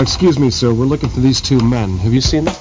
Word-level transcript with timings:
excuse 0.00 0.38
me, 0.38 0.50
sir. 0.50 0.72
We're 0.72 0.86
looking 0.86 1.10
for 1.10 1.20
these 1.20 1.40
two 1.40 1.60
men. 1.60 1.98
Have 1.98 2.14
you 2.14 2.20
seen 2.20 2.44
them? 2.44 2.54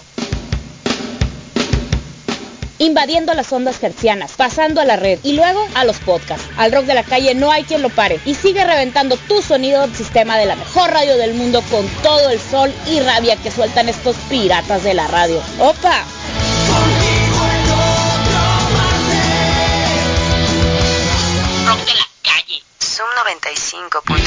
invadiendo 2.79 3.34
las 3.34 3.52
ondas 3.52 3.84
hercianas, 3.84 4.31
pasando 4.34 4.81
a 4.81 4.86
la 4.86 4.96
red 4.96 5.20
y 5.24 5.34
luego 5.34 5.63
a 5.76 5.83
los 5.83 5.99
podcasts. 5.99 6.47
Al 6.58 6.72
rock 6.72 6.86
de 6.86 6.94
la 6.96 7.04
calle 7.04 7.36
no 7.36 7.52
hay 7.52 7.63
quien 7.63 7.81
lo 7.81 7.90
pare 7.90 8.20
y 8.26 8.33
sigue 8.33 8.65
reventando 8.65 9.17
tu 9.17 9.42
sonido 9.42 9.81
del 9.81 9.96
sistema 9.96 10.38
de 10.38 10.46
la 10.46 10.56
mejor 10.56 10.90
radio 10.90 11.17
del 11.17 11.33
mundo 11.33 11.62
con 11.70 11.86
todo 12.02 12.29
el 12.29 12.40
sol 12.40 12.74
y 12.88 12.99
rabia 13.02 13.36
que 13.36 13.51
sueltan 13.51 13.90
estos 13.90 14.15
piratas 14.29 14.83
de 14.83 14.94
la 14.94 15.08
radio. 15.08 15.42
¡Opa! 15.60 16.05
Rock 21.67 21.85
de 21.85 21.94
la 21.94 22.08
calle. 22.23 22.63
Zoom 22.80 23.10
95.5 23.44 24.19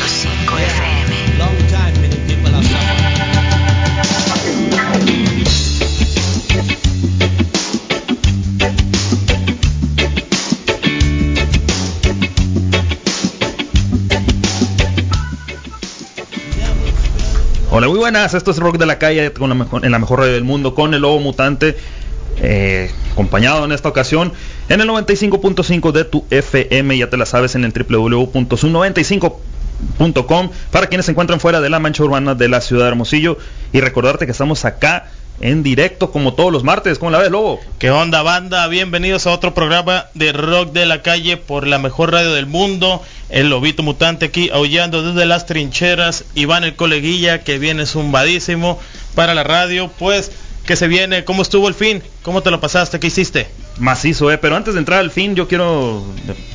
Hola, 17.75 17.89
muy 17.89 17.99
buenas. 17.99 18.35
Esto 18.35 18.51
es 18.51 18.59
Rock 18.59 18.77
de 18.77 18.85
la 18.85 18.99
Calle 18.99 19.33
con 19.33 19.51
en 19.51 19.91
la 19.91 19.99
mejor 19.99 20.19
radio 20.19 20.35
del 20.35 20.45
mundo 20.45 20.75
con 20.75 20.93
el 20.93 21.01
Lobo 21.01 21.21
Mutante. 21.21 21.75
eh, 22.37 22.91
acompañado 23.13 23.65
en 23.65 23.73
esta 23.73 23.89
ocasión 23.89 24.31
en 24.69 24.83
el 24.83 24.89
95.5 24.91 25.91
de 25.91 26.05
tu 26.05 26.27
FM. 26.29 26.99
Ya 26.99 27.09
te 27.09 27.17
la 27.17 27.25
sabes 27.25 27.55
en 27.55 27.65
el 27.65 27.73
www.sub95.com 27.73 30.51
para 30.71 30.89
quienes 30.89 31.07
se 31.07 31.13
encuentran 31.13 31.41
fuera 31.41 31.63
de 31.63 31.71
la 31.71 31.79
mancha 31.79 32.05
urbana 32.05 32.35
de 32.35 32.51
la 32.51 32.61
ciudad 32.61 32.83
de 32.83 32.89
Hermosillo. 32.91 33.39
Y 33.73 33.81
recordarte 33.81 34.27
que 34.27 34.33
estamos 34.33 34.67
acá 34.67 35.07
en 35.43 35.63
directo 35.63 36.11
como 36.11 36.35
todos 36.35 36.53
los 36.53 36.65
martes. 36.65 36.99
¿Cómo 36.99 37.11
la 37.11 37.19
ves, 37.19 37.31
Lobo? 37.31 37.61
¿Qué 37.79 37.91
onda, 37.91 38.23
banda? 38.23 38.67
Bienvenidos 38.69 39.27
a 39.27 39.33
otro 39.33 39.53
programa 39.53 40.07
de 40.15 40.33
rock 40.33 40.73
de 40.73 40.87
la 40.87 41.03
calle 41.03 41.37
por 41.37 41.67
la 41.67 41.79
mejor 41.79 42.13
radio 42.13 42.33
del 42.33 42.47
mundo. 42.47 43.03
El 43.29 43.51
lobito 43.51 43.83
mutante 43.83 44.27
aquí 44.27 44.51
aullando 44.53 45.03
desde 45.03 45.27
las 45.27 45.47
trincheras. 45.47 46.25
Iván 46.35 46.65
el 46.65 46.77
coleguilla 46.77 47.43
que 47.43 47.59
viene 47.59 47.87
zumbadísimo 47.87 48.79
para 49.15 49.35
la 49.35 49.43
radio. 49.43 49.91
Pues, 49.99 50.31
que 50.65 50.77
se 50.77 50.87
viene? 50.87 51.25
¿Cómo 51.25 51.43
estuvo 51.43 51.67
el 51.67 51.75
fin? 51.75 52.03
¿Cómo 52.23 52.43
te 52.43 52.53
lo 52.53 52.61
pasaste? 52.61 53.01
¿Qué 53.01 53.09
hiciste? 53.09 53.49
Macizo, 53.79 54.31
eh. 54.31 54.39
Pero 54.39 54.55
antes 54.55 54.75
de 54.75 54.81
entrar 54.81 55.01
al 55.01 55.11
fin, 55.11 55.35
yo 55.35 55.49
quiero 55.49 56.05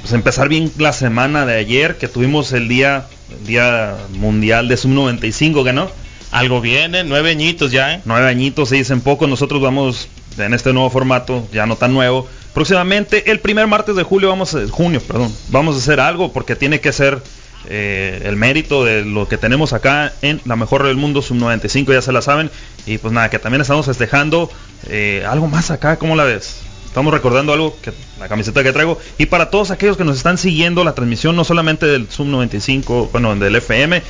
pues, 0.02 0.14
empezar 0.14 0.48
bien 0.48 0.72
la 0.78 0.94
semana 0.94 1.46
de 1.46 1.58
ayer 1.58 1.98
que 1.98 2.08
tuvimos 2.08 2.54
el 2.54 2.70
día, 2.70 3.06
el 3.38 3.48
día 3.48 3.98
mundial 4.12 4.70
de 4.70 4.78
Sub 4.78 4.92
95, 4.92 5.64
¿ganó? 5.66 5.92
Algo 6.38 6.62
viene, 6.62 7.04
nueve 7.04 7.32
añitos 7.32 7.72
ya, 7.72 7.96
¿eh? 7.96 8.02
Nueve 8.06 8.28
añitos, 8.28 8.70
se 8.70 8.76
dicen 8.76 9.02
poco. 9.02 9.26
Nosotros 9.26 9.60
vamos 9.60 10.08
en 10.38 10.54
este 10.54 10.72
nuevo 10.72 10.92
formato, 10.92 11.48
ya 11.52 11.66
no 11.66 11.78
tan 11.78 11.96
nuevo. 11.96 12.28
Próximamente, 12.54 13.32
el 13.32 13.40
primer 13.40 13.66
martes 13.66 13.96
de 13.96 14.04
julio, 14.04 14.30
vamos 14.30 14.54
a, 14.54 14.68
junio, 14.68 15.02
perdón, 15.02 15.34
vamos 15.50 15.76
a 15.76 15.80
hacer 15.80 16.00
algo 16.00 16.32
porque 16.32 16.56
tiene 16.56 16.80
que 16.80 16.94
ser 16.94 17.24
eh, 17.68 18.22
el 18.24 18.36
mérito 18.36 18.86
de 18.86 19.04
lo 19.04 19.28
que 19.28 19.40
tenemos 19.40 19.74
acá 19.74 20.14
en 20.22 20.40
la 20.46 20.56
mejor 20.56 20.84
del 20.84 20.96
mundo, 20.96 21.24
sub 21.24 21.38
95, 21.38 21.92
ya 21.92 22.04
se 22.04 22.12
la 22.12 22.22
saben. 22.22 22.52
Y 22.86 23.00
pues 23.00 23.12
nada, 23.12 23.32
que 23.32 23.40
también 23.40 23.62
estamos 23.62 23.88
festejando 23.88 24.52
eh, 24.90 25.26
algo 25.28 25.48
más 25.48 25.72
acá, 25.72 25.98
¿cómo 25.98 26.16
la 26.16 26.24
ves? 26.24 26.60
Estamos 26.86 27.12
recordando 27.16 27.52
algo 27.52 27.76
que 27.82 27.94
la 28.20 28.28
camiseta 28.28 28.62
que 28.62 28.74
traigo. 28.74 29.00
Y 29.18 29.26
para 29.26 29.50
todos 29.50 29.72
aquellos 29.72 29.98
que 29.98 30.04
nos 30.04 30.18
están 30.18 30.38
siguiendo 30.38 30.84
la 30.84 30.94
transmisión, 30.94 31.36
no 31.36 31.44
solamente 31.44 31.88
del 31.88 32.08
sub 32.12 32.28
95, 32.28 33.10
bueno, 33.12 33.36
del 33.36 33.56
FM, 33.56 34.04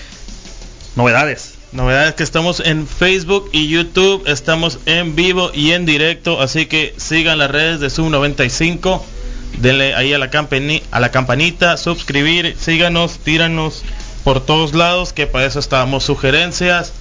novedades. 0.98 1.56
Novedades 1.78 2.16
que 2.16 2.23
estamos 2.23 2.59
en 2.59 2.88
Facebook 2.88 3.52
y 3.52 3.67
YouTube, 3.67 4.23
estamos 4.26 4.80
en 4.88 5.15
vivo 5.15 5.52
y 5.54 5.73
en 5.73 5.86
directo, 5.86 6.42
así 6.42 6.65
que 6.65 6.95
sigan 6.98 7.38
las 7.38 7.52
redes 7.52 7.80
de 7.80 7.92
Sub 7.92 8.10
95, 8.10 9.05
denle 9.60 9.93
ahí 9.93 10.11
a 10.11 10.17
la, 10.17 10.32
campanita, 10.32 11.77
suscribir, 11.77 12.55
síganos, 12.60 13.20
tíranos 13.20 13.83
por 14.23 14.43
todos 14.43 14.73
lados, 14.73 15.14
que 15.14 15.27
para 15.27 15.45
eso 15.45 15.60
estamos 15.60 16.04
sugerencias 16.04 16.93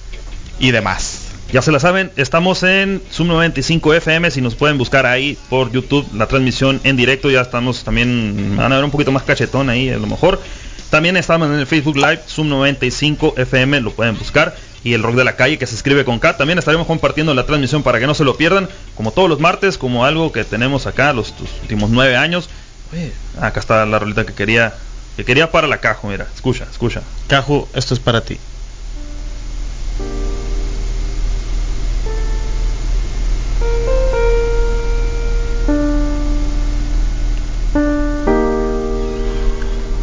y 0.59 0.69
demás. 0.69 1.29
Ya 1.51 1.63
se 1.63 1.71
la 1.71 1.79
saben, 1.79 2.11
estamos 2.15 2.61
en 2.61 3.01
Sub 3.09 3.25
95 3.25 3.95
FM, 3.95 4.29
si 4.29 4.41
nos 4.41 4.53
pueden 4.53 4.77
buscar 4.77 5.07
ahí 5.07 5.39
por 5.49 5.71
YouTube 5.71 6.07
la 6.13 6.27
transmisión 6.27 6.79
en 6.83 6.97
directo, 6.97 7.31
ya 7.31 7.41
estamos 7.41 7.83
también, 7.83 8.55
van 8.55 8.71
a 8.71 8.75
ver 8.75 8.85
un 8.85 8.91
poquito 8.91 9.11
más 9.11 9.23
cachetón 9.23 9.71
ahí 9.71 9.89
a 9.89 9.97
lo 9.97 10.05
mejor. 10.05 10.39
También 10.91 11.17
estamos 11.17 11.49
en 11.49 11.55
el 11.55 11.65
Facebook 11.65 11.97
Live, 11.97 12.21
Sub 12.27 12.45
95 12.45 13.33
FM, 13.37 13.81
lo 13.81 13.91
pueden 13.91 14.17
buscar. 14.17 14.55
Y 14.83 14.93
el 14.93 15.03
rock 15.03 15.15
de 15.15 15.23
la 15.23 15.35
calle 15.35 15.57
que 15.57 15.67
se 15.67 15.75
escribe 15.75 16.05
con 16.05 16.19
K. 16.19 16.37
También 16.37 16.59
estaremos 16.59 16.87
compartiendo 16.87 17.33
la 17.33 17.45
transmisión 17.45 17.83
para 17.83 17.99
que 17.99 18.07
no 18.07 18.13
se 18.13 18.23
lo 18.23 18.37
pierdan, 18.37 18.69
como 18.95 19.11
todos 19.11 19.29
los 19.29 19.39
martes, 19.39 19.77
como 19.77 20.05
algo 20.05 20.31
que 20.31 20.43
tenemos 20.43 20.87
acá 20.87 21.13
los, 21.13 21.33
los 21.39 21.49
últimos 21.61 21.89
nueve 21.89 22.15
años. 22.15 22.49
Oye, 22.93 23.11
acá 23.41 23.59
está 23.59 23.85
la 23.85 23.99
rolita 23.99 24.25
que 24.25 24.33
quería, 24.33 24.73
que 25.17 25.25
quería 25.25 25.51
para 25.51 25.67
la 25.67 25.79
caja, 25.79 26.07
mira, 26.07 26.27
escucha, 26.33 26.65
escucha. 26.71 27.01
Caju, 27.27 27.67
esto 27.73 27.93
es 27.93 27.99
para 27.99 28.21
ti. 28.21 28.39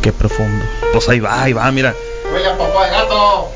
Qué 0.03 0.13
profundo. 0.13 0.63
Pues 0.93 1.09
ahí 1.09 1.19
va, 1.19 1.43
ahí 1.43 1.55
va, 1.55 1.73
mira. 1.73 1.95
Huele 2.31 2.47
a 2.49 2.59
papá 2.59 2.85
de 2.85 2.91
gato. 2.91 3.49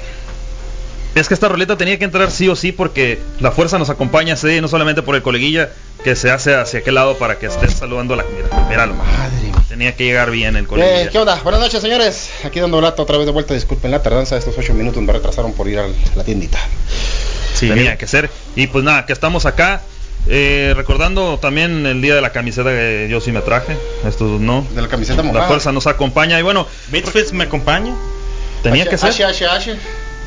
Es 1.18 1.28
que 1.28 1.34
esta 1.34 1.48
roleta 1.48 1.76
tenía 1.76 1.98
que 1.98 2.04
entrar 2.04 2.30
sí 2.30 2.48
o 2.48 2.54
sí 2.56 2.72
porque 2.72 3.18
la 3.40 3.50
fuerza 3.50 3.78
nos 3.78 3.90
acompaña, 3.90 4.36
sí, 4.36 4.60
no 4.60 4.68
solamente 4.68 5.02
por 5.02 5.16
el 5.16 5.22
coleguilla 5.22 5.68
que 6.04 6.14
se 6.14 6.30
hace 6.30 6.54
hacia 6.54 6.80
aquel 6.80 6.94
lado 6.94 7.16
para 7.18 7.38
que 7.38 7.46
estés 7.46 7.72
saludando 7.72 8.14
a 8.14 8.18
la 8.18 8.24
mira, 8.24 8.68
míralo. 8.68 8.94
Madre. 8.94 9.52
Tenía 9.68 9.94
que 9.96 10.04
llegar 10.04 10.30
bien 10.30 10.56
el 10.56 10.66
coleguilla. 10.66 11.02
Eh, 11.02 11.08
¿Qué 11.10 11.18
onda? 11.18 11.40
Buenas 11.42 11.60
noches, 11.60 11.80
señores. 11.82 12.30
Aquí 12.44 12.60
dando 12.60 12.80
lata 12.80 13.02
otra 13.02 13.16
vez 13.18 13.26
de 13.26 13.32
vuelta. 13.32 13.52
Disculpen 13.54 13.90
la 13.90 14.02
tardanza 14.02 14.34
de 14.36 14.38
estos 14.40 14.56
ocho 14.56 14.72
minutos. 14.74 15.02
Me 15.02 15.12
retrasaron 15.12 15.52
por 15.54 15.68
ir 15.68 15.78
a 15.80 15.86
la 16.14 16.24
tiendita. 16.24 16.58
Sí, 17.54 17.68
Tenía 17.68 17.96
que 17.98 18.06
ser. 18.06 18.30
Y 18.56 18.68
pues 18.68 18.84
nada, 18.84 19.04
que 19.04 19.12
estamos 19.12 19.44
acá. 19.44 19.82
eh, 20.28 20.72
recordando 20.76 21.38
también 21.38 21.84
el 21.86 22.00
día 22.02 22.14
de 22.14 22.20
la 22.20 22.30
camiseta 22.32 22.70
que 22.70 23.08
yo 23.10 23.20
sí 23.20 23.32
me 23.32 23.40
traje. 23.40 23.76
Estos 24.06 24.40
no. 24.40 24.66
De 24.74 24.82
la 24.82 24.88
camiseta 24.88 25.16
La 25.18 25.22
mojada. 25.24 25.48
fuerza 25.48 25.72
nos 25.72 25.86
acompaña. 25.86 26.38
Y 26.38 26.42
bueno, 26.42 26.66
Misfits 26.92 27.32
me 27.32 27.44
acompaña. 27.44 27.94
tenía 28.62 28.88
que 28.88 28.96
ser. 28.98 29.10
H, 29.10 29.24
H, 29.24 29.46
H. 29.46 29.76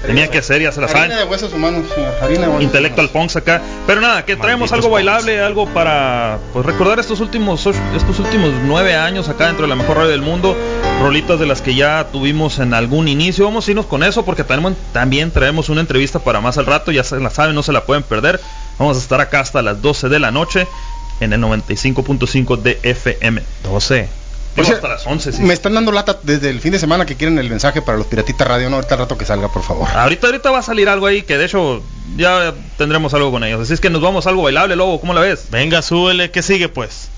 Tenía 0.06 0.28
que 0.29 0.41
ser, 0.41 0.62
ya 0.62 0.72
se 0.72 0.81
la 0.81 0.88
Harina 0.88 1.01
saben. 1.01 1.17
de 1.17 1.23
huesos 1.25 1.53
humanos, 1.53 1.85
señor. 1.94 2.13
Harina 2.22 2.41
de 2.41 2.47
huesos 2.47 2.63
Intellectual 2.63 3.07
humanos. 3.07 3.34
Punks 3.34 3.35
acá. 3.35 3.62
Pero 3.85 4.01
nada, 4.01 4.25
que 4.25 4.35
traemos 4.35 4.72
algo 4.72 4.89
punks. 4.89 4.94
bailable, 4.94 5.39
algo 5.39 5.67
para 5.67 6.39
pues 6.53 6.66
recordar 6.66 7.00
estos 7.00 7.19
últimos 7.19 7.66
estos 7.67 8.19
últimos 8.19 8.51
nueve 8.66 8.95
años 8.95 9.29
acá 9.29 9.47
dentro 9.47 9.63
de 9.63 9.69
la 9.69 9.75
mejor 9.75 9.97
radio 9.97 10.09
del 10.09 10.22
mundo. 10.22 10.56
Rolitas 11.01 11.40
de 11.40 11.45
las 11.45 11.61
que 11.61 11.75
ya 11.75 12.07
tuvimos 12.11 12.59
en 12.59 12.73
algún 12.73 13.07
inicio. 13.07 13.45
Vamos 13.45 13.67
a 13.67 13.72
irnos 13.72 13.85
con 13.85 14.03
eso 14.03 14.25
porque 14.25 14.44
tenemos, 14.44 14.73
también 14.94 15.31
traemos 15.31 15.69
una 15.69 15.81
entrevista 15.81 16.19
para 16.19 16.41
más 16.41 16.57
al 16.57 16.66
rato. 16.66 16.91
Ya 16.91 17.03
se 17.03 17.19
la 17.19 17.29
saben, 17.29 17.56
no 17.56 17.63
se 17.63 17.72
la 17.72 17.85
pueden 17.85 18.03
perder. 18.03 18.40
Vamos 18.79 18.97
a 18.97 19.00
estar 19.00 19.22
acá 19.22 19.40
hasta 19.41 19.61
las 19.61 19.81
12 19.81 20.09
de 20.09 20.19
la 20.19 20.31
noche 20.31 20.67
en 21.19 21.34
el 21.34 21.41
95.5 21.41 22.57
de 22.57 22.79
FM. 22.84 23.41
12. 23.63 24.21
Digo, 24.56 24.73
hasta 24.73 24.88
las 24.88 25.07
11, 25.07 25.31
sí. 25.31 25.41
Me 25.44 25.53
están 25.53 25.73
dando 25.73 25.91
lata 25.91 26.17
desde 26.23 26.50
el 26.50 26.59
fin 26.59 26.72
de 26.72 26.79
semana 26.79 27.06
que 27.06 27.16
quieren 27.16 27.39
el 27.39 27.50
mensaje 27.50 27.81
para 27.81 27.97
los 27.97 28.07
piratitas 28.07 28.47
radio. 28.47 28.69
No, 28.69 28.75
ahorita 28.78 28.95
al 28.95 29.00
rato 29.00 29.17
que 29.17 29.25
salga, 29.25 29.51
por 29.51 29.63
favor. 29.63 29.88
Ahorita, 29.89 30.28
ahorita 30.28 30.51
va 30.51 30.59
a 30.59 30.63
salir 30.63 30.89
algo 30.89 31.06
ahí 31.06 31.22
que 31.22 31.38
de 31.38 31.45
hecho 31.45 31.81
ya 32.17 32.53
tendremos 32.78 33.13
algo 33.13 33.31
con 33.31 33.44
ellos. 33.44 33.61
Así 33.61 33.73
es 33.73 33.79
que 33.79 33.90
nos 33.90 34.01
vamos 34.01 34.25
a 34.25 34.29
algo 34.29 34.44
bailable, 34.44 34.75
Lobo. 34.75 35.00
¿Cómo 35.00 35.13
la 35.13 35.22
ves? 35.22 35.47
Venga, 35.50 35.81
súbele. 35.81 36.31
¿Qué 36.31 36.41
sigue, 36.41 36.69
pues? 36.69 37.09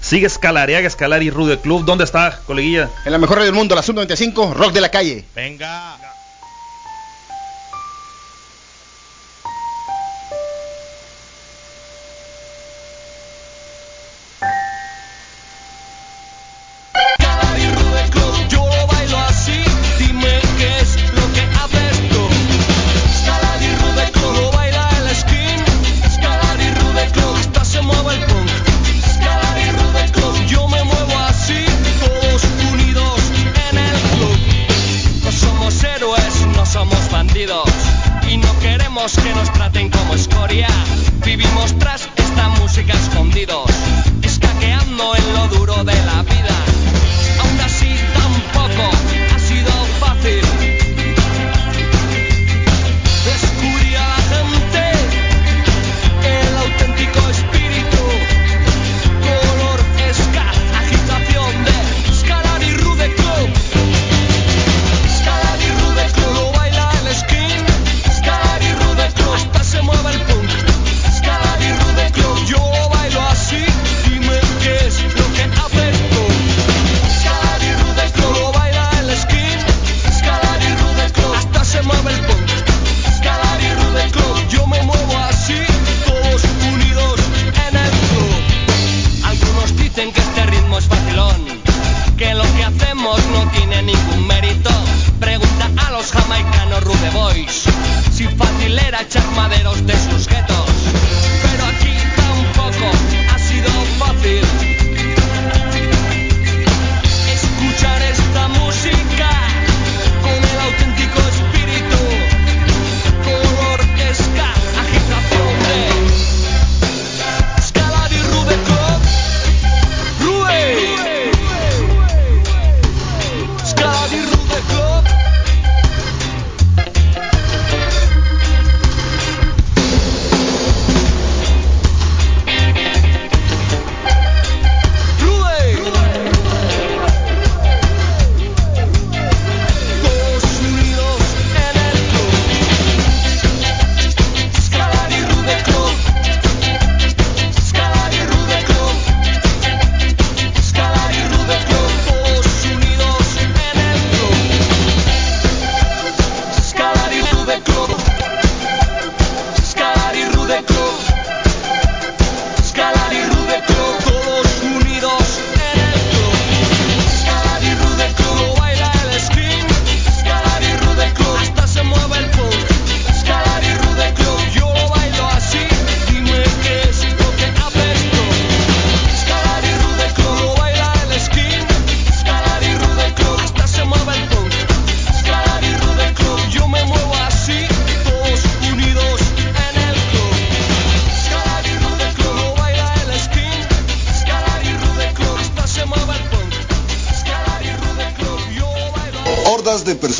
Sigue 0.00 0.26
Escalariaga, 0.26 0.86
Escalar 0.86 1.22
y 1.22 1.30
Rude 1.30 1.60
Club. 1.60 1.84
¿Dónde 1.84 2.04
está, 2.04 2.40
coleguilla? 2.46 2.90
En 3.04 3.12
la 3.12 3.18
mejor 3.18 3.36
radio 3.36 3.46
del 3.46 3.54
mundo, 3.54 3.74
la 3.74 3.82
Sub 3.82 3.94
95, 3.94 4.54
Rock 4.54 4.72
de 4.72 4.80
la 4.80 4.90
calle. 4.90 5.24
Venga. 5.34 5.96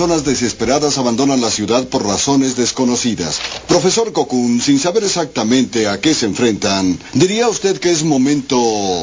personas 0.02 0.24
desesperadas 0.24 0.98
abandonan 0.98 1.40
la 1.40 1.48
ciudad 1.48 1.86
por 1.86 2.04
razones 2.04 2.56
desconocidas. 2.56 3.38
Profesor 3.68 4.12
Kokun, 4.12 4.60
sin 4.60 4.80
saber 4.80 5.04
exactamente 5.04 5.86
a 5.86 6.00
qué 6.00 6.12
se 6.12 6.26
enfrentan, 6.26 6.98
¿diría 7.12 7.48
usted 7.48 7.78
que 7.78 7.92
es 7.92 8.02
momento 8.02 8.58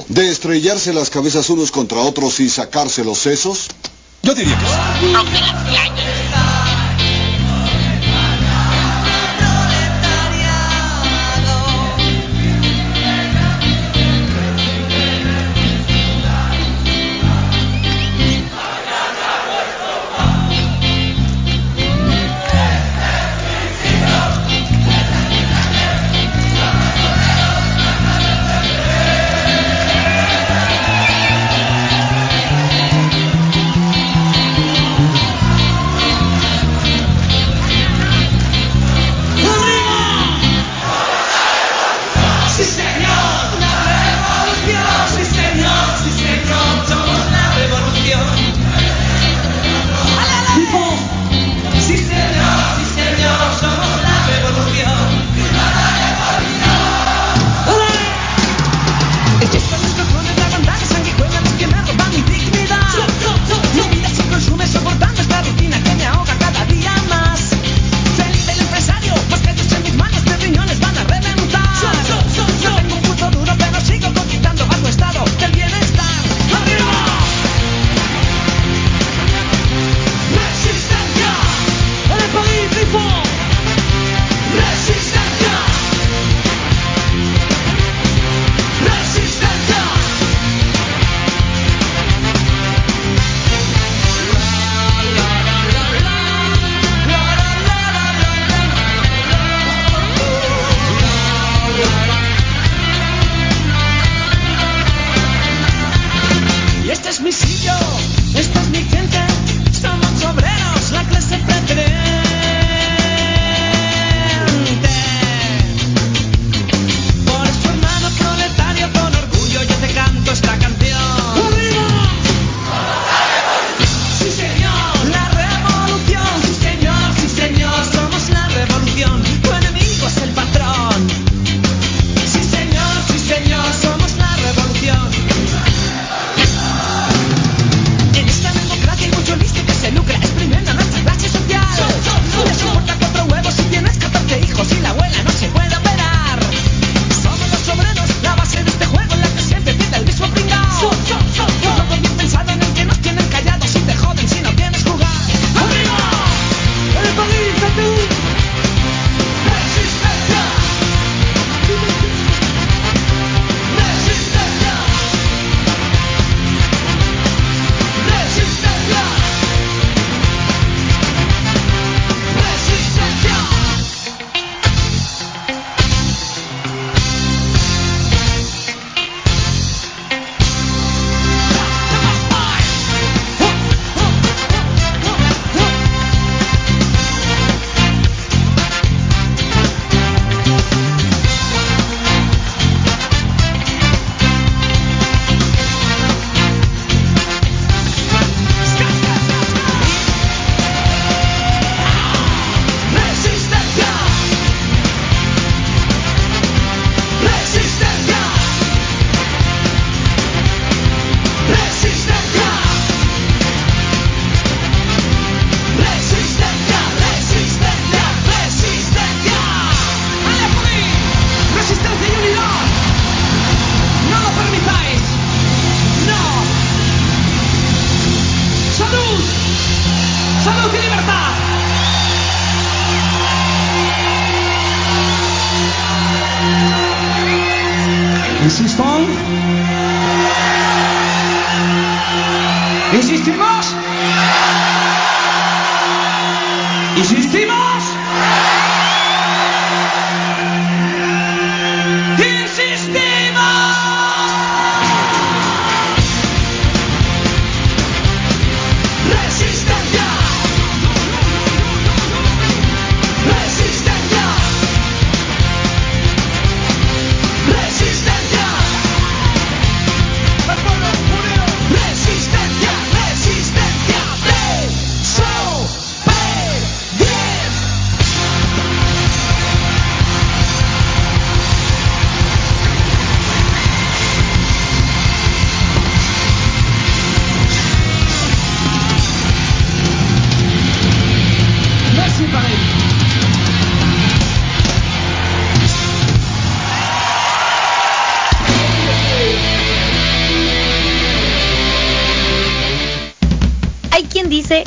de 0.10 0.30
estrellarse 0.30 0.92
las 0.92 1.10
cabezas 1.10 1.50
unos 1.50 1.72
contra 1.72 2.00
otros 2.00 2.42
y 2.42 2.50
sacarse 2.50 3.06
los 3.06 3.20
sesos? 3.20 3.68
Yo 4.24 4.36
diría 4.36 4.58
que 4.60 4.66
sí. 4.66 6.49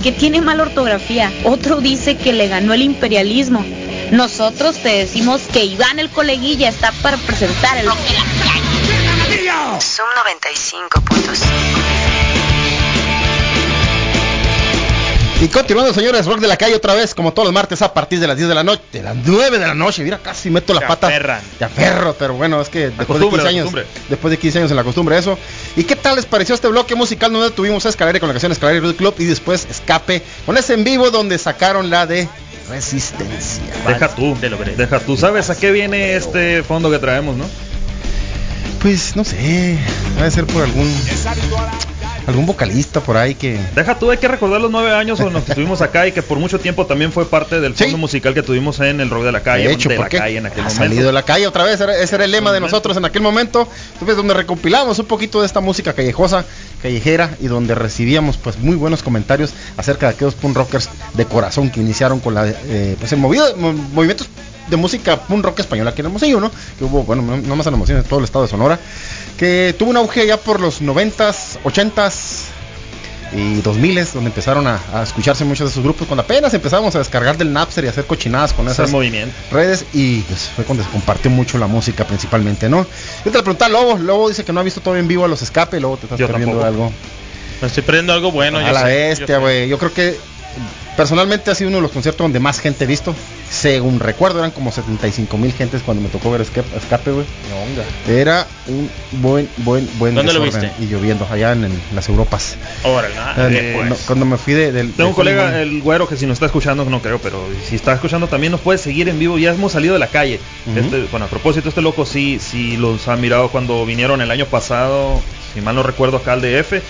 Que 0.02 0.12
tiene 0.12 0.40
mala 0.40 0.64
ortografía, 0.64 1.32
otro 1.44 1.80
dice 1.80 2.16
que 2.16 2.32
le 2.32 2.48
ganó 2.48 2.74
el 2.74 2.82
imperialismo. 2.82 3.64
Nosotros 4.10 4.76
te 4.78 4.88
decimos 4.88 5.42
que 5.52 5.64
Iván 5.64 5.98
el 5.98 6.10
coleguilla 6.10 6.68
está 6.68 6.92
para 7.02 7.16
presentar 7.16 7.78
el. 7.78 7.86
Zoom 9.80 10.08
95.5. 10.26 11.71
Y 15.42 15.48
continuando, 15.48 15.92
señores, 15.92 16.24
Rock 16.26 16.38
de 16.38 16.46
la 16.46 16.56
Calle 16.56 16.76
otra 16.76 16.94
vez, 16.94 17.16
como 17.16 17.32
todos 17.32 17.46
los 17.46 17.52
martes 17.52 17.82
a 17.82 17.92
partir 17.92 18.20
de 18.20 18.28
las 18.28 18.36
10 18.36 18.48
de 18.48 18.54
la 18.54 18.62
noche, 18.62 18.80
de 18.92 19.02
las 19.02 19.16
9 19.16 19.58
de 19.58 19.66
la 19.66 19.74
noche. 19.74 20.04
Mira, 20.04 20.18
casi 20.18 20.50
meto 20.50 20.72
la 20.72 20.80
Te 20.80 20.86
pata. 20.86 21.08
aferran. 21.08 21.40
Te 21.58 21.64
aferro, 21.64 22.14
pero 22.16 22.34
bueno, 22.34 22.60
es 22.60 22.68
que 22.68 22.90
después 22.90 23.08
de 23.18 23.26
costumbre, 23.26 23.42
15 23.42 23.42
la 23.42 23.48
años, 23.50 23.86
después 24.08 24.30
de 24.30 24.38
15 24.38 24.58
años 24.60 24.70
en 24.70 24.76
la 24.76 24.84
costumbre 24.84 25.18
eso. 25.18 25.36
¿Y 25.76 25.82
qué 25.82 25.96
tal 25.96 26.14
les 26.14 26.26
pareció 26.26 26.54
este 26.54 26.68
bloque 26.68 26.94
musical 26.94 27.32
donde 27.32 27.50
tuvimos 27.50 27.84
a 27.86 27.88
Escalera 27.88 28.20
con 28.20 28.28
la 28.28 28.34
canción 28.34 28.52
Escalera 28.52 28.78
Road 28.80 28.94
Club 28.94 29.14
y 29.18 29.24
después 29.24 29.66
Escape 29.68 30.22
con 30.46 30.56
ese 30.56 30.74
en 30.74 30.84
vivo 30.84 31.10
donde 31.10 31.36
sacaron 31.38 31.90
la 31.90 32.06
de 32.06 32.28
Resistencia? 32.70 33.64
Deja 33.88 34.14
tú, 34.14 34.36
Te 34.40 34.48
logré. 34.48 34.76
deja 34.76 35.00
tú. 35.00 35.16
¿Sabes 35.16 35.50
a 35.50 35.56
qué 35.58 35.72
viene 35.72 36.14
este 36.14 36.62
fondo 36.62 36.88
que 36.88 37.00
traemos, 37.00 37.36
no? 37.36 37.46
Pues 38.80 39.16
no 39.16 39.24
sé, 39.24 39.76
debe 40.16 40.30
ser 40.30 40.46
por 40.46 40.62
algún 40.62 40.88
algún 42.26 42.46
vocalista 42.46 43.00
por 43.00 43.16
ahí 43.16 43.34
que 43.34 43.58
Deja 43.74 43.98
tú, 43.98 44.10
hay 44.10 44.18
que 44.18 44.28
recordar 44.28 44.60
los 44.60 44.70
nueve 44.70 44.92
años 44.92 45.18
los 45.18 45.32
que 45.44 45.50
estuvimos 45.52 45.80
acá 45.82 46.06
y 46.06 46.12
que 46.12 46.22
por 46.22 46.38
mucho 46.38 46.58
tiempo 46.58 46.86
también 46.86 47.12
fue 47.12 47.26
parte 47.28 47.60
del 47.60 47.76
Sí. 47.76 47.84
fondo 47.84 47.98
musical 47.98 48.34
que 48.34 48.42
tuvimos 48.42 48.78
en 48.80 49.00
el 49.00 49.10
rock 49.10 49.24
de 49.24 49.32
la 49.32 49.40
calle. 49.42 49.68
De 49.68 49.72
hecho, 49.74 49.88
de 49.88 49.98
la 49.98 50.08
calle 50.08 50.36
en 50.38 50.46
aquel 50.46 50.60
ha 50.60 50.64
momento. 50.64 50.84
salido 50.84 51.06
de 51.06 51.12
la 51.12 51.22
calle 51.22 51.46
otra 51.46 51.64
vez, 51.64 51.80
ese 51.80 52.14
era 52.14 52.24
el 52.24 52.30
lema 52.30 52.52
de 52.52 52.60
nosotros 52.60 52.96
en 52.96 53.04
aquel 53.04 53.22
momento, 53.22 53.66
entonces 53.94 54.16
donde 54.16 54.34
recopilamos 54.34 54.98
un 54.98 55.06
poquito 55.06 55.40
de 55.40 55.46
esta 55.46 55.60
música 55.60 55.92
callejosa, 55.92 56.44
callejera 56.82 57.30
y 57.40 57.46
donde 57.46 57.74
recibíamos 57.74 58.36
pues 58.36 58.58
muy 58.58 58.76
buenos 58.76 59.02
comentarios 59.02 59.52
acerca 59.76 60.08
de 60.08 60.14
aquellos 60.14 60.34
punk 60.34 60.56
rockers 60.56 60.88
de 61.14 61.24
corazón 61.24 61.70
que 61.70 61.80
iniciaron 61.80 62.20
con 62.20 62.34
la 62.34 62.48
eh, 62.48 62.96
pues 62.98 63.12
el 63.12 63.18
movido, 63.18 63.56
mo- 63.56 63.72
movimientos 63.72 64.28
de 64.68 64.76
música 64.76 65.16
punk 65.16 65.44
rock 65.44 65.60
española 65.60 65.90
aquí 65.90 66.00
en 66.00 66.06
Hermosillo, 66.06 66.40
¿no? 66.40 66.50
Que 66.78 66.84
hubo, 66.84 67.02
bueno, 67.02 67.22
no, 67.22 67.36
no 67.36 67.56
más 67.56 67.66
en 67.66 67.74
Hermosillo, 67.74 67.98
en 67.98 68.04
todo 68.04 68.20
el 68.20 68.24
estado 68.24 68.44
de 68.44 68.50
Sonora, 68.50 68.78
que 69.42 69.74
tuvo 69.76 69.90
un 69.90 69.96
auge 69.96 70.24
ya 70.24 70.36
por 70.36 70.60
los 70.60 70.80
90s, 70.80 71.58
80s, 71.64 72.44
y 73.32 73.60
2000 73.60 74.12
donde 74.14 74.28
empezaron 74.30 74.68
a, 74.68 74.78
a 74.94 75.02
escucharse 75.02 75.44
muchos 75.44 75.66
de 75.66 75.70
esos 75.72 75.82
grupos 75.82 76.06
cuando 76.06 76.22
apenas 76.22 76.54
empezamos 76.54 76.94
a 76.94 77.00
descargar 77.00 77.36
del 77.36 77.52
Napster 77.52 77.82
y 77.82 77.88
a 77.88 77.90
hacer 77.90 78.04
cochinadas 78.06 78.52
con 78.52 78.68
esas 78.68 78.92
movimiento. 78.92 79.34
redes 79.50 79.84
y 79.94 80.20
pues, 80.20 80.48
fue 80.54 80.64
cuando 80.64 80.84
se 80.84 80.90
compartió 80.90 81.28
mucho 81.28 81.58
la 81.58 81.66
música 81.66 82.06
principalmente, 82.06 82.68
¿no? 82.68 82.86
Yo 83.24 83.32
te 83.32 83.38
le 83.38 83.42
pregunté 83.42 83.64
a 83.64 83.68
Lobo, 83.68 83.98
Lobo 83.98 84.28
dice 84.28 84.44
que 84.44 84.52
no 84.52 84.60
ha 84.60 84.62
visto 84.62 84.80
todo 84.80 84.96
en 84.96 85.08
vivo 85.08 85.24
a 85.24 85.28
los 85.28 85.42
escape, 85.42 85.80
Lobo 85.80 85.96
te 85.96 86.06
estás 86.06 86.20
Yo 86.20 86.28
perdiendo 86.28 86.60
tampoco. 86.60 86.84
algo. 86.84 86.92
Me 87.62 87.66
estoy 87.66 87.82
perdiendo 87.82 88.12
algo 88.12 88.30
bueno. 88.30 88.58
a 88.58 88.66
yo 88.66 88.72
la 88.72 88.80
sé, 88.82 88.86
bestia, 89.08 89.26
yo 89.36 89.40
güey. 89.40 89.68
Yo 89.68 89.78
creo 89.78 89.92
que 89.92 90.16
personalmente 90.96 91.50
ha 91.50 91.54
sido 91.54 91.68
uno 91.68 91.78
de 91.78 91.82
los 91.82 91.90
conciertos 91.90 92.24
donde 92.24 92.40
más 92.40 92.60
gente 92.60 92.84
he 92.84 92.86
visto. 92.86 93.14
Según 93.50 94.00
recuerdo, 94.00 94.38
eran 94.38 94.50
como 94.50 94.72
75 94.72 95.36
mil 95.36 95.52
gentes 95.52 95.82
cuando 95.82 96.02
me 96.02 96.08
tocó 96.08 96.30
ver 96.30 96.40
Escape, 96.40 96.74
escape 96.76 97.10
güey. 97.10 97.26
Era 98.08 98.46
un 98.66 98.90
buen, 99.20 99.48
buen, 99.58 99.88
buen 99.98 100.14
¿Dónde 100.14 100.32
lo 100.32 100.40
viste? 100.40 100.70
Y 100.80 100.86
lloviendo, 100.86 101.26
allá 101.30 101.52
en, 101.52 101.64
en 101.64 101.80
las 101.94 102.08
Europas. 102.08 102.56
Órale, 102.82 103.14
ah, 103.18 103.34
Eh, 103.50 103.74
pues. 103.76 103.90
no, 103.90 103.96
cuando 104.06 104.24
me 104.24 104.38
fui 104.38 104.54
de, 104.54 104.72
del... 104.72 104.92
Tengo 104.92 105.10
un 105.10 105.14
colega, 105.14 105.48
Hollywood. 105.48 105.60
el 105.60 105.82
güero, 105.82 106.08
que 106.08 106.16
si 106.16 106.26
nos 106.26 106.36
está 106.36 106.46
escuchando, 106.46 106.84
no 106.86 107.02
creo, 107.02 107.18
pero 107.18 107.46
si 107.68 107.76
está 107.76 107.92
escuchando 107.92 108.26
también 108.26 108.52
nos 108.52 108.60
puede 108.60 108.78
seguir 108.78 109.08
en 109.10 109.18
vivo. 109.18 109.36
Ya 109.38 109.52
hemos 109.52 109.72
salido 109.72 109.92
de 109.92 110.00
la 110.00 110.08
calle. 110.08 110.40
Este, 110.74 111.04
bueno, 111.10 111.26
a 111.26 111.28
propósito, 111.28 111.68
este 111.68 111.82
loco 111.82 112.06
sí, 112.06 112.38
sí 112.40 112.76
los 112.78 113.06
ha 113.08 113.16
mirado 113.16 113.48
cuando 113.50 113.84
vinieron 113.84 114.22
el 114.22 114.30
año 114.30 114.46
pasado, 114.46 115.20
si 115.52 115.60
mal 115.60 115.74
no 115.74 115.82
recuerdo, 115.82 116.16
acá 116.16 116.32
al 116.32 116.40
DF, 116.40 116.80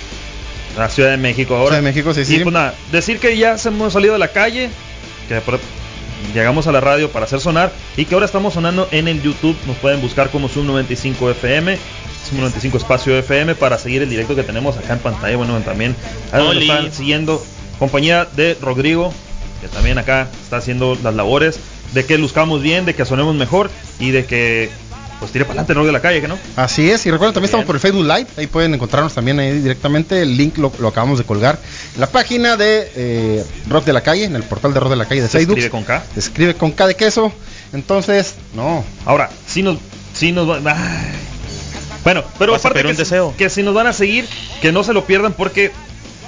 la 0.76 0.88
Ciudad 0.88 1.10
de 1.10 1.16
México 1.16 1.54
ahora. 1.54 1.76
Ciudad 1.76 1.82
de 1.82 1.88
México, 1.90 2.14
sí, 2.14 2.20
Y 2.20 2.24
sí. 2.24 2.40
pues 2.40 2.52
nada, 2.52 2.74
decir 2.90 3.18
que 3.18 3.36
ya 3.36 3.58
se 3.58 3.68
hemos 3.68 3.92
salido 3.92 4.14
de 4.14 4.18
la 4.18 4.28
calle, 4.28 4.70
que 5.28 5.40
llegamos 6.34 6.66
a 6.66 6.72
la 6.72 6.80
radio 6.80 7.10
para 7.10 7.24
hacer 7.24 7.40
sonar 7.40 7.72
y 7.96 8.04
que 8.04 8.14
ahora 8.14 8.26
estamos 8.26 8.54
sonando 8.54 8.88
en 8.90 9.08
el 9.08 9.22
YouTube. 9.22 9.56
Nos 9.66 9.76
pueden 9.76 10.00
buscar 10.00 10.30
como 10.30 10.48
Zoom 10.48 10.66
95 10.66 11.30
FM. 11.30 11.78
Zoom 12.28 12.40
95 12.40 12.78
espacio 12.78 13.16
FM 13.18 13.54
para 13.56 13.78
seguir 13.78 14.02
el 14.02 14.10
directo 14.10 14.36
que 14.36 14.42
tenemos 14.42 14.76
acá 14.76 14.94
en 14.94 15.00
pantalla. 15.00 15.36
Bueno, 15.36 15.58
también 15.60 15.96
nos 16.32 16.56
están 16.56 16.92
siguiendo 16.92 17.44
compañía 17.78 18.26
de 18.36 18.56
Rodrigo, 18.60 19.12
que 19.60 19.68
también 19.68 19.98
acá 19.98 20.28
está 20.42 20.58
haciendo 20.58 20.96
las 21.02 21.14
labores 21.14 21.58
de 21.92 22.06
que 22.06 22.18
luzcamos 22.18 22.62
bien, 22.62 22.84
de 22.84 22.94
que 22.94 23.04
sonemos 23.04 23.34
mejor 23.34 23.70
y 23.98 24.10
de 24.10 24.24
que 24.24 24.70
pues 25.22 25.32
tire 25.32 25.44
para 25.44 25.60
adelante 25.60 25.72
el 25.72 25.76
rock 25.78 25.86
de 25.86 25.92
la 25.92 26.00
calle, 26.02 26.20
que 26.20 26.26
no? 26.26 26.36
Así 26.56 26.90
es, 26.90 27.06
y 27.06 27.10
recuerden, 27.12 27.32
también 27.32 27.50
Bien. 27.52 27.60
estamos 27.60 27.66
por 27.66 27.76
el 27.76 27.80
Facebook 27.80 28.04
Live, 28.04 28.26
ahí 28.36 28.48
pueden 28.48 28.74
encontrarnos 28.74 29.14
también 29.14 29.38
ahí 29.38 29.52
directamente, 29.60 30.20
el 30.20 30.36
link 30.36 30.58
lo, 30.58 30.72
lo 30.80 30.88
acabamos 30.88 31.18
de 31.18 31.24
colgar 31.24 31.58
en 31.94 32.00
la 32.00 32.08
página 32.08 32.56
de 32.56 32.90
eh, 32.96 33.44
Rock 33.68 33.84
de 33.84 33.92
la 33.92 34.00
Calle, 34.00 34.24
en 34.24 34.34
el 34.34 34.42
portal 34.42 34.74
de 34.74 34.80
Rock 34.80 34.90
de 34.90 34.96
la 34.96 35.04
Calle 35.06 35.22
de 35.22 35.28
Se 35.28 35.38
Facebook. 35.38 35.58
escribe 35.58 35.70
con 35.70 35.84
K. 35.84 36.02
Se 36.14 36.18
escribe 36.20 36.54
con 36.54 36.72
K 36.72 36.86
de 36.88 36.94
queso, 36.96 37.32
entonces, 37.72 38.34
no, 38.54 38.84
Ahora, 39.06 39.30
si 39.46 39.62
nos, 39.62 39.78
si 40.12 40.32
nos 40.32 40.48
va-. 40.48 40.76
Bueno, 42.04 42.24
pero 42.38 42.52
Vas 42.52 42.62
aparte 42.64 42.82
que, 42.82 42.88
un 42.90 42.96
deseo. 42.96 43.34
que 43.38 43.48
si 43.48 43.62
nos 43.62 43.74
van 43.74 43.86
a 43.86 43.92
seguir, 43.92 44.26
que 44.60 44.72
no 44.72 44.82
se 44.82 44.92
lo 44.92 45.04
pierdan 45.04 45.32
porque 45.34 45.70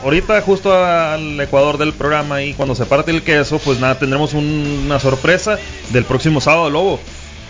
ahorita 0.04 0.40
justo 0.42 0.72
al 0.72 1.40
Ecuador 1.40 1.78
del 1.78 1.92
programa 1.92 2.42
y 2.42 2.54
cuando 2.54 2.74
se 2.76 2.86
parte 2.86 3.10
el 3.10 3.22
queso, 3.22 3.58
pues 3.58 3.80
nada, 3.80 3.98
tendremos 3.98 4.34
un- 4.34 4.82
una 4.86 5.00
sorpresa 5.00 5.58
del 5.90 6.04
próximo 6.04 6.40
sábado, 6.40 6.70
Lobo. 6.70 7.00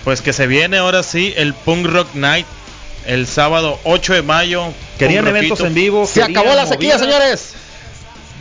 Pues 0.04 0.20
que 0.20 0.32
se 0.32 0.46
viene 0.46 0.76
ahora 0.78 1.02
sí 1.02 1.32
el 1.37 1.54
Punk 1.54 1.87
Rock 1.87 2.14
Night 2.14 2.46
el 3.06 3.26
sábado 3.26 3.78
8 3.84 4.14
de 4.14 4.23
mayo. 4.23 4.66
Querían 4.99 5.26
eventos 5.26 5.61
en 5.61 5.75
vivo. 5.75 6.06
se 6.06 6.23
acabó 6.23 6.54
la 6.54 6.66
sequía, 6.66 6.94
movidas. 6.96 7.00
señores. 7.00 7.54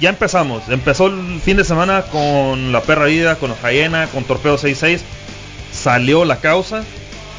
Ya 0.02 0.10
empezamos. 0.10 0.64
Empezó 0.70 1.08
el 1.08 1.40
fin 1.44 1.56
de 1.58 1.64
semana 1.64 2.04
con 2.04 2.72
la 2.72 2.82
perra 2.82 3.06
vida, 3.06 3.36
con 3.36 3.52
la 3.62 3.72
Hyena, 3.72 4.08
con 4.08 4.24
Torpedo 4.26 4.58
66. 4.58 5.02
Salió 5.72 6.26
la 6.26 6.38
causa. 6.38 6.84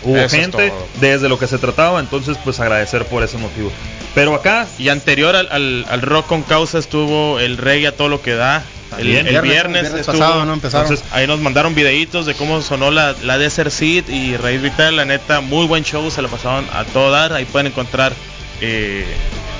Hubo 0.03 0.17
Eso 0.19 0.37
gente 0.37 0.73
desde 1.01 1.29
lo 1.29 1.39
que 1.39 1.47
se 1.47 1.59
trataba. 1.59 2.01
Entonces, 2.01 2.37
pues 2.45 2.61
agradecer 2.61 3.05
por 3.07 3.23
ese 3.23 3.39
motivo. 3.39 3.71
Pero 4.15 4.35
acá, 4.35 4.67
Y 4.79 4.89
anterior 4.91 5.35
al, 5.35 5.49
al- 5.51 5.87
al 5.89 6.03
rock 6.03 6.27
con 6.27 6.43
causa 6.43 6.79
estuvo 6.79 7.41
el 7.41 7.57
reggae 7.59 7.89
a 7.89 7.97
todo 7.97 8.09
lo 8.09 8.23
que 8.23 8.35
da. 8.35 8.63
El, 8.99 9.07
Viernes- 9.09 9.43
viernes, 9.43 9.83
viernes 9.83 10.01
estuvo- 10.01 10.19
pasado, 10.19 10.45
¿no? 10.45 10.53
Empezaron. 10.55 10.87
Entonces, 10.87 11.07
ahí 11.13 11.27
nos 11.27 11.41
mandaron 11.41 11.75
videitos 11.75 12.27
de 12.27 12.35
cómo 12.35 12.63
sonó 12.63 12.91
la, 12.91 13.15
la 13.23 13.39
Desert 13.39 13.71
Seed 13.73 14.09
y 14.09 14.37
Raíz 14.37 14.63
Vital, 14.63 14.97
la 14.97 15.05
neta, 15.05 15.41
muy 15.41 15.67
buen 15.67 15.83
show, 15.85 16.09
se 16.11 16.23
lo 16.23 16.29
pasaron 16.29 16.67
a 16.73 16.85
todo 16.85 17.11
dar. 17.11 17.33
Ahí 17.33 17.45
pueden 17.45 17.67
encontrar 17.69 18.13
eh, 18.61 19.05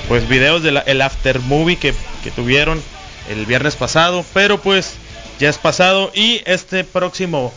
pues 0.07 0.27
videos 0.29 0.63
del 0.63 0.81
el 0.85 1.01
after 1.01 1.39
movie 1.41 1.75
que, 1.77 1.93
que 2.23 2.31
tuvieron 2.31 2.81
el 3.29 3.45
viernes 3.45 3.75
pasado, 3.75 4.23
pero 4.33 4.61
pues 4.61 4.93
ya 5.39 5.49
es 5.49 5.57
pasado 5.57 6.11
y 6.13 6.41
este 6.45 6.83
próximo 6.85 7.51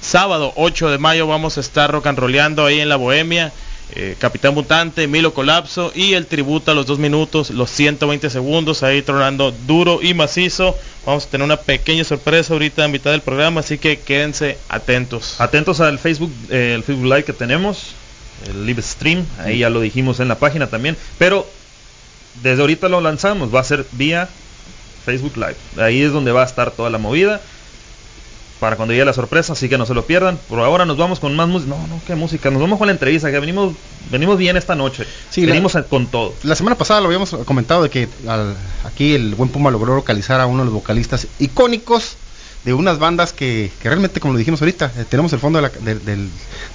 sábado 0.00 0.52
8 0.56 0.90
de 0.90 0.98
mayo 0.98 1.26
vamos 1.26 1.56
a 1.56 1.60
estar 1.60 1.90
rock 1.90 2.06
and 2.08 2.18
rolleando 2.18 2.66
ahí 2.66 2.80
en 2.80 2.88
la 2.88 2.96
Bohemia. 2.96 3.52
Eh, 3.92 4.16
Capitán 4.18 4.54
Mutante, 4.54 5.06
Milo 5.06 5.34
Colapso 5.34 5.92
y 5.94 6.14
el 6.14 6.26
tributo 6.26 6.70
a 6.70 6.74
los 6.74 6.86
dos 6.86 6.98
minutos, 6.98 7.50
los 7.50 7.70
120 7.70 8.30
segundos, 8.30 8.82
ahí 8.82 9.02
tronando 9.02 9.52
duro 9.66 10.00
y 10.02 10.14
macizo. 10.14 10.76
Vamos 11.04 11.26
a 11.26 11.28
tener 11.28 11.44
una 11.44 11.56
pequeña 11.56 12.04
sorpresa 12.04 12.52
ahorita 12.52 12.84
en 12.84 12.92
mitad 12.92 13.10
del 13.10 13.20
programa, 13.22 13.60
así 13.60 13.78
que 13.78 13.98
quédense 13.98 14.58
atentos. 14.68 15.40
atentos 15.40 15.80
al 15.80 15.98
Facebook, 15.98 16.32
eh, 16.50 16.74
el 16.74 16.82
Facebook 16.82 17.06
Live 17.06 17.24
que 17.24 17.32
tenemos, 17.32 17.94
el 18.48 18.66
live 18.66 18.82
stream, 18.82 19.24
ahí 19.38 19.58
ya 19.58 19.70
lo 19.70 19.80
dijimos 19.80 20.20
en 20.20 20.28
la 20.28 20.38
página 20.38 20.68
también. 20.68 20.96
Pero 21.18 21.46
desde 22.42 22.60
ahorita 22.60 22.88
lo 22.88 23.00
lanzamos, 23.00 23.54
va 23.54 23.60
a 23.60 23.64
ser 23.64 23.84
vía 23.92 24.28
Facebook 25.04 25.36
Live. 25.36 25.56
Ahí 25.78 26.02
es 26.02 26.12
donde 26.12 26.32
va 26.32 26.42
a 26.42 26.46
estar 26.46 26.70
toda 26.70 26.90
la 26.90 26.98
movida. 26.98 27.40
Para 28.60 28.76
cuando 28.76 28.92
llegue 28.92 29.06
la 29.06 29.14
sorpresa, 29.14 29.54
así 29.54 29.68
que 29.70 29.78
no 29.78 29.86
se 29.86 29.94
lo 29.94 30.04
pierdan. 30.04 30.38
Por 30.48 30.58
ahora 30.60 30.84
nos 30.84 30.98
vamos 30.98 31.18
con 31.18 31.34
más 31.34 31.48
música. 31.48 31.70
No, 31.74 31.86
no, 31.86 32.00
qué 32.06 32.14
música. 32.14 32.50
Nos 32.50 32.60
vamos 32.60 32.78
con 32.78 32.88
la 32.88 32.92
entrevista, 32.92 33.30
que 33.30 33.40
venimos, 33.40 33.74
venimos 34.10 34.36
bien 34.36 34.58
esta 34.58 34.74
noche. 34.74 35.06
Sí, 35.30 35.46
venimos 35.46 35.76
con 35.88 36.06
todo. 36.08 36.34
La 36.42 36.54
semana 36.54 36.76
pasada 36.76 37.00
lo 37.00 37.06
habíamos 37.06 37.30
comentado 37.46 37.82
de 37.82 37.88
que 37.88 38.06
al- 38.28 38.54
aquí 38.84 39.14
el 39.14 39.34
buen 39.34 39.48
Puma 39.48 39.70
logró 39.70 39.94
localizar 39.96 40.40
a 40.40 40.46
uno 40.46 40.58
de 40.58 40.64
los 40.66 40.74
vocalistas 40.74 41.26
icónicos 41.38 42.16
de 42.64 42.74
unas 42.74 42.98
bandas 42.98 43.32
que, 43.32 43.70
que 43.82 43.88
realmente, 43.88 44.20
como 44.20 44.34
lo 44.34 44.38
dijimos 44.38 44.60
ahorita, 44.60 44.92
eh, 44.98 45.06
tenemos 45.08 45.32
el 45.32 45.38
fondo 45.38 45.58
de 45.58 45.62
la- 45.62 45.70
de- 45.70 45.98
del, 45.98 46.28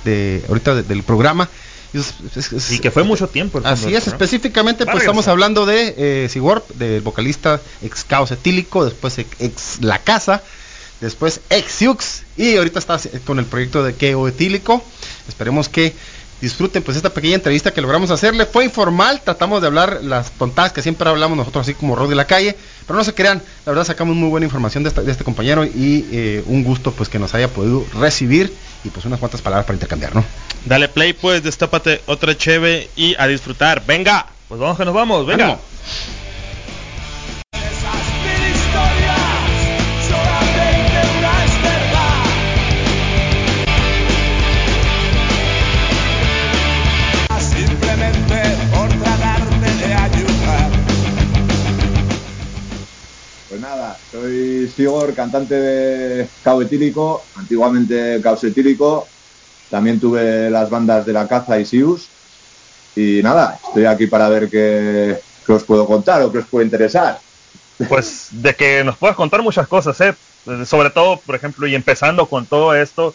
de, 0.04 0.43
ahorita 0.50 0.74
de- 0.74 0.84
del 0.84 1.04
programa. 1.04 1.48
Y, 1.93 2.00
es- 2.00 2.15
es- 2.36 2.52
es- 2.52 2.71
Y 2.71 2.80
que 2.80 2.89
fue 2.89 3.04
mucho 3.04 3.28
tiempo. 3.28 3.62
Así 3.63 3.93
es, 3.93 4.08
específicamente 4.08 4.86
pues 4.86 4.98
estamos 5.04 5.28
hablando 5.28 5.67
de 5.67 5.93
eh, 5.95 6.30
Sigurd, 6.30 6.63
del 6.74 7.02
vocalista 7.02 7.62
ex 7.84 8.04
Caos 8.04 8.32
Etílico, 8.32 8.84
después 8.84 9.19
ex 9.19 9.78
La 9.82 10.00
Casa, 10.00 10.41
después 11.02 11.42
ex 11.50 11.72
Siux 11.72 12.24
y 12.38 12.58
ahorita 12.58 12.80
está 12.80 13.00
con 13.26 13.40
el 13.40 13.46
proyecto 13.46 13.84
de 13.84 13.94
Keo 13.96 14.28
Etílico. 14.28 14.84
Esperemos 15.28 15.70
que 15.70 15.94
disfruten 16.42 16.84
pues 16.84 16.98
esta 16.98 17.12
pequeña 17.12 17.36
entrevista 17.36 17.72
que 17.72 17.82
logramos 17.82 18.12
hacerle. 18.12 18.46
Fue 18.46 18.66
informal, 18.66 19.22
tratamos 19.24 19.62
de 19.62 19.68
hablar 19.68 20.00
las 20.04 20.32
tontadas 20.32 20.74
que 20.74 20.82
siempre 20.82 21.08
hablamos 21.10 21.38
nosotros 21.38 21.62
así 21.64 21.74
como 21.74 21.96
rock 21.96 22.10
de 22.10 22.16
la 22.16 22.26
calle, 22.28 22.56
pero 22.86 22.98
no 23.00 23.04
se 23.06 23.14
crean, 23.14 23.42
la 23.66 23.72
verdad 23.72 23.86
sacamos 23.86 24.16
muy 24.16 24.30
buena 24.30 24.46
información 24.46 24.84
de, 24.84 24.90
esta- 24.90 25.02
de 25.02 25.12
este 25.12 25.24
compañero 25.24 25.64
y 25.66 26.06
eh, 26.12 26.44
un 26.48 26.64
gusto 26.64 26.92
pues 26.92 27.10
que 27.10 27.20
nos 27.20 27.34
haya 27.34 27.48
podido 27.48 27.86
recibir 27.94 28.54
y 28.84 28.90
pues 28.90 29.06
unas 29.06 29.20
cuantas 29.20 29.42
palabras 29.42 29.66
para 29.66 29.76
intercambiar, 29.76 30.14
¿no? 30.14 30.24
Dale 30.66 30.90
play 30.90 31.14
pues, 31.14 31.42
destápate 31.42 32.02
otra 32.06 32.38
cheve 32.38 32.90
y 32.96 33.16
a 33.18 33.28
disfrutar. 33.28 33.84
Venga. 33.88 34.28
Pues 34.48 34.60
vamos 34.60 34.78
que 34.78 34.86
nos 34.86 34.94
vamos, 34.94 35.26
venga. 35.26 35.46
¡Ánimo! 35.46 35.60
Soy 54.15 54.71
Sigor, 54.75 55.13
cantante 55.13 55.56
de 55.56 56.28
Cao 56.43 56.62
Etílico, 56.62 57.23
antiguamente 57.36 58.19
Caos 58.21 58.43
Etílico. 58.43 59.08
También 59.69 59.99
tuve 59.99 60.49
las 60.49 60.69
bandas 60.69 61.06
de 61.06 61.13
La 61.13 61.28
Caza 61.28 61.60
y 61.60 61.65
Sius. 61.65 62.08
Y 62.95 63.21
nada, 63.23 63.60
estoy 63.67 63.86
aquí 63.86 64.08
para 64.08 64.30
ver 64.30 64.49
qué, 64.49 65.19
os 65.47 65.63
puedo 65.63 65.86
contar 65.86 66.21
o 66.21 66.32
qué 66.32 66.39
os 66.39 66.45
puede 66.45 66.65
interesar. 66.65 67.19
Pues 67.89 68.28
de 68.32 68.56
que 68.56 68.84
nos 68.84 68.95
puedas 68.97 69.17
contar 69.17 69.41
muchas 69.41 69.67
cosas, 69.67 69.99
¿eh? 69.99 70.15
Sobre 70.65 70.91
todo, 70.91 71.17
por 71.17 71.36
ejemplo, 71.36 71.67
y 71.67 71.75
empezando 71.75 72.28
con 72.28 72.45
todo 72.45 72.73
esto, 72.73 73.13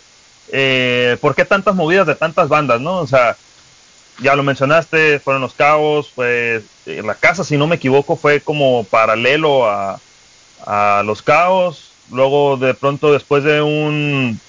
eh, 0.52 1.16
¿por 1.20 1.34
qué 1.34 1.44
tantas 1.44 1.74
movidas 1.74 2.06
de 2.06 2.14
tantas 2.14 2.48
bandas, 2.48 2.80
no? 2.80 2.98
O 2.98 3.06
sea, 3.06 3.36
ya 4.20 4.34
lo 4.34 4.42
mencionaste, 4.42 5.20
fueron 5.20 5.40
los 5.40 5.54
cabos, 5.54 6.12
pues 6.14 6.64
la 6.84 7.14
casa, 7.14 7.42
si 7.42 7.56
no 7.56 7.66
me 7.66 7.76
equivoco, 7.76 8.16
fue 8.16 8.40
como 8.40 8.84
paralelo 8.84 9.70
a, 9.70 9.98
a 10.66 11.02
los 11.04 11.22
caos. 11.22 11.92
Luego, 12.10 12.56
de 12.56 12.74
pronto, 12.74 13.12
después 13.12 13.44
de 13.44 13.62
un 13.62 14.40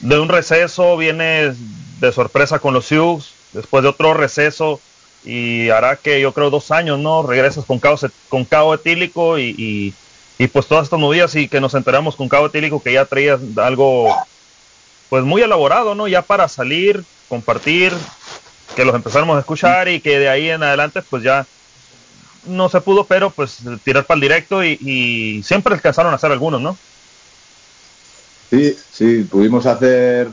de 0.00 0.18
un 0.18 0.28
receso, 0.28 0.96
vienes 0.96 1.56
de 2.00 2.12
sorpresa 2.12 2.58
con 2.58 2.74
los 2.74 2.86
Sioux. 2.86 3.22
Después 3.52 3.82
de 3.82 3.88
otro 3.88 4.14
receso, 4.14 4.80
y 5.24 5.68
hará 5.70 5.96
que 5.96 6.20
yo 6.20 6.32
creo 6.32 6.50
dos 6.50 6.70
años, 6.70 6.98
¿no? 6.98 7.22
Regresas 7.22 7.64
con 7.64 7.78
Cabo, 7.78 7.98
con 8.28 8.44
Cabo 8.44 8.74
Etílico 8.74 9.38
y, 9.38 9.94
y, 10.38 10.46
pues 10.48 10.66
todas 10.66 10.84
estas 10.84 10.98
movidas 10.98 11.34
y 11.34 11.48
que 11.48 11.60
nos 11.60 11.74
enteramos 11.74 12.16
con 12.16 12.28
Cabo 12.28 12.46
Etílico 12.46 12.82
que 12.82 12.94
ya 12.94 13.04
traías 13.04 13.40
algo 13.56 14.14
pues 15.10 15.24
muy 15.24 15.42
elaborado, 15.42 15.94
¿no? 15.94 16.08
Ya 16.08 16.22
para 16.22 16.48
salir, 16.48 17.04
compartir, 17.28 17.92
que 18.74 18.84
los 18.84 18.94
empezáramos 18.94 19.36
a 19.36 19.40
escuchar 19.40 19.88
y 19.88 20.00
que 20.00 20.18
de 20.18 20.28
ahí 20.28 20.48
en 20.48 20.62
adelante 20.62 21.02
pues 21.02 21.22
ya 21.22 21.46
no 22.46 22.68
se 22.68 22.80
pudo, 22.80 23.06
pero 23.06 23.30
pues 23.30 23.62
tirar 23.84 24.06
para 24.06 24.16
el 24.16 24.22
directo 24.22 24.64
y, 24.64 24.76
y 24.80 25.42
siempre 25.42 25.74
alcanzaron 25.74 26.12
a 26.12 26.16
hacer 26.16 26.32
algunos, 26.32 26.60
¿no? 26.60 26.76
Sí, 28.50 28.76
sí, 28.90 29.24
pudimos 29.24 29.66
hacer, 29.66 30.32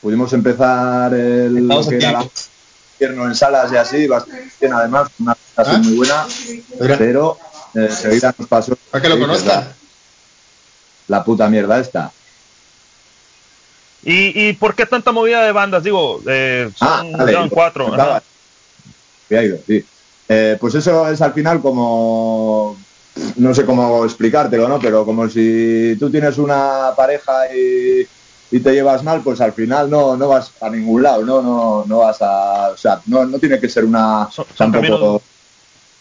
pudimos 0.00 0.32
empezar 0.32 1.14
el 1.14 1.56
Estamos 1.58 1.86
lo 1.86 1.90
que 1.90 1.96
aquí. 1.96 2.04
era 2.04 2.12
la- 2.20 2.28
invierno 3.00 3.26
en 3.26 3.34
salas 3.34 3.72
y 3.72 3.76
así, 3.76 4.06
bastante 4.06 4.48
bien 4.60 4.72
además, 4.72 5.08
una 5.18 5.34
presentación 5.34 5.80
¿Ah? 5.80 5.88
muy 5.88 5.96
buena, 5.96 6.26
Mira. 6.80 6.98
pero 6.98 7.38
eh, 7.74 7.86
enseguida 7.88 8.34
nos 8.38 8.48
pasó. 8.48 8.76
Para 8.90 9.02
que 9.02 9.08
lo 9.08 9.18
verdad. 9.18 9.76
La 11.08 11.24
puta 11.24 11.48
mierda 11.48 11.80
esta. 11.80 12.12
¿Y, 14.02 14.48
y 14.48 14.52
por 14.54 14.74
qué 14.74 14.84
tanta 14.86 15.12
movida 15.12 15.42
de 15.44 15.52
bandas? 15.52 15.82
Digo, 15.82 16.22
eh, 16.28 16.70
Ah, 16.80 17.02
son 17.32 17.48
cuatro. 17.48 17.86
contaba. 17.86 18.16
ajá. 18.18 18.24
Me 19.30 19.38
ha 19.38 19.44
ido, 19.44 19.58
sí. 19.66 19.82
Eh, 20.28 20.56
pues 20.58 20.74
eso 20.74 21.08
es 21.08 21.20
al 21.20 21.32
final 21.32 21.60
como 21.60 22.76
no 23.36 23.54
sé 23.54 23.64
cómo 23.64 24.04
explicártelo, 24.04 24.68
¿no? 24.68 24.78
Pero 24.78 25.04
como 25.04 25.28
si 25.28 25.96
tú 25.98 26.10
tienes 26.10 26.38
una 26.38 26.92
pareja 26.96 27.54
y, 27.54 28.06
y 28.50 28.60
te 28.60 28.72
llevas 28.72 29.02
mal, 29.02 29.22
pues 29.22 29.40
al 29.40 29.52
final 29.52 29.90
no, 29.90 30.16
no 30.16 30.28
vas 30.28 30.52
a 30.60 30.70
ningún 30.70 31.02
lado, 31.02 31.24
¿no? 31.24 31.42
No, 31.42 31.84
no 31.86 31.98
vas 31.98 32.20
a. 32.20 32.70
O 32.70 32.76
sea, 32.76 33.00
no, 33.06 33.24
no 33.24 33.38
tiene 33.38 33.60
que 33.60 33.68
ser 33.68 33.84
una. 33.84 34.28
Tampoco 34.56 35.22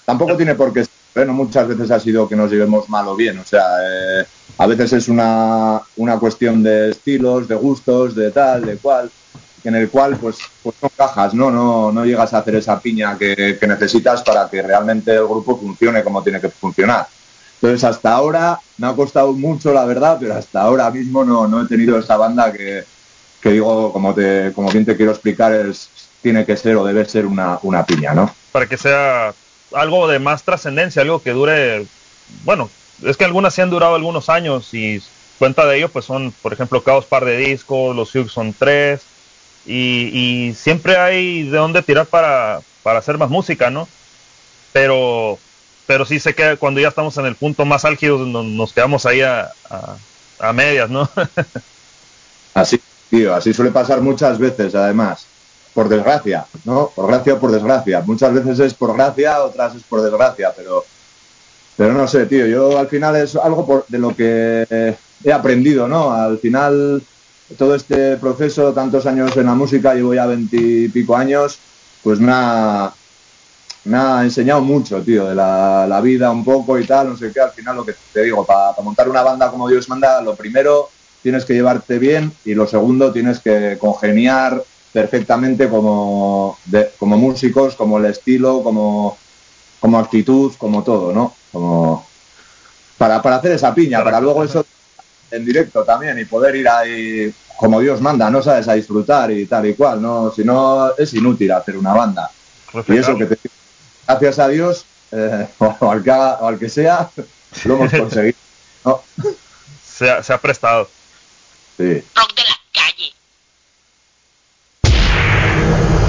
tampoco 0.06 0.36
tiene 0.38 0.56
por 0.56 0.74
qué 0.74 0.86
ser. 0.86 1.24
¿eh? 1.24 1.26
No 1.26 1.34
muchas 1.34 1.68
veces 1.68 1.92
ha 1.92 2.00
sido 2.00 2.28
que 2.28 2.36
nos 2.36 2.52
llevemos 2.52 2.90
mal 2.90 3.08
o 3.08 3.16
bien. 3.16 3.40
O 3.40 3.46
sea, 3.46 3.64
eh, 3.84 4.26
a 4.58 4.68
veces 4.68 4.94
es 4.94 5.08
una, 5.08 5.82
una 5.98 6.20
cuestión 6.20 6.64
de 6.64 6.92
estilos, 6.92 7.48
de 7.48 7.56
gustos, 7.56 8.16
de 8.16 8.32
tal, 8.32 8.66
de 8.66 8.78
cual 8.78 9.10
en 9.64 9.76
el 9.76 9.90
cual 9.90 10.18
pues, 10.18 10.38
pues 10.62 10.76
no 10.82 10.90
cajas, 10.90 11.34
¿no? 11.34 11.50
No, 11.50 11.92
no 11.92 12.06
llegas 12.06 12.34
a 12.34 12.40
hacer 12.40 12.56
esa 12.56 12.80
piña 12.80 13.18
que, 13.18 13.58
que 13.60 13.68
necesitas 13.68 14.22
para 14.24 14.50
que 14.50 14.62
realmente 14.62 15.14
el 15.14 15.26
grupo 15.26 15.58
funcione 15.58 16.04
como 16.04 16.24
tiene 16.24 16.42
que 16.42 16.50
funcionar. 16.50 17.08
Entonces 17.56 17.84
hasta 17.84 18.14
ahora 18.14 18.60
me 18.78 18.88
ha 18.88 18.94
costado 18.94 19.34
mucho 19.34 19.74
la 19.74 19.86
verdad, 19.86 20.18
pero 20.20 20.36
hasta 20.36 20.62
ahora 20.62 20.90
mismo 20.92 21.24
no, 21.24 21.48
no 21.48 21.62
he 21.62 21.68
tenido 21.68 21.98
esa 21.98 22.18
banda 22.18 22.52
que, 22.52 22.84
que 23.42 23.50
digo, 23.52 23.94
como 23.94 24.14
te, 24.14 24.52
como 24.54 24.70
bien 24.70 24.86
te 24.86 24.98
quiero 24.98 25.12
explicar, 25.12 25.54
es, 25.54 25.90
tiene 26.22 26.46
que 26.46 26.58
ser 26.58 26.76
o 26.76 26.86
debe 26.86 27.06
ser 27.06 27.26
una, 27.26 27.60
una 27.62 27.86
piña, 27.86 28.14
¿no? 28.14 28.34
para 28.54 28.68
que 28.68 28.78
sea 28.78 29.34
algo 29.74 30.08
de 30.08 30.20
más 30.20 30.44
trascendencia, 30.44 31.02
algo 31.02 31.22
que 31.22 31.32
dure, 31.32 31.86
bueno, 32.46 32.70
es 33.04 33.18
que 33.18 33.26
algunas 33.26 33.54
sí 33.54 33.62
han 33.62 33.72
durado 33.72 33.96
algunos 33.96 34.30
años 34.30 34.74
y 34.74 35.02
cuenta 35.40 35.66
de 35.66 35.78
ello 35.78 35.90
pues 35.90 36.06
son, 36.06 36.32
por 36.42 36.54
ejemplo, 36.54 36.84
Caos 36.84 37.06
Par 37.06 37.26
de 37.26 37.36
Discos, 37.36 37.96
los 37.96 38.14
Hughes 38.14 38.32
son 38.32 38.54
tres 38.54 39.02
y, 39.66 40.54
siempre 40.56 40.98
hay 40.98 41.44
de 41.50 41.58
dónde 41.58 41.84
tirar 41.84 42.08
para, 42.10 42.62
para 42.82 43.00
hacer 43.00 43.18
más 43.18 43.30
música, 43.30 43.70
¿no? 43.70 43.88
Pero, 44.74 45.40
pero 45.88 46.06
sí 46.06 46.20
sé 46.20 46.36
que 46.36 46.58
cuando 46.58 46.82
ya 46.82 46.90
estamos 46.90 47.18
en 47.18 47.26
el 47.26 47.38
punto 47.38 47.66
más 47.66 47.86
álgido 47.86 48.26
no- 48.26 48.44
nos 48.44 48.74
quedamos 48.74 49.06
ahí 49.06 49.22
a, 49.22 49.52
a, 49.70 49.98
a 50.40 50.54
medias, 50.54 50.90
¿no? 50.90 51.10
Así, 52.54 52.80
tío, 53.10 53.34
así 53.34 53.54
suele 53.54 53.72
pasar 53.72 54.02
muchas 54.02 54.38
veces, 54.40 54.76
además. 54.76 55.32
Por 55.74 55.90
desgracia, 55.90 56.48
¿no? 56.66 56.94
Por 56.96 57.08
gracia 57.08 57.34
o 57.34 57.40
por 57.40 57.52
desgracia. 57.52 58.02
Muchas 58.02 58.32
veces 58.34 58.60
es 58.60 58.76
por 58.76 58.94
gracia, 58.94 59.44
otras 59.44 59.76
es 59.76 59.84
por 59.86 60.02
desgracia, 60.02 60.54
pero, 60.56 60.86
pero 61.76 61.94
no 61.94 62.08
sé, 62.08 62.28
tío. 62.28 62.46
Yo 62.48 62.78
al 62.78 62.88
final 62.90 63.16
es 63.18 63.36
algo 63.36 63.66
por- 63.66 63.86
de 63.88 64.00
lo 64.00 64.16
que 64.16 64.66
he 65.24 65.32
aprendido, 65.34 65.88
¿no? 65.88 66.12
Al 66.12 66.40
final, 66.40 67.08
todo 67.58 67.76
este 67.76 68.18
proceso, 68.18 68.74
tantos 68.74 69.06
años 69.06 69.36
en 69.38 69.46
la 69.48 69.56
música, 69.56 69.94
llevo 69.94 70.14
ya 70.14 70.26
veintipico 70.26 71.16
años, 71.16 71.64
pues 72.02 72.20
me 72.20 72.32
ha, 72.34 72.96
me 73.86 73.98
ha 73.98 74.24
enseñado 74.24 74.62
mucho, 74.62 75.04
tío, 75.04 75.26
de 75.28 75.36
la, 75.36 75.86
la 75.88 76.02
vida 76.02 76.32
un 76.32 76.44
poco 76.44 76.80
y 76.80 76.86
tal, 76.86 77.10
no 77.10 77.18
sé 77.18 77.32
qué. 77.34 77.42
Al 77.42 77.54
final, 77.54 77.76
lo 77.78 77.86
que 77.86 77.96
te 78.12 78.24
digo, 78.24 78.46
para 78.46 78.74
montar 78.84 79.10
una 79.10 79.24
banda 79.24 79.52
como 79.52 79.68
Dios 79.70 79.90
manda, 79.90 80.22
lo 80.22 80.36
primero 80.38 80.94
tienes 81.22 81.46
que 81.46 81.54
llevarte 81.54 82.00
bien 82.00 82.40
y 82.44 82.54
lo 82.54 82.68
segundo 82.68 83.12
tienes 83.14 83.42
que 83.42 83.78
congeniar 83.80 84.66
perfectamente 84.92 85.70
como, 85.70 86.60
de- 86.66 86.94
como 86.98 87.18
músicos, 87.18 87.76
como 87.76 87.98
el 87.98 88.06
estilo, 88.06 88.64
como, 88.64 89.22
como 89.80 90.00
actitud, 90.00 90.54
como 90.58 90.84
todo, 90.84 91.14
¿no? 91.14 91.40
Como 91.52 92.12
para, 92.98 93.22
para 93.22 93.38
hacer 93.38 93.54
esa 93.54 93.74
piña, 93.74 94.04
para 94.04 94.22
luego 94.22 94.44
eso 94.44 94.66
en 95.32 95.46
directo 95.46 95.84
también 95.86 96.20
y 96.20 96.26
poder 96.26 96.56
ir 96.56 96.68
ahí 96.70 97.34
como 97.64 97.80
Dios 97.80 98.02
manda, 98.02 98.30
no 98.30 98.42
sabes 98.44 98.68
a 98.68 98.74
disfrutar 98.74 99.32
y 99.32 99.46
tal 99.46 99.66
y 99.68 99.74
cual, 99.74 100.02
no, 100.02 100.30
si 100.36 100.44
no 100.44 100.94
es 100.98 101.14
inútil 101.14 101.50
hacer 101.54 101.78
una 101.78 101.94
banda. 101.94 102.30
Y 102.90 102.98
eso 102.98 103.18
que 103.18 103.26
te, 103.26 103.38
gracias 104.06 104.40
a 104.40 104.50
Dios, 104.50 104.84
eh, 105.14 105.48
o, 105.60 105.90
al 105.90 106.04
que 106.04 106.12
haga- 106.12 106.40
o 106.42 106.48
al 106.50 106.60
que 106.60 106.68
sea, 106.68 107.10
lo 107.64 107.76
hemos 107.76 107.94
conseguido. 107.94 108.38
¿no? 108.84 109.02
se, 109.82 110.10
ha, 110.12 110.22
se 110.22 110.34
ha 110.34 110.38
prestado. 110.42 110.90
Sí. 111.78 112.04
Rock 112.16 112.36
de 112.36 112.42
la 112.44 112.58
calle. 112.74 113.14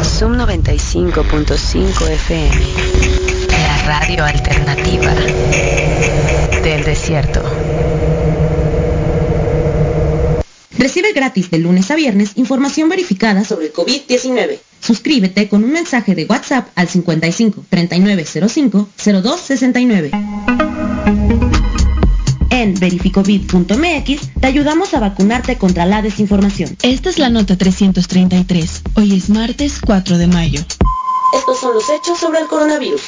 Zoom 0.03 0.35
95.5 0.37 2.09
FM. 2.11 2.67
La 3.53 3.83
radio 4.01 4.25
alternativa 4.25 5.13
del 6.65 6.83
desierto. 6.85 7.41
Recibe 10.79 11.13
gratis 11.13 11.51
de 11.51 11.59
lunes 11.59 11.91
a 11.91 11.95
viernes 11.95 12.33
información 12.37 12.89
verificada 12.89 13.45
sobre 13.45 13.67
el 13.67 13.73
COVID-19. 13.73 14.59
Suscríbete 14.81 15.49
con 15.49 15.65
un 15.65 15.73
mensaje 15.73 16.15
de 16.15 16.27
WhatsApp 16.27 16.69
al 16.75 16.89
55 16.89 17.65
3905 17.69 18.89
02 19.23 19.41
69. 19.41 20.11
En 22.51 22.75
verificovid.mx 22.75 24.31
te 24.41 24.47
ayudamos 24.47 24.95
a 24.95 25.01
vacunarte 25.01 25.57
contra 25.57 25.87
la 25.87 26.03
desinformación. 26.03 26.77
Esta 26.83 27.11
es 27.11 27.19
la 27.19 27.31
nota 27.31 27.57
333. 27.57 28.83
Hoy 28.95 29.17
es 29.17 29.29
martes 29.31 29.81
4 29.85 30.19
de 30.19 30.27
mayo. 30.27 30.61
Estos 31.35 31.59
son 31.59 31.75
los 31.75 31.89
hechos 31.91 32.19
sobre 32.19 32.41
el 32.41 32.47
coronavirus. 32.47 33.03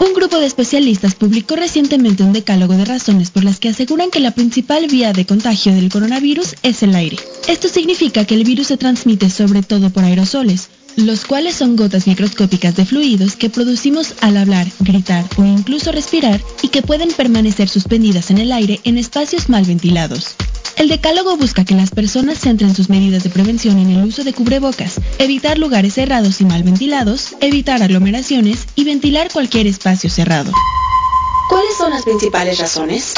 Un 0.00 0.14
grupo 0.14 0.38
de 0.38 0.46
especialistas 0.46 1.14
publicó 1.14 1.56
recientemente 1.56 2.22
un 2.22 2.32
decálogo 2.32 2.74
de 2.74 2.84
razones 2.84 3.30
por 3.30 3.44
las 3.44 3.58
que 3.58 3.68
aseguran 3.68 4.10
que 4.10 4.20
la 4.20 4.32
principal 4.32 4.86
vía 4.86 5.12
de 5.12 5.26
contagio 5.26 5.74
del 5.74 5.90
coronavirus 5.90 6.54
es 6.62 6.82
el 6.82 6.94
aire. 6.94 7.16
Esto 7.48 7.68
significa 7.68 8.24
que 8.24 8.34
el 8.34 8.44
virus 8.44 8.68
se 8.68 8.76
transmite 8.76 9.30
sobre 9.30 9.62
todo 9.62 9.90
por 9.90 10.04
aerosoles, 10.04 10.68
los 10.98 11.24
cuales 11.24 11.54
son 11.54 11.76
gotas 11.76 12.06
microscópicas 12.06 12.74
de 12.74 12.84
fluidos 12.84 13.36
que 13.36 13.50
producimos 13.50 14.14
al 14.20 14.36
hablar, 14.36 14.66
gritar 14.80 15.24
o 15.36 15.44
incluso 15.44 15.92
respirar 15.92 16.40
y 16.60 16.68
que 16.68 16.82
pueden 16.82 17.12
permanecer 17.12 17.68
suspendidas 17.68 18.30
en 18.30 18.38
el 18.38 18.50
aire 18.50 18.80
en 18.82 18.98
espacios 18.98 19.48
mal 19.48 19.64
ventilados. 19.64 20.34
El 20.76 20.88
decálogo 20.88 21.36
busca 21.36 21.64
que 21.64 21.74
las 21.74 21.90
personas 21.90 22.38
centren 22.38 22.74
sus 22.74 22.88
medidas 22.88 23.22
de 23.22 23.30
prevención 23.30 23.78
en 23.78 23.90
el 23.90 24.04
uso 24.04 24.24
de 24.24 24.32
cubrebocas, 24.32 25.00
evitar 25.18 25.58
lugares 25.58 25.94
cerrados 25.94 26.40
y 26.40 26.44
mal 26.44 26.62
ventilados, 26.64 27.34
evitar 27.40 27.82
aglomeraciones 27.82 28.66
y 28.74 28.84
ventilar 28.84 29.30
cualquier 29.32 29.66
espacio 29.66 30.10
cerrado. 30.10 30.52
¿Cuáles 31.48 31.76
son 31.76 31.90
las 31.90 32.02
principales 32.02 32.58
razones? 32.58 33.14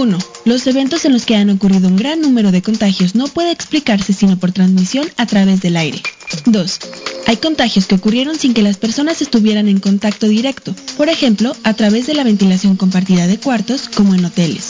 1. 0.00 0.18
Los 0.46 0.66
eventos 0.66 1.04
en 1.04 1.12
los 1.12 1.26
que 1.26 1.36
han 1.36 1.50
ocurrido 1.50 1.88
un 1.88 1.96
gran 1.96 2.22
número 2.22 2.50
de 2.52 2.62
contagios 2.62 3.14
no 3.14 3.28
puede 3.28 3.50
explicarse 3.50 4.14
sino 4.14 4.38
por 4.38 4.50
transmisión 4.50 5.06
a 5.18 5.26
través 5.26 5.60
del 5.60 5.76
aire. 5.76 6.02
2. 6.46 6.78
Hay 7.26 7.36
contagios 7.36 7.86
que 7.86 7.96
ocurrieron 7.96 8.38
sin 8.38 8.54
que 8.54 8.62
las 8.62 8.78
personas 8.78 9.20
estuvieran 9.20 9.68
en 9.68 9.78
contacto 9.78 10.26
directo, 10.26 10.74
por 10.96 11.10
ejemplo, 11.10 11.54
a 11.64 11.74
través 11.74 12.06
de 12.06 12.14
la 12.14 12.24
ventilación 12.24 12.76
compartida 12.76 13.26
de 13.26 13.38
cuartos, 13.38 13.90
como 13.90 14.14
en 14.14 14.24
hoteles. 14.24 14.68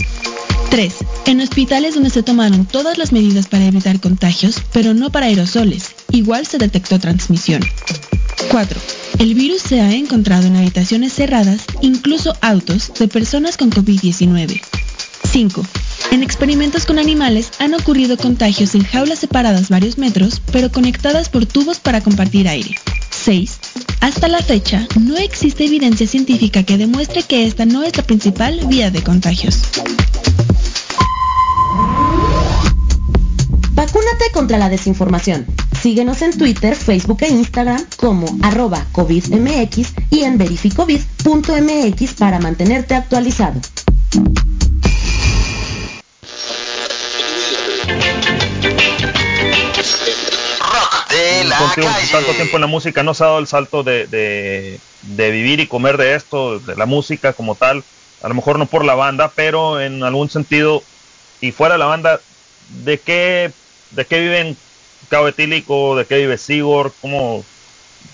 3. 0.70 0.94
En 1.26 1.40
hospitales 1.40 1.94
donde 1.94 2.10
se 2.10 2.24
tomaron 2.24 2.66
todas 2.66 2.98
las 2.98 3.12
medidas 3.12 3.46
para 3.46 3.66
evitar 3.66 4.00
contagios, 4.00 4.56
pero 4.72 4.94
no 4.94 5.10
para 5.10 5.26
aerosoles, 5.26 5.90
igual 6.10 6.44
se 6.44 6.58
detectó 6.58 6.98
transmisión. 6.98 7.62
4. 8.50 8.80
El 9.20 9.34
virus 9.34 9.62
se 9.62 9.80
ha 9.80 9.94
encontrado 9.94 10.46
en 10.48 10.56
habitaciones 10.56 11.12
cerradas, 11.12 11.62
incluso 11.82 12.34
autos, 12.40 12.92
de 12.98 13.06
personas 13.06 13.56
con 13.56 13.70
COVID-19. 13.70 14.60
5. 15.30 15.62
En 16.10 16.24
experimentos 16.24 16.86
con 16.86 16.98
animales 16.98 17.52
han 17.60 17.74
ocurrido 17.74 18.16
contagios 18.16 18.74
en 18.74 18.82
jaulas 18.82 19.20
separadas 19.20 19.68
varios 19.68 19.96
metros, 19.96 20.42
pero 20.50 20.72
conectadas 20.72 21.28
por 21.28 21.46
tubos 21.46 21.78
para 21.78 22.00
compartir 22.00 22.48
aire. 22.48 22.74
6. 23.10 23.60
Hasta 24.00 24.26
la 24.26 24.42
fecha, 24.42 24.88
no 25.00 25.16
existe 25.16 25.66
evidencia 25.66 26.08
científica 26.08 26.64
que 26.64 26.78
demuestre 26.78 27.22
que 27.22 27.46
esta 27.46 27.64
no 27.64 27.84
es 27.84 27.96
la 27.96 28.02
principal 28.02 28.60
vía 28.66 28.90
de 28.90 29.02
contagios. 29.02 29.60
Vacúnate 33.72 34.24
contra 34.32 34.58
la 34.58 34.68
desinformación. 34.68 35.46
Síguenos 35.80 36.22
en 36.22 36.36
Twitter, 36.36 36.74
Facebook 36.74 37.22
e 37.22 37.28
Instagram 37.28 37.84
como 37.96 38.26
arroba 38.42 38.84
COVIDMX 38.92 39.92
y 40.10 40.20
en 40.24 40.38
verificovid.mx 40.38 42.14
para 42.14 42.40
mantenerte 42.40 42.94
actualizado. 42.94 43.60
La 51.48 51.58
Contigo 51.58 51.86
calle. 51.86 52.08
tanto 52.10 52.34
tiempo 52.34 52.56
en 52.56 52.60
la 52.62 52.66
música, 52.66 53.02
no 53.02 53.14
se 53.14 53.24
ha 53.24 53.26
dado 53.28 53.38
el 53.38 53.46
salto 53.46 53.82
de, 53.82 54.06
de, 54.06 54.80
de 55.02 55.30
vivir 55.30 55.60
y 55.60 55.66
comer 55.68 55.96
de 55.96 56.14
esto, 56.14 56.58
de 56.60 56.76
la 56.76 56.86
música 56.86 57.32
como 57.32 57.54
tal. 57.56 57.84
A 58.22 58.28
lo 58.28 58.34
mejor 58.34 58.58
no 58.58 58.66
por 58.66 58.84
la 58.84 58.94
banda, 58.94 59.32
pero 59.34 59.80
en 59.80 60.02
algún 60.02 60.28
sentido, 60.28 60.82
y 61.40 61.52
fuera 61.52 61.74
de 61.74 61.78
la 61.78 61.86
banda, 61.86 62.20
¿de 62.68 63.00
qué, 63.00 63.52
de 63.90 64.06
qué 64.06 64.20
viven 64.20 64.56
Cabo 65.08 65.28
Etílico? 65.28 65.96
¿De 65.96 66.06
qué 66.06 66.18
vive 66.18 66.36
Sigor? 66.38 66.92
¿Cómo, 67.00 67.44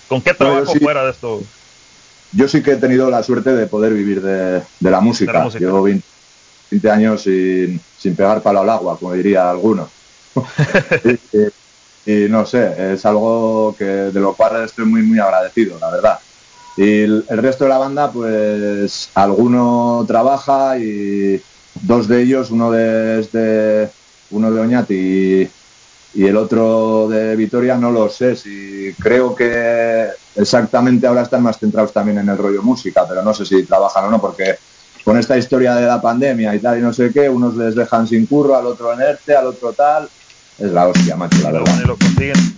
¿Con 0.07 0.21
qué 0.21 0.33
Bueno, 0.39 0.55
trabajo 0.55 0.73
sí. 0.73 0.79
fuera 0.79 1.03
de 1.03 1.11
esto? 1.11 1.41
Yo 2.31 2.47
sí 2.47 2.61
que 2.61 2.71
he 2.73 2.77
tenido 2.77 3.09
la 3.09 3.23
suerte 3.23 3.51
de 3.53 3.67
poder 3.67 3.93
vivir 3.93 4.21
de, 4.21 4.61
de 4.79 4.91
la 4.91 4.99
música. 5.01 5.31
De 5.31 5.37
la 5.39 5.43
música. 5.45 5.65
Llevo 5.65 5.81
20, 5.83 6.05
20 6.71 6.91
años 6.91 7.23
sin, 7.23 7.81
sin 7.97 8.15
pegar 8.15 8.41
palo 8.41 8.61
al 8.61 8.69
agua, 8.69 8.97
como 8.97 9.13
diría 9.13 9.49
alguno. 9.49 9.89
y, 12.07 12.29
no 12.29 12.45
sé, 12.45 12.93
es 12.93 13.05
algo 13.05 13.75
que 13.77 13.83
de 13.83 14.19
lo 14.19 14.33
cual 14.33 14.63
estoy 14.63 14.85
muy, 14.85 15.03
muy 15.03 15.19
agradecido, 15.19 15.77
la 15.77 15.91
verdad. 15.91 16.19
Y 16.77 17.01
el, 17.01 17.25
resto 17.27 17.65
de 17.65 17.69
la 17.69 17.77
banda, 17.77 18.11
pues 18.11 19.09
alguno 19.13 20.05
trabaja 20.07 20.77
y 20.77 21.41
dos 21.81 22.07
de 22.07 22.21
ellos, 22.21 22.49
uno 22.49 22.71
de, 22.71 23.21
de, 23.23 23.89
uno 24.31 24.51
de 24.51 24.61
Oñati 24.61 24.93
y, 24.95 25.51
y 26.13 26.25
el 26.25 26.37
otro 26.37 27.09
de 27.09 27.35
Vitoria, 27.35 27.75
no 27.75 27.91
lo 27.91 28.07
sé. 28.07 28.37
Si 28.37 28.93
creo 28.99 29.35
que 29.35 30.07
exactamente 30.35 31.07
ahora 31.07 31.23
están 31.23 31.43
más 31.43 31.59
centrados 31.59 31.91
también 31.91 32.19
en 32.19 32.29
el 32.29 32.37
rollo 32.37 32.63
música, 32.63 33.05
pero 33.05 33.21
no 33.21 33.33
sé 33.33 33.45
si 33.45 33.63
trabajan 33.63 34.05
o 34.05 34.11
no, 34.11 34.21
porque 34.21 34.55
con 35.03 35.17
esta 35.17 35.37
historia 35.37 35.75
de 35.75 35.87
la 35.87 36.01
pandemia 36.01 36.55
y 36.55 36.59
tal 36.59 36.79
y 36.79 36.81
no 36.81 36.93
sé 36.93 37.11
qué, 37.11 37.27
unos 37.27 37.55
les 37.55 37.75
dejan 37.75 38.07
sin 38.07 38.25
curro, 38.27 38.55
al 38.55 38.65
otro 38.65 38.93
en 38.93 39.01
ERTE, 39.01 39.35
al 39.35 39.47
otro 39.47 39.73
tal. 39.73 40.07
Es 40.59 40.71
la 40.71 40.87
hostia, 40.87 41.15
macho, 41.15 41.37
la 41.43 41.51
verdad. 41.51 41.83
lo 41.85 41.95
consiguen. 41.97 42.57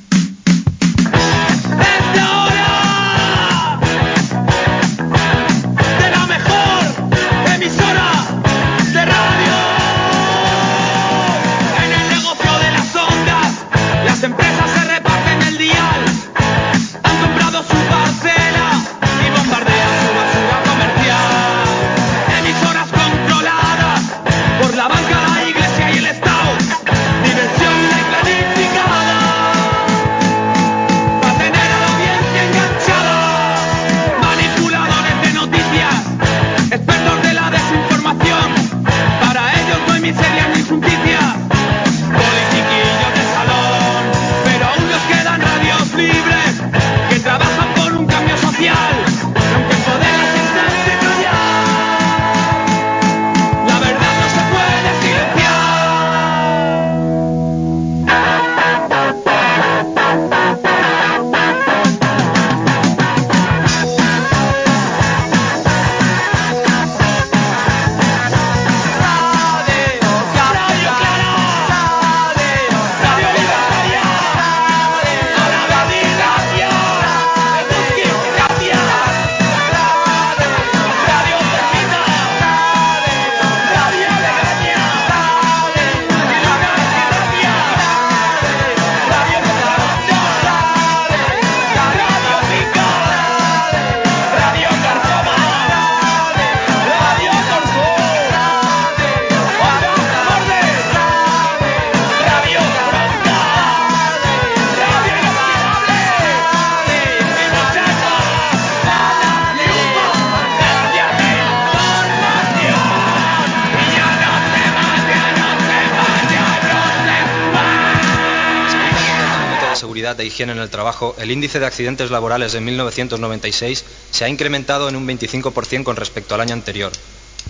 En 120.43 120.57
el 120.57 120.69
trabajo, 120.69 121.15
el 121.19 121.31
índice 121.31 121.59
de 121.59 121.65
accidentes 121.65 122.11
laborales 122.11 122.53
de 122.53 122.61
1996 122.61 123.83
se 124.11 124.25
ha 124.25 124.29
incrementado 124.29 124.87
en 124.87 124.95
un 124.95 125.05
25% 125.07 125.83
con 125.83 125.97
respecto 125.97 126.35
al 126.35 126.41
año 126.41 126.53
anterior. 126.53 126.91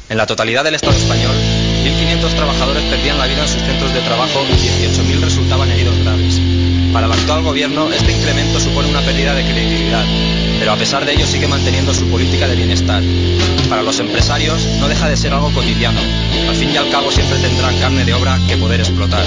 En 0.10 0.18
la 0.18 0.26
totalidad 0.26 0.64
del 0.64 0.76
Estado 0.76 0.98
español, 0.98 1.36
1.500 1.36 2.36
trabajadores 2.36 2.84
perdían 2.84 3.20
la 3.20 3.28
vida 3.28 3.44
en 3.44 3.48
sus 3.48 3.62
centros 3.62 3.94
de 3.94 4.02
trabajo 4.02 4.44
y 4.50 4.54
18.000 4.54 5.22
resultaban 5.22 5.70
heridos 5.70 6.00
graves. 6.00 6.40
Para 6.92 7.06
el 7.06 7.12
actual 7.12 7.44
gobierno, 7.44 7.92
este 7.92 8.12
incremento 8.12 8.60
supone 8.60 8.90
una 8.90 9.02
pérdida 9.02 9.36
de 9.36 9.44
credibilidad, 9.44 10.06
pero 10.58 10.72
a 10.72 10.76
pesar 10.76 11.06
de 11.06 11.14
ello 11.14 11.28
sigue 11.28 11.48
manteniendo 11.48 11.94
su 11.94 12.10
política 12.10 12.48
de 12.48 12.56
bienestar. 12.56 13.04
Para 13.70 13.84
los 13.84 14.00
empresarios 14.00 14.66
no 14.80 14.88
deja 14.88 15.08
de 15.08 15.16
ser 15.16 15.32
algo 15.34 15.54
cotidiano. 15.54 16.00
Al 16.50 16.56
fin 16.56 16.72
y 16.72 16.78
al 16.78 16.90
cabo 16.90 17.12
siempre 17.12 17.38
tendrán 17.38 17.80
carne 17.80 18.04
de 18.04 18.14
obra 18.16 18.40
que 18.48 18.58
poder 18.58 18.80
explotar. 18.80 19.26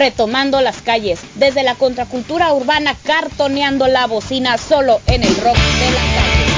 Retomando 0.00 0.62
las 0.62 0.80
calles, 0.80 1.20
desde 1.34 1.62
la 1.62 1.74
contracultura 1.74 2.54
urbana, 2.54 2.96
cartoneando 3.04 3.86
la 3.86 4.06
bocina 4.06 4.56
solo 4.56 4.98
en 5.06 5.22
el 5.22 5.36
rock 5.36 5.56
de 5.56 5.90
la 5.90 6.00
calle. 6.00 6.50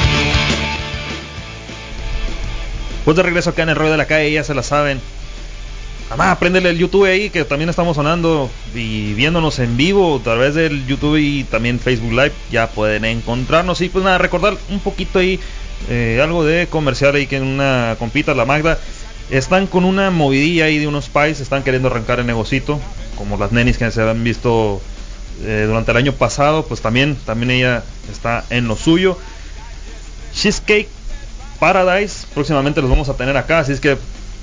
Pues 3.04 3.16
de 3.16 3.22
regreso 3.24 3.50
acá 3.50 3.64
en 3.64 3.70
el 3.70 3.74
rollo 3.74 3.90
de 3.90 3.96
la 3.96 4.06
calle, 4.06 4.30
ya 4.30 4.44
se 4.44 4.54
la 4.54 4.62
saben. 4.62 5.00
Mamá, 6.08 6.38
préndele 6.38 6.70
el 6.70 6.78
YouTube 6.78 7.06
ahí, 7.06 7.30
que 7.30 7.44
también 7.44 7.68
estamos 7.68 7.96
sonando 7.96 8.48
y 8.76 9.12
viéndonos 9.14 9.58
en 9.58 9.76
vivo 9.76 10.18
a 10.20 10.22
través 10.22 10.54
del 10.54 10.86
YouTube 10.86 11.16
y 11.16 11.42
también 11.42 11.80
Facebook 11.80 12.12
Live. 12.12 12.32
Ya 12.52 12.68
pueden 12.68 13.04
encontrarnos. 13.04 13.80
Y 13.80 13.88
pues 13.88 14.04
nada, 14.04 14.18
recordar 14.18 14.56
un 14.70 14.78
poquito 14.78 15.18
ahí 15.18 15.40
eh, 15.88 16.20
algo 16.22 16.44
de 16.44 16.68
comercial 16.68 17.16
ahí 17.16 17.26
que 17.26 17.38
en 17.38 17.44
una 17.44 17.96
compita, 17.98 18.34
la 18.34 18.44
Magda. 18.44 18.78
Están 19.30 19.66
con 19.66 19.84
una 19.84 20.10
movidilla 20.10 20.66
ahí 20.66 20.78
de 20.78 20.86
unos 20.86 21.08
pies, 21.08 21.40
están 21.40 21.62
queriendo 21.62 21.88
arrancar 21.88 22.20
el 22.20 22.26
negocito, 22.26 22.78
como 23.16 23.36
las 23.36 23.52
nenis 23.52 23.78
que 23.78 23.90
se 23.90 24.02
han 24.02 24.22
visto 24.22 24.80
eh, 25.44 25.64
durante 25.66 25.90
el 25.90 25.96
año 25.96 26.12
pasado, 26.12 26.64
pues 26.66 26.80
también, 26.82 27.16
también 27.24 27.50
ella 27.50 27.82
está 28.10 28.44
en 28.50 28.68
lo 28.68 28.76
suyo. 28.76 29.18
Cheesecake 30.34 30.88
Paradise, 31.58 32.26
próximamente 32.34 32.80
los 32.80 32.90
vamos 32.90 33.08
a 33.08 33.14
tener 33.14 33.36
acá, 33.36 33.60
así 33.60 33.72
es 33.72 33.80
que 33.80 33.96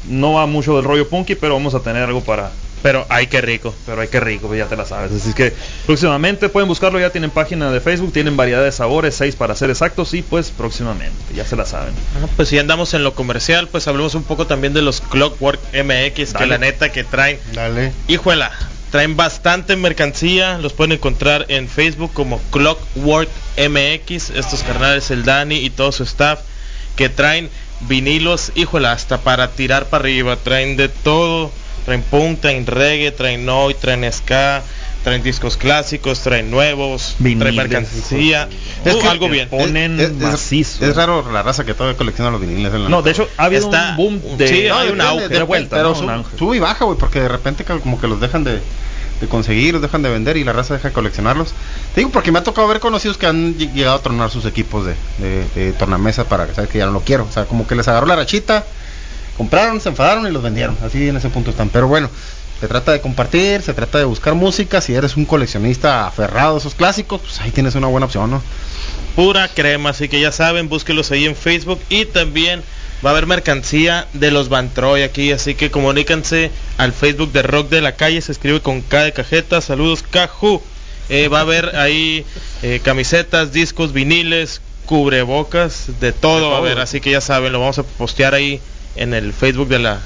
no 0.07 0.33
va 0.33 0.45
mucho 0.45 0.75
del 0.75 0.85
rollo 0.85 1.07
punky, 1.07 1.35
pero 1.35 1.53
vamos 1.53 1.75
a 1.75 1.81
tener 1.81 2.03
algo 2.03 2.21
para, 2.21 2.51
Pero 2.81 3.05
ay, 3.09 3.27
qué 3.27 3.41
rico. 3.41 3.73
pero 3.85 4.01
hay 4.01 4.07
que 4.07 4.19
rico, 4.19 4.47
pues 4.47 4.59
ya 4.59 4.67
te 4.67 4.75
la 4.75 4.85
sabes. 4.85 5.11
Así 5.11 5.33
que 5.33 5.53
próximamente 5.85 6.49
pueden 6.49 6.67
buscarlo, 6.67 6.99
ya 6.99 7.09
tienen 7.09 7.29
página 7.29 7.71
de 7.71 7.81
Facebook, 7.81 8.13
tienen 8.13 8.37
variedad 8.37 8.63
de 8.63 8.71
sabores, 8.71 9.15
seis 9.15 9.35
para 9.35 9.55
ser 9.55 9.69
exactos, 9.69 10.13
y 10.13 10.21
pues 10.21 10.51
próximamente, 10.51 11.17
ya 11.35 11.45
se 11.45 11.55
la 11.55 11.65
saben. 11.65 11.93
Ah, 12.23 12.27
pues 12.35 12.49
si 12.49 12.57
andamos 12.57 12.93
en 12.93 13.03
lo 13.03 13.13
comercial, 13.13 13.67
pues 13.67 13.87
hablemos 13.87 14.15
un 14.15 14.23
poco 14.23 14.47
también 14.47 14.73
de 14.73 14.81
los 14.81 15.01
Clockwork 15.01 15.59
MX, 15.73 16.33
que 16.33 16.45
la 16.45 16.57
neta 16.57 16.91
que 16.91 17.03
traen, 17.03 17.39
Dale. 17.53 17.91
híjuela, 18.07 18.51
traen 18.91 19.15
bastante 19.17 19.75
mercancía, 19.75 20.57
los 20.57 20.73
pueden 20.73 20.93
encontrar 20.93 21.45
en 21.49 21.67
Facebook 21.67 22.11
como 22.13 22.41
Clockwork 22.51 23.29
MX, 23.57 24.31
estos 24.31 24.63
carnales, 24.63 25.11
el 25.11 25.25
Dani 25.25 25.57
y 25.57 25.69
todo 25.69 25.91
su 25.91 26.03
staff, 26.03 26.39
que 26.95 27.09
traen 27.09 27.49
vinilos, 27.81 28.51
híjola, 28.55 28.91
hasta 28.91 29.19
para 29.19 29.51
tirar 29.51 29.85
para 29.85 30.03
arriba, 30.03 30.35
traen 30.37 30.75
de 30.75 30.89
todo, 30.89 31.51
traen 31.85 32.01
punk, 32.03 32.41
traen 32.41 32.65
reggae, 32.65 33.11
traen 33.11 33.45
noi, 33.45 33.73
traen 33.73 34.11
ska, 34.11 34.61
traen 35.03 35.23
discos 35.23 35.55
clásicos, 35.57 36.19
traen 36.19 36.51
nuevos, 36.51 37.15
traen 37.19 37.39
Viniles, 37.39 37.55
mercancía, 37.55 38.47
Es 38.85 38.95
Uh, 38.95 38.99
que 38.99 39.07
algo 39.07 39.29
bien. 39.29 39.49
Ponen 39.49 39.99
Es- 39.99 40.09
es- 40.09 40.15
macizo. 40.15 40.85
Es 40.85 40.95
raro 40.95 41.29
la 41.31 41.41
raza 41.43 41.65
que 41.65 41.73
todavía 41.73 41.97
colecciona 41.97 42.31
los 42.31 42.41
viniles. 42.41 42.73
en 42.73 42.83
la 42.83 42.89
No, 42.89 43.01
de 43.01 43.11
hecho, 43.11 43.27
ha 43.37 43.45
habido 43.45 43.63
Está- 43.65 43.95
un 43.97 44.21
boom 44.21 44.37
de... 44.37 44.47
sí, 44.47 44.63
No, 44.67 44.75
hay 44.75 44.89
un 44.89 44.97
depende, 44.97 45.03
auge, 45.03 45.15
depende, 45.23 45.37
de 45.39 45.43
vuelta, 45.43 45.75
pero 45.77 45.89
¿no? 45.89 46.23
sub- 46.23 46.37
sube 46.37 46.57
y 46.57 46.59
baja, 46.59 46.85
güey, 46.85 46.97
porque 46.97 47.21
de 47.21 47.27
repente 47.29 47.63
como 47.63 47.99
que 47.99 48.07
los 48.07 48.19
dejan 48.21 48.43
de, 48.43 48.59
de 49.21 49.27
conseguir, 49.27 49.73
los 49.73 49.81
dejan 49.81 50.01
de 50.01 50.09
vender 50.09 50.37
y 50.37 50.43
la 50.45 50.53
raza 50.53 50.73
deja 50.75 50.89
de 50.89 50.93
coleccionarlos. 50.93 51.49
Te 51.93 52.01
digo 52.01 52.09
porque 52.11 52.31
me 52.31 52.39
ha 52.39 52.43
tocado 52.43 52.67
ver 52.67 52.79
conocidos 52.79 53.17
que 53.17 53.25
han 53.25 53.57
ll- 53.57 53.73
llegado 53.73 53.97
a 53.97 54.01
tronar 54.01 54.29
sus 54.29 54.45
equipos 54.45 54.85
de, 54.85 54.95
de, 55.17 55.45
de 55.55 55.71
tornamesa 55.73 56.25
para 56.25 56.45
que 56.47 56.53
sabes 56.55 56.69
que 56.69 56.77
ya 56.77 56.85
no 56.85 56.91
lo 56.93 57.01
quiero. 57.01 57.25
O 57.29 57.31
sea, 57.31 57.45
como 57.45 57.67
que 57.67 57.75
les 57.75 57.87
agarró 57.89 58.05
la 58.07 58.15
rachita, 58.15 58.65
compraron, 59.39 59.81
se 59.81 59.89
enfadaron 59.89 60.27
y 60.27 60.31
los 60.31 60.43
vendieron. 60.43 60.77
Así 60.85 61.07
en 61.07 61.17
ese 61.17 61.29
punto 61.29 61.49
están. 61.49 61.69
Pero 61.69 61.87
bueno, 61.87 62.11
se 62.59 62.67
trata 62.67 62.91
de 62.91 63.01
compartir, 63.01 63.63
se 63.63 63.73
trata 63.73 63.97
de 63.97 64.03
buscar 64.03 64.35
música. 64.35 64.81
Si 64.81 64.93
eres 64.93 65.17
un 65.17 65.25
coleccionista 65.25 66.05
aferrado 66.05 66.55
a 66.55 66.59
esos 66.59 66.75
clásicos, 66.75 67.21
pues 67.21 67.41
ahí 67.41 67.49
tienes 67.49 67.73
una 67.73 67.87
buena 67.87 68.05
opción, 68.05 68.29
¿no? 68.29 68.43
pura 69.19 69.49
crema, 69.49 69.89
así 69.89 70.07
que 70.07 70.21
ya 70.21 70.31
saben, 70.31 70.69
búsquenlos 70.69 71.11
ahí 71.11 71.25
en 71.25 71.35
Facebook 71.35 71.81
y 71.89 72.05
también 72.05 72.63
va 73.05 73.09
a 73.09 73.11
haber 73.11 73.25
mercancía 73.25 74.07
de 74.13 74.31
los 74.31 74.47
Bantroy 74.47 75.03
aquí, 75.03 75.33
así 75.33 75.55
que 75.55 75.71
comuníquense 75.71 76.51
al 76.77 76.93
Facebook 76.93 77.33
de 77.33 77.41
Rock 77.41 77.67
de 77.67 77.81
la 77.81 77.97
Calle, 77.97 78.21
se 78.21 78.31
escribe 78.31 78.61
con 78.61 78.81
K 78.81 79.03
de 79.03 79.11
cajeta, 79.11 79.59
saludos 79.59 80.03
Caju. 80.09 80.61
Eh, 81.09 81.27
va 81.27 81.39
a 81.39 81.41
haber 81.41 81.75
ahí 81.75 82.23
eh, 82.61 82.79
camisetas, 82.81 83.51
discos, 83.51 83.91
viniles, 83.91 84.61
cubrebocas, 84.85 85.99
de 85.99 86.13
todo 86.13 86.51
va 86.51 86.55
a 86.55 86.59
haber, 86.59 86.79
así 86.79 87.01
que 87.01 87.11
ya 87.11 87.19
saben, 87.19 87.51
lo 87.51 87.59
vamos 87.59 87.79
a 87.79 87.83
postear 87.83 88.35
ahí 88.35 88.61
en 88.99 89.13
el 89.13 89.33
Facebook 89.33 89.69
de 89.69 89.79
la 89.79 89.99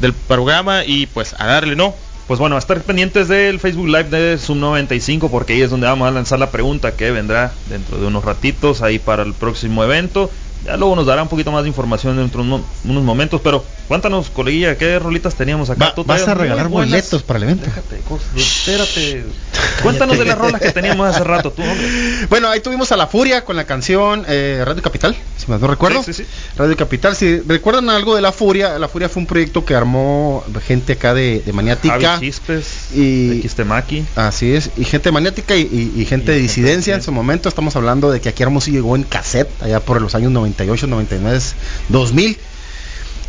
del 0.00 0.12
programa 0.12 0.84
y 0.84 1.06
pues 1.06 1.34
a 1.38 1.46
darle, 1.46 1.74
¿no? 1.74 1.94
Pues 2.26 2.38
bueno, 2.38 2.56
a 2.56 2.58
estar 2.58 2.80
pendientes 2.82 3.28
del 3.28 3.58
Facebook 3.60 3.86
Live 3.86 4.10
de 4.10 4.36
Zoom 4.36 4.60
95 4.60 5.30
porque 5.30 5.54
ahí 5.54 5.62
es 5.62 5.70
donde 5.70 5.86
vamos 5.86 6.06
a 6.06 6.10
lanzar 6.10 6.38
la 6.38 6.50
pregunta 6.50 6.96
que 6.96 7.10
vendrá 7.10 7.52
dentro 7.68 7.98
de 7.98 8.06
unos 8.06 8.24
ratitos 8.24 8.82
ahí 8.82 8.98
para 8.98 9.22
el 9.22 9.32
próximo 9.32 9.82
evento. 9.82 10.30
Ya 10.66 10.76
luego 10.76 10.96
nos 10.96 11.06
dará 11.06 11.22
un 11.22 11.28
poquito 11.28 11.52
más 11.52 11.62
de 11.62 11.68
información 11.68 12.16
dentro 12.16 12.42
de 12.42 12.48
uno- 12.48 12.64
unos 12.84 13.02
momentos, 13.04 13.40
pero 13.42 13.64
cuéntanos, 13.88 14.30
coleguilla, 14.30 14.76
¿qué 14.76 14.98
rolitas 14.98 15.34
teníamos 15.36 15.70
acá? 15.70 15.86
Va- 15.96 16.02
vas 16.04 16.22
a 16.28 16.34
regalar 16.34 16.68
boletos 16.68 17.22
para 17.22 17.36
el 17.38 17.42
evento. 17.44 17.64
Déjate, 17.66 17.96
cosas, 18.08 18.26
espérate. 18.36 19.24
Cuéntanos 19.82 20.18
de 20.18 20.24
las 20.24 20.38
rolas 20.38 20.60
que 20.60 20.72
teníamos 20.72 21.06
hace 21.06 21.22
rato, 21.22 21.50
tú, 21.52 21.62
hombre. 21.62 22.26
Bueno, 22.28 22.48
ahí 22.48 22.60
tuvimos 22.60 22.90
a 22.92 22.96
La 22.96 23.06
Furia 23.06 23.44
con 23.44 23.56
la 23.56 23.64
canción 23.64 24.24
eh, 24.26 24.62
Radio 24.64 24.82
Capital, 24.82 25.14
si 25.36 25.50
me 25.50 25.58
no 25.58 25.66
recuerdo. 25.66 26.02
Sí, 26.02 26.12
sí, 26.12 26.24
sí. 26.24 26.28
Radio 26.56 26.76
Capital, 26.76 27.14
si 27.14 27.40
recuerdan 27.40 27.88
algo 27.90 28.14
de 28.16 28.22
La 28.22 28.32
Furia, 28.32 28.78
La 28.78 28.88
Furia 28.88 29.08
fue 29.08 29.20
un 29.20 29.26
proyecto 29.26 29.64
que 29.64 29.74
armó 29.74 30.42
gente 30.66 30.94
acá 30.94 31.14
de, 31.14 31.40
de 31.44 31.52
Maniática. 31.52 31.98
Javi 32.00 32.26
Chispes, 32.26 32.92
y- 32.94 33.42
Xtemaki. 33.46 34.04
Así 34.16 34.52
es, 34.52 34.70
y 34.76 34.84
gente 34.84 35.12
maniática 35.12 35.54
y, 35.56 35.60
y- 35.62 36.00
y 36.00 36.04
gente 36.06 36.32
Y 36.32 36.34
de 36.34 36.34
gente 36.34 36.34
disidencia 36.38 36.94
en 36.94 37.02
su 37.02 37.12
momento. 37.12 37.48
Estamos 37.48 37.76
hablando 37.76 38.10
de 38.10 38.20
que 38.20 38.28
aquí 38.30 38.42
Hermoso 38.42 38.70
llegó 38.70 38.96
en 38.96 39.02
cassette, 39.04 39.48
allá 39.62 39.80
por 39.80 40.00
los 40.00 40.14
años 40.14 40.32
98, 40.56 40.86
99, 40.86 41.40
2000. 41.88 42.38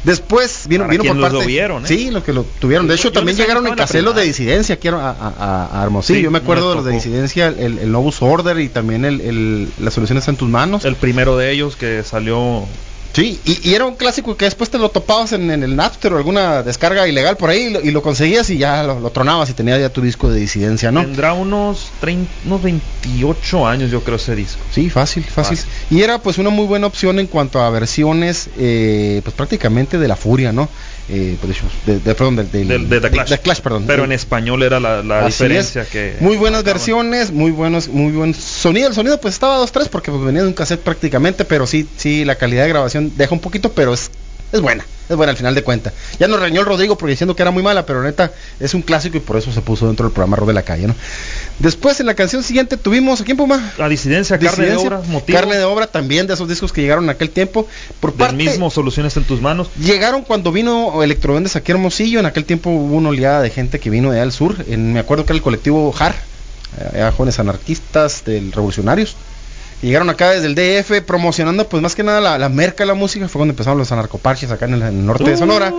Después 0.03 0.67
vino, 0.69 0.87
vino 0.87 1.03
por 1.03 1.19
parte. 1.19 1.37
lo 1.37 1.45
vieron, 1.45 1.83
¿eh? 1.83 1.87
Sí, 1.87 2.11
los 2.11 2.23
que 2.23 2.31
lo 2.31 2.43
tuvieron. 2.43 2.87
De 2.87 2.93
hecho, 2.95 3.05
Yo 3.09 3.11
también 3.13 3.35
llegaron 3.35 3.65
en 3.67 3.75
los 3.75 4.15
de 4.15 4.23
disidencia 4.23 4.75
aquí 4.75 4.87
a, 4.87 4.93
a- 4.93 5.69
a- 5.79 5.83
Hermosillo. 5.83 6.17
Sí, 6.19 6.23
Yo 6.23 6.31
me 6.31 6.37
acuerdo 6.37 6.69
de 6.69 6.75
los 6.75 6.85
de 6.85 6.91
disidencia, 6.93 7.47
el, 7.47 7.79
el 7.79 7.91
Novus 7.91 8.21
Order 8.21 8.59
y 8.59 8.69
también 8.69 9.03
el, 9.05 9.19
el- 9.21 9.69
La 9.79 9.91
solución 9.91 10.17
está 10.17 10.31
en 10.31 10.37
tus 10.37 10.47
manos. 10.49 10.85
El 10.85 10.95
primero 10.95 11.35
de 11.35 11.51
ellos 11.51 11.75
que 11.75 12.03
salió 12.03 12.65
Sí, 13.17 13.39
y, 13.45 13.71
y 13.71 13.73
era 13.73 13.85
un 13.85 13.95
clásico 13.95 14.37
que 14.37 14.45
después 14.45 14.69
te 14.69 14.77
lo 14.77 14.89
topabas 14.89 15.31
en, 15.31 15.49
en 15.49 15.63
el 15.63 15.75
Napster 15.75 16.13
o 16.13 16.17
alguna 16.17 16.61
descarga 16.61 17.07
ilegal 17.07 17.35
por 17.35 17.49
ahí 17.49 17.61
y 17.61 17.69
lo, 17.71 17.81
y 17.81 17.89
lo 17.89 18.03
conseguías 18.03 18.47
y 18.51 18.59
ya 18.59 18.83
lo, 18.83 18.99
lo 18.99 19.09
tronabas 19.09 19.49
y 19.49 19.53
tenías 19.53 19.79
ya 19.79 19.89
tu 19.89 20.03
disco 20.03 20.29
de 20.29 20.39
disidencia, 20.39 20.91
¿no? 20.91 21.01
Tendrá 21.01 21.33
unos, 21.33 21.89
30, 21.99 22.31
unos 22.45 22.61
28 22.61 23.65
años, 23.65 23.89
yo 23.89 24.03
creo, 24.03 24.17
ese 24.17 24.35
disco. 24.35 24.61
Sí, 24.71 24.91
fácil, 24.91 25.23
fácil, 25.23 25.57
Fácil. 25.57 25.71
Y 25.89 26.03
era 26.03 26.19
pues 26.19 26.37
una 26.37 26.51
muy 26.51 26.67
buena 26.67 26.85
opción 26.85 27.17
en 27.17 27.25
cuanto 27.25 27.59
a 27.59 27.71
versiones, 27.71 28.51
eh, 28.55 29.21
pues 29.23 29.35
prácticamente 29.35 29.97
de 29.97 30.07
la 30.07 30.15
furia, 30.15 30.51
¿no? 30.51 30.69
Eh, 31.09 31.37
de, 31.85 31.99
perdón, 32.15 32.35
del, 32.35 32.51
del- 32.51 32.67
Del- 32.67 32.89
de 32.89 32.99
The 33.01 33.09
Clash. 33.11 33.29
de 33.29 33.39
Clash, 33.39 33.59
perdón. 33.61 33.85
Pero 33.87 34.03
en 34.03 34.11
español 34.11 34.61
era 34.63 34.79
la, 34.79 35.01
la 35.03 35.25
diferencia 35.25 35.83
es. 35.83 35.87
que... 35.87 36.15
Muy 36.19 36.35
buenas 36.35 36.63
versiones, 36.65 37.31
muy 37.31 37.51
buenos, 37.51 37.87
muy 37.87 38.11
buen 38.11 38.33
sonido. 38.33 38.89
El 38.89 38.93
sonido 38.93 39.19
pues 39.21 39.33
estaba 39.35 39.57
2-3 39.63 39.87
porque 39.89 40.11
pues, 40.11 40.23
venía 40.23 40.41
de 40.41 40.47
un 40.49 40.53
cassette 40.53 40.81
prácticamente, 40.81 41.45
pero 41.45 41.65
sí, 41.65 41.87
sí, 41.95 42.25
la 42.25 42.35
calidad 42.35 42.63
de 42.63 42.69
grabación 42.69 43.13
deja 43.15 43.33
un 43.33 43.39
poquito, 43.39 43.71
pero 43.71 43.93
es, 43.93 44.11
es 44.51 44.61
buena, 44.61 44.85
es 45.09 45.15
buena 45.15 45.31
al 45.31 45.37
final 45.37 45.53
de 45.55 45.63
cuentas. 45.63 45.93
Ya 46.19 46.27
nos 46.27 46.39
reñó 46.39 46.61
el 46.61 46.65
Rodrigo 46.65 46.97
porque 46.97 47.11
diciendo 47.11 47.35
que 47.35 47.41
era 47.41 47.51
muy 47.51 47.63
mala, 47.63 47.85
pero 47.85 48.01
neta 48.03 48.31
es 48.59 48.73
un 48.73 48.81
clásico 48.81 49.17
y 49.17 49.19
por 49.19 49.35
eso 49.37 49.51
se 49.51 49.61
puso 49.61 49.87
dentro 49.87 50.05
del 50.05 50.13
programa 50.13 50.37
Rock 50.37 50.47
de 50.47 50.53
la 50.53 50.61
Calle, 50.63 50.87
¿no? 50.87 50.95
Después 51.59 51.99
en 51.99 52.05
la 52.05 52.13
canción 52.13 52.43
siguiente 52.43 52.77
tuvimos, 52.77 53.19
¿a 53.21 53.23
quién 53.25 53.35
Puma? 53.37 53.73
La 53.77 53.89
disidencia, 53.89 54.37
carne 54.39 54.67
de 54.67 54.75
obra, 54.77 55.01
motivo. 55.07 55.37
Carne 55.37 55.57
de 55.57 55.63
obra 55.63 55.87
también 55.87 56.27
de 56.27 56.33
esos 56.35 56.47
discos 56.47 56.71
que 56.71 56.81
llegaron 56.81 57.03
en 57.05 57.09
aquel 57.09 57.29
tiempo. 57.29 57.67
Por 57.99 58.11
del 58.11 58.17
parte, 58.19 58.35
mismo 58.35 58.69
Soluciones 58.69 59.15
en 59.17 59.23
tus 59.23 59.41
manos. 59.41 59.69
Llegaron 59.79 60.21
cuando 60.23 60.51
vino 60.51 61.01
Electrovendes 61.03 61.55
aquí 61.55 61.71
a 61.71 61.75
Hermosillo. 61.75 62.19
En 62.19 62.25
aquel 62.25 62.45
tiempo 62.45 62.69
hubo 62.69 62.95
una 62.95 63.09
oleada 63.09 63.41
de 63.41 63.49
gente 63.49 63.79
que 63.79 63.89
vino 63.89 64.11
de 64.11 64.17
allá 64.17 64.23
al 64.23 64.31
sur. 64.31 64.55
En- 64.67 64.93
me 64.93 64.99
acuerdo 64.99 65.25
que 65.25 65.33
era 65.33 65.37
el 65.37 65.43
colectivo 65.43 65.91
JAR, 65.91 66.15
eh, 66.93 67.09
jóvenes 67.15 67.39
anarquistas 67.39 68.23
del 68.25 68.51
revolucionarios. 68.51 69.15
Llegaron 69.81 70.09
acá 70.09 70.31
desde 70.31 70.47
el 70.47 70.55
DF 70.55 71.05
promocionando 71.05 71.69
pues 71.69 71.83
más 71.83 71.93
que 71.93 72.01
nada 72.01 72.19
la, 72.19 72.37
la 72.39 72.49
merca 72.49 72.83
de 72.83 72.87
la 72.87 72.95
música. 72.95 73.27
Fue 73.27 73.39
cuando 73.39 73.51
empezaron 73.51 73.77
los 73.77 73.91
anarcoparches 73.91 74.49
acá 74.49 74.65
en 74.65 74.73
el, 74.73 74.81
en 74.81 74.87
el 74.87 75.05
norte 75.05 75.29
de 75.29 75.37
Sonora. 75.37 75.71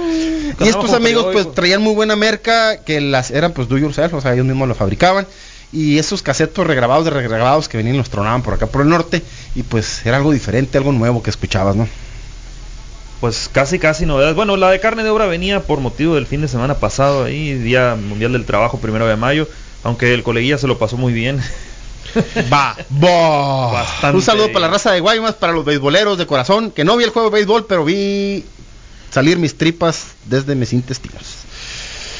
y 0.61 0.68
estos 0.68 0.92
amigos 0.92 1.26
pues 1.32 1.53
traían 1.53 1.82
muy 1.82 1.94
buena 1.94 2.14
merca 2.14 2.78
que 2.84 3.01
las 3.01 3.30
eran 3.30 3.53
pues 3.53 3.68
do 3.68 3.76
yourself, 3.76 4.14
o 4.14 4.20
sea, 4.20 4.34
ellos 4.34 4.46
mismos 4.46 4.68
lo 4.68 4.74
fabricaban. 4.74 5.26
Y 5.72 5.99
esos 5.99 6.22
pues, 6.22 6.38
regrabados 6.57 7.05
de 7.05 7.11
regrabados 7.11 7.68
que 7.68 7.76
venían 7.76 7.96
y 7.96 7.99
los 7.99 8.09
tronaban 8.09 8.42
por 8.42 8.55
acá 8.55 8.66
por 8.66 8.82
el 8.82 8.88
norte. 8.88 9.22
Y 9.55 9.64
pues 9.64 10.07
era 10.07 10.16
algo 10.16 10.32
diferente, 10.32 10.78
algo 10.78 10.92
nuevo 10.92 11.22
que 11.22 11.30
escuchabas, 11.30 11.76
¿no? 11.76 11.88
Pues 13.20 13.51
casi, 13.53 13.80
casi 13.80 14.07
novedades. 14.07 14.36
Bueno, 14.36 14.57
la 14.57 14.70
de 14.70 14.78
carne 14.78 15.03
de 15.03 15.11
obra 15.11 15.26
venía 15.26 15.61
por 15.64 15.80
motivo 15.80 16.14
del 16.14 16.26
fin 16.26 16.40
de 16.40 16.49
semana 16.49 16.74
pasado, 16.74 17.24
ahí, 17.24 17.55
Día 17.55 17.96
Mundial 17.96 18.32
del 18.32 18.44
Trabajo, 18.44 18.78
primero 18.78 19.07
de 19.09 19.16
mayo. 19.16 19.49
Aunque 19.82 20.14
el 20.14 20.22
coleguilla 20.22 20.57
se 20.57 20.68
lo 20.68 20.78
pasó 20.78 20.96
muy 20.96 21.12
bien. 21.12 21.40
Va, 22.52 22.76
va. 23.02 23.72
Bastante. 23.72 24.16
Un 24.16 24.22
saludo 24.22 24.48
para 24.48 24.61
la 24.61 24.68
raza 24.68 24.92
de 24.92 25.00
Guaymas, 25.00 25.34
para 25.34 25.52
los 25.52 25.64
beisboleros 25.64 26.18
de 26.18 26.26
corazón, 26.26 26.70
que 26.70 26.84
no 26.84 26.96
vi 26.96 27.04
el 27.04 27.11
juego 27.11 27.30
de 27.30 27.34
béisbol, 27.34 27.66
pero 27.66 27.84
vi 27.84 28.44
salir 29.11 29.38
mis 29.38 29.56
tripas 29.56 30.12
desde 30.26 30.54
mis 30.54 30.72
intestinos. 30.72 31.38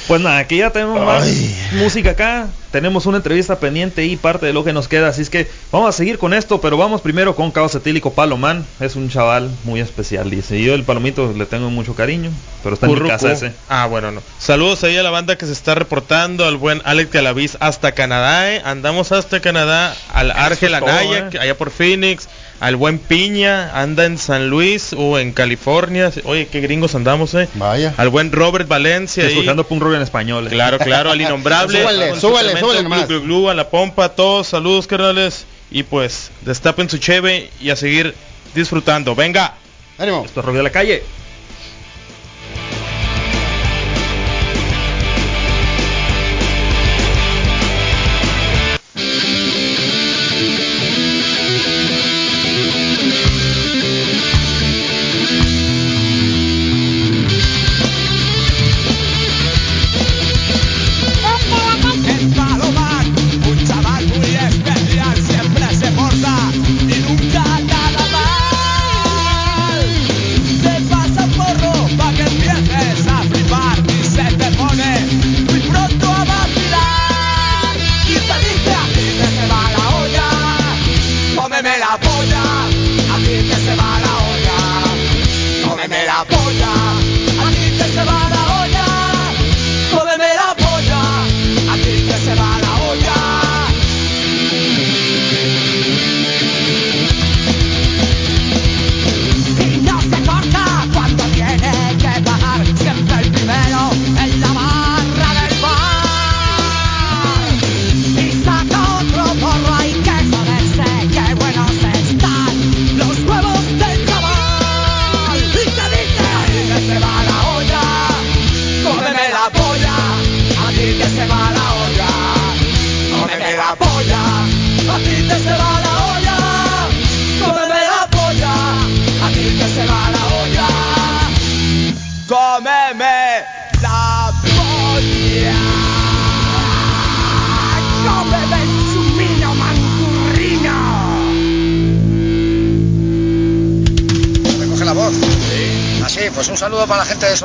Pues 0.09 0.23
nada, 0.23 0.39
aquí 0.39 0.57
ya 0.57 0.71
tenemos 0.71 1.05
más 1.05 1.29
música 1.73 2.13
acá. 2.13 2.49
Tenemos 2.73 3.05
una 3.05 3.19
entrevista 3.19 3.61
pendiente 3.61 4.07
y 4.07 4.17
parte 4.17 4.47
de 4.47 4.55
lo 4.55 4.65
que 4.65 4.73
nos 4.73 4.89
queda. 4.89 5.09
Así 5.09 5.21
es 5.21 5.29
que 5.29 5.51
vamos 5.71 5.89
a 5.91 5.93
seguir 5.93 6.19
con 6.19 6.33
esto, 6.33 6.63
pero 6.63 6.79
vamos 6.79 7.03
primero 7.03 7.37
con 7.37 7.51
Caos 7.51 7.75
Etílico 7.75 8.15
Palomán. 8.15 8.65
Es 8.81 8.97
un 8.97 9.11
chaval 9.11 9.51
muy 9.65 9.81
especial, 9.81 10.31
dice. 10.31 10.63
Yo 10.63 10.75
el 10.75 10.85
palomito 10.85 11.35
le 11.37 11.45
tengo 11.45 11.69
mucho 11.69 11.95
cariño, 11.95 12.31
pero 12.63 12.75
está 12.75 12.87
en 12.87 13.03
mi 13.03 13.09
casa 13.09 13.33
ese. 13.33 13.53
Ah, 13.69 13.87
bueno, 13.87 14.11
no. 14.11 14.23
Saludos 14.39 14.83
ahí 14.85 14.97
a 14.97 15.03
la 15.03 15.11
banda 15.11 15.37
que 15.37 15.45
se 15.45 15.53
está 15.53 15.75
reportando, 15.75 16.47
al 16.47 16.57
buen 16.57 16.81
Alex 16.87 17.13
Galaviz 17.13 17.59
hasta 17.61 17.93
Canadá, 17.93 18.55
¿eh? 18.55 18.63
Andamos 18.65 19.13
hasta 19.13 19.41
Canadá, 19.41 19.95
al 20.13 20.33
todo, 20.59 20.75
Anaya, 20.75 21.19
¿eh? 21.19 21.29
que 21.31 21.39
allá 21.39 21.57
por 21.57 21.71
Phoenix, 21.71 22.29
al 22.61 22.77
buen 22.77 22.99
Piña, 22.99 23.81
anda 23.81 24.05
en 24.05 24.19
San 24.19 24.51
Luis 24.51 24.93
o 24.97 25.19
en 25.19 25.33
California. 25.33 26.11
Oye, 26.25 26.49
qué 26.49 26.61
gringos 26.61 26.95
andamos, 26.95 27.35
¿eh? 27.35 27.49
Vaya. 27.55 27.95
Al 27.97 28.09
buen 28.09 28.33
Robert 28.33 28.69
Valencia. 28.69 29.25
ahí. 29.25 29.31
Escuchando 29.33 29.65
punk 29.65 29.83
rock 29.83 29.95
en 29.95 30.03
español. 30.03 30.47
eh. 30.47 30.51
Claro, 30.51 30.79
claro, 30.79 31.11
al 31.11 31.21
innombrable. 31.21 31.81
Súbale, 31.81 32.21
súbale, 32.21 32.59
súbale 32.59 32.83
nomás. 32.83 33.07
glu, 33.07 33.21
glu, 33.21 33.27
glu, 33.41 33.49
a 33.51 33.55
la 33.55 33.69
pompa, 33.71 34.05
a 34.07 34.09
todos, 34.11 34.49
saludos, 34.49 34.87
carnales. 34.87 35.47
Y 35.71 35.83
pues, 35.83 36.31
destapen 36.43 36.89
su 36.89 36.99
cheve 36.99 37.51
y 37.61 37.71
a 37.71 37.77
seguir 37.77 38.15
disfrutando. 38.55 39.15
Venga. 39.15 39.55
Ánimo. 39.99 40.25
Esto 40.25 40.41
es 40.41 40.47
rock 40.47 40.57
de 40.57 40.63
la 40.63 40.71
calle. 40.71 41.03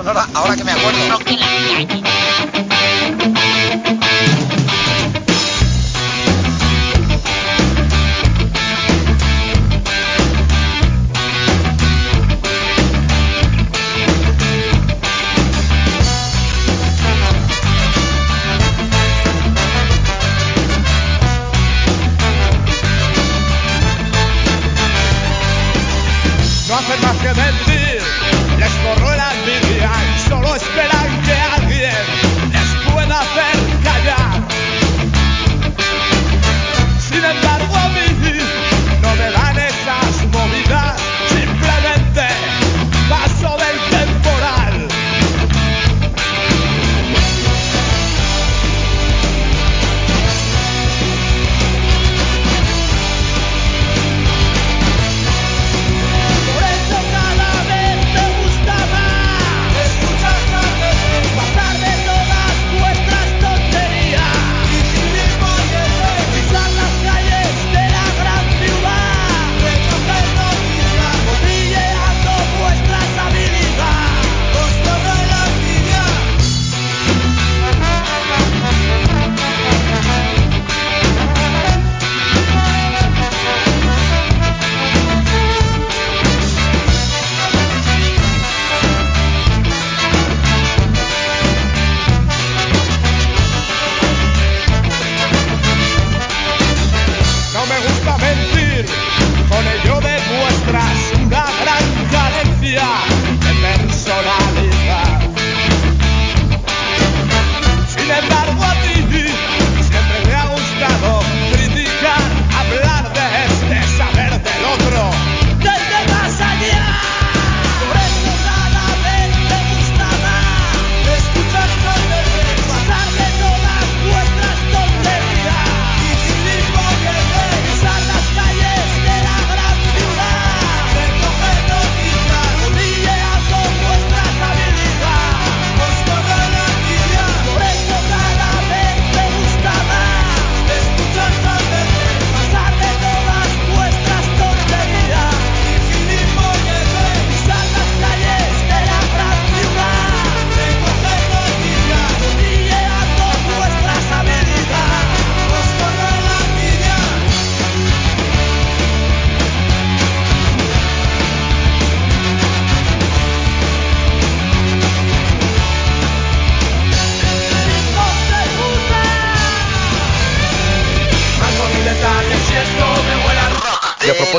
Sonora, 0.04 0.28
ahora 0.34 0.58
que 0.58 0.63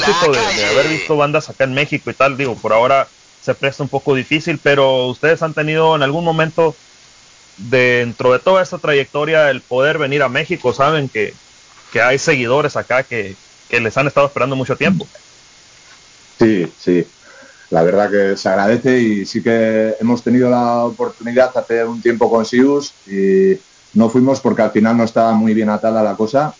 propósito 0.04 0.32
de, 0.32 0.62
de 0.62 0.66
haber 0.66 0.88
visto 0.88 1.16
bandas 1.16 1.48
acá 1.48 1.64
en 1.64 1.74
México 1.74 2.10
y 2.10 2.14
tal, 2.14 2.36
digo, 2.36 2.54
por 2.56 2.72
ahora 2.72 3.08
se 3.42 3.54
presta 3.54 3.82
un 3.82 3.88
poco 3.88 4.14
difícil, 4.14 4.58
pero 4.62 5.06
ustedes 5.06 5.42
han 5.42 5.54
tenido 5.54 5.94
en 5.94 6.02
algún 6.02 6.24
momento 6.24 6.74
dentro 7.58 8.32
de 8.32 8.38
toda 8.38 8.62
esta 8.62 8.78
trayectoria 8.78 9.50
el 9.50 9.60
poder 9.60 9.98
venir 9.98 10.22
a 10.22 10.28
México, 10.28 10.72
saben 10.72 11.08
que, 11.08 11.34
que 11.92 12.00
hay 12.00 12.18
seguidores 12.18 12.76
acá 12.76 13.02
que, 13.02 13.36
que 13.68 13.80
les 13.80 13.96
han 13.96 14.06
estado 14.06 14.26
esperando 14.26 14.56
mucho 14.56 14.76
tiempo. 14.76 15.06
Sí, 16.38 16.72
sí. 16.78 17.06
La 17.70 17.82
verdad 17.82 18.10
que 18.10 18.36
se 18.36 18.48
agradece 18.48 19.00
y 19.00 19.26
sí 19.26 19.42
que 19.42 19.94
hemos 20.00 20.22
tenido 20.22 20.50
la 20.50 20.84
oportunidad 20.84 21.56
hace 21.56 21.84
un 21.84 22.00
tiempo 22.00 22.30
con 22.30 22.44
Sius 22.44 22.92
y 23.06 23.58
no 23.94 24.08
fuimos 24.08 24.40
porque 24.40 24.62
al 24.62 24.70
final 24.70 24.96
no 24.96 25.04
estaba 25.04 25.32
muy 25.32 25.54
bien 25.54 25.70
atada 25.70 26.02
la 26.02 26.14
cosa. 26.14 26.54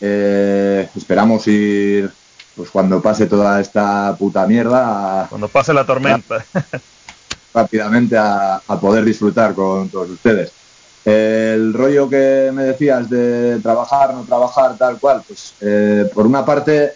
Eh, 0.00 0.88
esperamos 0.94 1.46
ir 1.46 2.10
pues 2.54 2.70
cuando 2.70 3.02
pase 3.02 3.26
toda 3.26 3.60
esta 3.60 4.16
puta 4.16 4.46
mierda. 4.46 5.26
Cuando 5.28 5.48
pase 5.48 5.74
la 5.74 5.84
tormenta. 5.86 6.46
rápidamente 7.52 8.16
a, 8.16 8.56
a 8.66 8.80
poder 8.80 9.04
disfrutar 9.04 9.54
con 9.54 9.88
todos 9.90 10.10
ustedes. 10.10 10.52
El 11.04 11.72
rollo 11.74 12.08
que 12.08 12.50
me 12.52 12.64
decías 12.64 13.08
de 13.08 13.60
trabajar, 13.60 14.14
no 14.14 14.24
trabajar, 14.24 14.76
tal 14.78 14.98
cual, 14.98 15.22
pues 15.26 15.56
eh, 15.60 16.08
por 16.12 16.26
una 16.26 16.44
parte, 16.44 16.94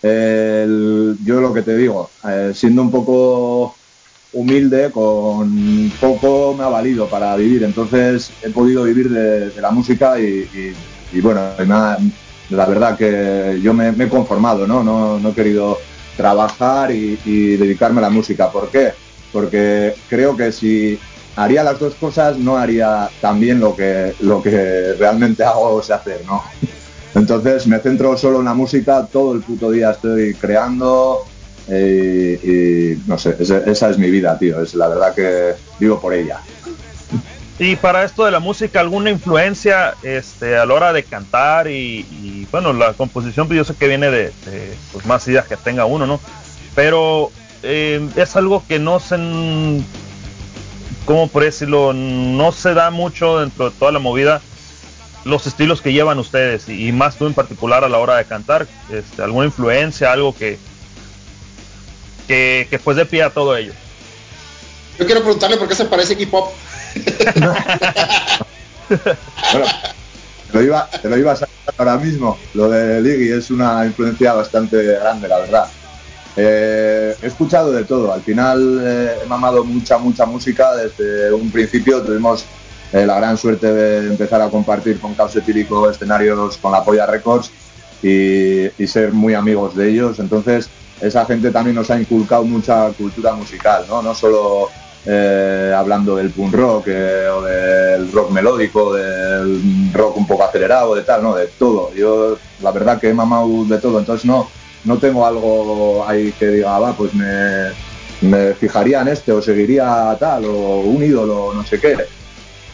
el- 0.00 1.18
yo 1.22 1.40
lo 1.40 1.52
que 1.52 1.62
te 1.62 1.76
digo, 1.76 2.12
eh, 2.24 2.52
siendo 2.54 2.82
un 2.82 2.90
poco 2.90 3.76
humilde, 4.32 4.90
con 4.92 5.90
poco 6.00 6.54
me 6.56 6.64
ha 6.64 6.68
valido 6.68 7.10
para 7.10 7.34
vivir, 7.36 7.64
entonces 7.64 8.32
he 8.40 8.50
podido 8.50 8.84
vivir 8.84 9.10
de, 9.10 9.50
de 9.50 9.60
la 9.60 9.70
música 9.72 10.18
y, 10.20 10.24
y- 10.52 10.72
y 11.10 11.20
bueno, 11.20 11.56
y 11.58 11.66
me 11.66 11.74
ha- 11.74 11.98
la 12.50 12.66
verdad 12.66 12.96
que 12.96 13.58
yo 13.62 13.74
me, 13.74 13.88
he 13.90 14.08
conformado, 14.08 14.66
¿no? 14.66 14.82
No, 14.82 15.18
no 15.18 15.28
he 15.30 15.34
querido 15.34 15.78
trabajar 16.16 16.90
y, 16.90 17.16
dedicarme 17.56 17.98
a 18.00 18.02
la 18.02 18.10
música. 18.10 18.50
¿Por 18.50 18.70
qué? 18.70 18.92
Porque 19.32 19.94
creo 20.08 20.36
que 20.36 20.50
si 20.52 20.98
haría 21.36 21.62
las 21.62 21.78
dos 21.78 21.94
cosas 21.94 22.38
no 22.38 22.56
haría 22.56 23.08
tan 23.20 23.38
bien 23.38 23.60
lo 23.60 23.76
que, 23.76 24.14
lo 24.20 24.42
que 24.42 24.94
realmente 24.98 25.44
hago 25.44 25.74
o 25.74 25.82
sé 25.82 25.92
hacer, 25.92 26.22
¿no? 26.26 26.42
Entonces 27.14 27.66
me 27.66 27.78
centro 27.78 28.16
solo 28.16 28.40
en 28.40 28.46
la 28.46 28.54
música, 28.54 29.06
todo 29.10 29.32
el 29.34 29.40
puto 29.42 29.70
día 29.70 29.90
estoy 29.92 30.34
creando 30.34 31.24
eh, 31.68 32.96
y, 33.04 33.08
no 33.08 33.18
sé, 33.18 33.36
ese- 33.38 33.62
esa 33.70 33.90
es 33.90 33.98
mi 33.98 34.10
vida, 34.10 34.38
tío. 34.38 34.62
Es 34.62 34.74
la 34.74 34.88
verdad 34.88 35.14
que 35.14 35.54
vivo 35.78 36.00
por 36.00 36.14
ella. 36.14 36.40
Y 37.60 37.74
para 37.74 38.04
esto 38.04 38.24
de 38.24 38.30
la 38.30 38.38
música, 38.38 38.78
¿alguna 38.78 39.10
influencia 39.10 39.94
este, 40.04 40.56
a 40.56 40.64
la 40.64 40.74
hora 40.74 40.92
de 40.92 41.02
cantar? 41.02 41.68
Y, 41.68 42.46
bueno, 42.52 42.72
la 42.72 42.92
composición, 42.92 43.48
pues 43.48 43.56
yo 43.56 43.64
sé 43.64 43.74
que 43.74 43.88
viene 43.88 44.10
de, 44.10 44.32
pues, 44.92 45.04
más 45.06 45.26
ideas 45.26 45.46
que 45.46 45.56
tenga 45.56 45.84
uno, 45.84 46.06
¿no? 46.06 46.20
Pero 46.76 47.32
eh, 47.64 48.08
es 48.14 48.36
algo 48.36 48.64
que 48.66 48.78
no 48.78 49.00
se. 49.00 49.16
¿Cómo 51.04 51.26
por 51.28 51.42
decirlo? 51.42 51.92
No 51.92 52.52
se 52.52 52.74
da 52.74 52.90
mucho 52.90 53.40
dentro 53.40 53.70
de 53.70 53.76
toda 53.76 53.90
la 53.90 53.98
movida. 53.98 54.40
los 55.24 55.46
estilos 55.48 55.82
que 55.82 55.92
llevan 55.92 56.20
ustedes 56.20 56.68
y, 56.68 56.92
más 56.92 57.16
tú 57.16 57.26
en 57.26 57.34
particular 57.34 57.82
a 57.82 57.88
la 57.88 57.98
hora 57.98 58.16
de 58.16 58.24
cantar, 58.24 58.68
este, 58.92 59.20
alguna 59.20 59.46
influencia, 59.46 60.12
algo 60.12 60.32
que, 60.32 60.58
que, 62.28 62.68
que 62.70 62.78
pues 62.78 62.96
dé 62.96 63.04
pie 63.04 63.24
a 63.24 63.30
todo 63.30 63.56
ello. 63.56 63.72
Yo 64.98 65.06
quiero 65.06 65.22
preguntarle 65.22 65.56
por 65.56 65.68
qué 65.68 65.74
se 65.74 65.84
parece 65.86 66.14
hip 66.20 66.32
hop. 66.32 66.50
Bueno, 69.52 69.66
te 70.50 71.08
lo 71.08 71.16
iba, 71.18 71.32
a 71.32 71.36
sacar 71.36 71.58
ahora 71.76 71.98
mismo. 71.98 72.38
Lo 72.54 72.68
de 72.68 73.00
Liggy 73.02 73.32
es 73.32 73.50
una 73.50 73.84
influencia 73.84 74.32
bastante 74.32 74.82
grande, 74.82 75.28
la 75.28 75.38
verdad. 75.38 75.68
Eh, 76.36 77.14
he 77.20 77.26
escuchado 77.26 77.72
de 77.72 77.84
todo. 77.84 78.12
Al 78.12 78.22
final 78.22 78.80
eh, 78.82 79.18
he 79.22 79.26
mamado 79.26 79.64
mucha, 79.64 79.98
mucha 79.98 80.24
música. 80.24 80.74
Desde 80.74 81.32
un 81.32 81.50
principio 81.50 82.02
tuvimos 82.02 82.44
eh, 82.92 83.04
la 83.04 83.16
gran 83.16 83.36
suerte 83.36 83.72
de 83.72 84.08
empezar 84.08 84.40
a 84.40 84.48
compartir 84.48 85.00
con 85.00 85.14
Caos 85.14 85.36
Etílico 85.36 85.90
escenarios 85.90 86.56
con 86.56 86.72
la 86.72 86.82
Polla 86.84 87.06
Records 87.06 87.50
y, 88.02 88.66
y 88.82 88.86
ser 88.86 89.12
muy 89.12 89.34
amigos 89.34 89.76
de 89.76 89.90
ellos. 89.90 90.18
Entonces, 90.18 90.70
esa 91.00 91.26
gente 91.26 91.50
también 91.50 91.76
nos 91.76 91.90
ha 91.90 92.00
inculcado 92.00 92.44
mucha 92.44 92.88
cultura 92.92 93.32
musical, 93.32 93.84
¿no? 93.88 94.02
No 94.02 94.14
solo 94.14 94.70
eh, 95.10 95.72
hablando 95.74 96.16
del 96.16 96.30
punk 96.30 96.52
rock 96.54 96.88
eh, 96.88 97.26
o 97.28 97.40
del 97.42 98.12
rock 98.12 98.30
melódico, 98.30 98.92
del 98.94 99.90
rock 99.94 100.18
un 100.18 100.26
poco 100.26 100.44
acelerado, 100.44 100.94
de 100.94 101.02
tal, 101.02 101.22
no, 101.22 101.34
de 101.34 101.46
todo. 101.46 101.94
Yo 101.94 102.36
la 102.62 102.70
verdad 102.72 103.00
que 103.00 103.08
he 103.08 103.14
mamado 103.14 103.64
de 103.64 103.78
todo, 103.78 103.98
entonces 103.98 104.26
no, 104.26 104.50
no 104.84 104.98
tengo 104.98 105.24
algo 105.26 106.04
ahí 106.06 106.32
que 106.38 106.48
diga, 106.48 106.76
"Ah, 106.76 106.78
va, 106.80 106.92
pues 106.92 107.14
me, 107.14 107.70
me 108.20 108.52
fijaría 108.54 109.00
en 109.00 109.08
este 109.08 109.32
o 109.32 109.40
seguiría 109.40 110.14
tal 110.20 110.44
o 110.44 110.80
un 110.80 111.02
ídolo, 111.02 111.52
no 111.54 111.64
sé 111.64 111.80
qué. 111.80 111.96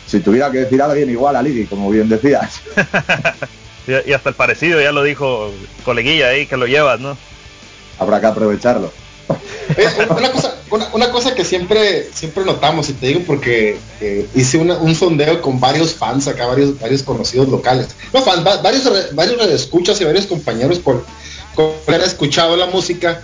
Si 0.07 0.19
tuviera 0.21 0.51
que 0.51 0.59
decir 0.59 0.83
a 0.83 0.87
alguien 0.87 1.09
igual 1.11 1.37
a 1.37 1.43
Ligi, 1.43 1.67
como 1.67 1.89
bien 1.91 2.09
decías. 2.09 2.61
Y, 3.87 4.11
y 4.11 4.13
hasta 4.15 4.31
el 4.31 4.35
parecido 4.35 4.81
ya 4.81 4.93
lo 4.93 5.03
dijo 5.03 5.51
coleguilla 5.85 6.29
ahí 6.29 6.47
que 6.47 6.57
lo 6.57 6.67
llevas, 6.67 7.01
¿no? 7.01 7.19
Habrá 7.99 8.19
que 8.19 8.25
aprovecharlo. 8.27 8.91
Una, 10.17 10.31
cosa, 10.31 10.55
una, 10.93 11.11
cosa 11.11 11.35
que 11.35 11.45
siempre, 11.45 12.09
siempre 12.13 12.45
notamos, 12.45 12.89
y 12.91 12.93
te 12.93 13.07
digo 13.07 13.21
porque 13.27 13.79
eh, 14.01 14.27
hice 14.35 14.59
un 14.59 14.95
sondeo 14.95 15.41
con 15.41 15.59
varios 15.59 15.95
fans 15.95 16.29
acá, 16.29 16.47
varios, 16.47 16.79
varios 16.79 17.03
conocidos 17.03 17.49
locales. 17.49 17.89
No 18.13 18.21
fans, 18.23 18.47
va- 18.47 18.61
varios, 18.61 18.85
varios 19.15 19.41
escuchas 19.49 20.01
y 20.01 20.05
varios 20.05 20.27
compañeros 20.27 20.79
con, 20.81 21.03
con 21.55 21.73
haber 21.89 22.03
escuchado 22.03 22.57
la 22.57 22.67
música. 22.67 23.23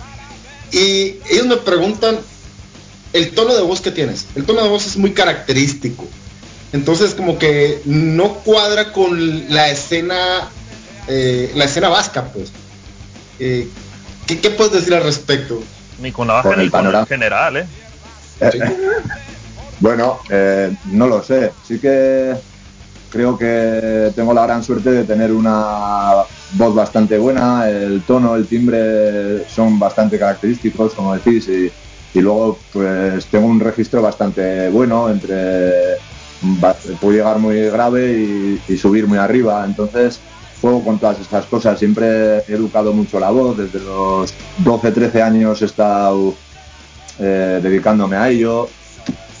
Y 0.71 1.17
ellos 1.29 1.45
me 1.45 1.57
preguntan 1.57 2.19
el 3.13 3.31
tono 3.31 3.53
de 3.55 3.61
voz 3.61 3.81
que 3.81 3.91
tienes. 3.91 4.25
El 4.35 4.45
tono 4.45 4.63
de 4.63 4.69
voz 4.69 4.87
es 4.87 4.97
muy 4.97 5.13
característico. 5.13 6.05
Entonces 6.73 7.13
como 7.13 7.37
que 7.37 7.81
no 7.85 8.35
cuadra 8.35 8.93
con 8.93 9.53
la 9.53 9.69
escena, 9.69 10.49
eh, 11.07 11.51
la 11.55 11.65
escena 11.65 11.89
vasca, 11.89 12.31
pues. 12.33 12.49
Eh, 13.39 13.67
¿qué, 14.27 14.39
¿Qué 14.39 14.49
puedes 14.49 14.73
decir 14.73 14.93
al 14.95 15.03
respecto? 15.03 15.61
Ni 16.01 16.11
con 16.11 16.27
la 16.27 16.33
baja 16.33 16.49
Con 16.49 16.57
ni 16.59 16.65
el 16.65 16.71
con 16.71 16.79
el 16.79 16.85
panorama. 16.85 17.05
general, 17.05 17.57
¿eh? 17.57 17.65
Bueno, 19.79 20.19
eh, 20.29 20.71
no 20.91 21.07
lo 21.07 21.23
sé. 21.23 21.51
Sí 21.67 21.79
que 21.79 22.35
creo 23.11 23.35
que 23.37 24.11
tengo 24.15 24.33
la 24.33 24.43
gran 24.45 24.63
suerte 24.63 24.91
de 24.91 25.03
tener 25.05 25.31
una 25.31 26.23
voz 26.53 26.75
bastante 26.75 27.17
buena. 27.17 27.67
El 27.67 28.03
tono, 28.03 28.35
el 28.35 28.45
timbre 28.47 29.47
son 29.49 29.79
bastante 29.79 30.19
característicos, 30.19 30.93
como 30.93 31.15
decís, 31.15 31.47
y, 31.47 31.71
y 32.13 32.21
luego 32.21 32.59
pues 32.71 33.25
tengo 33.25 33.47
un 33.47 33.59
registro 33.59 34.01
bastante 34.03 34.69
bueno 34.69 35.09
entre 35.09 35.97
puedo 36.99 37.13
llegar 37.13 37.37
muy 37.39 37.69
grave 37.69 38.13
y, 38.13 38.61
y 38.67 38.77
subir 38.77 39.07
muy 39.07 39.17
arriba. 39.17 39.63
Entonces 39.65 40.19
juego 40.61 40.83
con 40.83 40.99
todas 40.99 41.19
estas 41.19 41.45
cosas. 41.45 41.79
Siempre 41.79 42.37
he 42.47 42.53
educado 42.53 42.93
mucho 42.93 43.19
la 43.19 43.31
voz. 43.31 43.57
Desde 43.57 43.79
los 43.79 44.33
12, 44.59 44.91
13 44.91 45.21
años 45.21 45.61
he 45.61 45.65
estado 45.65 46.35
eh, 47.19 47.59
dedicándome 47.61 48.15
a 48.15 48.29
ello 48.29 48.69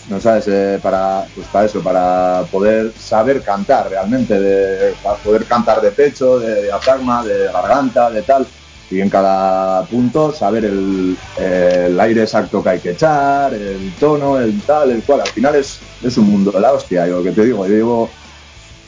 no 0.09 0.19
sabes 0.19 0.47
Eh, 0.47 0.79
para 0.81 1.25
pues 1.33 1.47
para 1.47 1.65
eso 1.65 1.81
para 1.81 2.43
poder 2.51 2.91
saber 2.99 3.41
cantar 3.41 3.89
realmente 3.89 4.39
de, 4.39 4.93
para 5.01 5.15
poder 5.17 5.45
cantar 5.45 5.81
de 5.81 5.91
pecho 5.91 6.39
de 6.39 6.63
diafragma 6.63 7.23
de 7.23 7.45
garganta 7.51 8.09
de 8.09 8.21
tal 8.23 8.45
y 8.89 8.99
en 8.99 9.09
cada 9.09 9.83
punto 9.85 10.33
saber 10.33 10.65
el, 10.65 11.17
aire 11.99 12.23
exacto 12.23 12.61
que 12.61 12.69
hay 12.69 12.79
que 12.79 12.91
echar 12.91 13.53
el 13.53 13.93
tono 13.99 14.37
el 14.37 14.61
tal 14.63 14.91
el 14.91 15.01
cual 15.03 15.21
al 15.21 15.29
final 15.29 15.55
es, 15.55 15.79
es 16.03 16.17
un 16.17 16.29
mundo 16.29 16.51
de 16.51 16.59
la 16.59 16.73
hostia 16.73 17.07
yo 17.07 17.23
que 17.23 17.31
te 17.31 17.45
digo 17.45 17.65
yo 17.65 17.73
llevo 17.73 18.09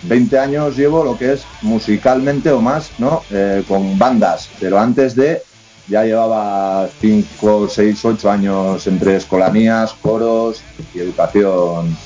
20 0.04 0.40
años 0.40 0.78
llevo 0.78 1.04
lo 1.04 1.18
que 1.18 1.34
es 1.34 1.46
musicalmente 1.62 2.52
o 2.52 2.62
más 2.62 2.92
no 2.98 3.24
Eh, 3.30 3.64
con 3.68 3.98
bandas 3.98 4.50
pero 4.60 4.80
antes 4.80 5.16
de 5.16 5.42
ya 5.88 6.04
llevaba 6.04 6.88
5, 7.02 7.68
6, 7.70 8.06
8 8.06 8.32
años 8.32 8.88
entre 8.88 9.18
escolanías, 9.18 9.94
coros 9.94 10.62
y 10.94 11.00
educación 11.00 11.98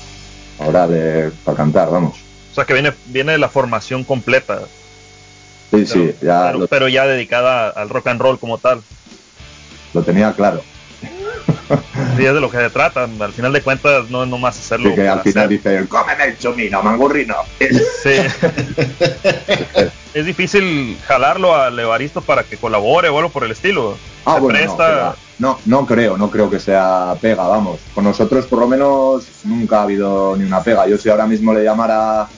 ahora 0.58 0.88
de 0.88 1.30
para 1.44 1.56
cantar, 1.56 1.88
vamos. 1.90 2.16
O 2.50 2.54
sea 2.54 2.64
que 2.64 2.72
viene, 2.72 2.92
viene 3.06 3.38
la 3.38 3.48
formación 3.48 4.02
completa, 4.02 4.60
Sí, 5.70 5.86
sí, 5.86 6.12
ya 6.22 6.46
pero, 6.46 6.58
lo, 6.58 6.66
pero 6.66 6.88
ya 6.88 7.06
dedicada 7.06 7.68
al 7.68 7.88
rock 7.90 8.08
and 8.08 8.20
roll 8.20 8.38
como 8.38 8.58
tal. 8.58 8.82
lo 9.92 10.02
tenía 10.02 10.32
claro. 10.32 10.62
Y 12.18 12.24
es 12.24 12.34
de 12.34 12.40
lo 12.40 12.50
que 12.50 12.56
se 12.56 12.70
trata. 12.70 13.04
Al 13.04 13.32
final 13.32 13.52
de 13.52 13.62
cuentas 13.62 14.10
no 14.10 14.24
es 14.24 14.28
nomás 14.28 14.58
hacerlo. 14.58 14.92
Que 14.94 15.08
al 15.08 15.20
final 15.20 15.46
hacer. 15.46 15.48
dice, 15.48 15.88
cómeme 15.88 16.24
el 16.24 16.38
chomino, 16.38 16.82
mangurrino. 16.82 17.36
Sí. 18.02 18.10
es 20.14 20.24
difícil 20.26 20.98
jalarlo 21.06 21.54
al 21.54 21.78
Evaristo 21.78 22.20
para 22.20 22.44
que 22.44 22.56
colabore 22.56 23.08
o 23.08 23.18
algo 23.18 23.30
por 23.30 23.44
el 23.44 23.52
estilo. 23.52 23.96
Ah, 24.24 24.34
Se 24.34 24.40
bueno, 24.40 24.58
no, 24.58 24.64
presta. 24.76 25.16
no, 25.38 25.58
no 25.66 25.86
creo, 25.86 26.16
no 26.16 26.30
creo 26.30 26.50
que 26.50 26.58
sea 26.58 27.14
pega, 27.20 27.46
vamos. 27.46 27.80
Con 27.94 28.04
nosotros 28.04 28.46
por 28.46 28.60
lo 28.60 28.68
menos 28.68 29.26
nunca 29.44 29.80
ha 29.80 29.82
habido 29.82 30.36
ni 30.36 30.44
una 30.44 30.62
pega. 30.62 30.86
Yo 30.88 30.98
si 30.98 31.08
ahora 31.08 31.26
mismo 31.26 31.54
le 31.54 31.62
llamara, 31.64 32.28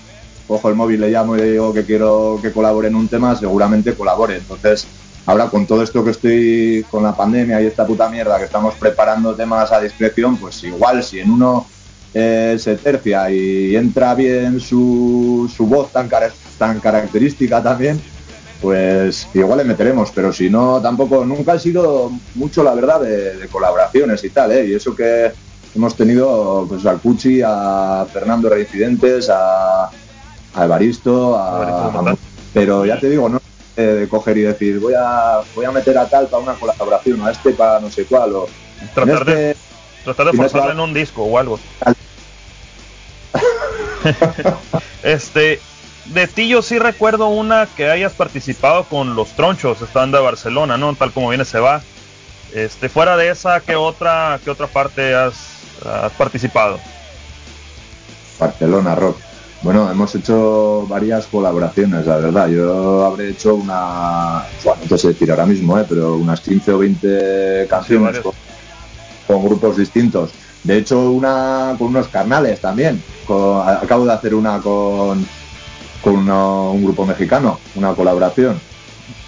cojo 0.46 0.68
el 0.68 0.74
móvil, 0.74 1.00
le 1.00 1.10
llamo 1.10 1.36
y 1.36 1.40
le 1.40 1.52
digo 1.52 1.72
que 1.72 1.84
quiero 1.84 2.38
que 2.42 2.52
colabore 2.52 2.88
en 2.88 2.96
un 2.96 3.08
tema, 3.08 3.34
seguramente 3.36 3.94
colabore. 3.94 4.36
Entonces, 4.36 4.86
ahora 5.26 5.48
con 5.48 5.66
todo 5.66 5.82
esto 5.82 6.02
que 6.04 6.10
estoy 6.10 6.84
con 6.90 7.02
la 7.02 7.16
pandemia 7.16 7.60
y 7.62 7.66
esta 7.66 7.86
puta 7.86 8.08
mierda 8.08 8.38
que 8.38 8.44
estamos 8.44 8.74
preparando 8.74 9.34
temas 9.34 9.70
a 9.72 9.80
discreción, 9.80 10.36
pues 10.36 10.62
igual 10.64 11.02
si 11.02 11.20
en 11.20 11.30
uno 11.30 11.66
eh, 12.14 12.56
se 12.58 12.76
tercia 12.76 13.30
y 13.30 13.76
entra 13.76 14.14
bien 14.14 14.58
su, 14.60 15.50
su 15.54 15.66
voz 15.66 15.92
tan, 15.92 16.08
cara- 16.08 16.32
tan 16.58 16.80
característica 16.80 17.62
también, 17.62 18.00
pues 18.60 19.28
igual 19.32 19.58
le 19.58 19.64
meteremos, 19.64 20.10
pero 20.14 20.32
si 20.32 20.50
no, 20.50 20.80
tampoco, 20.82 21.24
nunca 21.24 21.52
ha 21.52 21.58
sido 21.58 22.10
mucho, 22.34 22.62
la 22.64 22.74
verdad, 22.74 23.00
de, 23.00 23.36
de 23.36 23.48
colaboraciones 23.48 24.22
y 24.24 24.30
tal, 24.30 24.52
¿eh? 24.52 24.66
Y 24.66 24.74
eso 24.74 24.94
que 24.94 25.32
hemos 25.74 25.94
tenido, 25.96 26.66
pues 26.68 26.84
al 26.84 27.00
Cuchi, 27.00 27.40
a 27.44 28.04
Fernando 28.12 28.48
Reincidentes, 28.50 29.30
a, 29.30 29.84
a 29.84 30.64
Evaristo, 30.64 31.36
a, 31.38 31.60
a- 31.86 31.92
pero 32.52 32.84
ya 32.84 32.98
te 32.98 33.08
digo, 33.08 33.28
no 33.28 33.40
de 33.80 34.08
coger 34.08 34.38
y 34.38 34.42
decir, 34.42 34.78
voy 34.78 34.94
a, 34.96 35.40
voy 35.54 35.64
a 35.64 35.70
meter 35.70 35.96
a 35.98 36.06
tal 36.08 36.26
para 36.28 36.42
una 36.42 36.54
colaboración, 36.54 37.22
a 37.26 37.30
este 37.30 37.50
para 37.52 37.80
no 37.80 37.90
sé 37.90 38.04
cuál, 38.06 38.34
o 38.34 38.46
Tratar 38.94 39.24
de, 39.24 39.50
este- 39.50 39.62
tratar 40.04 40.26
de 40.26 40.32
si 40.32 40.38
forzarlo 40.38 40.72
en 40.72 40.80
un 40.80 40.94
disco 40.94 41.22
o 41.22 41.38
algo. 41.38 41.58
este, 45.02 45.60
de 46.06 46.26
ti 46.26 46.48
yo 46.48 46.62
sí 46.62 46.78
recuerdo 46.78 47.28
una 47.28 47.66
que 47.66 47.90
hayas 47.90 48.12
participado 48.14 48.84
con 48.84 49.14
los 49.14 49.30
Tronchos, 49.32 49.82
esta 49.82 50.00
banda 50.00 50.18
de 50.18 50.24
Barcelona, 50.24 50.76
¿no? 50.76 50.94
Tal 50.94 51.12
como 51.12 51.28
viene 51.28 51.44
se 51.44 51.60
va. 51.60 51.82
Este, 52.54 52.88
fuera 52.88 53.16
de 53.16 53.28
esa, 53.30 53.60
¿qué 53.60 53.76
otra, 53.76 54.40
qué 54.42 54.50
otra 54.50 54.66
parte 54.66 55.14
has, 55.14 55.36
has 55.86 56.12
participado? 56.12 56.80
Barcelona 58.38 58.94
Rock. 58.94 59.18
Bueno, 59.62 59.90
hemos 59.90 60.14
hecho 60.14 60.86
varias 60.88 61.26
colaboraciones, 61.26 62.06
la 62.06 62.16
verdad. 62.16 62.48
Yo 62.48 63.04
habré 63.04 63.30
hecho 63.30 63.54
una, 63.56 64.44
bueno, 64.64 64.80
no 64.88 64.96
sé 64.98 65.08
decir 65.08 65.30
ahora 65.30 65.44
mismo, 65.44 65.78
¿eh? 65.78 65.84
pero 65.86 66.16
unas 66.16 66.40
15 66.40 66.72
o 66.72 66.78
20 66.78 67.66
canciones 67.68 68.20
con, 68.20 68.32
con 69.26 69.44
grupos 69.44 69.76
distintos. 69.76 70.30
De 70.64 70.78
hecho, 70.78 71.10
una 71.10 71.74
con 71.78 71.88
unos 71.88 72.08
carnales 72.08 72.60
también. 72.60 73.02
Con- 73.26 73.68
acabo 73.68 74.06
de 74.06 74.12
hacer 74.14 74.34
una 74.34 74.60
con, 74.60 75.26
con 76.02 76.14
uno- 76.16 76.72
un 76.72 76.82
grupo 76.82 77.04
mexicano, 77.04 77.60
una 77.74 77.92
colaboración. 77.94 78.58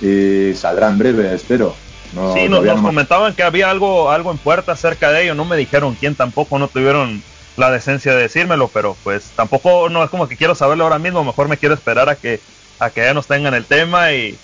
Y 0.01 0.55
saldrá 0.55 0.89
en 0.89 0.99
breve, 0.99 1.35
espero. 1.35 1.75
No, 2.15 2.33
sí, 2.35 2.49
nos, 2.49 2.65
nos 2.65 2.77
no 2.77 2.83
me- 2.83 2.89
comentaban 2.89 3.35
que 3.35 3.43
había 3.43 3.71
algo, 3.71 4.11
algo 4.11 4.31
en 4.31 4.39
puerta 4.39 4.73
acerca 4.73 5.11
de 5.13 5.25
ello. 5.25 5.35
No 5.35 5.45
me 5.45 5.57
dijeron 5.59 5.95
quién 5.99 6.15
tampoco, 6.15 6.59
no 6.59 6.69
tuvieron 6.69 7.23
la 7.57 7.71
decencia 7.71 8.15
de 8.15 8.23
decírmelo, 8.23 8.69
pero 8.69 8.97
pues 9.03 9.31
tampoco 9.37 9.89
no 9.89 10.03
es 10.05 10.11
como 10.11 10.29
que 10.29 10.37
quiero 10.37 10.55
saberlo 10.55 10.85
ahora 10.85 10.99
mismo. 10.99 11.25
Mejor 11.25 11.49
me 11.49 11.59
quiero 11.59 11.75
esperar 11.75 12.09
a 12.09 12.17
que 12.17 12.41
a 12.79 12.91
que 12.91 13.03
ya 13.03 13.15
nos 13.15 13.27
tengan 13.27 13.55
el 13.55 13.67
tema 13.67 14.13
y, 14.13 14.39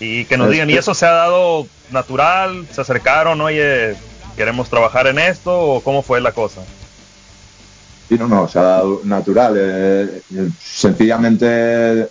y 0.00 0.24
que 0.24 0.36
nos 0.36 0.50
digan. 0.50 0.70
¿Y 0.70 0.74
eso 0.74 0.94
se 0.94 1.06
ha 1.06 1.12
dado 1.12 1.66
natural? 1.90 2.66
¿Se 2.70 2.80
acercaron? 2.80 3.40
Oye, 3.40 3.96
¿queremos 4.36 4.70
trabajar 4.70 5.06
en 5.06 5.18
esto? 5.18 5.58
¿O 5.58 5.82
cómo 5.82 6.02
fue 6.02 6.20
la 6.20 6.32
cosa? 6.32 6.62
y 8.08 8.14
no, 8.16 8.28
no, 8.28 8.46
se 8.48 8.58
ha 8.58 8.62
dado 8.62 9.00
natural. 9.04 9.54
eh, 9.56 10.22
eh, 10.34 10.48
sencillamente 10.58 12.08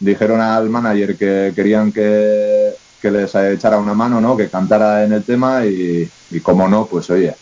dijeron 0.00 0.40
al 0.40 0.68
manager 0.68 1.16
que 1.16 1.52
querían 1.54 1.92
que, 1.92 2.72
que 3.00 3.10
les 3.10 3.34
echara 3.34 3.78
una 3.78 3.94
mano, 3.94 4.20
¿no? 4.20 4.36
Que 4.36 4.50
cantara 4.50 5.04
en 5.04 5.12
el 5.12 5.24
tema 5.24 5.64
y, 5.66 6.10
y 6.30 6.40
como 6.40 6.68
no, 6.68 6.86
pues 6.86 7.08
oye, 7.10 7.34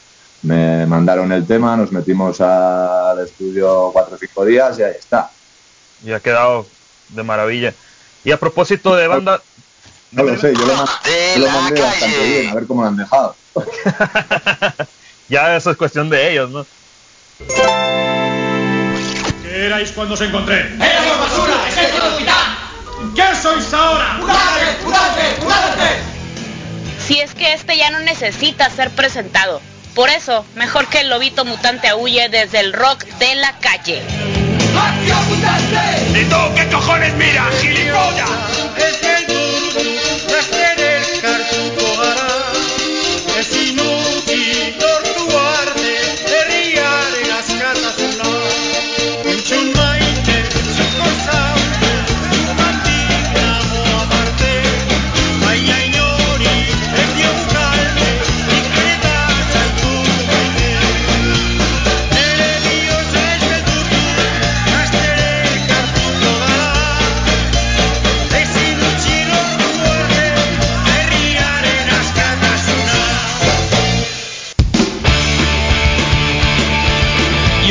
me 0.43 0.87
mandaron 0.87 1.31
el 1.33 1.47
tema, 1.47 1.77
nos 1.77 1.93
metimos 1.93 2.41
al 2.41 3.21
estudio 3.25 3.91
cuatro 3.93 4.17
o 4.17 4.19
cinco 4.19 4.45
días 4.45 4.79
y 4.79 4.83
ahí 4.83 4.95
está. 4.99 5.31
Y 6.05 6.13
ha 6.13 6.21
quedado 6.21 6.67
de 7.11 7.23
maravilla. 7.23 7.73
Y 8.25 8.33
a 8.33 8.37
propósito 8.39 8.95
de 8.97 9.07
banda, 9.09 9.41
No 10.13 10.25
lo 10.25 10.37
sé, 10.39 10.53
yo 10.55 10.67
lo, 10.67 10.75
ma- 10.77 11.01
yo 11.35 11.39
lo 11.47 11.51
mandé 11.51 11.81
bastante 11.81 12.23
bien, 12.29 12.51
a 12.51 12.55
ver 12.55 12.67
cómo 12.67 12.83
lo 12.83 12.89
han 12.89 12.97
dejado. 12.99 13.35
ya 15.29 15.57
eso 15.57 15.71
es 15.71 15.77
cuestión 15.79 16.11
de 16.11 16.33
ellos, 16.33 16.51
¿no? 16.51 16.67
¿Qué 19.43 19.67
erais 19.67 19.91
cuando 19.93 20.15
os 20.15 20.21
encontré? 20.21 20.61
¡Éramos 20.75 21.19
basura! 21.19 21.69
¡Ejército 21.69 22.03
del 22.05 22.13
hospital! 22.13 22.59
¿Qué 23.15 23.37
sois 23.41 23.73
ahora? 23.73 24.15
¡Mutante! 24.19 24.85
¡Mutante! 24.85 25.23
¡Mutante! 25.43 25.89
Si 27.07 27.19
es 27.21 27.35
que 27.35 27.55
este 27.55 27.77
ya 27.79 27.91
no 27.91 28.01
necesita 28.01 28.69
ser 28.71 28.91
presentado. 28.91 29.61
Por 29.95 30.09
eso, 30.09 30.45
mejor 30.55 30.87
que 30.87 31.01
el 31.01 31.11
lobito 31.11 31.45
mutante 31.45 31.93
huye 31.93 32.29
desde 32.31 32.61
el 32.61 32.73
rock 32.73 33.05
de 33.05 33.35
la 33.35 33.53
calle. 33.59 34.03
¿Y 36.15 36.25
tú 36.25 36.37
qué 36.57 36.67
cojones 36.69 37.13
mira, 37.15 37.45
gilipollas? 37.61 38.31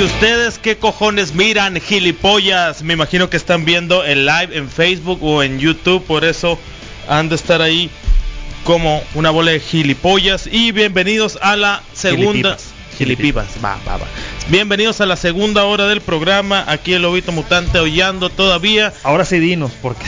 ¿Y 0.02 0.04
ustedes 0.04 0.58
qué 0.58 0.78
cojones 0.78 1.36
miran, 1.36 1.80
gilipollas? 1.80 2.82
Me 2.82 2.94
imagino 2.94 3.30
que 3.30 3.38
están 3.38 3.66
viendo 3.66 4.04
el 4.04 4.26
live 4.26 4.58
en 4.58 4.68
Facebook 4.68 5.24
o 5.24 5.44
en 5.44 5.60
YouTube, 5.60 6.04
por 6.04 6.26
eso 6.26 6.58
han 7.08 7.30
de 7.30 7.36
estar 7.36 7.62
ahí 7.62 7.92
como 8.64 9.04
una 9.14 9.30
bola 9.30 9.52
de 9.52 9.60
gilipollas. 9.60 10.50
Y 10.52 10.72
bienvenidos 10.72 11.38
a 11.44 11.56
la 11.56 11.84
segunda... 11.94 12.58
Gilipipas, 12.98 13.46
va, 13.64 13.78
va, 13.88 13.98
va. 13.98 14.08
Bienvenidos 14.48 15.02
a 15.02 15.06
la 15.06 15.16
segunda 15.16 15.66
hora 15.66 15.86
del 15.86 16.02
programa. 16.02 16.66
Aquí 16.68 16.94
el 16.94 17.04
Lobito 17.04 17.32
Mutante 17.32 17.78
hollando 17.78 18.32
todavía. 18.32 18.94
Ahora 19.04 19.24
sí 19.24 19.38
dinos, 19.38 19.72
porque 19.84 20.06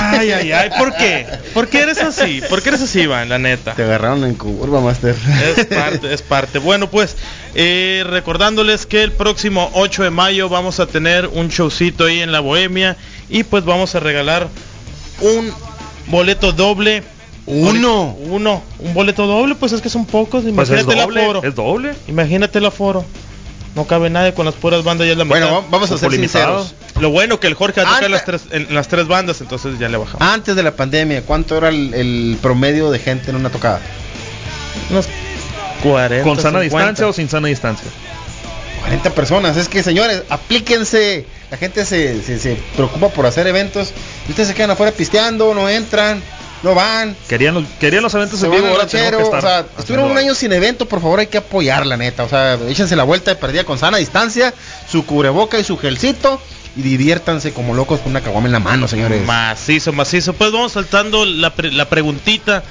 Ay, 0.00 0.30
ay, 0.32 0.52
ay, 0.52 0.70
¿por 0.78 0.94
qué? 0.96 1.26
¿Por 1.54 1.68
qué 1.68 1.80
eres 1.82 1.98
así? 2.02 2.40
¿Por 2.48 2.62
qué 2.62 2.70
eres 2.70 2.82
así, 2.82 3.00
Iván, 3.02 3.28
la 3.28 3.38
neta? 3.38 3.74
Te 3.74 3.82
agarraron 3.82 4.24
en 4.24 4.34
curva, 4.34 4.80
Master. 4.80 5.14
Es 5.56 5.66
parte, 5.66 6.12
es 6.14 6.22
parte. 6.22 6.58
Bueno, 6.58 6.90
pues 6.90 7.16
eh, 7.54 8.04
recordándoles 8.08 8.86
que 8.86 9.02
el 9.02 9.12
próximo 9.12 9.70
8 9.74 10.04
de 10.04 10.10
mayo 10.10 10.48
vamos 10.48 10.80
a 10.80 10.86
tener 10.86 11.26
un 11.26 11.48
showcito 11.48 12.04
ahí 12.06 12.20
en 12.20 12.32
la 12.32 12.40
Bohemia 12.40 12.96
y 13.28 13.44
pues 13.44 13.64
vamos 13.64 13.94
a 13.94 14.00
regalar 14.00 14.48
un 15.20 15.52
boleto 16.06 16.52
doble. 16.52 17.02
Uno. 17.46 18.14
Uno. 18.20 18.62
Un 18.78 18.92
boleto 18.94 19.26
doble, 19.26 19.54
pues 19.54 19.72
es 19.72 19.80
que 19.80 19.88
son 19.88 20.04
pocos. 20.04 20.44
Pues 20.54 20.68
es 20.70 20.82
Imagínate 20.82 20.92
el 20.92 20.98
doble, 21.06 21.22
aforo. 21.22 21.42
es 21.44 21.54
doble. 21.54 21.94
Imagínate 22.08 22.58
el 22.58 22.66
aforo. 22.66 23.04
No 23.78 23.84
cabe 23.86 24.10
nadie 24.10 24.34
con 24.34 24.44
las 24.44 24.56
puras 24.56 24.82
bandas 24.82 25.06
ya 25.06 25.12
es 25.12 25.18
la 25.18 25.22
Bueno, 25.24 25.46
mitad. 25.60 25.70
vamos 25.70 25.90
a 25.92 25.98
ser 25.98 26.10
sinceros. 26.10 26.74
Lo 26.98 27.10
bueno 27.10 27.38
que 27.38 27.46
el 27.46 27.54
Jorge 27.54 27.80
va 27.80 27.86
a 27.88 27.94
tocar 28.00 28.04
Antes- 28.06 28.10
las 28.10 28.24
tres, 28.24 28.42
en, 28.50 28.62
en 28.68 28.74
las 28.74 28.88
tres 28.88 29.06
bandas, 29.06 29.40
entonces 29.40 29.78
ya 29.78 29.88
le 29.88 29.96
bajamos. 29.98 30.20
Antes 30.20 30.56
de 30.56 30.64
la 30.64 30.72
pandemia, 30.72 31.22
¿cuánto 31.22 31.56
era 31.56 31.68
el, 31.68 31.94
el 31.94 32.38
promedio 32.42 32.90
de 32.90 32.98
gente 32.98 33.30
en 33.30 33.36
una 33.36 33.50
tocada? 33.50 33.80
Unos 34.90 35.06
40. 35.84 36.24
¿Con 36.24 36.36
sana 36.38 36.60
50. 36.60 36.62
distancia 36.62 37.06
o 37.06 37.12
sin 37.12 37.28
sana 37.28 37.46
distancia? 37.46 37.88
40 38.80 39.10
personas. 39.10 39.56
Es 39.56 39.68
que, 39.68 39.84
señores, 39.84 40.24
aplíquense. 40.28 41.24
La 41.52 41.56
gente 41.56 41.84
se, 41.84 42.20
se, 42.22 42.40
se 42.40 42.56
preocupa 42.74 43.10
por 43.10 43.26
hacer 43.26 43.46
eventos. 43.46 43.92
Y 44.26 44.30
ustedes 44.30 44.48
se 44.48 44.54
quedan 44.56 44.72
afuera 44.72 44.90
pisteando, 44.90 45.54
no 45.54 45.68
entran, 45.68 46.20
no 46.62 46.74
van. 46.74 47.16
Querían 47.28 47.54
los, 47.54 47.64
querían 47.80 48.02
los 48.02 48.14
eventos 48.14 48.40
Se 48.40 48.46
en 48.46 48.52
vivo, 48.52 48.66
ahora 48.66 48.86
que 48.86 48.96
o 49.14 49.40
sea, 49.40 49.64
estuvieron 49.78 50.10
un 50.10 50.18
año 50.18 50.34
sin 50.34 50.52
evento, 50.52 50.86
por 50.86 51.00
favor 51.00 51.20
hay 51.20 51.26
que 51.28 51.38
apoyar 51.38 51.86
la 51.86 51.96
neta, 51.96 52.24
o 52.24 52.28
sea, 52.28 52.58
échense 52.68 52.96
la 52.96 53.04
vuelta 53.04 53.30
de 53.30 53.36
perdida 53.36 53.64
con 53.64 53.78
sana 53.78 53.98
distancia, 53.98 54.52
su 54.90 55.04
cubreboca 55.06 55.58
y 55.58 55.64
su 55.64 55.76
gelcito 55.78 56.40
y 56.76 56.82
diviértanse 56.82 57.52
como 57.52 57.74
locos 57.74 58.00
con 58.00 58.10
una 58.10 58.20
caguama 58.20 58.46
en 58.46 58.52
la 58.52 58.60
mano, 58.60 58.86
señores. 58.88 59.24
Macizo, 59.26 59.92
macizo. 59.92 60.32
Pues 60.34 60.52
vamos 60.52 60.72
saltando 60.72 61.24
la, 61.24 61.54
pre- 61.54 61.72
la 61.72 61.88
preguntita. 61.88 62.62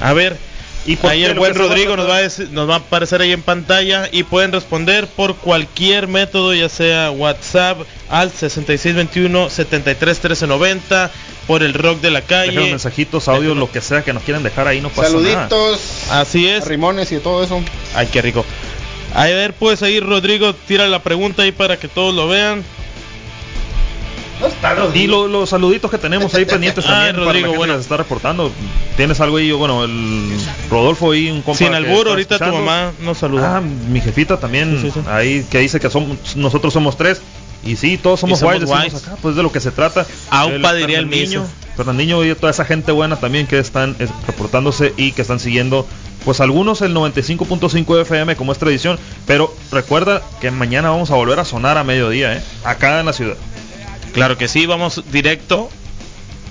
A 0.00 0.12
ver. 0.12 0.36
¿Y 0.84 0.98
ahí 1.06 1.22
el 1.24 1.34
buen 1.38 1.54
Rodrigo 1.54 1.96
nos 1.96 2.08
va, 2.08 2.16
a 2.16 2.22
decir- 2.22 2.48
nos 2.50 2.68
va 2.68 2.74
a 2.74 2.78
aparecer 2.78 3.20
ahí 3.20 3.30
en 3.32 3.42
pantalla 3.42 4.08
y 4.10 4.24
pueden 4.24 4.50
responder 4.52 5.06
por 5.06 5.36
cualquier 5.36 6.08
método, 6.08 6.52
ya 6.54 6.68
sea 6.68 7.10
WhatsApp 7.12 7.82
al 8.08 8.30
6621 8.32 9.48
731390 9.48 11.10
por 11.46 11.62
el 11.62 11.74
rock 11.74 12.00
de 12.00 12.10
la 12.10 12.20
Dejen 12.20 12.54
calle. 12.56 12.70
mensajitos, 12.70 13.28
audio, 13.28 13.54
lo 13.54 13.70
que 13.70 13.80
sea 13.80 14.02
que 14.02 14.12
nos 14.12 14.22
quieran 14.24 14.42
dejar 14.42 14.66
ahí, 14.68 14.80
no 14.80 14.88
pasa 14.88 15.10
nada. 15.10 15.48
Saluditos, 15.48 15.80
Así 16.10 16.48
es. 16.48 16.66
rimones 16.66 17.12
y 17.12 17.18
todo 17.18 17.44
eso. 17.44 17.62
Ay, 17.94 18.08
qué 18.12 18.22
rico. 18.22 18.44
A 19.14 19.26
ver, 19.26 19.52
pues 19.52 19.82
ahí 19.82 20.00
Rodrigo 20.00 20.54
tira 20.66 20.86
la 20.88 21.00
pregunta 21.02 21.42
ahí 21.42 21.52
para 21.52 21.76
que 21.76 21.86
todos 21.88 22.14
lo 22.14 22.28
vean. 22.28 22.64
Y 24.94 25.06
lo- 25.06 25.28
los 25.28 25.48
saluditos 25.50 25.90
que 25.90 25.98
tenemos 25.98 26.34
ahí 26.34 26.44
pendientes 26.44 26.84
Ah, 26.88 26.88
también. 26.88 27.14
para 27.14 27.24
la 27.26 27.32
Rodrigo, 27.32 27.46
gente 27.48 27.58
bueno. 27.58 27.72
que 27.74 27.78
se 27.78 27.82
está 27.82 27.96
reportando. 27.96 28.50
Tienes 28.96 29.20
algo 29.20 29.36
ahí, 29.38 29.50
bueno, 29.52 29.84
el 29.84 30.30
Rodolfo 30.70 31.12
ahí, 31.12 31.30
un 31.30 31.42
compa 31.42 31.58
Sin 31.58 31.74
albur, 31.74 32.08
ahorita 32.08 32.38
tu 32.38 32.44
mamá 32.52 32.92
nos 33.00 33.18
saluda. 33.18 33.58
Ah, 33.58 33.60
mi 33.60 34.00
jefita 34.00 34.38
también, 34.38 34.78
Sí, 34.80 34.90
sí, 34.90 35.00
sí. 35.02 35.08
ahí 35.08 35.46
que 35.50 35.58
dice 35.58 35.80
que 35.80 35.90
somos, 35.90 36.36
nosotros 36.36 36.72
somos 36.72 36.96
tres. 36.96 37.20
Y 37.64 37.76
sí, 37.76 37.96
todos 37.96 38.18
somos, 38.18 38.38
Y 38.38 38.40
somos 38.40 38.56
guays, 38.66 38.68
guays. 38.90 38.94
acá, 39.06 39.16
pues 39.22 39.36
de 39.36 39.42
lo 39.44 39.52
que 39.52 39.60
se 39.60 39.70
trata. 39.70 40.04
Aupa 40.30 40.74
diría 40.74 40.98
el 40.98 41.06
miso. 41.06 41.44
Fernandinho 41.76 42.22
y 42.24 42.34
toda 42.34 42.50
esa 42.50 42.64
gente 42.64 42.92
buena 42.92 43.16
también 43.16 43.46
que 43.46 43.58
están 43.58 43.96
eh, 43.98 44.06
reportándose 44.26 44.92
y 44.98 45.12
que 45.12 45.22
están 45.22 45.38
siguiendo, 45.40 45.86
pues 46.24 46.40
algunos 46.40 46.82
el 46.82 46.92
95.5 46.94 48.00
FM 48.02 48.36
como 48.36 48.52
es 48.52 48.58
tradición, 48.58 48.98
pero 49.26 49.54
recuerda 49.70 50.20
que 50.40 50.50
mañana 50.50 50.90
vamos 50.90 51.10
a 51.10 51.14
volver 51.14 51.38
a 51.38 51.44
sonar 51.46 51.78
a 51.78 51.84
mediodía, 51.84 52.34
¿eh? 52.36 52.42
acá 52.64 53.00
en 53.00 53.06
la 53.06 53.12
ciudad. 53.14 53.36
Claro 54.12 54.36
que 54.38 54.48
sí, 54.48 54.66
vamos 54.66 55.02
directo. 55.10 55.70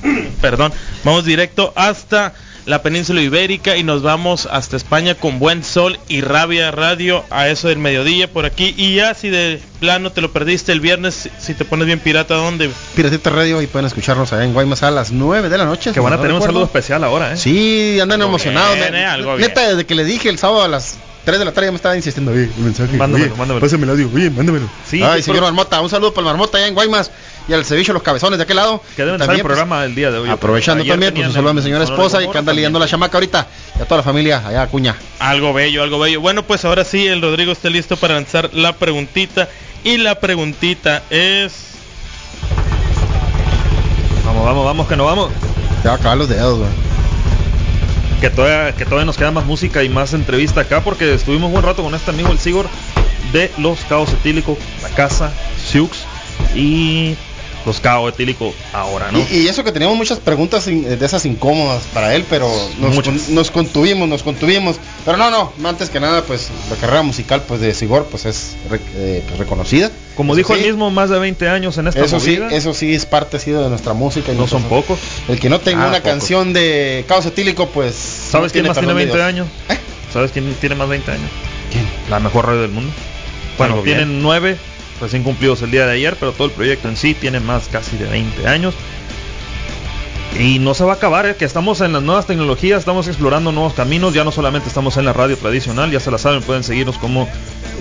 perdón, 0.41 0.73
vamos 1.03 1.25
directo 1.25 1.73
hasta 1.75 2.33
la 2.65 2.83
península 2.83 3.21
ibérica 3.21 3.75
y 3.75 3.83
nos 3.83 4.03
vamos 4.03 4.47
hasta 4.51 4.77
España 4.77 5.15
con 5.15 5.39
buen 5.39 5.63
sol 5.63 5.97
y 6.07 6.21
rabia 6.21 6.69
radio 6.69 7.25
a 7.31 7.47
eso 7.49 7.67
del 7.69 7.79
mediodía 7.79 8.31
por 8.31 8.45
aquí. 8.45 8.73
Y 8.77 8.95
ya 8.95 9.13
si 9.15 9.29
de 9.29 9.59
plano 9.79 10.11
te 10.11 10.21
lo 10.21 10.31
perdiste 10.31 10.71
el 10.71 10.79
viernes, 10.79 11.29
si 11.39 11.53
te 11.55 11.65
pones 11.65 11.87
bien 11.87 11.99
pirata, 11.99 12.35
¿dónde? 12.35 12.69
Piratita 12.95 13.31
Radio 13.31 13.61
y 13.63 13.67
pueden 13.67 13.87
escucharnos 13.87 14.31
allá 14.33 14.43
en 14.43 14.53
Guaymas 14.53 14.83
a 14.83 14.91
las 14.91 15.11
9 15.11 15.49
de 15.49 15.57
la 15.57 15.65
noche. 15.65 15.91
Que 15.91 15.99
van 15.99 16.13
a 16.13 16.17
tener 16.17 16.33
un 16.33 16.41
saludo 16.41 16.65
especial 16.65 17.03
ahora, 17.03 17.33
¿eh? 17.33 17.37
Sí, 17.37 17.99
andan 17.99 18.21
Algo 18.21 18.29
emocionados. 18.29 18.75
bien, 18.75 18.93
eh, 18.95 19.05
algo 19.05 19.37
neta, 19.37 19.67
desde 19.69 19.85
que 19.85 19.95
le 19.95 20.03
dije 20.03 20.29
el 20.29 20.37
sábado 20.37 20.61
a 20.63 20.67
las 20.67 20.97
3 21.25 21.39
de 21.39 21.45
la 21.45 21.51
tarde 21.53 21.67
ya 21.67 21.71
me 21.71 21.75
estaba 21.77 21.95
insistiendo. 21.95 22.31
Oye, 22.31 22.43
el 22.57 22.63
mensaje. 22.63 22.95
Mándamelo, 22.95 23.31
oye, 23.31 23.37
mándamelo. 23.39 23.65
Pásame 23.65 23.83
el 23.85 23.89
audio. 23.89 24.09
Oye, 24.13 24.29
mándamelo. 24.29 24.67
Sí, 24.87 25.01
Ay, 25.03 25.17
sí, 25.21 25.25
señor 25.25 25.37
pero- 25.37 25.45
Marmota. 25.47 25.81
Un 25.81 25.89
saludo 25.89 26.13
para 26.13 26.27
el 26.27 26.33
Marmota 26.33 26.57
allá 26.59 26.67
en 26.67 26.75
Guaymas 26.75 27.09
y 27.47 27.53
al 27.53 27.65
ceviche 27.65 27.93
Los 27.93 28.03
Cabezones 28.03 28.37
de 28.37 28.43
aquel 28.43 28.55
lado. 28.55 28.81
Que 28.95 29.03
deben 29.03 29.19
estar 29.19 29.33
en 29.33 29.39
el 29.39 29.41
pues, 29.41 29.55
programa 29.55 29.83
el 29.85 29.95
día 29.95 30.11
de 30.11 30.19
hoy. 30.19 30.29
Aprovechando 30.29 30.85
también, 30.85 31.13
pues 31.13 31.27
un 31.27 31.33
saludo 31.33 31.51
a 31.51 31.53
mi 31.53 31.61
señora 31.61 31.83
esposa 31.83 32.21
y 32.21 32.25
que 32.25 32.27
anda 32.29 32.37
también. 32.39 32.55
lidiando 32.57 32.79
la 32.79 32.87
chamaca 32.87 33.17
ahorita. 33.17 33.47
Y 33.77 33.81
a 33.81 33.85
toda 33.85 33.97
la 33.97 34.03
familia 34.03 34.41
allá, 34.45 34.63
Acuña. 34.63 34.95
Algo 35.19 35.53
bello, 35.53 35.83
algo 35.83 35.99
bello. 35.99 36.21
Bueno, 36.21 36.43
pues 36.43 36.65
ahora 36.65 36.83
sí, 36.83 37.07
el 37.07 37.21
Rodrigo 37.21 37.51
está 37.51 37.69
listo 37.69 37.97
para 37.97 38.15
lanzar 38.15 38.53
la 38.53 38.73
preguntita. 38.73 39.49
Y 39.83 39.97
la 39.97 40.15
preguntita 40.19 41.03
es... 41.09 41.71
Vamos, 44.25 44.45
vamos, 44.45 44.65
vamos, 44.65 44.87
que 44.87 44.95
no 44.95 45.05
vamos. 45.05 45.31
Te 45.81 45.89
va 45.89 45.95
a 45.95 45.97
acabar 45.97 46.17
los 46.17 46.29
dedos, 46.29 46.59
güey. 46.59 46.69
Que 48.21 48.29
todavía, 48.29 48.75
que 48.75 48.85
todavía 48.85 49.05
nos 49.05 49.17
queda 49.17 49.31
más 49.31 49.45
música 49.45 49.83
y 49.83 49.89
más 49.89 50.13
entrevista 50.13 50.61
acá 50.61 50.81
porque 50.81 51.11
estuvimos 51.11 51.47
un 51.47 51.53
buen 51.53 51.65
rato 51.65 51.81
con 51.81 51.95
este 51.95 52.11
amigo 52.11 52.29
el 52.29 52.37
Sigor 52.37 52.67
de 53.33 53.51
Los 53.57 53.79
Cabos 53.85 54.13
Etílicos, 54.13 54.59
La 54.83 54.89
Casa, 54.89 55.33
Siux 55.57 56.05
y 56.55 57.15
los 57.65 57.79
cao 57.79 58.07
etílico 58.09 58.53
ahora, 58.73 59.11
¿no? 59.11 59.19
Y, 59.31 59.37
y 59.39 59.47
eso 59.47 59.63
que 59.63 59.71
teníamos 59.71 59.97
muchas 59.97 60.19
preguntas 60.19 60.65
de 60.65 60.97
esas 61.05 61.25
incómodas 61.25 61.83
para 61.93 62.15
él, 62.15 62.25
pero 62.29 62.49
nos, 62.79 62.99
con- 63.01 63.35
nos 63.35 63.51
contuvimos, 63.51 64.07
nos 64.09 64.23
contuvimos. 64.23 64.77
Pero 65.05 65.17
no, 65.17 65.29
no, 65.31 65.51
antes 65.67 65.89
que 65.89 65.99
nada, 65.99 66.23
pues 66.23 66.49
la 66.69 66.75
carrera 66.77 67.01
musical 67.03 67.43
pues 67.47 67.61
de 67.61 67.73
Sigor 67.73 68.05
pues 68.09 68.25
es 68.25 68.55
eh, 68.95 69.23
pues, 69.27 69.39
reconocida. 69.39 69.91
Como 70.15 70.33
Eso 70.33 70.37
dijo 70.37 70.53
sí, 70.55 70.59
él 70.61 70.67
mismo, 70.67 70.91
más 70.91 71.09
de 71.09 71.17
20 71.19 71.47
años 71.49 71.77
en 71.77 71.87
esta 71.87 72.03
Eso 72.03 72.19
sí, 72.19 72.39
eso 72.51 72.73
sí 72.73 72.93
es 72.93 73.05
parte 73.05 73.37
así 73.37 73.51
de 73.51 73.69
nuestra 73.69 73.93
música. 73.93 74.31
y 74.33 74.35
No 74.35 74.47
son 74.47 74.63
pocos. 74.63 74.99
El 75.27 75.39
que 75.39 75.49
no 75.49 75.59
tenga 75.59 75.85
Ah, 75.85 75.87
una 75.89 75.97
pocos. 75.97 76.11
canción 76.11 76.53
de 76.53 77.05
caos 77.07 77.25
etílico, 77.25 77.67
pues. 77.69 77.95
¿Sabes 77.95 78.51
no 78.51 78.53
quién 78.53 78.67
más 78.67 78.77
tiene 78.77 78.87
perdón 78.87 78.87
de 78.87 78.93
20 79.05 79.17
Dios. 79.17 79.27
años? 79.27 79.47
¿Sabes 80.13 80.31
quién 80.31 80.53
tiene 80.59 80.75
más 80.75 80.89
20 80.89 81.11
años? 81.11 81.29
¿Quién? 81.71 81.85
La 82.09 82.19
mejor 82.19 82.47
radio 82.47 82.61
del 82.61 82.71
mundo. 82.71 82.91
Bueno, 83.57 83.81
tienen 83.83 84.21
9 84.21 84.57
recién 85.01 85.23
cumplidos 85.23 85.61
el 85.63 85.71
día 85.71 85.85
de 85.85 85.93
ayer, 85.93 86.15
pero 86.19 86.31
todo 86.31 86.45
el 86.47 86.53
proyecto 86.53 86.87
en 86.87 86.95
sí 86.95 87.13
tiene 87.13 87.39
más 87.39 87.67
casi 87.67 87.97
de 87.97 88.05
20 88.05 88.47
años. 88.47 88.73
Y 90.39 90.59
no 90.59 90.73
se 90.73 90.85
va 90.85 90.93
a 90.93 90.95
acabar, 90.95 91.25
¿eh? 91.25 91.35
que 91.37 91.43
estamos 91.43 91.81
en 91.81 91.91
las 91.91 92.01
nuevas 92.01 92.25
tecnologías, 92.25 92.79
estamos 92.79 93.07
explorando 93.07 93.51
nuevos 93.51 93.73
caminos, 93.73 94.13
ya 94.13 94.23
no 94.23 94.31
solamente 94.31 94.69
estamos 94.69 94.95
en 94.95 95.03
la 95.03 95.11
radio 95.11 95.35
tradicional, 95.37 95.91
ya 95.91 95.99
se 95.99 96.09
la 96.09 96.17
saben, 96.17 96.41
pueden 96.41 96.63
seguirnos 96.63 96.97
como 96.97 97.27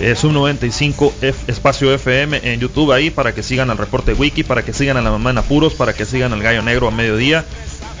eh, 0.01 0.15
Sub95 0.21 1.13
F- 1.21 1.49
Espacio 1.49 1.93
FM 1.93 2.41
en 2.43 2.59
YouTube 2.59 2.91
ahí 2.91 3.09
para 3.09 3.33
que 3.33 3.41
sigan 3.41 3.69
al 3.69 3.77
reporte 3.77 4.13
wiki, 4.13 4.43
para 4.43 4.63
que 4.63 4.73
sigan 4.73 4.97
a 4.97 5.01
la 5.01 5.11
mamá 5.11 5.29
en 5.29 5.37
apuros, 5.37 5.73
para 5.75 5.93
que 5.93 6.05
sigan 6.05 6.33
al 6.33 6.41
gallo 6.43 6.61
negro 6.61 6.89
a 6.89 6.91
mediodía. 6.91 7.45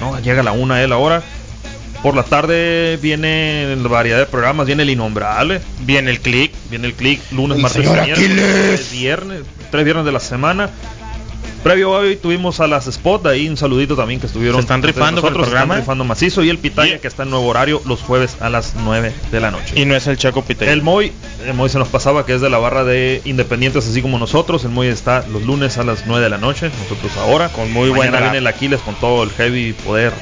No, 0.01 0.19
llega 0.19 0.43
la 0.43 0.51
una 0.51 0.83
él 0.83 0.91
ahora. 0.91 1.23
Por 2.03 2.15
la 2.15 2.23
tarde 2.23 2.97
viene 3.01 3.75
la 3.75 3.87
variedad 3.87 4.17
de 4.17 4.25
programas, 4.25 4.65
viene 4.65 4.83
el 4.83 4.89
innombrable, 4.89 5.61
Viene 5.81 6.09
el 6.09 6.19
click. 6.19 6.51
viene 6.69 6.87
el 6.87 6.93
click 6.93 7.21
lunes, 7.31 7.57
El 7.57 7.61
martes, 7.61 7.89
tres 7.91 8.91
viernes, 8.91 9.41
tres 9.69 9.83
viernes 9.85 10.05
de 10.05 10.11
la 10.11 10.19
semana. 10.19 10.69
Previo 11.63 11.95
a 11.95 11.99
hoy 11.99 12.15
tuvimos 12.15 12.59
a 12.59 12.65
las 12.65 12.87
Spot, 12.87 13.23
ahí 13.27 13.47
un 13.47 13.55
saludito 13.55 13.95
también 13.95 14.19
que 14.19 14.25
estuvieron. 14.25 14.55
Se 14.55 14.61
están 14.61 14.81
rifando 14.81 15.19
el 15.19 15.25
nosotros, 15.25 15.45
se 15.45 15.51
programa. 15.51 15.75
Están 15.75 15.83
rifando 15.83 16.03
macizo 16.05 16.43
y 16.43 16.49
el 16.49 16.57
Pitaya 16.57 16.97
que 16.97 17.07
está 17.07 17.21
en 17.21 17.29
nuevo 17.29 17.45
horario 17.45 17.83
los 17.85 18.01
jueves 18.01 18.37
a 18.39 18.49
las 18.49 18.73
9 18.77 19.13
de 19.31 19.39
la 19.39 19.51
noche. 19.51 19.79
Y 19.79 19.85
no 19.85 19.95
es 19.95 20.07
el 20.07 20.17
Chaco 20.17 20.43
Pitaya. 20.43 20.73
El 20.73 20.81
Moy, 20.81 21.11
el 21.45 21.53
Moy 21.53 21.69
se 21.69 21.77
nos 21.77 21.87
pasaba 21.89 22.25
que 22.25 22.33
es 22.33 22.41
de 22.41 22.49
la 22.49 22.57
barra 22.57 22.83
de 22.83 23.21
Independientes 23.25 23.87
así 23.87 24.01
como 24.01 24.17
nosotros. 24.17 24.63
El 24.65 24.71
Moy 24.71 24.87
está 24.87 25.23
los 25.31 25.43
lunes 25.43 25.77
a 25.77 25.83
las 25.83 26.07
9 26.07 26.23
de 26.23 26.29
la 26.31 26.39
noche, 26.39 26.71
nosotros 26.81 27.15
ahora. 27.17 27.49
Con 27.49 27.71
muy 27.71 27.91
Mañana 27.91 27.95
buen 27.95 28.11
rap. 28.11 28.21
viene 28.23 28.37
el 28.39 28.47
Aquiles 28.47 28.81
con 28.81 28.95
todo 28.95 29.21
el 29.23 29.29
heavy 29.29 29.73
poder, 29.73 30.13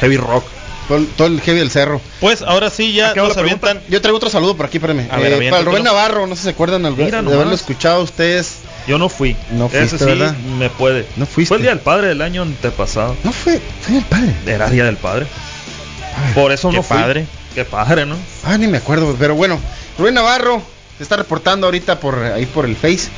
heavy 0.00 0.16
rock. 0.16 0.44
Todo, 0.88 0.98
el- 0.98 1.06
todo 1.08 1.26
el 1.28 1.40
heavy 1.40 1.58
del 1.58 1.70
cerro. 1.70 2.00
Pues 2.20 2.42
ahora 2.42 2.68
sí 2.70 2.92
ya 2.92 3.14
nos 3.14 3.36
avientan. 3.36 3.80
Yo 3.88 4.00
traigo 4.02 4.16
otro 4.18 4.28
saludo 4.30 4.56
por 4.56 4.66
aquí, 4.66 4.76
espérame. 4.76 5.08
A 5.10 5.16
ver, 5.18 5.32
Eh, 5.42 5.48
para 5.50 5.60
el 5.60 5.66
Rubén 5.66 5.82
Navarro, 5.84 6.26
no 6.26 6.34
sé 6.34 6.40
si 6.42 6.44
se 6.44 6.50
acuerdan 6.50 6.84
al- 6.84 6.96
de 6.96 7.04
haberlo 7.16 7.54
escuchado 7.54 8.02
ustedes. 8.02 8.56
Yo 8.86 8.98
no 8.98 9.08
fui. 9.08 9.34
No 9.52 9.66
Ese 9.66 9.78
fuiste, 9.86 9.98
sí 9.98 10.04
¿verdad? 10.04 10.34
me 10.58 10.68
puede. 10.68 11.06
No 11.16 11.24
fuiste. 11.24 11.48
Fue 11.48 11.56
el 11.56 11.62
día 11.62 11.70
del 11.70 11.80
padre 11.80 12.08
del 12.08 12.20
año 12.20 12.42
antepasado. 12.42 13.16
No 13.24 13.32
fue, 13.32 13.58
fue 13.80 13.96
el 13.96 14.04
padre. 14.04 14.34
Era 14.46 14.68
día 14.68 14.84
del 14.84 14.98
padre. 14.98 15.26
Por 16.34 16.52
eso 16.52 16.68
Qué 16.70 16.76
no 16.76 16.82
fui. 16.82 16.96
padre. 16.98 17.26
Qué 17.54 17.64
padre, 17.64 18.04
¿no? 18.04 18.16
Ah, 18.44 18.58
ni 18.58 18.66
me 18.66 18.78
acuerdo, 18.78 19.16
pero 19.18 19.34
bueno, 19.36 19.58
Rubén 19.98 20.12
Navarro 20.14 20.60
se 20.98 21.02
está 21.02 21.16
reportando 21.16 21.66
ahorita 21.66 21.98
por 21.98 22.18
ahí 22.22 22.44
por 22.46 22.66
el 22.66 22.76
Face. 22.76 23.08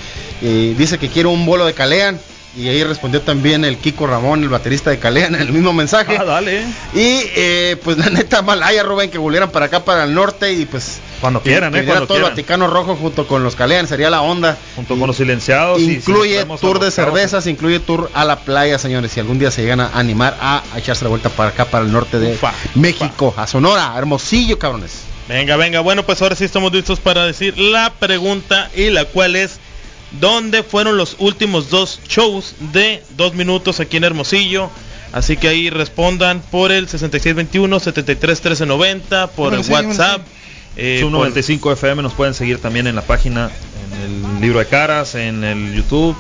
y 0.41 0.75
dice 0.75 0.99
que 0.99 1.09
quiere 1.09 1.29
un 1.29 1.45
bolo 1.47 1.64
de 1.67 1.73
Calean. 1.75 2.21
Y 2.57 2.69
ahí 2.69 2.83
respondió 2.85 3.21
también 3.21 3.67
el 3.67 3.77
Kiko 3.77 4.07
Ramón, 4.07 4.43
el 4.43 4.49
baterista 4.49 4.89
de 4.89 4.99
Calean, 4.99 5.35
en 5.35 5.43
el 5.43 5.53
mismo 5.53 5.75
mensaje. 5.75 6.17
Ah, 6.19 6.25
dale. 6.25 6.63
Y 6.95 7.21
eh, 7.37 7.77
pues 7.85 7.99
la 7.99 8.09
neta, 8.09 8.41
malaya, 8.41 8.83
Rubén, 8.83 9.11
que 9.11 9.19
volvieran 9.19 9.51
para 9.51 9.67
acá, 9.67 9.85
para 9.85 10.05
el 10.05 10.15
norte. 10.15 10.53
Y 10.55 10.65
pues. 10.65 11.01
Cuando 11.21 11.43
quieran, 11.43 11.73
que 11.73 11.81
eh, 11.81 11.85
cuando 11.85 12.07
todo 12.07 12.17
quieran. 12.17 12.27
el 12.27 12.31
Vaticano 12.33 12.67
Rojo 12.67 12.97
junto 12.97 13.27
con 13.27 13.43
los 13.43 13.57
Calean, 13.57 13.87
sería 13.87 14.09
la 14.09 14.23
onda. 14.23 14.57
Junto 14.75 14.99
con 14.99 15.07
los 15.07 15.17
silenciados. 15.17 15.81
y 15.81 15.87
si 15.87 15.97
nos 15.97 16.09
Incluye 16.09 16.45
tour 16.61 16.79
de 16.79 16.91
cervezas, 16.91 17.47
incluye 17.47 17.79
tour 17.79 18.11
a 18.15 18.25
la 18.25 18.37
playa, 18.37 18.79
señores. 18.79 19.13
Si 19.13 19.21
algún 19.21 19.39
día 19.39 19.51
se 19.51 19.61
llegan 19.61 19.81
a 19.81 19.91
animar 19.93 20.39
a, 20.41 20.63
a 20.73 20.79
echarse 20.79 21.05
la 21.05 21.11
vuelta 21.11 21.29
para 21.29 21.51
acá, 21.51 21.67
para 21.67 21.85
el 21.85 21.93
norte 21.93 22.19
de 22.19 22.33
Ufa, 22.35 22.55
México, 22.75 23.35
a 23.37 23.47
Sonora, 23.47 23.93
Hermosillo, 23.97 24.59
cabrones. 24.59 25.03
Venga, 25.29 25.57
venga, 25.57 25.81
bueno, 25.81 26.05
pues 26.05 26.23
ahora 26.23 26.37
sí 26.37 26.45
estamos 26.45 26.73
listos 26.73 27.01
para 27.01 27.27
decir 27.27 27.59
la 27.59 27.93
pregunta 27.99 28.71
y 28.77 28.91
la 28.91 29.05
cual 29.05 29.35
es 29.35 29.59
¿dónde 30.21 30.62
fueron 30.62 30.97
los 30.97 31.17
últimos 31.19 31.71
dos 31.71 32.01
shows 32.09 32.55
de 32.73 33.03
dos 33.17 33.35
minutos 33.35 33.81
aquí 33.81 33.97
en 33.97 34.05
Hermosillo? 34.05 34.71
Así 35.12 35.37
que 35.37 35.49
ahí 35.49 35.71
respondan 35.71 36.41
por 36.51 36.73
el 36.73 36.89
6621 36.89 37.81
731390 37.81 39.29
por 39.29 39.49
Bueno, 39.49 39.57
el 39.59 39.64
sí, 39.64 39.71
bueno, 39.71 39.89
WhatsApp. 39.89 40.23
eh, 40.77 40.99
Sub 41.01 41.11
por- 41.11 41.19
95 41.21 41.73
FM 41.73 42.03
nos 42.03 42.12
pueden 42.14 42.35
seguir 42.35 42.59
también 42.59 42.87
en 42.87 42.95
la 42.97 43.03
página, 43.03 43.51
en 43.95 44.03
el 44.35 44.41
libro 44.41 44.59
de 44.59 44.67
caras, 44.67 45.14
en 45.14 45.43
el 45.45 45.75
YouTube 45.75 46.17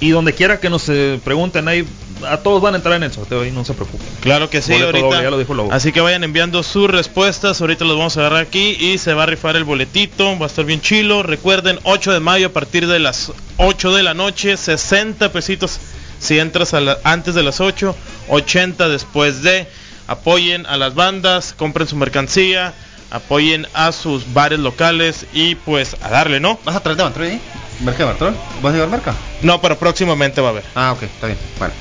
y 0.00 0.10
donde 0.10 0.32
quiera 0.34 0.58
que 0.60 0.70
nos 0.70 0.88
eh, 0.88 1.20
pregunten 1.22 1.68
ahí, 1.68 1.84
a 2.28 2.38
todos 2.38 2.60
van 2.62 2.74
a 2.74 2.76
entrar 2.78 2.94
en 2.96 3.02
el 3.02 3.12
sorteo 3.12 3.44
y 3.44 3.50
no 3.50 3.64
se 3.64 3.74
preocupen. 3.74 4.06
Claro 4.20 4.50
que 4.50 4.62
sí, 4.62 4.72
Boleto 4.72 4.86
ahorita. 4.88 5.06
doble, 5.06 5.22
ya 5.22 5.30
lo 5.30 5.38
dijo 5.38 5.54
Lobo. 5.54 5.72
Así 5.72 5.92
que 5.92 6.00
vayan 6.00 6.24
enviando 6.24 6.62
sus 6.62 6.88
respuestas. 6.90 7.60
Ahorita 7.60 7.84
los 7.84 7.96
vamos 7.96 8.16
a 8.16 8.20
agarrar 8.20 8.40
aquí 8.42 8.76
y 8.80 8.98
se 8.98 9.14
va 9.14 9.24
a 9.24 9.26
rifar 9.26 9.56
el 9.56 9.64
boletito. 9.64 10.38
Va 10.38 10.46
a 10.46 10.48
estar 10.48 10.64
bien 10.64 10.80
chilo. 10.80 11.22
Recuerden, 11.22 11.78
8 11.84 12.12
de 12.12 12.20
mayo 12.20 12.48
a 12.48 12.50
partir 12.50 12.86
de 12.86 12.98
las 12.98 13.32
8 13.58 13.94
de 13.94 14.02
la 14.02 14.14
noche, 14.14 14.56
60 14.56 15.32
pesitos 15.32 15.78
si 16.18 16.38
entras 16.38 16.74
a 16.74 16.80
la- 16.80 16.98
antes 17.04 17.34
de 17.34 17.42
las 17.42 17.60
8, 17.60 17.94
80 18.28 18.88
después 18.88 19.42
de. 19.42 19.66
Apoyen 20.06 20.66
a 20.66 20.76
las 20.76 20.94
bandas, 20.96 21.54
compren 21.56 21.86
su 21.86 21.94
mercancía, 21.94 22.74
apoyen 23.12 23.66
a 23.74 23.92
sus 23.92 24.32
bares 24.32 24.58
locales 24.58 25.24
y 25.32 25.54
pues 25.54 25.96
a 26.02 26.08
darle, 26.10 26.40
¿no? 26.40 26.58
¿Vas 26.64 26.74
a 26.76 26.80
traer 26.80 26.96
de 26.96 27.04
Bantroy 27.04 27.28
ahí? 27.28 27.40
¿Merca 27.80 28.04
de? 28.12 28.12
¿Vas 28.60 28.72
a 28.72 28.72
llevar 28.72 28.88
marca? 28.88 29.14
No, 29.42 29.60
pero 29.60 29.78
próximamente 29.78 30.40
va 30.40 30.48
a 30.48 30.50
haber. 30.50 30.64
Ah, 30.74 30.92
ok, 30.92 31.04
está 31.04 31.26
bien. 31.28 31.38
Bueno, 31.58 31.72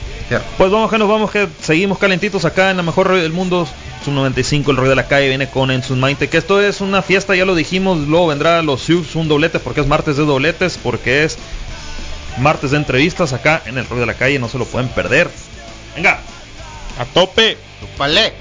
Pues 0.57 0.69
vamos 0.69 0.91
que 0.91 0.97
nos 0.99 1.09
vamos, 1.09 1.31
que 1.31 1.47
seguimos 1.59 1.97
calentitos 1.97 2.45
acá 2.45 2.69
en 2.69 2.77
la 2.77 2.83
mejor 2.83 3.07
radio 3.07 3.23
del 3.23 3.33
mundo. 3.33 3.67
Sub 4.05 4.13
95, 4.13 4.71
el 4.71 4.77
rey 4.77 4.87
de 4.87 4.95
la 4.95 5.07
calle 5.07 5.27
viene 5.27 5.49
con 5.49 5.71
En 5.71 5.83
sus 5.83 5.97
Mainte, 5.97 6.29
que 6.29 6.37
esto 6.37 6.61
es 6.61 6.81
una 6.81 7.01
fiesta, 7.01 7.35
ya 7.35 7.45
lo 7.45 7.55
dijimos, 7.55 7.97
luego 8.07 8.27
vendrá 8.27 8.61
los 8.61 8.81
Subs, 8.81 9.15
un 9.15 9.27
doblete, 9.27 9.59
porque 9.59 9.81
es 9.81 9.87
martes 9.87 10.17
de 10.17 10.25
dobletes, 10.25 10.77
porque 10.81 11.23
es 11.23 11.37
martes 12.37 12.71
de 12.71 12.77
entrevistas 12.77 13.33
acá 13.33 13.61
en 13.65 13.77
el 13.77 13.87
rey 13.89 13.99
de 13.99 14.05
la 14.05 14.13
calle, 14.13 14.39
no 14.39 14.47
se 14.47 14.57
lo 14.57 14.65
pueden 14.65 14.89
perder. 14.89 15.29
Venga. 15.95 16.19
A 16.99 17.05
tope. 17.05 17.57
Vale. 17.97 18.33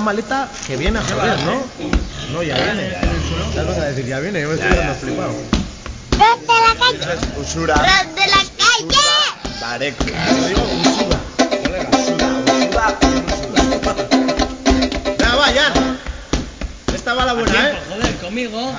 La 0.00 0.04
maleta 0.04 0.48
que 0.66 0.76
viene 0.78 0.98
a 0.98 1.02
joder, 1.02 1.38
¿no? 1.40 1.62
No, 2.32 2.42
ya 2.42 2.54
viene. 2.54 2.90
Ya 3.54 3.64
vas 3.64 3.76
a 3.76 3.84
decir, 3.84 4.06
ya 4.06 4.18
viene, 4.20 4.40
yo 4.40 4.48
me 4.48 4.54
estoy 4.54 4.70
quedando 4.70 4.94
flipado. 4.94 5.34
¡Ros 6.12 6.40
de 6.40 6.54
la 6.54 6.74
calle! 6.80 7.18
Usura. 7.38 7.74
¡Ros 7.74 8.14
de 8.14 8.26
la 8.26 8.42
calle! 8.56 9.06
Bareco. 9.60 10.04
Venga, 15.18 15.36
va, 15.36 15.44
Jan. 15.44 15.98
Esta 16.94 17.14
va 17.14 17.26
la 17.26 17.32
buena, 17.34 17.68
¿eh? 17.68 17.78
Joder, 17.90 18.16
conmigo. 18.16 18.72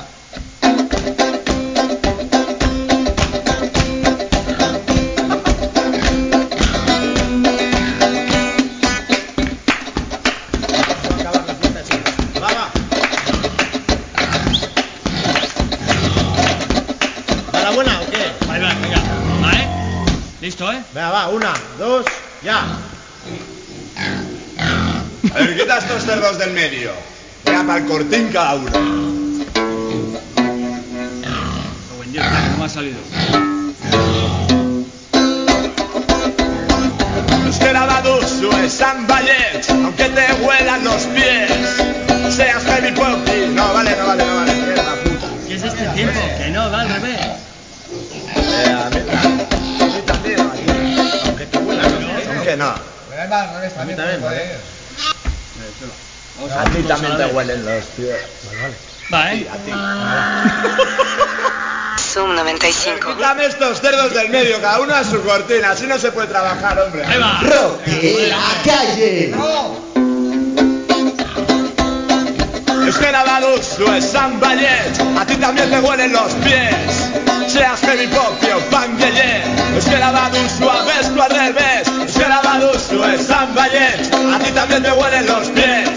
Venga, 20.94 21.10
va, 21.10 21.30
una, 21.30 21.54
dos, 21.78 22.06
ya. 22.44 22.66
A 25.34 25.40
ver, 25.40 25.58
quita 25.58 25.78
estos 25.78 26.04
cerdos 26.04 26.38
del 26.38 26.52
medio. 26.52 26.92
Venga, 27.46 27.64
para 27.64 27.80
el 27.80 27.86
cortín 27.86 28.30
cada 28.34 28.56
uno. 28.56 28.72
Buen 31.96 32.14
no 32.14 32.58
me 32.58 32.66
ha 32.66 32.70
salido. 32.70 33.00
Es 37.50 37.58
que 37.58 37.72
la 37.72 37.86
Badusu 37.86 38.52
es 38.58 38.74
San 38.74 39.08
aunque 39.10 40.10
te 40.10 40.34
huelan 40.44 40.84
los 40.84 41.04
pies. 41.04 41.31
Pies. 52.62 52.92
Aunque 53.10 53.46
no. 53.76 53.82
A 53.82 53.86
mí 53.86 53.96
también, 53.96 54.22
¿vale? 54.22 54.58
A 56.56 56.64
ti 56.66 56.84
también 56.84 57.18
te 57.18 57.26
huelen 57.28 57.66
los 57.66 57.86
pies. 57.86 58.18
Va, 59.14 59.34
¿eh? 59.34 59.48
A 59.52 59.58
ti. 59.58 59.72
Zoom 62.14 62.36
95. 62.36 63.16
Quítame 63.16 63.46
estos 63.46 63.80
cerdos 63.80 64.14
del 64.14 64.30
medio, 64.30 64.60
cada 64.60 64.80
uno 64.82 64.94
a 64.94 65.04
su 65.04 65.22
cortina, 65.22 65.72
así 65.72 65.88
no 65.88 65.98
se 65.98 66.12
puede 66.12 66.28
trabajar, 66.28 66.80
hombre. 66.80 67.06
Ahí 67.06 67.20
va. 67.20 67.40
de 67.86 68.28
la 68.28 68.38
calle. 68.66 69.34
Es 72.88 72.98
que 72.98 73.12
la 73.12 73.24
Badusu 73.24 73.94
es 73.94 74.12
San 74.12 74.40
Vallet, 74.42 75.18
a 75.18 75.26
ti 75.26 75.36
también 75.38 75.70
te 75.70 75.80
huelen 75.80 76.12
los 76.12 76.34
pies. 76.34 77.10
Seas 77.48 77.80
heavy 77.82 78.08
pop 78.08 78.34
o 78.56 78.60
pan 78.70 78.98
yeye. 78.98 79.44
Es 79.78 79.86
que 79.86 79.98
la 79.98 80.12
Badusu 80.12 80.70
a 80.70 80.84
ves 80.84 81.14
tú 81.14 81.22
al 81.22 81.30
revés. 81.30 82.01
Es 82.22 82.28
que 82.28 82.34
la 82.34 82.42
Badusu 82.42 83.04
es 83.04 83.26
San 83.26 83.56
Vallet, 83.56 84.14
a 84.14 84.38
ti 84.38 84.52
también 84.52 84.84
te 84.84 84.92
huelen 84.92 85.26
los 85.26 85.50
pies. 85.50 85.90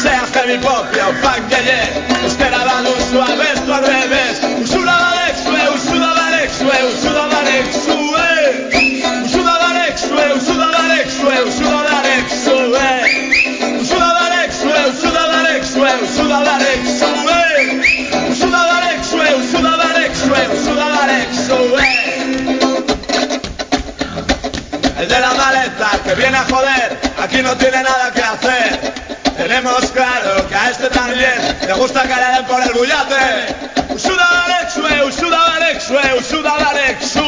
Seas 0.00 0.30
heavy 0.32 0.56
pop 0.56 0.86
o 0.86 1.22
pan 1.22 1.46
yeye. 1.50 1.82
Es 2.26 2.34
que 2.36 2.48
la 2.48 2.64
Badusu 2.64 3.20
a 3.20 3.34
ves 3.34 3.62
tú 3.66 3.74
al 3.74 3.84
revés. 3.84 4.40
Usura 4.62 4.96
Valexue, 4.96 5.52
Usura 5.74 6.14
Valexue, 6.14 6.72
Usura 6.88 7.26
Valexue. 7.26 7.92
Usura 9.26 9.58
Valexue, 9.58 10.32
Usura 10.36 10.68
Valexue, 10.68 11.42
Usura 11.46 11.82
Valexue. 11.82 12.72
Usura 13.78 14.10
Valexue, 14.14 14.72
Usura 14.88 15.26
Valexue, 15.26 15.84
Usura 16.02 16.38
Valexue. 16.38 17.02
Usura 17.04 18.21
El 25.02 25.08
de 25.08 25.18
la 25.18 25.34
maleta 25.34 25.90
que 26.04 26.14
viene 26.14 26.36
a 26.36 26.44
joder, 26.44 27.00
aquí 27.20 27.42
no 27.42 27.56
tiene 27.56 27.82
nada 27.82 28.12
que 28.12 28.22
hacer. 28.22 28.94
Tenemos 29.36 29.90
claro 29.90 30.48
que 30.48 30.54
a 30.54 30.70
este 30.70 30.88
también 30.90 31.58
le 31.66 31.72
gusta 31.72 32.04
den 32.04 32.44
por 32.46 32.62
el 32.62 32.72
bullate. 32.72 33.52
Usuda 33.92 34.24
Valexue, 34.30 35.02
Usuda 35.04 35.38
Valexue, 35.48 35.98
Usuda 36.20 36.54
Valexue. 36.54 37.20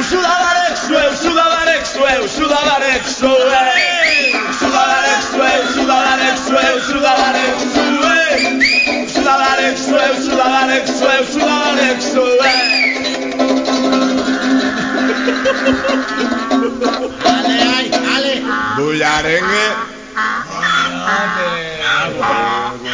Usuda 0.00 0.32
Valexue, 0.46 0.96
Usuda 1.12 1.44
Valexue, 1.44 2.24
Usuda 2.24 2.58
Valexue. 2.64 3.28
Usuda 4.48 4.82
Valexue, 4.86 5.60
Usuda 5.68 5.94
Valexue, 6.08 6.72
Usuda 6.78 7.12
Valexue. 7.20 7.84
Usuda 9.04 9.36
Valexue, 9.36 10.00
Usuda 10.18 10.46
Valexue, 10.48 11.20
Usuda 11.20 11.54
Valexue. 11.66 12.95
Bullarengue. 19.16 19.66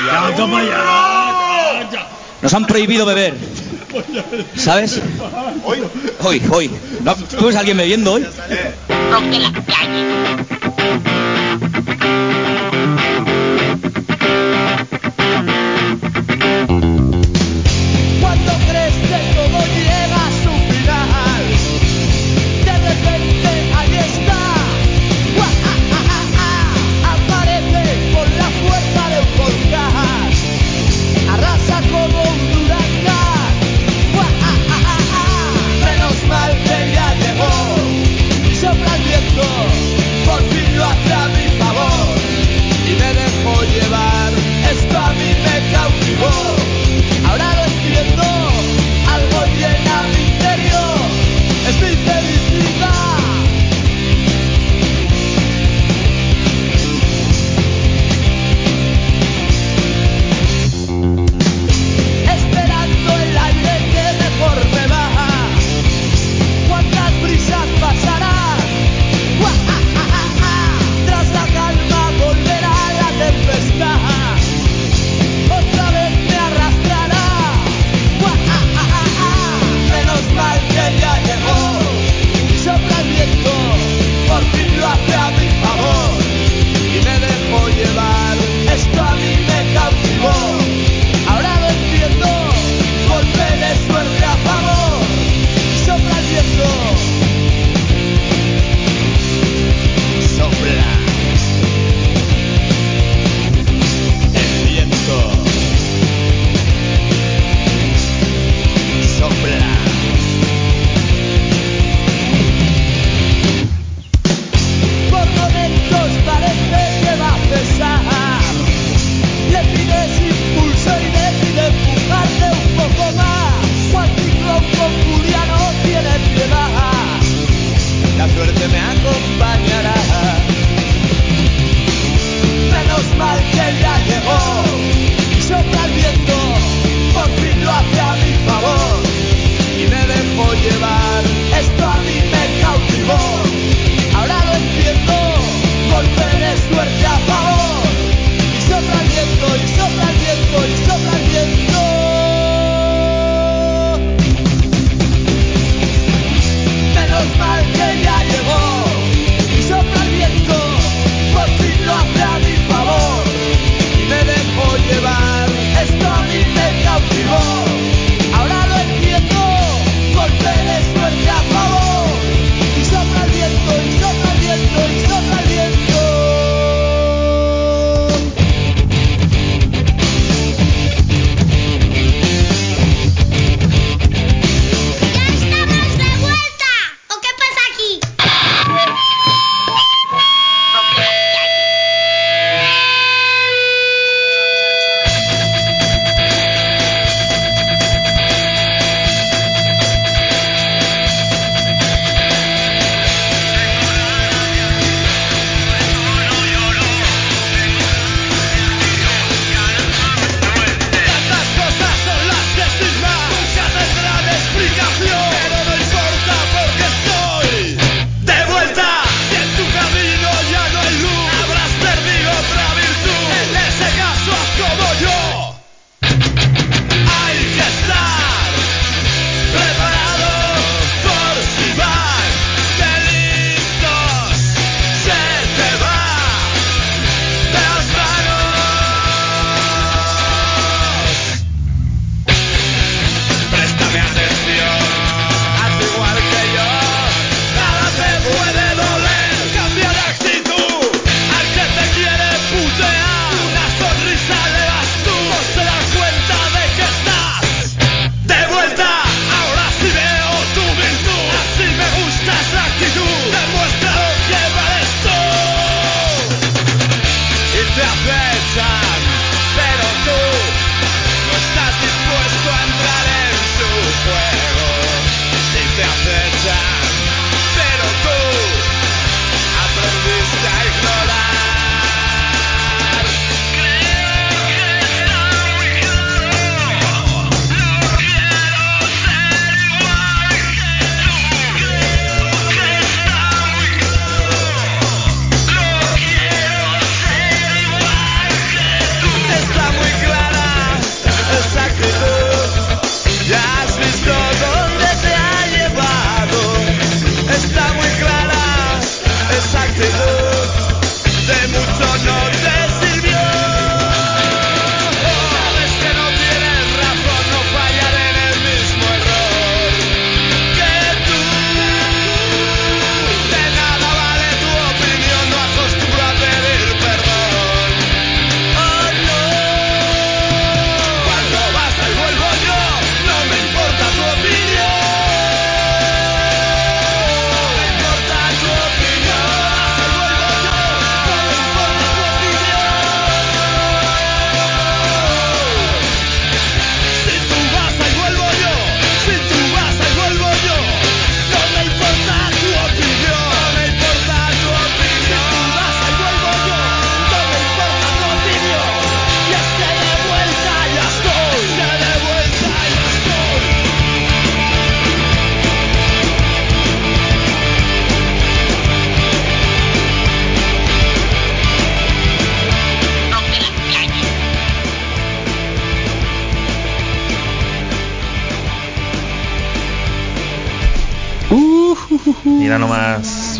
Ya, 0.06 0.36
toma 0.36 0.62
ya. 0.62 1.88
ya. 1.90 2.06
Nos 2.40 2.54
han 2.54 2.66
prohibido 2.66 3.06
beber. 3.06 3.34
¿Sabes? 4.56 5.00
Hoy. 5.64 5.82
Hoy, 6.20 6.42
hoy. 6.50 6.70
¿No 7.02 7.14
¿Tú 7.14 7.46
ves 7.46 7.56
a 7.56 7.60
alguien 7.60 7.76
bebiendo 7.76 8.12
hoy? 8.12 8.26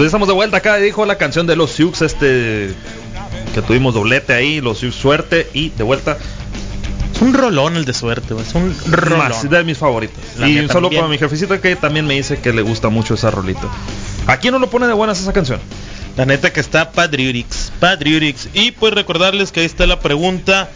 Pues 0.03 0.09
estamos 0.09 0.27
de 0.27 0.35
vuelta 0.35 0.57
acá. 0.57 0.79
Dijo 0.79 1.07
la 1.07 1.17
canción 1.17 1.47
de 1.47 1.55
los 1.55 1.71
Sioux, 1.71 2.03
este 2.03 2.75
que 3.55 3.63
tuvimos 3.63 3.95
doblete 3.95 4.33
ahí, 4.33 4.61
los 4.61 4.79
Sioux 4.79 4.93
suerte 4.93 5.49
y 5.55 5.69
de 5.69 5.85
vuelta. 5.85 6.19
Es 7.15 7.23
un 7.23 7.33
rolón 7.33 7.77
el 7.77 7.85
de 7.85 7.95
suerte. 7.95 8.35
Es 8.35 8.53
un 8.53 8.77
rolón. 8.91 9.29
Más 9.29 9.49
de 9.49 9.63
mis 9.63 9.79
favoritos. 9.79 10.19
La 10.41 10.49
y 10.49 10.59
un 10.59 10.67
solo 10.67 10.89
también. 10.89 11.03
para 11.03 11.09
mi 11.13 11.19
jefecita 11.19 11.61
que 11.61 11.77
también 11.77 12.09
me 12.09 12.15
dice 12.15 12.41
que 12.41 12.53
le 12.53 12.63
gusta 12.63 12.89
mucho 12.89 13.15
esa 13.15 13.31
rolita. 13.31 13.69
¿A 14.27 14.39
quién 14.39 14.55
no 14.55 14.59
lo 14.59 14.69
pone 14.71 14.89
de 14.89 14.93
buenas 14.93 15.21
esa 15.21 15.33
canción? 15.33 15.61
La 16.17 16.27
neta 16.27 16.53
que 16.53 16.59
está 16.59 16.91
Padriurix. 16.91 17.71
Padriurix. 17.79 18.49
Y 18.55 18.73
pues 18.73 18.95
recordarles 18.95 19.53
que 19.53 19.61
ahí 19.61 19.67
está 19.67 19.87
la 19.87 20.01
pregunta 20.01 20.69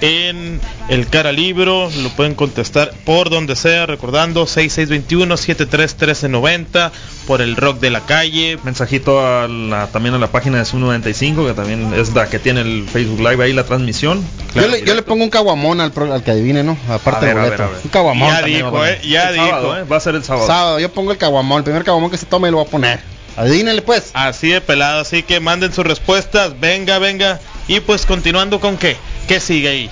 en 0.00 0.58
el 0.88 1.06
cara 1.08 1.30
libro. 1.32 1.90
Lo 2.02 2.08
pueden 2.10 2.34
contestar 2.34 2.92
por 3.04 3.28
donde 3.30 3.56
sea. 3.56 3.86
Recordando 3.86 4.46
6621-731390. 4.46 6.90
Por 7.26 7.42
el 7.42 7.56
rock 7.56 7.78
de 7.80 7.90
la 7.90 8.00
calle. 8.00 8.58
Mensajito 8.64 9.24
a 9.24 9.46
la- 9.48 9.86
también 9.88 10.14
a 10.14 10.18
la 10.18 10.28
página 10.28 10.58
de 10.58 10.64
Su95, 10.64 11.46
que 11.46 11.52
también 11.54 11.92
es 11.94 12.14
la 12.14 12.28
que 12.28 12.38
tiene 12.38 12.60
el 12.62 12.86
Facebook 12.88 13.20
Live 13.20 13.44
ahí 13.44 13.52
la 13.52 13.64
transmisión. 13.64 14.24
Yo 14.54 14.66
le, 14.68 14.82
yo 14.84 14.94
le 14.94 15.02
pongo 15.02 15.22
un 15.24 15.30
caguamón 15.30 15.80
al, 15.80 15.92
que 16.24 16.30
adivine, 16.30 16.62
¿no? 16.62 16.76
Aparte 16.88 17.26
del 17.26 17.38
a 17.38 17.42
boleto. 17.42 17.62
ver, 17.62 17.68
a 17.68 17.68
ver. 17.72 17.80
Un 17.84 17.90
caguamón. 17.90 18.28
Ya 18.28 18.40
también 18.40 18.58
dijo, 18.64 18.86
eh, 18.86 19.00
ya 19.04 19.28
El 19.30 19.36
sábado, 19.36 19.62
dijo. 19.74 19.78
¿eh? 19.78 19.84
Va 19.84 19.96
a 19.96 20.00
ser 20.00 20.14
el 20.16 20.24
sábado. 20.24 20.46
Sábado, 20.46 20.78
yo 20.80 20.92
pongo 20.92 21.12
el 21.12 21.18
caguamón. 21.18 21.58
El 21.58 21.64
primer 21.64 21.84
caguamón 21.84 22.10
que 22.10 22.16
se 22.18 22.26
tome 22.26 22.50
lo 22.50 22.56
voy 22.58 22.66
a 22.66 22.70
poner. 22.70 23.00
Adivínenle 23.36 23.82
pues. 23.82 24.10
Así 24.12 24.48
de 24.48 24.60
pelado. 24.60 25.00
Así 25.00 25.22
que 25.22 25.38
manden 25.40 25.72
sus 25.72 25.86
respuestas. 25.86 26.58
Venga, 26.58 26.98
venga. 26.98 27.38
Y 27.68 27.80
pues 27.80 28.06
continuando 28.06 28.60
con 28.60 28.76
qué. 28.76 28.96
¿Qué 29.28 29.40
sigue 29.40 29.68
ahí? 29.68 29.90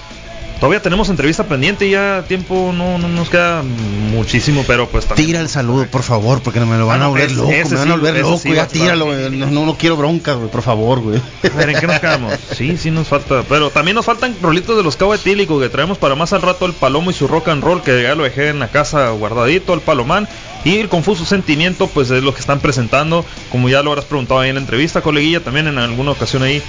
Todavía 0.58 0.82
tenemos 0.82 1.08
entrevista 1.08 1.44
pendiente 1.44 1.86
y 1.86 1.90
ya 1.92 2.24
tiempo 2.26 2.72
no, 2.74 2.98
no 2.98 3.06
nos 3.06 3.28
queda 3.30 3.62
muchísimo, 4.10 4.64
pero 4.66 4.88
pues 4.88 5.06
también. 5.06 5.28
Tira 5.28 5.40
el 5.40 5.48
saludo, 5.48 5.86
por 5.86 6.02
favor, 6.02 6.42
porque 6.42 6.58
me 6.58 6.76
lo 6.76 6.88
van 6.88 7.00
Ah, 7.00 7.04
a 7.04 7.08
volver 7.08 7.30
loco, 7.30 7.48
me 7.50 7.62
van 7.62 7.68
sí, 7.68 7.76
a 7.76 7.92
volver 7.94 8.18
loco, 8.18 8.38
sí 8.38 8.52
ya 8.52 8.66
tíralo, 8.66 9.04
güey. 9.06 9.30
no, 9.30 9.46
no, 9.46 9.66
no 9.66 9.76
quiero 9.78 9.96
broncas, 9.96 10.36
güey, 10.36 10.50
por 10.50 10.62
favor, 10.62 10.98
güey. 10.98 11.20
A 11.44 11.56
ver, 11.56 11.70
¿en 11.70 11.78
qué 11.78 11.86
nos 11.86 12.00
quedamos? 12.00 12.32
Sí, 12.56 12.76
sí 12.76 12.90
nos 12.90 13.06
falta. 13.06 13.44
Pero 13.48 13.70
también 13.70 13.94
nos 13.94 14.04
faltan 14.04 14.34
rolitos 14.42 14.76
de 14.76 14.82
los 14.82 14.96
cabo 14.96 15.14
etílicos 15.14 15.62
que 15.62 15.68
traemos 15.68 15.96
para 15.96 16.16
más 16.16 16.32
al 16.32 16.42
rato 16.42 16.66
el 16.66 16.72
Palomo 16.72 17.12
y 17.12 17.14
su 17.14 17.28
rock 17.28 17.48
and 17.50 17.62
roll 17.62 17.80
que 17.82 18.02
ya 18.02 18.16
lo 18.16 18.24
dejé 18.24 18.48
en 18.48 18.58
la 18.58 18.66
casa 18.66 19.10
guardadito, 19.10 19.74
el 19.74 19.80
Palomán. 19.80 20.28
Y 20.64 20.78
el 20.78 20.88
confuso 20.88 21.24
sentimiento, 21.24 21.86
pues 21.86 22.10
es 22.10 22.22
lo 22.22 22.34
que 22.34 22.40
están 22.40 22.60
presentando. 22.60 23.24
Como 23.50 23.68
ya 23.68 23.82
lo 23.82 23.90
habrás 23.90 24.04
preguntado 24.06 24.40
ahí 24.40 24.48
en 24.50 24.56
la 24.56 24.60
entrevista, 24.60 25.00
coleguilla, 25.02 25.40
también 25.40 25.66
en 25.68 25.78
alguna 25.78 26.10
ocasión 26.10 26.42
ahí 26.42 26.60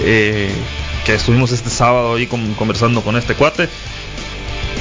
eh, 0.00 0.50
que 1.04 1.14
estuvimos 1.14 1.52
este 1.52 1.70
sábado 1.70 2.14
ahí 2.14 2.26
con- 2.26 2.54
conversando 2.54 3.02
con 3.02 3.16
este 3.16 3.34
cuate. 3.34 3.68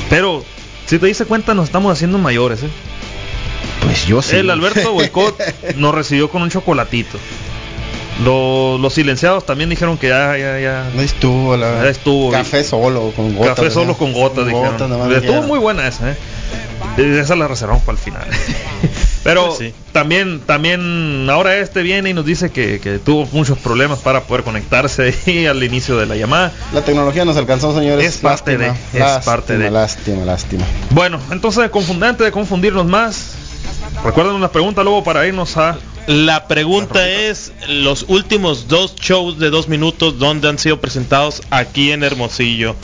Pero, 0.10 0.44
si 0.86 0.98
te 1.00 1.08
diste 1.08 1.26
cuenta, 1.26 1.54
nos 1.54 1.66
estamos 1.66 1.92
haciendo 1.92 2.18
mayores, 2.18 2.64
¿eh? 2.64 2.70
Pues 3.82 4.06
yo 4.06 4.22
sí. 4.22 4.38
El 4.38 4.50
Alberto 4.50 4.94
Boicot 4.94 5.38
nos 5.76 5.94
recibió 5.94 6.30
con 6.30 6.42
un 6.42 6.50
chocolatito. 6.50 7.18
Lo- 8.24 8.78
los 8.78 8.94
silenciados 8.94 9.46
también 9.46 9.70
dijeron 9.70 9.98
que 9.98 10.08
ya, 10.10 10.38
ya, 10.38 10.60
ya. 10.60 10.90
No 10.96 11.02
estuvo, 11.02 11.58
la 11.58 11.84
Ya 11.84 11.90
estuvo. 11.90 12.32
Café 12.32 12.64
solo, 12.64 13.12
con 13.16 13.36
gotas. 13.36 13.56
Café 13.56 13.72
solo 13.72 13.88
¿verdad? 13.88 14.00
con 14.00 14.14
gotas, 14.14 14.46
dijeron. 14.48 14.78
Nada 14.78 14.98
más 15.08 15.12
Estuvo 15.18 15.42
muy 15.44 15.60
buena 15.60 15.88
esa, 15.88 16.12
¿eh? 16.12 16.18
Esa 16.98 17.36
la 17.36 17.48
reservamos 17.48 17.84
para 17.84 17.98
el 17.98 18.04
final. 18.04 18.28
Pero 19.24 19.48
Pues 19.48 19.60
sí. 19.60 19.74
también, 19.94 20.42
también 20.42 21.28
ahora 21.30 21.56
este 21.58 21.82
viene 21.82 22.10
y 22.10 22.14
nos 22.14 22.26
dice 22.26 22.52
que, 22.52 22.80
que 22.82 23.00
tuvo 23.00 23.26
muchos 23.32 23.58
problemas 23.58 24.00
para 24.00 24.24
poder 24.24 24.44
conectarse 24.44 25.16
ahí 25.28 25.46
al 25.46 25.64
inicio 25.64 25.98
de 25.98 26.06
la 26.06 26.16
llamada. 26.16 26.52
La 26.74 26.82
tecnología 26.84 27.24
nos 27.26 27.38
alcanzó, 27.38 27.74
señores. 27.78 28.06
Es 28.06 28.18
parte 28.18 28.58
de, 28.58 28.68
es 28.68 29.00
lástima, 29.00 29.22
parte 29.22 29.58
de. 29.58 29.72
Lástima, 29.72 30.26
lástima. 30.26 30.66
Bueno, 30.92 31.20
entonces 31.32 31.70
confundente 31.70 32.24
de 32.24 32.32
confundirnos 32.32 32.86
más. 32.86 33.36
Recuerden 34.04 34.36
una 34.36 34.52
pregunta 34.52 34.84
luego 34.84 35.04
para 35.04 35.26
irnos 35.26 35.56
a 35.58 35.78
La 36.08 36.48
pregunta 36.48 37.08
es 37.08 37.54
los 37.70 38.06
últimos 38.10 38.68
dos 38.68 38.96
shows 38.96 39.40
de 39.40 39.50
dos 39.50 39.70
minutos 39.70 40.20
donde 40.20 40.50
han 40.50 40.60
sido 40.60 40.82
presentados 40.82 41.42
aquí 41.50 41.92
en 41.92 42.04
Hermosillo. 42.04 42.76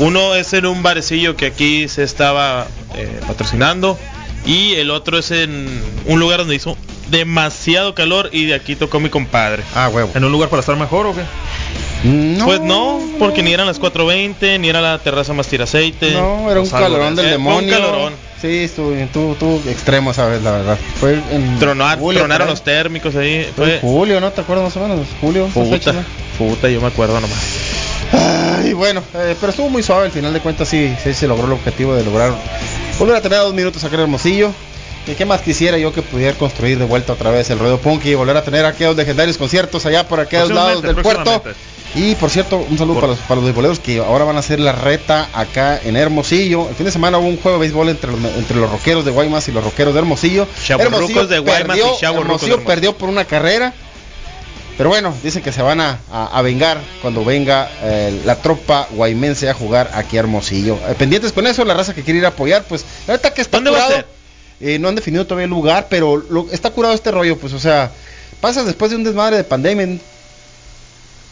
Uno 0.00 0.34
es 0.34 0.52
en 0.54 0.66
un 0.66 0.82
barecillo 0.82 1.36
que 1.36 1.46
aquí 1.46 1.86
se 1.88 2.02
estaba 2.02 2.66
eh, 2.96 3.20
patrocinando 3.26 3.98
y 4.46 4.74
el 4.74 4.90
otro 4.90 5.18
es 5.18 5.30
en 5.30 5.66
un 6.06 6.20
lugar 6.20 6.38
donde 6.40 6.54
hizo 6.54 6.76
demasiado 7.10 7.94
calor 7.94 8.30
y 8.32 8.46
de 8.46 8.54
aquí 8.54 8.76
tocó 8.76 9.00
mi 9.00 9.08
compadre. 9.10 9.62
Ah, 9.74 9.88
huevo. 9.92 10.10
en 10.14 10.24
un 10.24 10.32
lugar 10.32 10.48
para 10.48 10.60
estar 10.60 10.76
mejor 10.76 11.06
o 11.06 11.14
qué? 11.14 11.22
No, 12.04 12.44
Pues 12.44 12.60
no, 12.60 13.00
porque 13.18 13.42
ni 13.42 13.52
eran 13.54 13.66
las 13.66 13.80
4.20, 13.80 14.60
ni 14.60 14.68
era 14.68 14.82
la 14.82 14.98
terraza 14.98 15.32
más 15.32 15.46
tira 15.48 15.64
aceite. 15.64 16.10
No, 16.12 16.50
era 16.50 16.60
un 16.60 16.68
calorón 16.68 17.16
de- 17.16 17.22
del 17.22 17.32
eh, 17.32 17.36
fue 17.36 17.54
un 17.54 17.66
demonio. 17.66 17.70
calorón. 17.78 18.12
Sí, 18.42 18.58
estuvo 18.64 18.92
estuvo, 18.92 19.32
estuvo 19.32 19.62
extremo 19.70 20.10
esa 20.10 20.26
vez, 20.26 20.42
la 20.42 20.50
verdad. 20.50 20.78
Fue 21.00 21.14
en 21.30 21.58
Tronar- 21.58 21.98
julio, 21.98 22.20
tronaron 22.20 22.48
los 22.48 22.62
térmicos 22.62 23.16
ahí. 23.16 23.50
Fue 23.56 23.76
en 23.76 23.80
julio, 23.80 24.20
¿no? 24.20 24.30
¿Te 24.32 24.42
acuerdas 24.42 24.64
más 24.66 24.76
o 24.76 24.80
menos? 24.86 25.06
Julio, 25.18 25.48
fecha, 25.48 25.92
puta, 25.92 25.92
¿no? 25.92 26.04
puta, 26.50 26.68
yo 26.68 26.80
me 26.82 26.88
acuerdo 26.88 27.18
nomás. 27.20 27.40
Ay, 28.16 28.72
bueno, 28.72 29.02
eh, 29.14 29.34
pero 29.40 29.50
estuvo 29.50 29.68
muy 29.68 29.82
suave 29.82 30.06
al 30.06 30.12
final 30.12 30.32
de 30.32 30.40
cuentas, 30.40 30.68
sí, 30.68 30.94
sí 31.02 31.12
se 31.14 31.26
logró 31.26 31.46
el 31.46 31.52
objetivo 31.52 31.94
de 31.94 32.04
lograr 32.04 32.32
volver 32.98 33.16
a 33.16 33.20
tener 33.20 33.38
a 33.38 33.42
dos 33.42 33.54
minutos 33.54 33.82
aquel 33.84 34.00
hermosillo. 34.00 34.50
¿Y 35.06 35.12
qué 35.14 35.26
más 35.26 35.42
quisiera 35.42 35.76
yo 35.76 35.92
que 35.92 36.00
pudiera 36.00 36.32
construir 36.38 36.78
de 36.78 36.86
vuelta 36.86 37.12
otra 37.12 37.30
vez 37.30 37.50
el 37.50 37.58
ruedo 37.58 37.76
punk 37.78 38.06
y 38.06 38.14
volver 38.14 38.38
a 38.38 38.42
tener 38.42 38.64
aquellos 38.64 38.96
legendarios 38.96 39.36
conciertos 39.36 39.84
allá 39.84 40.08
por 40.08 40.18
aquellos 40.20 40.48
lados 40.54 40.82
del 40.82 40.94
puerto? 41.02 41.42
Y 41.94 42.14
por 42.16 42.30
cierto, 42.30 42.56
un 42.68 42.78
saludo 42.78 42.94
Por- 42.94 43.00
para 43.02 43.12
los, 43.12 43.18
para 43.20 43.34
los 43.36 43.44
beisboleros 43.44 43.78
que 43.80 43.98
ahora 43.98 44.24
van 44.24 44.36
a 44.36 44.38
hacer 44.40 44.58
la 44.60 44.72
reta 44.72 45.28
acá 45.34 45.78
en 45.84 45.96
Hermosillo. 45.96 46.68
El 46.70 46.74
fin 46.74 46.86
de 46.86 46.92
semana 46.92 47.18
hubo 47.18 47.28
un 47.28 47.36
juego 47.36 47.58
de 47.58 47.60
béisbol 47.60 47.88
entre 47.90 48.10
los, 48.12 48.20
entre 48.36 48.56
los 48.56 48.70
rockeros 48.70 49.04
de 49.04 49.10
Guaymas 49.10 49.46
y 49.48 49.52
los 49.52 49.62
rockeros 49.62 49.92
de 49.92 50.00
Hermosillo. 50.00 50.48
Hermosillo 50.96 51.26
de 51.28 51.38
Guaymas 51.40 51.76
y 51.76 52.00
chavorrucos 52.00 52.00
de 52.00 52.08
Hermosillo 52.08 52.54
Hermosillo. 52.54 52.64
perdió 52.66 52.96
por 52.96 53.08
una 53.10 53.26
carrera. 53.26 53.74
Pero 54.76 54.88
bueno, 54.88 55.14
dicen 55.22 55.42
que 55.42 55.52
se 55.52 55.62
van 55.62 55.80
a, 55.80 56.00
a- 56.10 56.36
a 56.36 56.42
vengar 56.42 56.80
cuando 57.00 57.24
venga 57.24 57.70
eh, 57.80 58.22
la 58.24 58.36
tropa 58.36 58.88
guaymense 58.90 59.48
a 59.48 59.54
jugar 59.54 59.90
aquí 59.94 60.16
a 60.16 60.20
Hermosillo. 60.20 60.78
Eh, 60.88 60.94
pendientes 60.98 61.32
con 61.32 61.46
eso, 61.46 61.64
la 61.64 61.74
raza 61.74 61.94
que 61.94 62.02
quiere 62.02 62.18
ir 62.18 62.24
a 62.24 62.30
apoyar, 62.30 62.64
pues 62.64 62.84
la 63.06 63.14
verdad 63.14 63.32
que 63.32 63.40
está 63.42 63.58
¿Dónde 63.58 63.70
va 63.70 63.78
a 63.78 63.84
curado. 63.84 63.96
ser? 64.02 64.06
Eh, 64.60 64.78
no 64.80 64.88
han 64.88 64.94
definido 64.96 65.26
todavía 65.26 65.44
el 65.44 65.50
lugar, 65.50 65.86
pero 65.88 66.16
lo- 66.16 66.48
está 66.50 66.70
curado 66.70 66.92
este 66.94 67.10
rollo, 67.12 67.38
pues 67.38 67.52
o 67.52 67.60
sea, 67.60 67.90
pasas 68.40 68.66
después 68.66 68.90
de 68.90 68.96
un 68.96 69.04
desmadre 69.04 69.36
de 69.36 69.44
pandemia, 69.44 69.98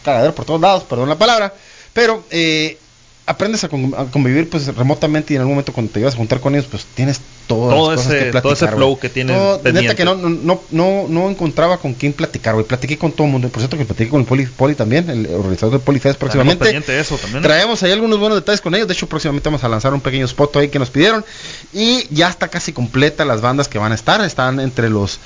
cagadero 0.05 0.35
por 0.35 0.44
todos 0.44 0.60
lados, 0.60 0.85
perdón 0.85 1.09
la 1.09 1.16
palabra, 1.19 1.52
pero 1.93 2.24
eh, 2.31 2.78
aprendes 3.24 3.62
a, 3.65 3.69
con- 3.69 3.94
a 3.97 4.05
convivir 4.07 4.51
pues 4.51 4.74
remotamente 4.74 5.32
y 5.32 5.36
en 5.36 5.43
algún 5.43 5.55
momento 5.55 5.73
cuando 5.73 5.93
te 5.93 6.01
llevas 6.01 6.15
a 6.15 6.16
juntar 6.19 6.40
con 6.40 6.55
ellos, 6.55 6.66
pues 6.70 6.85
tienes 6.94 7.20
todas 7.47 7.74
Todo 7.77 7.90
las 7.93 8.01
cosas 8.01 8.12
ese- 8.15 8.24
que 8.24 8.31
platicar. 8.31 8.43
todo 8.43 8.53
ese 8.53 8.65
güey. 8.66 8.77
flow 8.77 8.99
que 8.99 9.09
tienen 9.09 9.36
Todo- 9.36 9.61
Neta 9.73 9.94
que 9.94 10.05
no, 10.05 10.15
no, 10.16 10.61
no, 10.70 11.07
no, 11.09 11.31
encontraba 11.31 11.78
con 11.78 11.94
quién 11.94 12.12
platicar, 12.15 12.55
güey. 12.55 12.66
Platiqué 12.66 12.99
con 12.99 13.12
todo 13.12 13.27
el 13.27 13.32
mundo. 13.32 13.49
Por 13.49 13.61
cierto 13.61 13.78
que 13.78 13.85
platiqué 13.85 14.11
con 14.11 14.20
el 14.20 14.27
Poli, 14.27 14.47
Poli 14.47 14.74
también, 14.74 15.09
el 15.09 15.27
organizador 15.27 15.73
del 15.74 15.81
Polifest 15.82 16.19
próximamente. 16.19 16.77
Eso 16.99 17.16
también. 17.16 17.43
Traemos 17.43 17.82
ahí 17.82 17.93
algunos 17.93 18.19
buenos 18.19 18.39
detalles 18.39 18.61
con 18.61 18.74
ellos. 18.74 18.89
De 18.89 18.94
hecho, 18.94 19.07
próximamente 19.09 19.49
vamos 19.49 19.62
a 19.62 19.69
lanzar 19.69 19.94
un 19.94 20.01
pequeño 20.01 20.24
spot 20.24 20.57
ahí 20.57 20.69
que 20.69 20.78
nos 20.81 20.90
pidieron. 20.90 21.24
Y 21.73 22.07
ya 22.11 22.28
está 22.28 22.49
casi 22.49 22.73
completa 22.73 23.24
las 23.24 23.40
bandas 23.40 23.69
que 23.69 23.78
van 23.78 23.93
a 23.93 23.94
estar. 23.94 24.20
Están 24.24 24.59
entre 24.61 24.90
los 24.90 25.20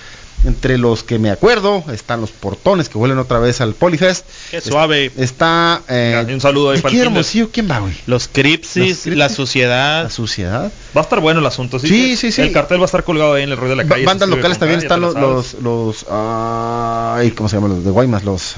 entre 0.45 0.79
los 0.79 1.03
que 1.03 1.19
me 1.19 1.31
acuerdo. 1.31 1.85
Están 1.93 2.21
los 2.21 2.31
portones 2.31 2.89
que 2.89 2.99
vuelven 2.99 3.19
otra 3.19 3.39
vez 3.39 3.61
al 3.61 3.75
Polifest. 3.75 4.27
Qué 4.51 4.61
suave. 4.61 5.11
Está. 5.17 5.83
Eh, 5.89 6.27
un 6.33 6.41
saludo 6.41 6.71
ahí 6.71 6.77
¿de 6.77 6.83
para 6.83 6.93
qué 6.93 7.01
el. 7.01 7.07
Hermosillo? 7.07 7.51
¿Quién 7.51 7.71
va, 7.71 7.81
güey? 7.81 7.95
Los 8.07 8.29
Cripsis, 8.29 9.07
la 9.07 9.29
suciedad. 9.29 10.05
La 10.05 10.11
suciedad. 10.11 10.73
Va 10.97 11.01
a 11.01 11.05
estar 11.05 11.21
bueno 11.21 11.41
el 11.41 11.47
asunto. 11.47 11.79
Sí, 11.79 11.89
que 11.89 12.17
sí, 12.17 12.33
sí. 12.33 12.43
El 12.43 12.53
cartel 12.53 12.79
va 12.79 12.85
a 12.85 12.87
estar 12.87 13.05
colgado 13.05 13.35
ahí 13.35 13.43
en 13.43 13.51
el 13.51 13.57
ruido 13.57 13.77
de 13.77 13.83
la 13.83 13.89
calle. 13.89 14.05
bandas 14.05 14.29
locales 14.29 14.59
también 14.59 14.81
están 14.81 15.01
los, 15.01 15.15
los, 15.15 15.55
los, 15.55 16.07
ay, 16.11 17.31
¿cómo 17.33 17.49
se 17.49 17.57
llaman 17.57 17.71
los 17.71 17.85
de 17.85 17.91
Guaymas? 17.91 18.25
Los, 18.25 18.55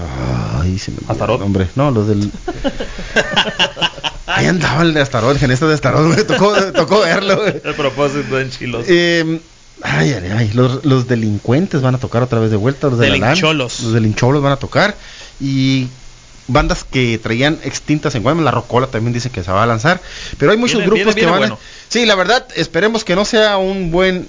ay, 0.61 0.79
se 0.79 0.93
me 0.93 0.99
el 1.09 1.41
nombre. 1.41 1.69
No, 1.75 1.91
los 1.91 2.09
del, 2.09 2.31
ahí 4.27 4.47
andaba 4.47 4.83
el 4.83 4.95
de 4.95 5.01
Astarot, 5.01 5.33
el 5.33 5.39
genista 5.39 5.67
de 5.67 5.75
Astarot, 5.75 6.07
me 6.15 6.23
tocó, 6.25 6.55
tocó 6.73 7.01
verlo. 7.01 7.37
güey. 7.37 7.61
El 7.65 7.75
propósito 7.75 8.39
en 8.39 8.51
chilos. 8.51 8.85
Eh, 8.89 9.41
ay, 9.83 10.13
ay, 10.13 10.31
ay, 10.37 10.51
los, 10.55 10.85
los 10.85 11.07
delincuentes 11.09 11.81
van 11.83 11.95
a 11.95 11.99
tocar 11.99 12.23
otra 12.23 12.39
vez 12.41 12.51
de 12.51 12.57
vuelta, 12.57 12.89
los 12.89 12.99
de 12.99 13.09
la 13.09 13.13
LAN. 13.17 13.21
Delincholos. 13.31 13.81
Los 13.81 13.93
delincholos 13.93 14.43
van 14.43 14.53
a 14.53 14.57
tocar 14.57 14.95
y 15.41 15.89
bandas 16.49 16.83
que 16.85 17.19
traían 17.19 17.59
extintas 17.63 18.15
en 18.15 18.23
Guaymas, 18.23 18.45
la 18.45 18.51
Rocola 18.51 18.87
también 18.87 19.13
dice 19.13 19.31
que 19.31 19.45
se 19.45 19.51
va 19.53 19.63
a 19.63 19.67
lanzar, 19.67 20.01
pero 20.39 20.51
hay 20.53 20.57
muchos 20.59 20.79
Viene- 20.79 20.87
grupos 20.87 21.15
viene- 21.15 21.21
que 21.33 21.37
viene 21.37 21.49
van 21.49 21.59
a... 21.59 21.63
Sí, 21.89 22.07
la 22.07 22.15
verdad, 22.15 22.47
esperemos 22.57 23.05
que 23.05 23.15
no 23.15 23.25
sea 23.27 23.59
un 23.59 23.91
buen 23.91 24.27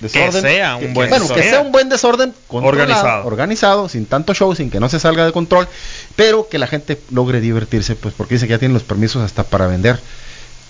desorden. 0.00 0.40
sea 0.42 0.76
un 0.76 0.94
buen 0.94 1.10
bueno, 1.10 1.16
que 1.16 1.34
desorden. 1.34 1.50
sea 1.50 1.60
un 1.60 1.72
buen 1.72 1.88
desorden 1.88 2.32
Organizado. 2.48 3.26
organizado, 3.26 3.88
sin 3.88 4.06
tanto 4.06 4.32
show, 4.32 4.54
sin 4.54 4.70
que 4.70 4.80
no 4.80 4.88
se 4.88 4.98
salga 5.00 5.26
de 5.26 5.32
control, 5.32 5.68
pero 6.16 6.48
que 6.48 6.58
la 6.58 6.66
gente 6.66 6.98
logre 7.10 7.40
divertirse, 7.40 7.94
pues 7.94 8.14
porque 8.16 8.34
dice 8.36 8.46
que 8.46 8.52
ya 8.52 8.58
tienen 8.58 8.74
los 8.74 8.84
permisos 8.84 9.22
hasta 9.22 9.44
para 9.44 9.66
vender 9.66 10.00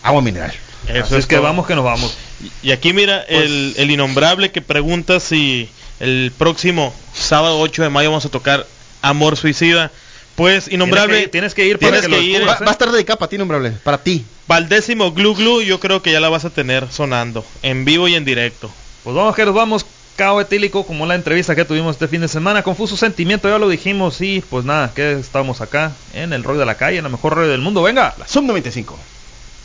agua 0.02 0.22
mineral. 0.22 0.52
Eso 0.86 1.04
Así 1.04 1.14
es 1.16 1.26
que 1.26 1.36
todo. 1.36 1.44
vamos 1.44 1.66
que 1.66 1.74
nos 1.74 1.84
vamos. 1.84 2.16
Y 2.62 2.70
aquí 2.70 2.92
mira 2.92 3.22
el, 3.22 3.74
el 3.76 3.90
innombrable 3.90 4.50
que 4.52 4.62
pregunta 4.62 5.20
si 5.20 5.68
el 6.00 6.32
próximo 6.36 6.94
sábado 7.12 7.58
8 7.60 7.82
de 7.82 7.88
mayo 7.90 8.10
vamos 8.10 8.24
a 8.24 8.28
tocar 8.30 8.66
Amor 9.02 9.36
Suicida. 9.36 9.90
Pues 10.36 10.68
innombrable, 10.68 11.26
Tienes 11.28 11.52
que 11.52 11.66
ir, 11.66 11.78
tienes 11.78 12.02
para 12.02 12.14
que 12.16 12.22
ir. 12.22 12.34
Va, 12.36 12.38
descubras, 12.38 12.60
¿eh? 12.60 12.64
va 12.64 12.70
a 12.70 12.72
estar 12.72 12.92
dedicada 12.92 13.18
para 13.18 13.28
ti, 13.28 13.38
nombrable, 13.38 13.70
para 13.82 13.98
ti. 13.98 14.24
Para 14.46 14.60
el 14.60 14.68
décimo 14.68 15.10
Glu 15.12 15.34
Glu 15.34 15.62
yo 15.62 15.80
creo 15.80 16.00
que 16.00 16.12
ya 16.12 16.20
la 16.20 16.28
vas 16.28 16.44
a 16.44 16.50
tener 16.50 16.90
sonando 16.92 17.44
en 17.62 17.84
vivo 17.84 18.06
y 18.06 18.14
en 18.14 18.24
directo. 18.24 18.70
Pues 19.02 19.16
vamos 19.16 19.34
que 19.34 19.44
nos 19.44 19.54
vamos. 19.54 19.84
Cao 20.16 20.40
etílico, 20.40 20.84
como 20.84 21.06
la 21.06 21.14
entrevista 21.14 21.54
que 21.54 21.64
tuvimos 21.64 21.94
este 21.94 22.08
fin 22.08 22.20
de 22.20 22.26
semana. 22.26 22.64
Confuso 22.64 22.96
sentimiento, 22.96 23.48
ya 23.48 23.58
lo 23.58 23.68
dijimos. 23.68 24.20
Y 24.20 24.40
pues 24.50 24.64
nada, 24.64 24.92
que 24.92 25.12
estamos 25.12 25.60
acá 25.60 25.92
en 26.12 26.32
el 26.32 26.42
rock 26.42 26.56
de 26.56 26.66
la 26.66 26.76
calle, 26.76 26.98
en 26.98 27.04
la 27.04 27.08
mejor 27.08 27.36
radio 27.36 27.50
del 27.50 27.60
mundo. 27.60 27.82
Venga, 27.84 28.16
la 28.18 28.26
Sub 28.26 28.42
95. 28.42 28.98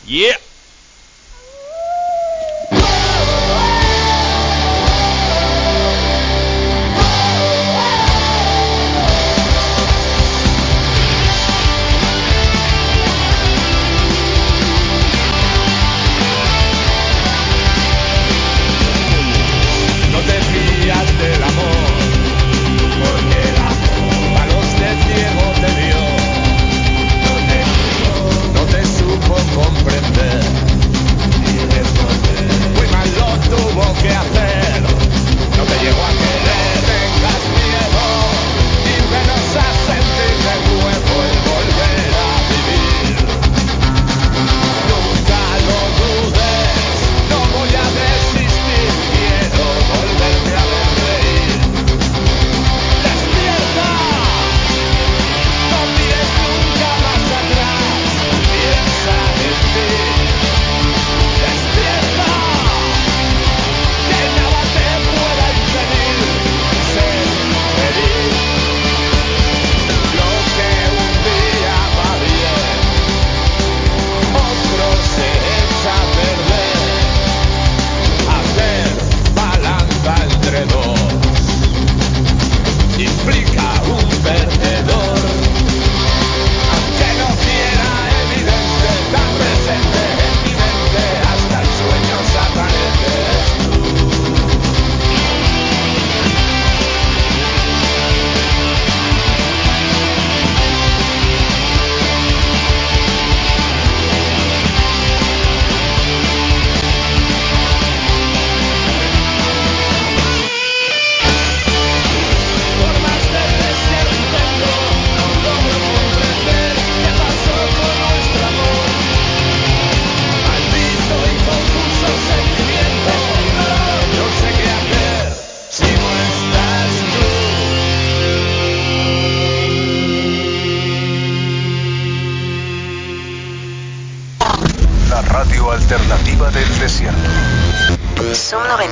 Yeah. 0.06 0.38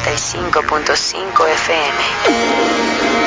95.5 0.03 1.47
FM. 1.47 3.21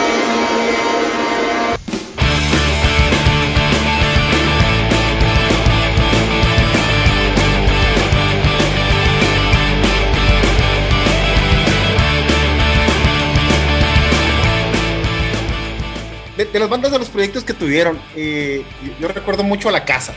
de, 16.36 16.58
las 16.58 16.68
bandas 16.68 16.90
de 16.90 16.98
los 16.98 17.08
proyectos 17.08 17.44
que 17.44 17.54
tuvieron, 17.54 18.00
eh, 18.16 18.64
yo 18.98 19.06
recuerdo 19.08 19.44
mucho 19.44 19.68
a 19.68 19.72
La 19.72 19.84
Casa. 19.84 20.14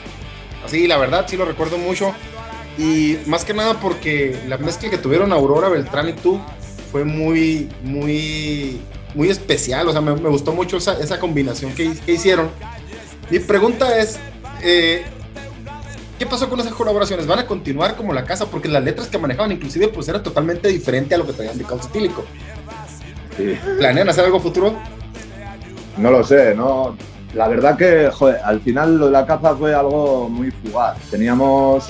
Así, 0.66 0.88
la 0.88 0.98
verdad, 0.98 1.26
sí 1.28 1.38
lo 1.38 1.46
recuerdo 1.46 1.78
mucho. 1.78 2.16
Y 2.78 3.18
más 3.26 3.44
que 3.44 3.54
nada 3.54 3.80
porque 3.80 4.40
la 4.48 4.58
mezcla 4.58 4.90
que 4.90 4.98
tuvieron 4.98 5.34
Aurora, 5.34 5.70
Beltrán 5.70 6.10
y 6.10 6.14
tú 6.14 6.40
fue 6.92 7.04
muy, 7.04 7.70
muy, 7.84 8.80
muy 9.16 9.30
especial. 9.30 9.88
O 9.88 9.92
sea, 9.92 10.02
me, 10.02 10.14
me 10.16 10.30
gustó 10.30 10.54
mucho 10.54 10.78
esa, 10.78 11.00
esa 11.00 11.20
combinación 11.20 11.74
que, 11.74 11.94
que 12.06 12.14
hicieron. 12.14 12.50
Mi 13.30 13.40
pregunta 13.40 13.98
es, 13.98 14.20
eh, 14.62 15.04
¿qué 16.20 16.26
pasó 16.26 16.50
con 16.50 16.60
esas 16.60 16.74
colaboraciones? 16.74 17.26
¿Van 17.26 17.40
a 17.40 17.48
continuar 17.48 17.96
como 17.96 18.14
La 18.14 18.24
Casa? 18.24 18.46
Porque 18.46 18.68
las 18.68 18.84
letras 18.84 19.08
que 19.08 19.18
manejaban 19.18 19.52
inclusive 19.52 19.88
pues 19.88 20.08
era 20.08 20.22
totalmente 20.22 20.68
diferente 20.70 21.16
a 21.16 21.18
lo 21.18 21.26
que 21.26 21.34
traían 21.34 21.58
de 21.58 21.64
Caos 21.64 21.88
Etílico. 21.88 22.26
Sí. 23.36 23.58
¿Planean 23.78 24.08
hacer 24.10 24.26
algo 24.26 24.40
futuro? 24.40 24.74
No 25.98 26.12
lo 26.12 26.24
sé, 26.24 26.54
no. 26.56 26.96
La 27.34 27.48
verdad 27.48 27.78
que, 27.78 28.10
joder, 28.12 28.40
al 28.44 28.62
final 28.62 28.98
lo 28.98 29.08
de 29.08 29.12
la 29.12 29.26
caza 29.26 29.56
fue 29.56 29.74
algo 29.74 30.30
muy 30.30 30.52
fugaz. 30.52 30.98
Teníamos 31.10 31.90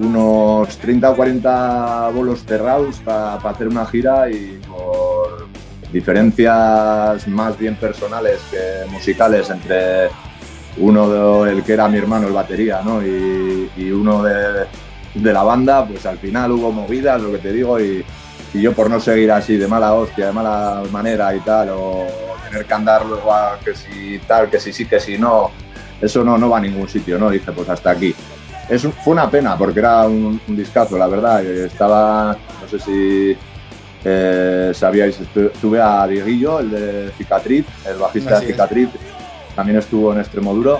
unos 0.00 0.76
30 0.78 1.10
o 1.10 1.16
40 1.16 2.08
bolos 2.10 2.44
cerrados 2.44 2.96
para 3.04 3.34
hacer 3.34 3.68
una 3.68 3.86
gira 3.86 4.30
y 4.30 4.58
por 4.66 5.46
diferencias 5.92 7.26
más 7.28 7.58
bien 7.58 7.76
personales 7.76 8.40
que 8.50 8.90
musicales 8.90 9.48
entre 9.50 10.08
uno 10.78 11.44
de, 11.44 11.52
el 11.52 11.62
que 11.62 11.74
era 11.74 11.88
mi 11.88 11.98
hermano 11.98 12.26
el 12.28 12.32
batería 12.32 12.80
¿no? 12.82 13.02
y, 13.02 13.70
y 13.76 13.90
uno 13.90 14.22
de, 14.22 14.66
de 15.14 15.32
la 15.32 15.42
banda, 15.42 15.86
pues 15.86 16.06
al 16.06 16.18
final 16.18 16.52
hubo 16.52 16.72
movidas, 16.72 17.20
lo 17.20 17.32
que 17.32 17.38
te 17.38 17.52
digo, 17.52 17.80
y, 17.80 18.04
y 18.54 18.62
yo 18.62 18.72
por 18.72 18.88
no 18.88 19.00
seguir 19.00 19.30
así 19.32 19.56
de 19.56 19.66
mala 19.66 19.94
hostia, 19.94 20.26
de 20.26 20.32
mala 20.32 20.82
manera 20.90 21.34
y 21.34 21.40
tal, 21.40 21.70
o 21.70 22.06
tener 22.48 22.64
que 22.64 22.74
andar 22.74 23.04
luego 23.06 23.32
a 23.32 23.58
que 23.64 23.74
si 23.74 24.18
tal, 24.26 24.48
que 24.48 24.60
si 24.60 24.72
sí, 24.72 24.86
que 24.86 25.00
si 25.00 25.18
no, 25.18 25.50
eso 26.00 26.24
no, 26.24 26.38
no 26.38 26.48
va 26.48 26.58
a 26.58 26.60
ningún 26.60 26.88
sitio, 26.88 27.18
¿no? 27.18 27.30
Dice, 27.30 27.52
pues 27.52 27.68
hasta 27.68 27.90
aquí. 27.90 28.14
Es, 28.70 28.84
un- 28.84 28.92
fue 28.92 29.12
una 29.12 29.28
pena 29.30 29.56
porque 29.58 29.80
era 29.80 30.06
un, 30.06 30.40
un 30.46 30.56
discazo, 30.56 30.96
la 30.96 31.06
verdad. 31.08 31.44
Estaba, 31.44 32.36
no 32.62 32.68
sé 32.68 32.78
si 32.78 33.36
eh, 34.04 34.70
sabíais, 34.74 35.18
tuve 35.60 35.80
a 35.80 36.06
Dieguillo, 36.06 36.60
el 36.60 36.70
de 36.70 37.10
Cicatriz, 37.18 37.66
el 37.86 37.96
bajista 37.98 38.36
Así 38.36 38.46
de 38.46 38.50
es. 38.50 38.56
Cicatriz, 38.56 38.88
también 39.56 39.78
estuvo 39.78 40.12
en 40.12 40.20
Extremoduro. 40.20 40.78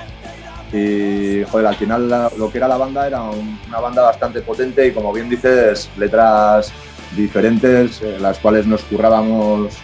Y 0.72 1.42
joder, 1.50 1.66
al 1.66 1.74
final 1.74 2.08
la- 2.08 2.30
lo 2.38 2.50
que 2.50 2.58
era 2.58 2.68
la 2.68 2.76
banda 2.76 3.06
era 3.06 3.22
un- 3.22 3.58
una 3.68 3.80
banda 3.80 4.02
bastante 4.02 4.40
potente 4.40 4.86
y 4.86 4.92
como 4.92 5.12
bien 5.12 5.28
dices, 5.28 5.90
letras 5.98 6.72
diferentes, 7.16 8.00
eh, 8.02 8.18
las 8.20 8.38
cuales 8.38 8.66
nos 8.66 8.82
currábamos 8.82 9.74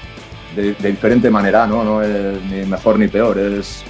de, 0.54 0.74
de 0.74 0.90
diferente 0.90 1.28
manera, 1.28 1.66
¿no? 1.66 1.82
No 1.82 2.02
es 2.02 2.40
ni 2.44 2.64
mejor 2.66 3.00
ni 3.00 3.08
peor, 3.08 3.36
es, 3.36 3.82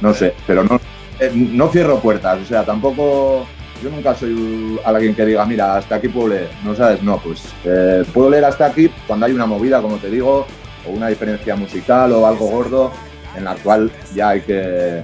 no 0.00 0.14
sé, 0.14 0.34
pero 0.46 0.62
no, 0.62 0.80
eh, 1.18 1.32
no 1.34 1.68
cierro 1.68 1.98
puertas, 1.98 2.38
o 2.40 2.44
sea, 2.44 2.62
tampoco, 2.64 3.44
yo 3.82 3.90
nunca 3.90 4.14
soy 4.14 4.78
alguien 4.84 5.14
que 5.14 5.24
diga, 5.24 5.44
mira, 5.46 5.76
hasta 5.76 5.96
aquí 5.96 6.08
puedo 6.08 6.28
leer, 6.28 6.50
no 6.64 6.74
sabes, 6.74 7.02
no, 7.02 7.18
pues 7.18 7.44
eh, 7.64 8.04
puedo 8.12 8.30
leer 8.30 8.44
hasta 8.44 8.66
aquí 8.66 8.90
cuando 9.06 9.26
hay 9.26 9.32
una 9.32 9.46
movida, 9.46 9.80
como 9.82 9.96
te 9.96 10.10
digo, 10.10 10.46
o 10.86 10.90
una 10.90 11.08
diferencia 11.08 11.56
musical 11.56 12.12
o 12.12 12.26
algo 12.26 12.46
gordo, 12.48 12.92
en 13.36 13.44
la 13.44 13.54
cual 13.56 13.90
ya 14.14 14.30
hay 14.30 14.40
que, 14.40 15.02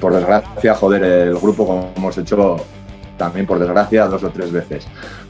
por 0.00 0.14
desgracia, 0.14 0.74
joder 0.74 1.02
el 1.02 1.38
grupo 1.38 1.66
como 1.66 1.92
hemos 1.96 2.18
hecho 2.18 2.56
también, 3.16 3.46
por 3.46 3.58
desgracia, 3.58 4.06
dos 4.06 4.22
o 4.22 4.30
tres 4.30 4.52
veces. 4.52 4.86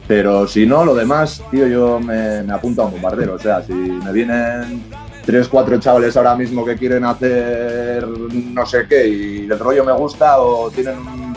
Pero 0.07 0.47
si 0.47 0.65
no, 0.65 0.85
lo 0.85 0.95
demás, 0.95 1.41
tío, 1.51 1.67
yo 1.67 1.99
me, 1.99 2.43
me 2.43 2.53
apunto 2.53 2.81
a 2.81 2.85
un 2.85 2.91
bombardero. 2.93 3.35
O 3.35 3.39
sea, 3.39 3.61
si 3.61 3.73
me 3.73 4.11
vienen 4.11 4.83
tres, 5.29 5.47
cuatro 5.47 5.79
chavales 5.79 6.17
ahora 6.17 6.35
mismo 6.35 6.65
que 6.65 6.75
quieren 6.75 7.05
hacer 7.05 8.07
no 8.07 8.65
sé 8.65 8.87
qué 8.89 9.07
y 9.07 9.37
el 9.41 9.59
rollo 9.59 9.85
me 9.85 9.91
gusta 9.91 10.39
o 10.39 10.71
tienen 10.71 10.97
un, 10.97 11.28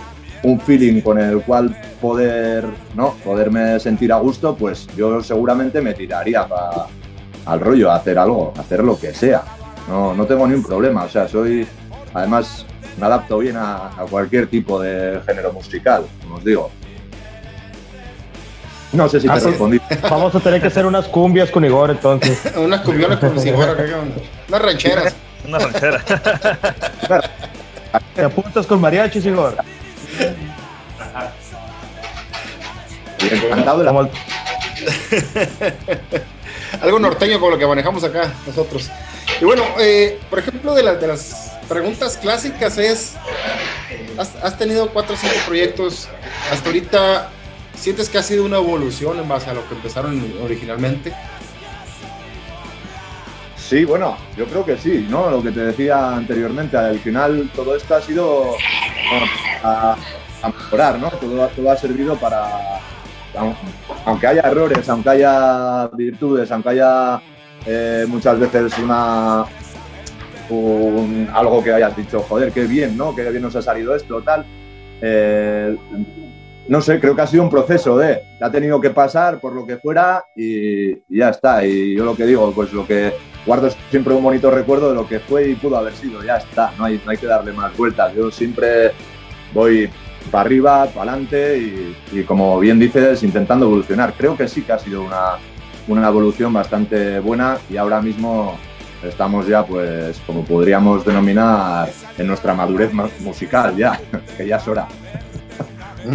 un 0.44 0.60
feeling 0.60 1.00
con 1.00 1.18
el 1.18 1.40
cual 1.42 1.76
poder, 2.00 2.64
¿no? 2.94 3.14
Poderme 3.24 3.78
sentir 3.80 4.12
a 4.12 4.16
gusto, 4.16 4.56
pues 4.56 4.86
yo 4.96 5.22
seguramente 5.22 5.80
me 5.80 5.94
tiraría 5.94 6.46
para 6.46 6.86
al 7.46 7.60
rollo, 7.60 7.90
a 7.90 7.96
hacer 7.96 8.18
algo, 8.18 8.52
a 8.56 8.60
hacer 8.60 8.82
lo 8.84 8.98
que 8.98 9.12
sea. 9.12 9.42
No, 9.88 10.14
no 10.14 10.24
tengo 10.26 10.46
ni 10.46 10.54
un 10.54 10.62
problema, 10.62 11.04
o 11.04 11.08
sea, 11.08 11.26
soy, 11.28 11.66
además, 12.14 12.64
me 12.98 13.06
adapto 13.06 13.38
bien 13.38 13.56
a, 13.56 13.88
a 13.88 14.06
cualquier 14.08 14.46
tipo 14.46 14.80
de 14.80 15.20
género 15.26 15.52
musical, 15.52 16.04
como 16.22 16.36
os 16.36 16.44
digo. 16.44 16.70
No 18.92 19.08
sé 19.08 19.20
si 19.20 19.26
te 19.26 19.32
Ah, 19.32 19.38
respondí. 19.40 19.80
Vamos 20.02 20.34
a 20.34 20.40
tener 20.40 20.60
que 20.60 20.66
hacer 20.66 20.84
unas 20.86 21.06
cumbias 21.08 21.50
con 21.50 21.64
Igor 21.64 21.90
entonces. 21.90 22.38
Unas 22.56 22.82
cumbionas 22.82 23.18
con 23.18 23.38
Sigor, 23.40 23.76
unas 24.48 24.62
rancheras. 24.62 25.14
Una 25.48 25.58
ranchera. 25.58 26.00
¿Te 28.14 28.22
apuntas 28.22 28.66
con 28.66 28.80
mariachis, 28.80 29.24
Igor? 29.26 29.56
Encantado 33.30 33.78
de 33.78 33.84
la 33.84 33.92
Algo 36.80 36.98
norteño 36.98 37.38
con 37.38 37.50
lo 37.50 37.58
que 37.58 37.66
manejamos 37.66 38.02
acá 38.04 38.32
nosotros. 38.46 38.90
Y 39.40 39.44
bueno, 39.44 39.62
eh, 39.78 40.18
por 40.28 40.38
ejemplo, 40.38 40.74
de, 40.74 40.82
las 40.82 41.00
de 41.00 41.06
las 41.06 41.52
preguntas 41.68 42.16
clásicas 42.16 42.78
es, 42.78 43.14
has, 44.18 44.34
has 44.42 44.58
tenido 44.58 44.90
cuatro 44.90 45.14
o 45.14 45.18
cinco 45.18 45.34
proyectos, 45.46 46.08
hasta 46.50 46.66
ahorita, 46.66 47.28
¿sientes 47.76 48.08
que 48.08 48.18
ha 48.18 48.22
sido 48.22 48.44
una 48.44 48.56
evolución 48.56 49.18
en 49.18 49.28
base 49.28 49.50
a 49.50 49.54
lo 49.54 49.68
que 49.68 49.74
empezaron 49.74 50.34
originalmente? 50.42 51.12
Sí, 53.56 53.84
bueno, 53.86 54.18
yo 54.36 54.44
creo 54.46 54.66
que 54.66 54.76
sí, 54.76 55.06
¿no? 55.08 55.30
Lo 55.30 55.42
que 55.42 55.50
te 55.50 55.60
decía 55.60 56.14
anteriormente, 56.14 56.76
al 56.76 56.98
final 56.98 57.50
todo 57.54 57.74
esto 57.74 57.94
ha 57.94 58.02
sido 58.02 58.54
a, 59.62 59.96
a 60.42 60.48
mejorar, 60.48 60.98
¿no? 60.98 61.10
Todo, 61.10 61.70
ha 61.70 61.76
servido 61.76 62.16
para, 62.16 62.80
aun- 63.36 63.54
aunque 64.04 64.26
haya 64.26 64.42
errores, 64.42 64.88
aunque 64.88 65.10
haya 65.10 65.88
virtudes, 65.88 66.50
aunque 66.52 66.68
haya 66.70 67.20
eh, 67.66 68.04
muchas 68.08 68.38
veces 68.38 68.76
una 68.78 69.44
un- 70.50 71.28
algo 71.32 71.62
que 71.62 71.72
hayas 71.72 71.96
dicho, 71.96 72.20
joder, 72.28 72.52
qué 72.52 72.64
bien, 72.64 72.96
¿no? 72.96 73.14
Qué 73.14 73.28
bien 73.30 73.42
nos 73.42 73.56
ha 73.56 73.62
salido 73.62 73.94
esto, 73.94 74.20
tal. 74.22 74.44
Eh, 75.00 75.76
no 76.68 76.80
sé, 76.80 77.00
creo 77.00 77.16
que 77.16 77.22
ha 77.22 77.26
sido 77.26 77.42
un 77.42 77.50
proceso 77.50 77.96
de, 77.98 78.22
ha 78.40 78.50
tenido 78.50 78.80
que 78.80 78.90
pasar 78.90 79.40
por 79.40 79.52
lo 79.52 79.66
que 79.66 79.78
fuera 79.78 80.24
y 80.36 80.94
ya 81.16 81.30
está. 81.30 81.64
Y 81.66 81.96
yo 81.96 82.04
lo 82.04 82.14
que 82.14 82.24
digo, 82.26 82.52
pues 82.52 82.72
lo 82.72 82.86
que 82.86 83.12
guardo 83.46 83.68
siempre 83.90 84.14
un 84.14 84.22
bonito 84.22 84.50
recuerdo 84.50 84.90
de 84.90 84.94
lo 84.94 85.06
que 85.06 85.20
fue 85.20 85.48
y 85.50 85.54
pudo 85.54 85.76
haber 85.76 85.94
sido, 85.94 86.22
ya 86.22 86.36
está, 86.36 86.72
no 86.78 86.84
hay, 86.84 87.00
que 87.18 87.26
darle 87.26 87.52
más 87.52 87.76
vueltas. 87.76 88.14
Yo 88.14 88.30
siempre 88.30 88.92
voy 89.52 89.90
para 90.30 90.42
arriba, 90.42 90.86
para 90.86 91.12
adelante 91.12 91.58
y, 92.12 92.22
como 92.22 92.58
bien 92.60 92.78
dices, 92.78 93.22
intentando 93.22 93.66
evolucionar. 93.66 94.14
Creo 94.16 94.36
que 94.36 94.46
sí 94.48 94.62
que 94.62 94.72
ha 94.72 94.78
sido 94.78 95.02
una, 95.02 95.38
una 95.88 96.08
evolución 96.08 96.52
bastante 96.52 97.18
buena 97.18 97.58
y 97.68 97.76
ahora 97.76 98.00
mismo 98.00 98.56
estamos 99.02 99.48
ya, 99.48 99.66
pues, 99.66 100.20
como 100.26 100.44
podríamos 100.44 101.04
denominar, 101.04 101.90
en 102.16 102.26
nuestra 102.26 102.54
madurez 102.54 102.92
ma- 102.92 103.10
musical 103.20 103.76
ya, 103.76 104.00
que 104.36 104.46
ya 104.46 104.56
es 104.56 104.68
hora. 104.68 104.86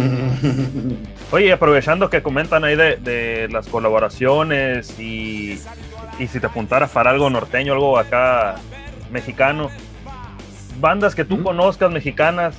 Oye, 1.30 1.52
aprovechando 1.52 2.08
que 2.08 2.22
comentan 2.22 2.64
ahí 2.64 2.76
de, 2.76 2.96
de 2.96 3.48
las 3.50 3.68
colaboraciones 3.68 4.98
y, 4.98 5.60
y 6.18 6.26
si 6.26 6.40
te 6.40 6.46
apuntaras 6.46 6.90
para 6.90 7.10
algo 7.10 7.30
norteño, 7.30 7.72
algo 7.72 7.98
acá 7.98 8.56
mexicano, 9.10 9.70
bandas 10.80 11.14
que 11.14 11.24
tú 11.24 11.42
conozcas 11.42 11.90
mexicanas, 11.90 12.56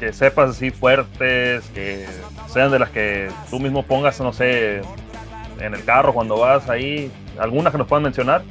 que 0.00 0.12
sepas 0.12 0.50
así 0.50 0.70
fuertes, 0.70 1.64
que 1.74 2.06
sean 2.48 2.70
de 2.70 2.78
las 2.78 2.90
que 2.90 3.28
tú 3.50 3.60
mismo 3.60 3.82
pongas, 3.82 4.20
no 4.20 4.32
sé, 4.32 4.80
en 5.60 5.74
el 5.74 5.84
carro 5.84 6.12
cuando 6.12 6.38
vas 6.38 6.68
ahí, 6.68 7.10
algunas 7.38 7.72
que 7.72 7.78
nos 7.78 7.86
puedan 7.86 8.04
mencionar. 8.04 8.42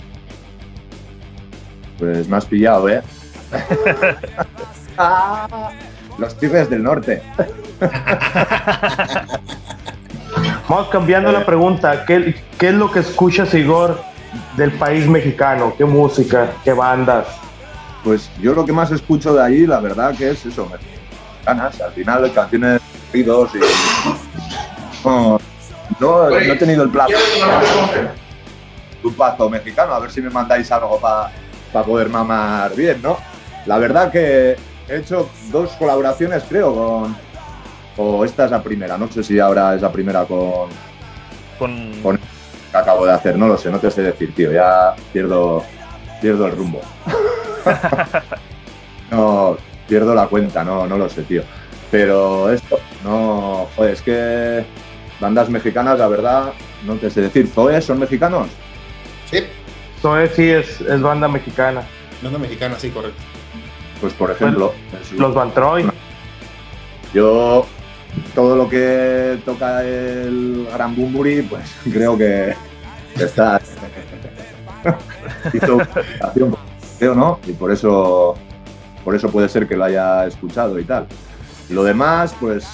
Pues 1.97 2.31
has 2.31 2.45
pillado, 2.45 2.89
¿eh? 2.89 3.01
Los 6.17 6.38
Tigres 6.38 6.69
del 6.69 6.84
Norte. 6.84 7.22
Vamos 10.69 10.88
cambiando 10.88 11.31
la 11.31 11.45
pregunta. 11.45 12.05
¿Qué, 12.05 12.35
qué 12.57 12.69
es 12.69 12.73
lo 12.73 12.91
que 12.91 12.99
escuchas, 12.99 13.53
Igor, 13.53 13.99
del 14.56 14.72
país 14.73 15.07
mexicano? 15.07 15.73
¿Qué 15.77 15.86
música? 15.86 16.53
¿Qué 16.64 16.73
bandas? 16.73 17.27
Pues 18.03 18.30
yo 18.40 18.53
lo 18.53 18.65
que 18.65 18.72
más 18.72 18.91
escucho 18.91 19.34
de 19.34 19.44
ahí, 19.44 19.65
la 19.65 19.80
verdad, 19.80 20.15
que 20.15 20.30
es 20.30 20.45
eso, 20.45 20.69
mexicanas. 20.69 21.82
Al 21.82 21.91
final, 21.91 22.32
canciones 22.34 22.82
ruidos 23.11 23.52
y. 23.56 23.60
No, 25.03 25.40
no, 25.99 26.30
no 26.30 26.36
he 26.38 26.56
tenido 26.56 26.84
el 26.84 26.90
plazo. 26.90 27.14
Un 29.03 29.14
pacto 29.14 29.49
mexicano, 29.49 29.94
a 29.94 29.99
ver 29.99 30.11
si 30.11 30.22
me 30.22 30.30
mandáis 30.30 30.72
algo 30.72 30.99
para 30.99 31.86
poder 31.86 32.10
mamar 32.10 32.76
bien, 32.76 33.02
¿no? 33.02 33.18
La 33.65 33.77
verdad 33.77 34.11
que 34.11 34.56
he 34.88 34.98
hecho 34.98 35.30
dos 35.52 35.72
colaboraciones, 35.72 36.44
creo, 36.48 36.73
con. 36.73 37.26
O 37.98 38.26
esta 38.26 38.45
es 38.45 38.52
la 38.52 38.61
primera, 38.61 38.98
no 38.98 39.10
sé 39.10 39.23
si 39.23 39.40
ahora 39.40 39.76
es 39.76 39.82
la 39.82 39.91
primera 39.91 40.26
con. 40.26 40.69
Con. 41.57 42.02
con 42.02 42.19
que 42.71 42.77
acabo 42.77 43.05
de 43.05 43.13
hacer, 43.13 43.37
no 43.37 43.47
lo 43.47 43.57
sé, 43.57 43.69
no 43.71 43.79
te 43.79 43.91
sé 43.91 44.01
decir, 44.01 44.33
tío, 44.33 44.51
ya 44.51 44.95
pierdo, 45.11 45.63
pierdo 46.21 46.47
el 46.47 46.55
rumbo. 46.55 46.81
no, 49.11 49.57
pierdo 49.87 50.13
la 50.13 50.27
cuenta, 50.27 50.63
no, 50.63 50.87
no 50.87 50.97
lo 50.97 51.09
sé, 51.09 51.23
tío. 51.23 51.43
Pero 51.91 52.51
esto, 52.51 52.79
no, 53.03 53.67
joder, 53.75 53.93
es 53.93 54.01
que 54.01 54.65
bandas 55.19 55.49
mexicanas, 55.49 55.99
la 55.99 56.07
verdad, 56.07 56.53
no 56.85 56.95
te 56.95 57.09
sé 57.09 57.21
decir. 57.21 57.47
¿Zoe 57.47 57.81
son 57.81 57.99
mexicanos? 57.99 58.47
Sí. 59.29 59.45
Zoe 60.01 60.27
sí 60.29 60.49
es, 60.49 60.81
es 60.81 61.01
banda 61.01 61.27
mexicana. 61.27 61.83
Banda 62.21 62.39
mexicana, 62.39 62.75
sí, 62.77 62.89
correcto. 62.89 63.21
Pues 64.01 64.13
por 64.13 64.31
ejemplo. 64.31 64.73
Los 65.17 65.33
Van 65.33 65.53
Troy. 65.53 65.89
Yo, 67.13 67.65
todo 68.33 68.55
lo 68.55 68.69
que 68.69 69.39
toca 69.45 69.83
el 69.83 70.67
Gran 70.73 70.95
Bumburi, 70.95 71.41
pues 71.43 71.63
creo 71.91 72.17
que 72.17 72.53
está. 73.19 73.61
Hizo 75.53 75.77
¿no? 77.15 77.39
Y 77.45 77.51
por 77.53 77.71
eso, 77.71 78.35
por 79.03 79.15
eso 79.15 79.29
puede 79.29 79.49
ser 79.49 79.67
que 79.67 79.75
lo 79.75 79.83
haya 79.85 80.25
escuchado 80.25 80.79
y 80.79 80.83
tal. 80.83 81.07
Lo 81.69 81.83
demás, 81.83 82.35
pues, 82.39 82.65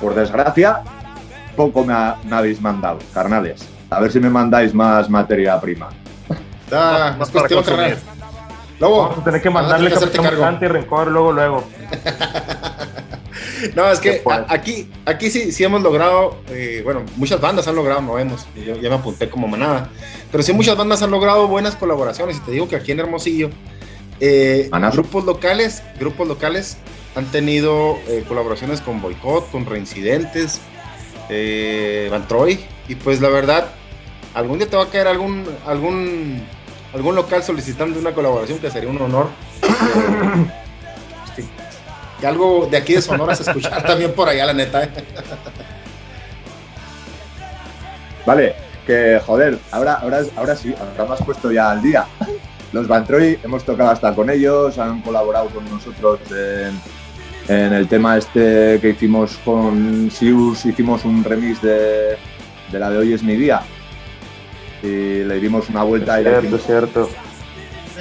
por 0.00 0.14
desgracia, 0.14 0.82
poco 1.56 1.84
me, 1.84 1.92
ha- 1.94 2.16
me 2.24 2.36
habéis 2.36 2.60
mandado, 2.60 2.98
carnales. 3.12 3.66
A 3.90 4.00
ver 4.00 4.12
si 4.12 4.20
me 4.20 4.28
mandáis 4.30 4.74
más 4.74 5.08
materia 5.08 5.60
prima. 5.60 5.88
Da, 6.70 7.16
Más 7.18 7.30
para 7.30 7.48
cuestión. 7.48 7.96
Lobo, 8.80 9.02
Vamos 9.02 9.18
a 9.18 9.24
tener 9.24 9.40
que 9.42 9.50
mandarle 9.50 9.90
que 9.90 9.94
Capitán 10.00 10.24
cargo. 10.24 10.58
Y 10.64 10.68
Rencor 10.68 11.08
luego, 11.08 11.32
luego. 11.32 11.64
No, 13.74 13.90
es 13.90 14.00
que 14.00 14.22
a- 14.30 14.46
aquí, 14.48 14.88
aquí 15.04 15.30
sí, 15.30 15.52
sí 15.52 15.64
hemos 15.64 15.82
logrado, 15.82 16.38
eh, 16.48 16.80
bueno, 16.84 17.02
muchas 17.16 17.40
bandas 17.40 17.66
han 17.68 17.76
logrado, 17.76 18.00
no 18.02 18.18
hemos, 18.18 18.46
yo 18.54 18.76
ya 18.76 18.88
me 18.88 18.96
apunté 18.96 19.28
como 19.30 19.46
manada, 19.48 19.90
pero 20.30 20.42
sí 20.42 20.52
muchas 20.52 20.76
bandas 20.76 21.02
han 21.02 21.10
logrado 21.10 21.46
buenas 21.48 21.76
colaboraciones 21.76 22.36
y 22.36 22.40
te 22.40 22.50
digo 22.52 22.68
que 22.68 22.76
aquí 22.76 22.92
en 22.92 23.00
Hermosillo, 23.00 23.50
eh, 24.20 24.68
grupos 24.92 25.24
locales, 25.24 25.82
grupos 25.98 26.26
locales 26.28 26.76
han 27.16 27.26
tenido 27.26 27.98
eh, 28.08 28.24
colaboraciones 28.26 28.80
con 28.80 29.00
Boicot, 29.00 29.50
con 29.50 29.66
Reincidentes, 29.66 30.60
Van 32.10 32.26
Troy, 32.28 32.60
y 32.88 32.94
pues 32.96 33.20
la 33.20 33.28
verdad, 33.28 33.68
algún 34.34 34.58
día 34.58 34.68
te 34.68 34.76
va 34.76 34.84
a 34.84 34.88
caer 34.88 35.06
algún, 35.08 35.44
algún, 35.66 36.42
algún 36.92 37.14
local 37.14 37.42
solicitando 37.42 37.98
una 37.98 38.12
colaboración 38.12 38.58
que 38.58 38.70
sería 38.70 38.90
un 38.90 39.00
honor. 39.00 39.28
que 42.24 42.28
algo 42.28 42.66
de 42.70 42.78
aquí 42.78 42.94
de 42.94 43.02
Sonora 43.02 43.34
se 43.34 43.42
escuchar 43.42 43.82
también 43.86 44.14
por 44.14 44.26
allá, 44.26 44.46
la 44.46 44.54
neta. 44.54 44.82
¿eh? 44.82 44.88
Vale, 48.24 48.54
que 48.86 49.20
joder, 49.26 49.58
ahora, 49.70 49.94
ahora, 49.96 50.22
ahora 50.34 50.56
sí, 50.56 50.74
ahora 50.78 51.04
me 51.06 51.14
has 51.14 51.22
puesto 51.22 51.52
ya 51.52 51.70
al 51.70 51.82
día. 51.82 52.06
Los 52.72 52.88
Van 52.88 53.04
Troy 53.06 53.38
hemos 53.44 53.62
tocado 53.64 53.90
hasta 53.90 54.14
con 54.14 54.30
ellos, 54.30 54.78
han 54.78 55.02
colaborado 55.02 55.50
con 55.50 55.68
nosotros 55.68 56.18
en, 56.30 56.80
en 57.54 57.72
el 57.74 57.88
tema 57.88 58.16
este 58.16 58.78
que 58.80 58.90
hicimos 58.90 59.36
con 59.44 60.10
Sius, 60.10 60.64
hicimos 60.64 61.04
un 61.04 61.22
remix 61.24 61.60
de, 61.60 62.16
de 62.72 62.78
la 62.78 62.88
de 62.88 62.96
Hoy 62.96 63.12
es 63.12 63.22
mi 63.22 63.36
día. 63.36 63.60
Y 64.82 65.24
le 65.24 65.40
dimos 65.40 65.68
una 65.68 65.82
vuelta 65.82 66.18
y 66.22 66.24
le 66.24 66.30
Cierto, 66.30 66.56
hicimos, 66.56 66.62
cierto. 66.64 67.10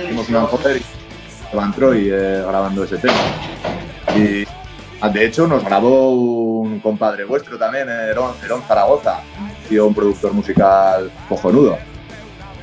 hicimos 0.02 0.30
una 0.30 0.42
joder 0.44 0.78
y 0.78 1.56
Van 1.56 1.74
Troy 1.74 2.10
eh, 2.10 2.42
grabando 2.48 2.86
ese 2.86 2.98
tema. 2.98 3.14
Y 4.16 4.46
ah, 5.02 5.10
de 5.10 5.26
hecho 5.26 5.48
nos 5.48 5.64
grabó 5.64 6.12
un 6.62 6.80
compadre 6.80 7.26
vuestro 7.26 7.58
también, 7.58 7.90
Herón, 7.90 8.34
Zaragoza, 8.68 9.22
tío, 9.70 9.88
un 9.88 9.94
productor 9.96 10.34
musical 10.34 11.12
cojonudo. 11.28 11.78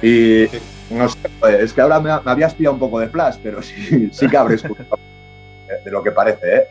Y 0.03 0.47
no 0.91 1.09
sé, 1.09 1.19
pues, 1.39 1.61
es 1.61 1.73
que 1.73 1.81
ahora 1.81 2.01
me, 2.01 2.11
me 2.21 2.31
habías 2.31 2.55
pillado 2.55 2.75
un 2.75 2.81
poco 2.81 2.99
de 2.99 3.09
flash, 3.09 3.37
pero 3.43 3.63
sí, 3.63 4.09
sí 4.13 4.29
que 4.29 4.39
de- 4.39 5.91
lo 5.91 6.03
que 6.03 6.11
parece, 6.11 6.57
¿eh? 6.57 6.67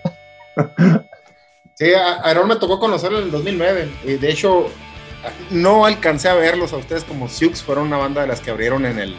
Sí, 1.76 1.94
a 1.94 2.34
me 2.46 2.58
tocó 2.58 2.80
conocerlo 2.80 3.20
en 3.20 3.26
el 3.26 3.32
2009. 3.32 3.90
Y 4.04 4.14
de 4.16 4.30
hecho, 4.30 4.68
no 5.52 5.86
alcancé 5.86 6.28
a 6.30 6.34
verlos 6.34 6.74
a 6.74 6.78
ustedes 6.78 7.04
como 7.06 7.30
Siux, 7.30 7.64
fueron 7.64 7.88
una 7.88 7.98
banda 7.98 8.22
de 8.22 8.28
las 8.28 8.42
que 8.42 8.52
abrieron 8.52 8.86
en 8.86 9.00
el, 9.00 9.16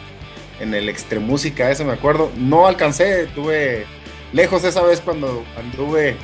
en 0.59 0.73
el 0.75 0.87
Extremúsica, 0.89 1.71
ese 1.71 1.83
me 1.83 1.93
acuerdo. 1.93 2.29
No 2.37 2.67
alcancé, 2.67 3.23
estuve 3.23 3.85
lejos 4.33 4.63
esa 4.63 4.81
vez 4.81 5.01
cuando 5.01 5.43
anduve 5.57 6.15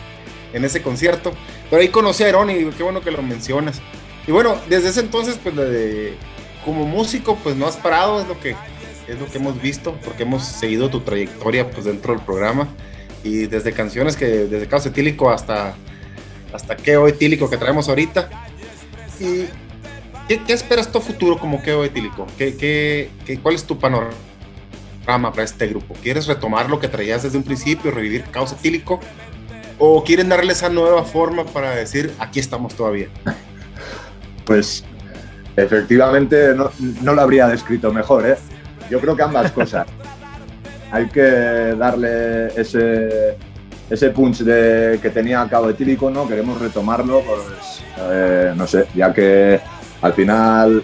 en 0.54 0.66
ese 0.66 0.82
concierto. 0.82 1.32
Pero 1.70 1.82
ahí 1.82 1.90
conocí 1.90 2.24
a 2.24 2.28
Aarón 2.28 2.50
y 2.50 2.66
qué 2.72 2.84
bueno 2.84 3.02
que 3.02 3.12
lo 3.12 3.22
mencionas. 3.22 3.82
Y 4.26 4.32
bueno, 4.32 4.58
desde 4.70 4.90
ese 4.90 5.02
entonces, 5.02 5.40
pues 5.42 5.56
de, 5.56 6.16
como 6.66 6.86
músico, 6.86 7.38
pues 7.44 7.56
no 7.56 7.66
has 7.68 7.78
parado, 7.78 8.22
es 8.22 8.28
lo 8.28 8.40
que 8.40 8.56
es 9.08 9.18
lo 9.18 9.26
que 9.28 9.38
hemos 9.38 9.62
visto, 9.62 9.98
porque 10.04 10.24
hemos 10.24 10.46
seguido 10.46 10.90
tu 10.90 11.00
trayectoria 11.00 11.70
pues 11.70 11.86
dentro 11.86 12.14
del 12.14 12.24
programa. 12.24 12.68
Y 13.24 13.48
desde 13.48 13.74
canciones 13.74 14.16
que, 14.16 14.26
desde 14.26 14.68
Caos 14.68 14.86
Etílico 14.86 15.30
hasta, 15.30 15.76
hasta 16.54 16.76
Keo 16.76 17.08
Etílico 17.08 17.50
que 17.50 17.58
traemos 17.58 17.90
ahorita. 17.90 18.30
¿Y 19.20 19.46
qué, 20.28 20.44
qué 20.46 20.54
esperas 20.54 20.92
tu 20.92 21.00
futuro 21.00 21.40
como 21.40 21.62
Keo 21.62 21.84
Etílico? 21.84 22.28
¿Qué, 22.38 22.56
qué, 22.56 23.10
qué, 23.26 23.40
¿Cuál 23.40 23.56
es 23.56 23.64
tu 23.64 23.80
panorama 23.80 24.14
para 25.08 25.44
este 25.44 25.68
grupo? 25.68 25.96
¿Quieres 26.04 26.28
retomar 26.28 26.70
lo 26.70 26.80
que 26.80 26.90
traías 26.90 27.24
desde 27.24 27.38
un 27.38 27.44
principio, 27.44 27.92
revivir 27.92 28.24
Caos 28.26 28.52
Etílico? 28.52 29.00
¿O 29.80 30.04
quieren 30.04 30.28
darle 30.28 30.52
esa 30.52 30.70
nueva 30.70 31.04
forma 31.04 31.46
para 31.46 31.72
decir, 31.72 32.12
aquí 32.20 32.40
estamos 32.40 32.76
todavía? 32.76 33.08
Pues 34.46 34.84
efectivamente 35.56 36.54
no, 36.56 36.72
no 37.02 37.14
lo 37.14 37.22
habría 37.22 37.48
descrito 37.48 37.94
mejor, 37.94 38.28
¿eh? 38.28 38.38
Yo 38.90 39.00
creo 39.00 39.16
que 39.16 39.24
ambas 39.24 39.52
cosas. 39.52 39.88
Hay 40.92 41.08
que 41.08 41.22
darle 41.22 42.48
ese, 42.60 43.38
ese 43.90 44.10
punch 44.10 44.40
de, 44.40 45.00
que 45.02 45.10
tenía 45.10 45.48
Cabo 45.50 45.70
Etílico, 45.70 46.10
¿no? 46.10 46.28
Queremos 46.28 46.60
retomarlo, 46.60 47.22
pues, 47.22 47.82
eh, 47.98 48.54
no 48.56 48.68
sé, 48.68 48.88
ya 48.96 49.14
que 49.14 49.60
al 50.02 50.14
final, 50.14 50.84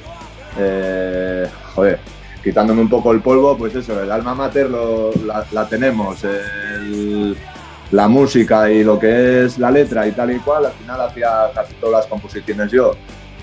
eh, 0.57 1.47
joder, 1.73 1.99
quitándome 2.43 2.81
un 2.81 2.89
poco 2.89 3.11
el 3.11 3.21
polvo, 3.21 3.57
pues 3.57 3.73
eso, 3.75 4.01
el 4.01 4.11
alma 4.11 4.35
mater 4.35 4.69
lo, 4.69 5.11
la, 5.51 5.67
tenemos, 5.67 6.25
la 7.91 8.07
música 8.07 8.69
y 8.69 8.83
lo 8.83 8.99
que 8.99 9.45
es 9.45 9.57
la 9.57 9.71
letra 9.71 10.05
y 10.07 10.11
tal 10.11 10.31
y 10.31 10.39
cual, 10.39 10.65
al 10.65 10.73
final 10.73 11.01
hacía 11.01 11.51
casi 11.55 11.73
todas 11.75 12.01
las 12.01 12.07
composiciones 12.07 12.71
yo. 12.71 12.95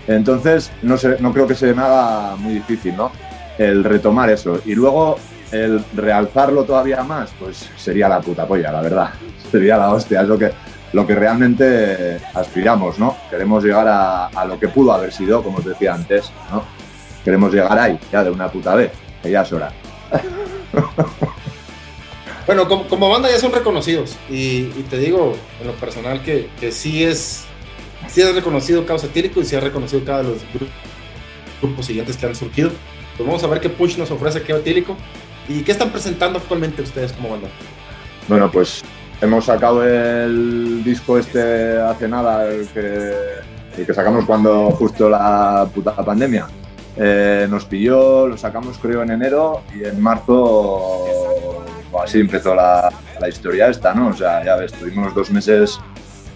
Entonces, 0.06 0.70
no, 0.82 0.98
sé, 0.98 1.16
no 1.20 1.32
creo 1.32 1.46
que 1.46 1.54
se 1.54 1.72
me 1.72 1.82
haga 1.82 2.36
muy 2.36 2.54
difícil, 2.54 2.96
¿no? 2.96 3.10
El 3.56 3.84
retomar 3.84 4.30
eso. 4.30 4.60
Y 4.66 4.74
luego, 4.74 5.16
el 5.52 5.82
realzarlo 5.94 6.64
todavía 6.64 7.02
más, 7.02 7.30
pues 7.38 7.70
sería 7.76 8.08
la 8.08 8.20
puta 8.20 8.46
polla, 8.46 8.70
la 8.72 8.82
verdad. 8.82 9.10
Sería 9.50 9.76
la 9.76 9.90
hostia, 9.90 10.22
es 10.22 10.28
lo 10.28 10.38
que, 10.38 10.52
lo 10.92 11.04
que 11.04 11.14
realmente 11.14 12.20
aspiramos, 12.34 13.00
¿no? 13.00 13.16
Queremos 13.28 13.64
llegar 13.64 13.88
a, 13.88 14.26
a 14.26 14.44
lo 14.44 14.60
que 14.60 14.68
pudo 14.68 14.92
haber 14.92 15.12
sido, 15.12 15.42
como 15.42 15.58
os 15.58 15.64
decía 15.64 15.92
antes, 15.94 16.30
¿no? 16.52 16.79
Queremos 17.24 17.52
llegar 17.52 17.78
ahí, 17.78 17.98
ya 18.12 18.24
de 18.24 18.30
una 18.30 18.48
puta 18.48 18.74
vez, 18.74 18.92
que 19.22 19.30
ya 19.30 19.42
es 19.42 19.52
hora. 19.52 19.72
Bueno, 22.46 22.66
como, 22.68 22.88
como 22.88 23.08
banda 23.08 23.30
ya 23.30 23.38
son 23.38 23.52
reconocidos. 23.52 24.16
Y, 24.28 24.72
y 24.76 24.86
te 24.88 24.98
digo, 24.98 25.36
en 25.60 25.66
lo 25.68 25.72
personal, 25.74 26.20
que, 26.22 26.48
que 26.58 26.72
sí 26.72 27.04
es 27.04 27.44
sí 28.08 28.22
es 28.22 28.34
reconocido 28.34 28.84
Caos 28.86 29.04
Etílico 29.04 29.40
y 29.40 29.44
sí 29.44 29.54
es 29.54 29.62
reconocido 29.62 30.02
cada 30.04 30.22
de 30.22 30.30
los 30.30 30.38
gru- 30.38 30.66
grupos 31.62 31.86
siguientes 31.86 32.16
que 32.16 32.26
han 32.26 32.34
surgido. 32.34 32.70
Pues 33.16 33.26
vamos 33.26 33.44
a 33.44 33.46
ver 33.46 33.60
qué 33.60 33.68
push 33.68 33.96
nos 33.98 34.10
ofrece 34.10 34.42
Caos 34.42 34.60
Etílico. 34.60 34.96
¿Y 35.48 35.60
qué 35.62 35.70
están 35.72 35.90
presentando 35.90 36.38
actualmente 36.38 36.82
ustedes 36.82 37.12
como 37.12 37.30
banda? 37.30 37.48
Bueno, 38.26 38.50
pues 38.50 38.82
hemos 39.20 39.44
sacado 39.44 39.84
el 39.86 40.82
disco 40.82 41.18
este 41.18 41.78
hace 41.80 42.08
nada, 42.08 42.48
el 42.48 42.66
que, 42.68 43.12
el 43.78 43.86
que 43.86 43.94
sacamos 43.94 44.24
cuando 44.24 44.70
justo 44.72 45.08
la 45.08 45.68
puta 45.72 45.94
pandemia. 45.94 46.48
Eh, 47.02 47.46
nos 47.48 47.64
pilló, 47.64 48.28
lo 48.28 48.36
sacamos 48.36 48.76
creo 48.76 49.02
en 49.02 49.10
enero 49.10 49.62
y 49.74 49.84
en 49.84 49.98
marzo 50.02 51.06
o 51.92 52.02
así 52.02 52.20
empezó 52.20 52.54
la, 52.54 52.92
la 53.18 53.28
historia 53.28 53.68
esta, 53.68 53.94
¿no? 53.94 54.08
O 54.08 54.12
sea, 54.12 54.44
ya 54.44 54.56
ves, 54.56 54.72
tuvimos 54.74 55.14
dos 55.14 55.30
meses 55.30 55.80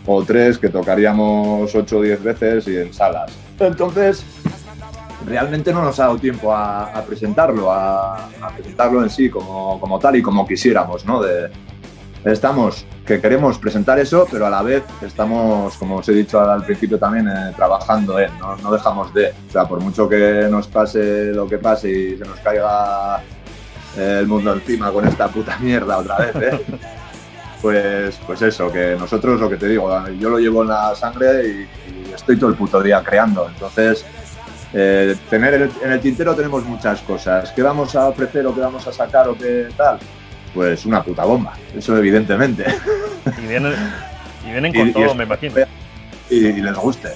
o 0.07 0.23
tres 0.25 0.57
que 0.57 0.71
tocaríamos 0.71 1.75
ocho 1.75 1.99
o 1.99 2.03
diez 2.03 2.23
veces 2.23 2.67
y 2.67 2.79
en 2.79 2.95
salas. 2.95 3.31
Entonces, 3.59 4.25
realmente 5.27 5.71
no 5.73 5.83
nos 5.83 6.01
ha 6.01 6.05
dado 6.05 6.19
tiempo 6.19 6.51
a, 6.55 7.05
presentarlo, 7.07 7.71
a, 7.71 8.31
presentarlo 8.57 9.03
en 9.03 9.11
sí 9.11 9.29
como, 9.29 9.79
como 9.79 9.99
tal 9.99 10.17
y 10.17 10.23
como 10.23 10.47
quisiéramos, 10.47 11.05
¿no? 11.05 11.23
Estamos, 12.25 12.87
que 13.07 13.21
queremos 13.21 13.59
presentar 13.59 13.99
eso, 13.99 14.27
pero 14.31 14.47
a 14.47 14.51
la 14.51 14.63
vez 14.63 14.83
estamos, 15.03 15.77
como 15.77 15.97
os 15.97 16.09
he 16.09 16.13
dicho 16.13 16.41
al 16.41 16.65
principio 16.65 16.99
también, 16.99 17.29
eh, 17.29 17.53
trabajando 17.55 18.19
en, 18.19 18.37
¿no? 18.39 18.57
no 18.57 18.73
dejamos 18.73 19.13
de, 19.13 19.29
o 19.49 19.53
sea, 19.53 19.67
por 19.67 19.81
mucho 19.81 20.09
que 20.09 20.49
nos 20.51 20.67
pase 20.69 21.33
lo 21.33 21.47
que 21.47 21.59
pase 21.59 21.91
y 21.91 22.19
se 22.19 22.25
nos 22.25 22.39
caiga 22.41 23.23
eh, 23.97 24.19
el 24.21 24.27
mundo 24.27 24.53
encima 24.53 24.91
con 24.91 25.07
esta 25.07 25.29
puta 25.29 25.59
mierda 25.59 25.99
otra 25.99 26.19
vez, 26.19 26.37
¿eh? 26.37 26.65
Pues, 27.63 28.21
pues 28.27 28.43
eso, 28.43 28.71
que 28.71 28.95
nosotros 28.95 29.41
lo 29.41 29.49
que 29.49 29.57
te 29.57 29.67
digo, 29.67 29.89
yo 30.19 30.29
lo 30.29 30.39
llevo 30.39 30.61
en 30.61 30.69
la 30.69 30.95
sangre 30.95 31.49
y, 31.49 32.11
y 32.11 32.13
estoy 32.13 32.37
todo 32.37 32.51
el 32.51 32.57
puto 32.57 32.83
día 32.83 33.03
creando. 33.03 33.49
Entonces, 33.49 34.05
eh, 34.77 35.17
tener 35.31 35.55
en 35.55 35.63
el, 35.63 35.73
en 35.83 35.93
el 35.93 36.01
tintero 36.01 36.35
tenemos 36.35 36.65
muchas 36.65 37.01
cosas. 37.03 37.53
¿Qué 37.53 37.63
vamos 37.63 37.95
a 37.95 38.09
ofrecer 38.09 38.45
o 38.45 38.55
qué 38.55 38.61
vamos 38.61 38.85
a 38.89 38.93
sacar 38.93 39.29
o 39.29 39.39
qué 39.39 39.69
tal? 39.77 39.99
Pues 40.55 40.87
una 40.87 41.03
puta 41.03 41.25
bomba, 41.25 41.55
eso 41.77 41.97
evidentemente. 41.99 42.65
Y 43.43 43.47
vienen, 43.47 43.75
y 44.47 44.51
vienen 44.53 44.73
con 44.75 44.87
Y- 44.87 44.91
y 44.91 44.93
todo, 44.93 45.07
es- 45.07 45.15
me 45.17 45.25
imagino. 45.25 45.55
y, 46.31 46.37
y 46.47 46.53
les 46.63 46.75
guste. 46.77 47.09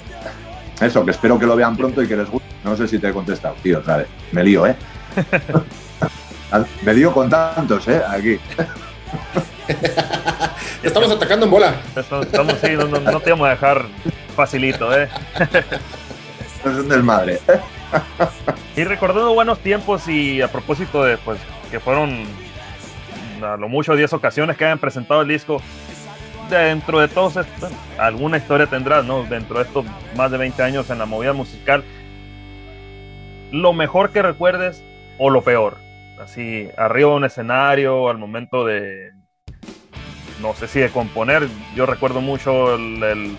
Eso, 0.81 1.03
que 1.05 1.11
espero 1.11 1.39
que 1.39 1.45
lo 1.45 1.55
vean 1.55 1.75
pronto 1.77 2.01
y 2.03 2.07
que 2.07 2.15
les 2.17 2.29
guste. 2.29 2.47
No 2.63 2.75
sé 2.75 2.87
si 2.87 2.99
te 2.99 3.09
he 3.09 3.13
contestado, 3.13 3.55
tío, 3.63 3.83
¿sabes? 3.83 4.07
Me 4.33 4.43
lío, 4.43 4.67
¿eh? 4.67 4.75
Me 6.83 6.93
lío 6.93 7.13
con 7.13 7.29
tantos, 7.29 7.87
¿eh? 7.87 8.01
Aquí. 8.09 8.37
Estamos 10.83 11.11
atacando 11.11 11.45
en 11.45 11.51
bola. 11.51 11.75
Estamos, 11.95 12.25
estamos- 12.25 12.55
sí, 12.63 12.71
no, 12.75 12.85
no- 12.87 12.99
no 12.99 13.19
te 13.19 13.29
vamos 13.31 13.47
a 13.47 13.51
dejar 13.51 13.85
facilito, 14.35 14.97
¿eh? 14.97 15.07
Es 16.65 16.65
un 16.77 16.89
desmadre. 16.89 17.39
Y 18.75 18.83
recordando 18.83 19.33
buenos 19.33 19.59
tiempos 19.59 20.07
y 20.09 20.41
a 20.41 20.49
propósito 20.51 21.03
de, 21.03 21.17
pues, 21.17 21.39
que 21.71 21.79
fueron 21.79 22.23
a 23.43 23.57
lo 23.57 23.69
mucho 23.69 23.95
10 23.95 24.13
ocasiones 24.13 24.57
que 24.57 24.65
hayan 24.65 24.79
presentado 24.79 25.21
el 25.21 25.27
disco, 25.27 25.61
dentro 26.49 26.99
de 26.99 27.07
todos 27.07 27.37
alguna 27.97 28.37
historia 28.37 28.67
tendrás, 28.67 29.05
¿no? 29.05 29.23
Dentro 29.23 29.59
de 29.59 29.65
estos 29.65 29.85
más 30.15 30.31
de 30.31 30.37
20 30.37 30.61
años 30.63 30.89
en 30.89 30.97
la 30.99 31.05
movida 31.05 31.33
musical, 31.33 31.83
lo 33.51 33.73
mejor 33.73 34.11
que 34.11 34.21
recuerdes 34.21 34.83
o 35.17 35.29
lo 35.29 35.41
peor, 35.41 35.77
así, 36.21 36.69
arriba 36.77 37.09
de 37.11 37.15
un 37.15 37.25
escenario, 37.25 38.09
al 38.09 38.17
momento 38.17 38.65
de, 38.65 39.11
no 40.41 40.53
sé 40.53 40.67
si 40.67 40.79
de 40.79 40.89
componer, 40.89 41.47
yo 41.75 41.85
recuerdo 41.85 42.21
mucho 42.21 42.75
el- 42.75 43.37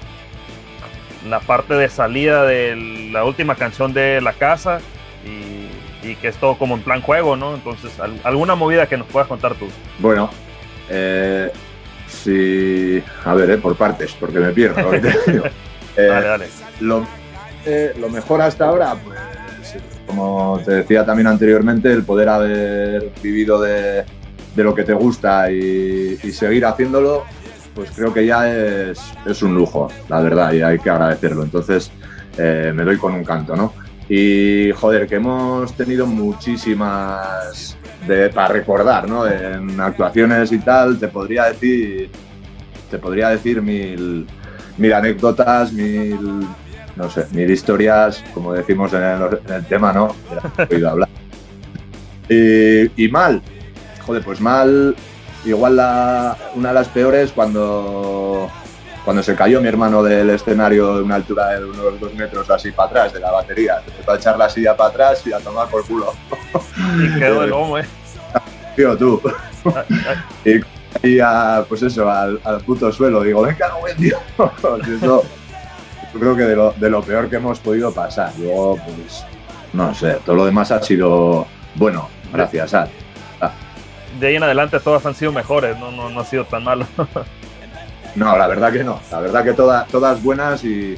la 1.28 1.40
parte 1.40 1.74
de 1.74 1.88
salida 1.88 2.44
de 2.44 3.10
la 3.12 3.24
última 3.24 3.54
canción 3.54 3.92
de 3.92 4.20
La 4.20 4.32
Casa 4.32 4.80
y, 5.24 5.68
y 6.02 6.14
que 6.16 6.28
es 6.28 6.36
todo 6.36 6.56
como 6.58 6.74
en 6.76 6.82
plan 6.82 7.00
juego, 7.02 7.36
¿no? 7.36 7.54
Entonces, 7.54 7.98
al- 8.00 8.20
alguna 8.24 8.54
movida 8.54 8.86
que 8.86 8.96
nos 8.96 9.06
puedas 9.08 9.28
contar 9.28 9.54
tú. 9.54 9.66
Bueno, 9.98 10.30
eh, 10.88 11.50
sí. 12.08 13.02
A 13.24 13.34
ver, 13.34 13.50
eh, 13.50 13.58
por 13.58 13.76
partes, 13.76 14.12
porque 14.18 14.38
me 14.40 14.50
pierdo. 14.52 14.80
lo 14.82 14.90
que 14.90 15.00
te 15.00 15.14
digo. 15.32 15.44
Eh, 15.96 16.02
Dale, 16.06 16.26
dale. 16.26 16.46
Lo, 16.80 17.06
eh, 17.66 17.92
lo 17.98 18.08
mejor 18.08 18.40
hasta 18.42 18.66
ahora, 18.66 18.94
pues, 19.04 19.18
como 20.06 20.60
te 20.64 20.72
decía 20.72 21.04
también 21.04 21.26
anteriormente, 21.28 21.92
el 21.92 22.02
poder 22.04 22.28
haber 22.28 23.10
vivido 23.22 23.60
de, 23.60 24.04
de 24.54 24.64
lo 24.64 24.74
que 24.74 24.82
te 24.84 24.92
gusta 24.94 25.50
y, 25.52 26.18
y 26.22 26.32
seguir 26.32 26.64
haciéndolo, 26.66 27.24
pues 27.74 27.90
creo 27.92 28.12
que 28.12 28.26
ya 28.26 28.50
es, 28.50 29.00
es 29.26 29.42
un 29.42 29.54
lujo, 29.54 29.88
la 30.08 30.20
verdad, 30.20 30.52
y 30.52 30.62
hay 30.62 30.78
que 30.78 30.90
agradecerlo. 30.90 31.42
Entonces, 31.44 31.92
eh, 32.38 32.72
me 32.74 32.82
doy 32.84 32.96
con 32.96 33.14
un 33.14 33.24
canto, 33.24 33.54
¿no? 33.54 33.72
Y 34.12 34.72
joder, 34.72 35.06
que 35.06 35.14
hemos 35.14 35.72
tenido 35.74 36.04
muchísimas 36.04 37.78
para 38.34 38.48
recordar, 38.48 39.08
¿no? 39.08 39.24
En 39.24 39.80
actuaciones 39.80 40.50
y 40.50 40.58
tal, 40.58 40.98
te 40.98 41.06
podría 41.06 41.44
decir, 41.44 42.10
te 42.90 42.98
podría 42.98 43.28
decir 43.28 43.62
mil, 43.62 44.26
mil 44.78 44.92
anécdotas, 44.92 45.72
mil, 45.72 46.44
no 46.96 47.08
sé, 47.08 47.26
mil 47.30 47.48
historias, 47.48 48.24
como 48.34 48.52
decimos 48.52 48.92
en 48.94 49.02
el, 49.02 49.64
tema, 49.66 49.92
¿no? 49.92 50.12
Y, 52.28 53.04
y 53.04 53.08
mal, 53.08 53.40
joder, 54.04 54.24
pues 54.24 54.40
mal, 54.40 54.96
igual 55.44 55.76
la, 55.76 56.36
una 56.56 56.70
de 56.70 56.74
las 56.74 56.88
peores 56.88 57.30
cuando, 57.30 58.50
cuando 59.04 59.22
se 59.22 59.34
cayó 59.34 59.60
mi 59.60 59.68
hermano 59.68 60.02
del 60.02 60.30
escenario 60.30 60.96
de 60.96 61.02
una 61.02 61.16
altura 61.16 61.58
de 61.58 61.64
unos 61.64 62.00
dos 62.00 62.14
metros 62.14 62.50
así 62.50 62.70
para 62.70 62.88
atrás 62.88 63.12
de 63.12 63.20
la 63.20 63.30
batería. 63.30 63.82
Empezó 63.86 64.12
a 64.12 64.16
echar 64.16 64.38
la 64.38 64.48
silla 64.48 64.76
para 64.76 64.90
atrás 64.90 65.26
y 65.26 65.32
a 65.32 65.38
tomar 65.38 65.68
por 65.68 65.84
culo. 65.86 66.12
Y 66.98 67.18
quedó 67.18 67.42
el 67.44 67.50
lomo, 67.50 67.78
¿eh? 67.78 67.86
Tío, 68.76 68.96
tú. 68.96 69.20
y 70.44 70.60
y 71.02 71.20
a, 71.20 71.64
pues 71.68 71.82
eso, 71.82 72.10
al, 72.10 72.40
al 72.44 72.60
puto 72.60 72.90
suelo. 72.92 73.22
Digo, 73.22 73.42
venga, 73.42 73.68
no, 73.68 73.80
buen 73.80 73.96
eso, 74.96 75.24
yo 76.12 76.20
creo 76.20 76.36
que 76.36 76.42
de 76.42 76.56
lo, 76.56 76.72
de 76.72 76.90
lo 76.90 77.02
peor 77.02 77.28
que 77.30 77.36
hemos 77.36 77.58
podido 77.60 77.92
pasar. 77.92 78.32
Luego, 78.38 78.76
pues, 78.76 79.24
no 79.72 79.94
sé, 79.94 80.18
todo 80.24 80.36
lo 80.36 80.46
demás 80.46 80.70
ha 80.72 80.82
sido 80.82 81.46
bueno, 81.74 82.08
gracias 82.32 82.74
a. 82.74 82.88
De 84.18 84.26
ahí 84.26 84.36
en 84.36 84.42
adelante 84.42 84.80
todas 84.80 85.06
han 85.06 85.14
sido 85.14 85.32
mejores, 85.32 85.78
no, 85.78 85.90
no, 85.92 86.10
no 86.10 86.20
ha 86.20 86.24
sido 86.24 86.44
tan 86.44 86.64
malo. 86.64 86.86
No, 88.16 88.36
la 88.36 88.46
verdad 88.46 88.72
que 88.72 88.84
no. 88.84 89.00
La 89.10 89.20
verdad 89.20 89.44
que 89.44 89.52
todas 89.52 89.86
todas 89.88 90.22
buenas 90.22 90.64
y, 90.64 90.96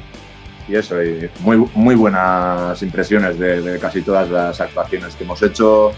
y 0.69 0.77
eso, 0.77 1.03
y 1.03 1.29
muy, 1.41 1.69
muy 1.75 1.95
buenas 1.95 2.83
impresiones 2.83 3.39
de, 3.39 3.61
de 3.61 3.79
casi 3.79 4.03
todas 4.03 4.29
las 4.31 4.61
actuaciones 4.61 5.15
que 5.15 5.25
hemos 5.25 5.43
hecho 5.43 5.93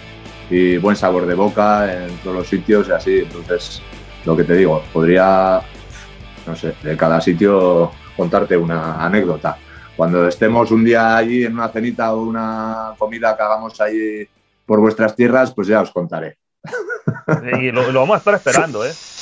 y 0.50 0.76
buen 0.78 0.96
sabor 0.96 1.26
de 1.26 1.34
boca 1.34 1.92
en 1.92 2.16
todos 2.18 2.36
los 2.36 2.48
sitios 2.48 2.88
y 2.88 2.92
así. 2.92 3.18
Entonces, 3.20 3.82
lo 4.24 4.36
que 4.36 4.44
te 4.44 4.54
digo, 4.54 4.82
podría, 4.92 5.60
no 6.46 6.56
sé, 6.56 6.74
de 6.82 6.96
cada 6.96 7.20
sitio 7.20 7.90
contarte 8.16 8.56
una 8.56 9.04
anécdota. 9.04 9.56
Cuando 9.96 10.26
estemos 10.26 10.70
un 10.70 10.84
día 10.84 11.16
allí 11.16 11.44
en 11.44 11.54
una 11.54 11.68
cenita 11.68 12.12
o 12.14 12.22
una 12.22 12.94
comida 12.98 13.36
que 13.36 13.42
hagamos 13.42 13.80
allí 13.80 14.28
por 14.66 14.80
vuestras 14.80 15.14
tierras, 15.14 15.52
pues 15.52 15.68
ya 15.68 15.82
os 15.82 15.90
contaré. 15.90 16.38
y 17.60 17.70
lo, 17.70 17.92
lo 17.92 18.00
vamos 18.00 18.16
a 18.16 18.18
estar 18.18 18.34
esperando, 18.34 18.84
¿eh? 18.84 18.92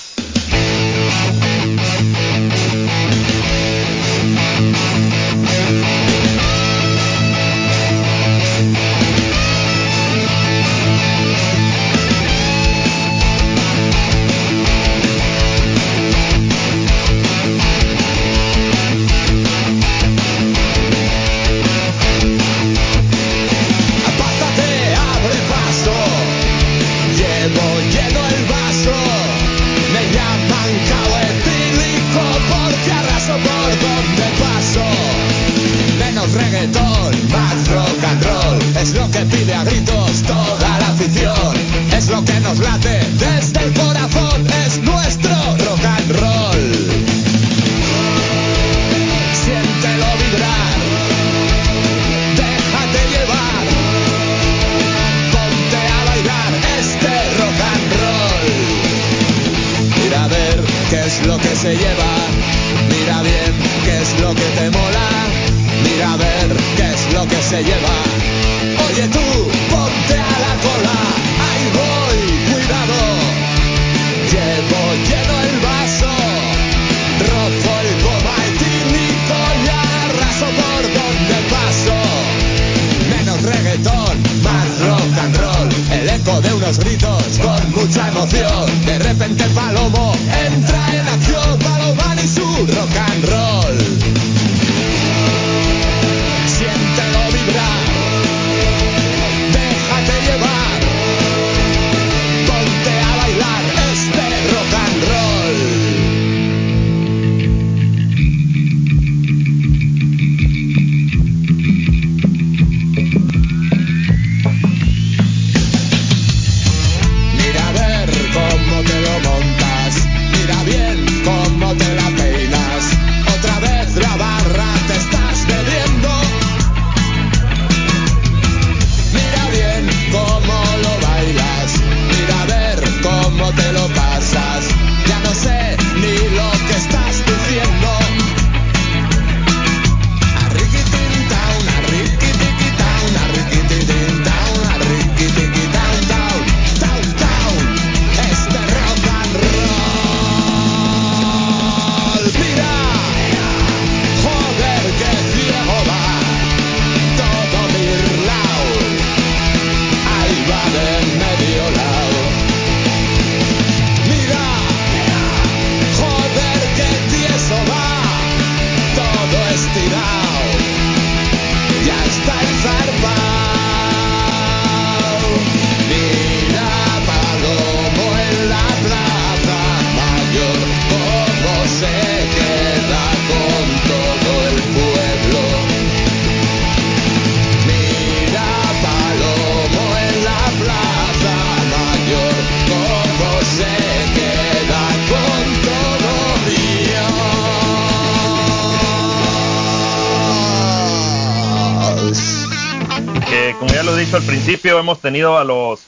principio, 204.63 204.79
hemos 204.79 205.01
tenido 205.01 205.37
a 205.39 205.45
los 205.45 205.87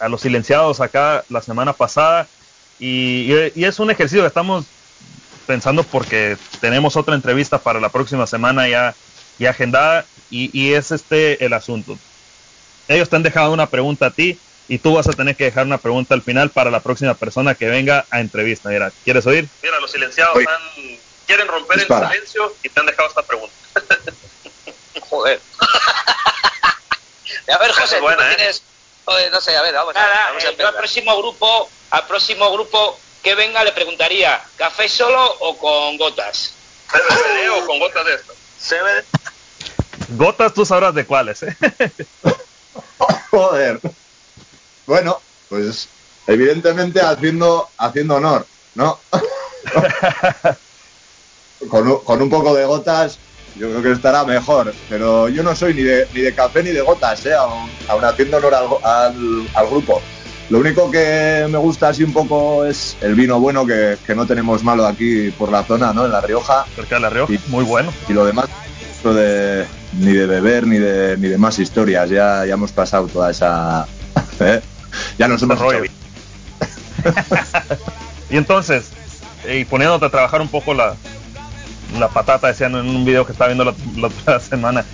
a 0.00 0.08
los 0.08 0.20
silenciados 0.22 0.80
acá 0.80 1.24
la 1.28 1.40
semana 1.42 1.72
pasada 1.74 2.28
y, 2.78 3.32
y- 3.32 3.52
y 3.54 3.64
es 3.64 3.78
un 3.78 3.90
ejercicio 3.90 4.22
que 4.22 4.26
estamos 4.28 4.64
pensando 5.46 5.82
porque 5.84 6.36
tenemos 6.60 6.96
otra 6.96 7.14
entrevista 7.14 7.58
para 7.58 7.78
la 7.80 7.90
próxima 7.90 8.26
semana 8.26 8.66
ya, 8.68 8.96
ya 9.38 9.50
agendada 9.50 10.06
y, 10.30 10.50
y 10.58 10.72
es 10.74 10.90
este 10.90 11.44
el 11.44 11.52
asunto. 11.52 11.98
Ellos 12.88 13.08
te 13.08 13.16
han 13.16 13.22
dejado 13.22 13.52
una 13.52 13.68
pregunta 13.70 14.06
a 14.06 14.10
ti 14.10 14.40
y 14.66 14.78
tú 14.78 14.94
vas 14.94 15.06
a 15.08 15.12
tener 15.12 15.36
que 15.36 15.44
dejar 15.44 15.66
una 15.66 15.78
pregunta 15.78 16.14
al 16.14 16.22
final 16.22 16.50
para 16.50 16.70
la 16.70 16.82
próxima 16.82 17.14
persona 17.14 17.54
que 17.54 17.66
venga 17.66 18.06
a 18.10 18.20
entrevista. 18.20 18.70
Mira, 18.70 18.92
¿quieres 19.04 19.26
oír? 19.26 19.48
Mira, 19.62 19.78
los 19.80 19.90
silenciados 19.92 20.36
han- 20.38 20.98
quieren 21.26 21.46
romper 21.48 21.78
Dispara. 21.78 22.06
el 22.08 22.12
silencio 22.14 22.56
y 22.62 22.68
te 22.68 22.80
han 22.80 22.86
dejado 22.86 23.08
esta 23.08 23.22
pregunta. 23.22 23.54
Joder. 25.08 25.40
a 27.52 27.58
ver, 27.58 27.72
José, 27.72 27.96
tú 27.96 28.02
buena, 28.02 28.24
no 28.24 28.30
¿eh? 28.30 28.34
tienes. 28.36 28.62
Joder, 29.04 29.30
no 29.32 29.40
sé, 29.40 29.56
a 29.56 29.62
ver, 29.62 29.74
vamos 29.74 29.94
a 29.96 30.00
Nada, 30.00 30.26
vamos 30.28 30.36
a 30.36 30.38
eh, 30.38 30.42
yo 30.44 30.50
empezar. 30.50 30.72
al 30.72 30.78
próximo 30.78 31.18
grupo, 31.18 31.68
al 31.90 32.06
próximo 32.06 32.52
grupo 32.52 32.98
que 33.22 33.34
venga 33.34 33.64
le 33.64 33.72
preguntaría, 33.72 34.42
¿café 34.56 34.88
solo 34.88 35.36
o 35.40 35.58
con 35.58 35.96
gotas? 35.98 36.52
CBD 36.90 37.50
o 37.50 37.66
con 37.66 37.78
gotas 37.78 38.06
de 38.06 38.14
esto. 38.14 38.32
Gotas 40.10 40.54
tú 40.54 40.64
sabrás 40.64 40.94
de 40.94 41.06
cuáles, 41.06 41.42
¿eh? 41.42 41.56
Joder. 43.30 43.80
Bueno, 44.86 45.20
pues 45.48 45.88
evidentemente 46.26 47.00
haciendo, 47.00 47.68
haciendo 47.78 48.16
honor, 48.16 48.46
¿no? 48.74 49.00
con, 51.70 51.88
un- 51.88 52.04
con 52.04 52.22
un 52.22 52.30
poco 52.30 52.54
de 52.54 52.64
gotas, 52.64 53.18
yo 53.56 53.68
creo 53.70 53.82
que 53.82 53.92
estará 53.92 54.24
mejor. 54.24 54.74
Pero 54.88 55.28
yo 55.28 55.42
no 55.42 55.54
soy 55.54 55.74
ni 55.74 55.82
de, 55.82 56.06
ni 56.14 56.20
de 56.20 56.34
café 56.34 56.62
ni 56.62 56.70
de 56.70 56.80
gotas, 56.80 57.24
¿eh? 57.26 57.34
aún, 57.34 57.70
aún 57.88 58.04
haciendo 58.04 58.36
honor 58.38 58.54
al, 58.54 58.66
al- 58.82 59.48
al 59.54 59.66
grupo. 59.68 60.00
Lo 60.50 60.58
único 60.58 60.90
que 60.90 61.46
me 61.48 61.56
gusta 61.58 61.88
así 61.88 62.04
un 62.04 62.12
poco 62.12 62.64
es 62.66 62.96
el 63.00 63.14
vino 63.14 63.40
bueno 63.40 63.64
que, 63.66 63.96
que 64.06 64.14
no 64.14 64.26
tenemos 64.26 64.62
malo 64.62 64.86
aquí 64.86 65.30
por 65.30 65.50
la 65.50 65.64
zona, 65.64 65.92
¿no? 65.94 66.04
En 66.04 66.12
La 66.12 66.20
Rioja. 66.20 66.66
Cerca 66.76 66.96
de 66.96 67.00
La 67.00 67.10
Rioja, 67.10 67.32
muy 67.48 67.64
bueno. 67.64 67.92
Y 68.08 68.12
lo 68.12 68.26
demás, 68.26 68.46
de, 69.02 69.64
ni 69.98 70.12
de 70.12 70.26
beber 70.26 70.66
ni 70.66 70.78
de, 70.78 71.16
ni 71.16 71.28
de 71.28 71.38
más 71.38 71.58
historias. 71.58 72.10
Ya, 72.10 72.44
ya 72.46 72.54
hemos 72.54 72.72
pasado 72.72 73.06
toda 73.06 73.30
esa... 73.30 73.86
¿eh? 74.40 74.60
Ya 75.18 75.28
nos 75.28 75.42
hemos 75.42 75.58
rollo. 75.58 75.84
Y 78.30 78.36
entonces, 78.36 78.90
eh, 79.44 79.58
y 79.60 79.64
poniéndote 79.64 80.06
a 80.06 80.10
trabajar 80.10 80.40
un 80.40 80.48
poco 80.48 80.72
la, 80.74 80.96
la 81.98 82.08
patata, 82.08 82.48
decían 82.48 82.74
en 82.74 82.88
un 82.88 83.04
video 83.04 83.24
que 83.26 83.32
estaba 83.32 83.48
viendo 83.48 83.64
la, 83.64 83.74
la 83.96 84.08
otra 84.08 84.40
semana. 84.40 84.84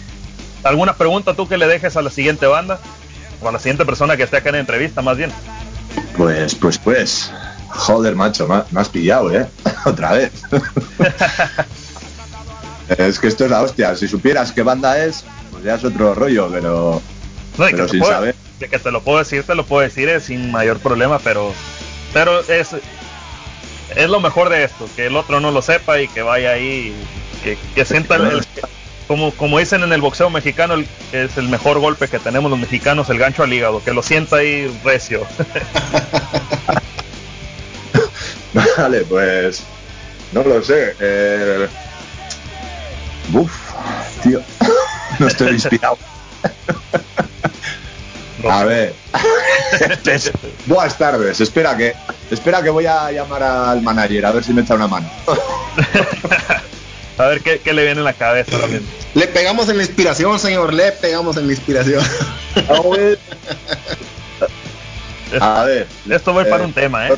¿Alguna 0.63 0.95
pregunta 0.95 1.35
tú 1.35 1.49
que 1.49 1.57
le 1.59 1.67
dejes 1.67 1.97
a 1.97 2.03
la 2.03 2.11
siguiente 2.11 2.47
banda? 2.47 2.79
O 3.43 3.49
a 3.49 3.53
la 3.53 3.59
siguiente 3.59 3.85
persona 3.87 4.17
que 4.17 4.23
esté 4.25 4.37
acá 4.37 4.51
en 4.51 4.57
la 4.57 4.61
entrevista, 4.61 5.01
más 5.03 5.17
bien. 5.17 5.33
Pues, 6.17 6.55
pues, 6.55 6.79
pues. 6.79 7.33
Joder, 7.71 8.15
macho, 8.15 8.47
me, 8.71 8.81
has 8.81 8.89
pillado, 8.89 9.35
¿eh? 9.35 9.47
Otra 9.87 10.13
vez. 10.13 10.31
es 12.89 13.19
que 13.19 13.29
esto 13.29 13.45
es 13.45 13.51
la 13.51 13.63
hostia. 13.63 13.95
Si 13.97 14.09
supieras 14.09 14.53
qué 14.53 14.63
banda 14.63 14.99
es, 15.03 15.25
pues 15.51 15.65
ya 15.65 15.75
es 15.77 15.85
otro 15.85 16.15
rollo, 16.15 16.49
pero, 16.51 17.01
No, 17.57 17.67
pero 17.71 17.89
sin 17.89 18.01
puedo- 18.01 18.13
saber. 18.13 18.35
de 18.59 18.69
que 18.69 18.79
te 18.79 18.91
lo 18.91 19.03
puedo 19.03 19.19
decir, 19.19 19.45
te 19.45 19.55
lo 19.55 19.65
puedo 19.65 19.83
decir 19.83 20.09
eh, 20.09 20.21
sin 20.21 20.51
mayor 20.51 20.79
problema, 20.81 21.19
pero 21.19 21.53
pero 22.13 22.41
es 22.41 22.71
es 23.97 24.09
lo 24.09 24.21
mejor 24.21 24.49
de 24.49 24.65
esto, 24.65 24.89
que 24.97 25.07
el 25.07 25.17
otro 25.17 25.41
no 25.41 25.51
lo 25.51 25.63
sepa 25.63 26.01
y 26.01 26.09
que 26.09 26.23
vaya 26.23 26.51
ahí, 26.53 26.95
que, 27.43 27.57
que 27.75 27.85
sienta 27.85 28.17
el, 28.17 28.27
el- 28.27 28.47
como 29.07 29.33
como 29.33 29.59
dicen 29.59 29.83
en 29.83 29.93
el 29.93 30.01
boxeo 30.01 30.31
mexicano, 30.31 30.75
el- 30.75 30.87
es 31.13 31.37
el 31.37 31.49
mejor 31.49 31.79
golpe 31.81 32.07
que 32.09 32.19
tenemos 32.21 32.51
los 32.51 32.61
mexicanos, 32.61 33.11
el 33.11 33.19
gancho 33.19 33.43
al 33.43 33.53
hígado, 33.53 33.83
que 33.83 33.93
lo 33.93 34.03
sienta 34.03 34.37
ahí 34.37 34.67
recio. 34.85 35.27
Vale, 38.77 39.01
pues. 39.03 39.65
No 40.33 40.43
lo 40.43 40.63
sé. 40.63 40.95
Eh... 41.01 41.69
Uf, 43.33 43.53
tío. 44.23 44.41
No 45.19 45.27
estoy 45.27 45.51
inspirado. 45.51 45.99
A 48.49 48.65
ver. 48.65 48.95
Buenas 50.67 50.99
tardes. 50.99 51.41
Espera 51.41 51.77
que, 51.77 51.95
espera 52.31 52.63
que 52.63 52.71
voy 52.71 52.87
a 52.87 53.11
llamar 53.11 53.43
al 53.43 53.83
manager 53.83 54.27
a 54.27 54.33
ver 54.33 54.45
si 54.45 54.53
me 54.53 54.63
echa 54.63 54.75
una 54.75 54.89
mano. 54.89 55.11
A 57.19 57.27
ver 57.27 57.43
qué, 57.43 57.59
qué 57.59 57.75
le 57.75 57.85
viene 57.85 57.99
en 57.99 58.05
la 58.05 58.15
cabeza 58.15 58.57
ahora 58.57 58.69
mismo. 58.69 58.89
Le 59.13 59.27
pegamos 59.27 59.69
en 59.69 59.77
la 59.77 59.83
inspiración, 59.83 60.39
señor. 60.39 60.73
Le 60.73 60.91
pegamos 60.93 61.37
en 61.37 61.49
la 61.49 61.53
inspiración. 61.53 62.03
A 65.39 65.65
ver. 65.65 65.87
Esto 66.09 66.33
va 66.33 66.45
para 66.47 66.63
eh, 66.63 66.67
un 66.67 66.73
tema, 66.73 67.09
¿eh? 67.09 67.13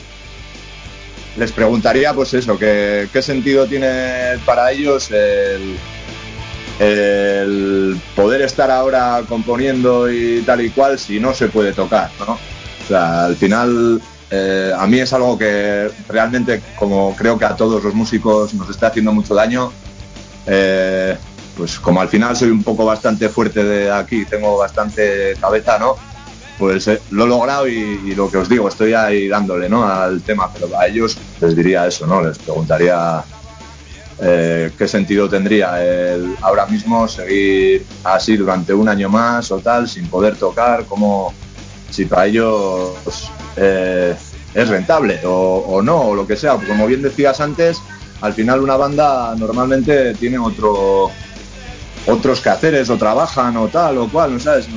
Les 1.36 1.53
preguntaría, 1.53 2.12
pues 2.12 2.35
eso, 2.35 2.59
que, 2.59 3.09
qué 3.12 3.23
sentido 3.23 3.66
tiene 3.66 4.39
para 4.44 4.73
ellos 4.73 5.11
el, 5.12 5.77
el 6.82 8.00
poder 8.16 8.42
estar 8.42 8.70
ahora 8.70 9.22
componiendo 9.28 10.10
y 10.10 10.42
tal 10.42 10.62
y 10.62 10.70
cual 10.70 10.98
si 10.98 11.20
no 11.20 11.32
se 11.32 11.46
puede 11.48 11.72
tocar, 11.72 12.10
¿no? 12.18 12.32
O 12.32 12.88
sea, 12.88 13.26
al 13.26 13.36
final 13.36 14.02
eh, 14.30 14.72
a 14.76 14.86
mí 14.88 14.98
es 14.98 15.12
algo 15.12 15.38
que 15.38 15.88
realmente, 16.09 16.60
como 16.76 17.14
creo 17.14 17.38
que 17.38 17.44
a 17.44 17.54
todos 17.54 17.84
los 17.84 17.94
músicos 17.94 18.52
nos 18.54 18.68
está 18.68 18.88
haciendo 18.88 19.12
mucho 19.12 19.32
daño, 19.32 19.70
eh, 20.46 21.16
pues 21.56 21.78
como 21.78 22.00
al 22.00 22.09
final 22.09 22.34
soy 22.34 22.50
un 22.50 22.64
poco 22.64 22.84
bastante 22.84 23.28
fuerte 23.28 23.62
de 23.62 23.90
aquí, 23.90 24.24
tengo 24.24 24.59
bastante 24.59 25.36
cabeza, 25.40 25.78
¿no? 25.78 25.94
Pues 26.59 26.88
eh, 26.88 27.00
lo 27.10 27.24
he 27.24 27.28
logrado 27.28 27.68
y, 27.68 28.00
y 28.06 28.14
lo 28.16 28.28
que 28.28 28.38
os 28.38 28.48
digo, 28.48 28.68
estoy 28.68 28.92
ahí 28.92 29.28
dándole, 29.28 29.68
¿no? 29.68 29.86
Al 29.86 30.20
tema, 30.22 30.50
pero 30.52 30.76
a 30.76 30.88
ellos 30.88 31.16
les 31.40 31.54
diría 31.54 31.86
eso, 31.86 32.09
¿no? 32.09 32.22
Les 32.22 32.38
preguntaría 32.38 33.22
eh, 34.20 34.70
qué 34.76 34.86
sentido 34.86 35.28
tendría 35.28 35.82
el 35.84 36.36
ahora 36.40 36.66
mismo 36.66 37.09
seguir 37.09 37.84
así 38.05 38.36
durante 38.36 38.72
un 38.74 38.89
año 38.89 39.09
más 39.09 39.51
o 39.51 39.59
tal, 39.59 39.89
sin 39.89 40.06
poder 40.06 40.36
tocar, 40.36 40.84
como 40.86 41.32
si 41.90 42.06
para 42.06 42.26
ellos 42.26 42.93
eh, 43.56 44.14
es 44.55 44.68
rentable 44.68 45.20
o, 45.24 45.80
no, 45.82 46.01
o 46.02 46.14
lo 46.14 46.26
que 46.26 46.36
sea. 46.36 46.56
Como 46.56 46.86
bien 46.86 47.02
decías 47.02 47.40
antes, 47.40 47.80
al 48.20 48.32
final 48.32 48.60
una 48.60 48.76
banda 48.76 49.34
normalmente 49.36 50.14
tiene 50.14 50.39
otro 50.39 51.10
otros 52.06 52.40
quehaceres 52.40 52.90
o 52.90 52.97
trabajan 52.97 53.56
o 53.56 53.68
tal 53.68 53.98
o 53.98 54.09
cual, 54.09 54.34
¿no 54.34 54.40
sabes? 54.40 54.68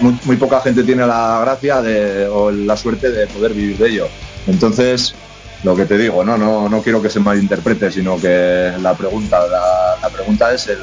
Muy, 0.00 0.18
muy 0.24 0.36
poca 0.36 0.60
gente 0.60 0.84
tiene 0.84 1.06
la 1.06 1.40
gracia 1.42 1.80
de, 1.80 2.26
o 2.26 2.50
la 2.50 2.76
suerte 2.76 3.10
de 3.10 3.26
poder 3.28 3.54
vivir 3.54 3.78
de 3.78 3.88
ello. 3.88 4.08
Entonces, 4.46 5.14
lo 5.62 5.76
que 5.76 5.84
te 5.86 5.98
digo, 5.98 6.24
no, 6.24 6.38
no, 6.38 6.68
no 6.68 6.82
quiero 6.82 7.02
que 7.02 7.10
se 7.10 7.20
malinterprete, 7.20 7.90
sino 7.90 8.18
que 8.18 8.72
la 8.80 8.94
pregunta, 8.96 9.46
la, 9.46 9.96
la 10.02 10.08
pregunta 10.10 10.52
es 10.52 10.68
el 10.68 10.78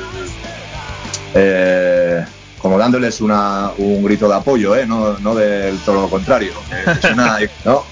eh, 1.33 2.23
como 2.61 2.77
dándoles 2.77 3.21
una, 3.21 3.71
un 3.77 4.03
grito 4.03 4.27
de 4.27 4.35
apoyo, 4.35 4.75
¿eh? 4.75 4.85
no, 4.85 5.17
no 5.19 5.35
del 5.35 5.77
todo 5.79 6.01
lo 6.01 6.09
contrario. 6.09 6.53
que- 6.69 6.93
que 6.93 7.01
suena- 7.07 7.37
¿no? 7.65 7.83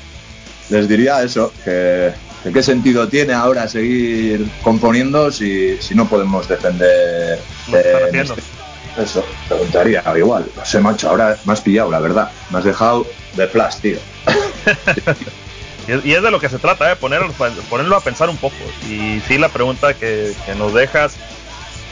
Les 0.69 0.87
diría 0.87 1.21
eso, 1.21 1.53
que, 1.63 2.11
que 2.43 2.51
qué 2.51 2.63
sentido 2.63 3.07
tiene 3.07 3.33
ahora 3.33 3.67
seguir 3.67 4.47
componiendo 4.63 5.31
si, 5.31 5.77
si 5.79 5.93
no 5.93 6.07
podemos 6.07 6.47
defender 6.47 7.39
eh, 7.73 8.09
este- 8.35 9.01
eso, 9.03 9.25
preguntaría 9.47 10.03
igual. 10.17 10.45
No 10.55 10.65
sé, 10.65 10.79
macho, 10.79 11.09
ahora 11.09 11.37
me 11.45 11.53
has 11.53 11.61
pillado, 11.61 11.91
la 11.91 11.99
verdad. 11.99 12.31
Me 12.49 12.59
has 12.59 12.63
dejado 12.63 13.05
de 13.33 13.47
flash, 13.47 13.75
tío. 13.81 13.97
Y 15.87 16.11
es, 16.13 16.21
de 16.23 16.31
lo 16.31 16.39
que 16.39 16.49
se 16.49 16.57
trata, 16.59 16.91
¿eh? 16.91 16.95
Ponerlo, 16.95 17.31
ponerlo 17.69 17.95
a 17.95 18.01
pensar 18.01 18.29
un 18.29 18.37
poco. 18.37 18.55
Y 18.89 19.21
sí, 19.27 19.37
la 19.37 19.49
pregunta 19.49 19.93
que, 19.93 20.33
que 20.45 20.55
nos 20.55 20.73
dejas, 20.73 21.13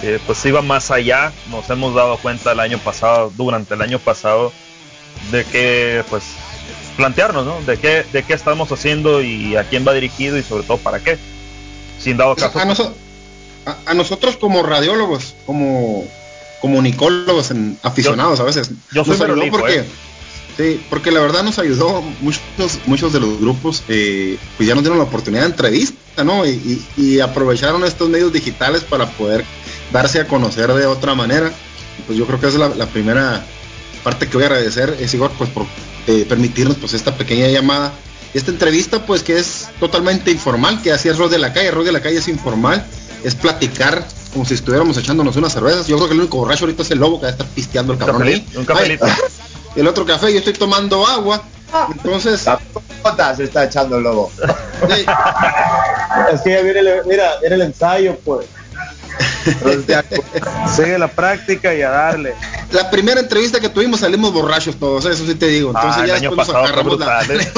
eh, 0.01 0.19
pues 0.25 0.43
iba 0.45 0.61
más 0.61 0.89
allá. 0.91 1.31
Nos 1.51 1.69
hemos 1.69 1.93
dado 1.93 2.17
cuenta 2.17 2.51
el 2.53 2.59
año 2.59 2.77
pasado, 2.79 3.31
durante 3.35 3.75
el 3.75 3.81
año 3.81 3.99
pasado, 3.99 4.51
de 5.31 5.45
que, 5.45 6.03
pues, 6.09 6.23
plantearnos, 6.97 7.45
¿no? 7.45 7.61
De 7.61 7.77
qué, 7.77 8.03
de 8.11 8.23
qué 8.23 8.33
estamos 8.33 8.71
haciendo 8.71 9.21
y 9.21 9.55
a 9.55 9.63
quién 9.63 9.85
va 9.87 9.93
dirigido 9.93 10.37
y 10.37 10.43
sobre 10.43 10.63
todo 10.63 10.77
para 10.77 10.99
qué. 10.99 11.17
Sin 11.99 12.17
dado 12.17 12.35
caso. 12.35 12.59
A, 12.59 12.65
noso- 12.65 12.93
a- 13.65 13.77
a 13.85 13.93
nosotros 13.93 14.37
como 14.37 14.63
radiólogos, 14.63 15.35
como 15.45 16.05
comunicólogos, 16.61 17.51
en- 17.51 17.77
aficionados 17.83 18.39
a 18.39 18.43
veces, 18.43 18.71
yo 18.91 19.03
soy 19.05 19.17
merolico, 19.19 19.57
porque, 19.59 19.79
¿eh? 19.79 19.85
Sí, 20.57 20.83
porque 20.89 21.11
la 21.11 21.19
verdad 21.19 21.43
nos 21.43 21.59
ayudó 21.59 22.01
muchos, 22.21 22.79
muchos 22.85 23.13
de 23.13 23.19
los 23.19 23.39
grupos, 23.39 23.83
eh, 23.87 24.37
pues 24.57 24.67
ya 24.67 24.75
nos 24.75 24.83
dieron 24.83 24.97
la 24.97 25.05
oportunidad 25.05 25.43
de 25.43 25.49
entrevista, 25.49 26.23
¿no? 26.23 26.45
Y, 26.45 26.81
y- 26.97 27.19
aprovecharon 27.19 27.83
estos 27.83 28.09
medios 28.09 28.31
digitales 28.33 28.83
para 28.83 29.09
poder 29.11 29.43
darse 29.91 30.19
a 30.19 30.27
conocer 30.27 30.73
de 30.73 30.85
otra 30.85 31.15
manera. 31.15 31.51
Pues 32.07 32.17
yo 32.17 32.25
creo 32.25 32.39
que 32.39 32.47
es 32.47 32.55
la, 32.55 32.69
primera 32.87 33.45
parte 34.03 34.27
que 34.27 34.33
voy 34.33 34.43
a 34.43 34.47
agradecer, 34.47 34.97
es 34.99 35.13
Igor, 35.13 35.31
pues 35.37 35.49
por 35.49 35.65
eh, 36.07 36.25
permitirnos 36.27 36.77
pues 36.77 36.93
esta 36.93 37.15
pequeña 37.15 37.47
llamada. 37.47 37.93
Esta 38.33 38.49
entrevista 38.51 39.05
pues 39.05 39.21
que 39.21 39.37
es 39.37 39.67
totalmente 39.79 40.31
informal, 40.31 40.81
que 40.81 40.91
así 40.91 41.07
es 41.07 41.17
Rod 41.17 41.31
de 41.31 41.37
la 41.37 41.53
Calle, 41.53 41.71
Rod 41.71 41.85
de 41.85 41.91
la 41.91 42.01
Calle 42.01 42.17
es 42.17 42.27
informal, 42.27 42.85
es 43.23 43.35
platicar 43.35 44.05
como 44.33 44.45
si 44.45 44.55
estuviéramos 44.55 44.97
echándonos 44.97 45.35
unas 45.35 45.53
cervezas. 45.53 45.87
Yo 45.87 45.95
creo 45.97 46.07
que 46.07 46.13
el 46.15 46.19
único 46.21 46.37
borracho 46.39 46.65
ahorita 46.65 46.81
es 46.81 46.91
el 46.91 46.99
lobo 46.99 47.19
que 47.19 47.25
va 47.25 47.29
a 47.29 47.31
estar 47.31 47.47
pisteando 47.47 47.93
el 47.93 47.99
cabrón. 47.99 48.23
ahí. 48.23 48.45
un 48.55 48.65
cafelito. 48.65 49.05
Ay, 49.05 49.13
el 49.75 49.87
otro 49.87 50.05
café, 50.05 50.31
yo 50.31 50.39
estoy 50.39 50.53
tomando 50.53 51.05
agua. 51.07 51.43
Entonces, 51.91 52.45
Gotas 53.03 53.39
está 53.39 53.63
echando 53.65 53.97
el 53.97 54.03
lobo. 54.03 54.31
Es 56.31 56.41
que 56.41 56.51
ya 56.51 56.61
viene 56.61 56.79
el, 56.79 57.05
mira, 57.07 57.39
viene 57.39 57.55
el 57.55 57.61
ensayo, 57.63 58.15
pues. 58.23 58.45
Sigue 60.75 60.99
la 60.99 61.07
práctica 61.07 61.73
y 61.73 61.81
a 61.81 61.89
darle. 61.89 62.35
la 62.71 62.89
primera 62.91 63.19
entrevista 63.19 63.59
que 63.59 63.69
tuvimos 63.69 63.99
salimos 64.01 64.31
borrachos 64.31 64.75
todos, 64.75 65.05
eso 65.05 65.25
sí 65.25 65.35
te 65.35 65.47
digo. 65.47 65.69
Entonces 65.69 65.97
Ah, 65.97 66.01
el 66.01 66.07
ya 66.07 66.15
año 66.15 66.29
después 66.29 66.47
nos 66.47 66.55
agarramos 66.55 66.99
la... 66.99 67.23
¿eh? 67.23 67.51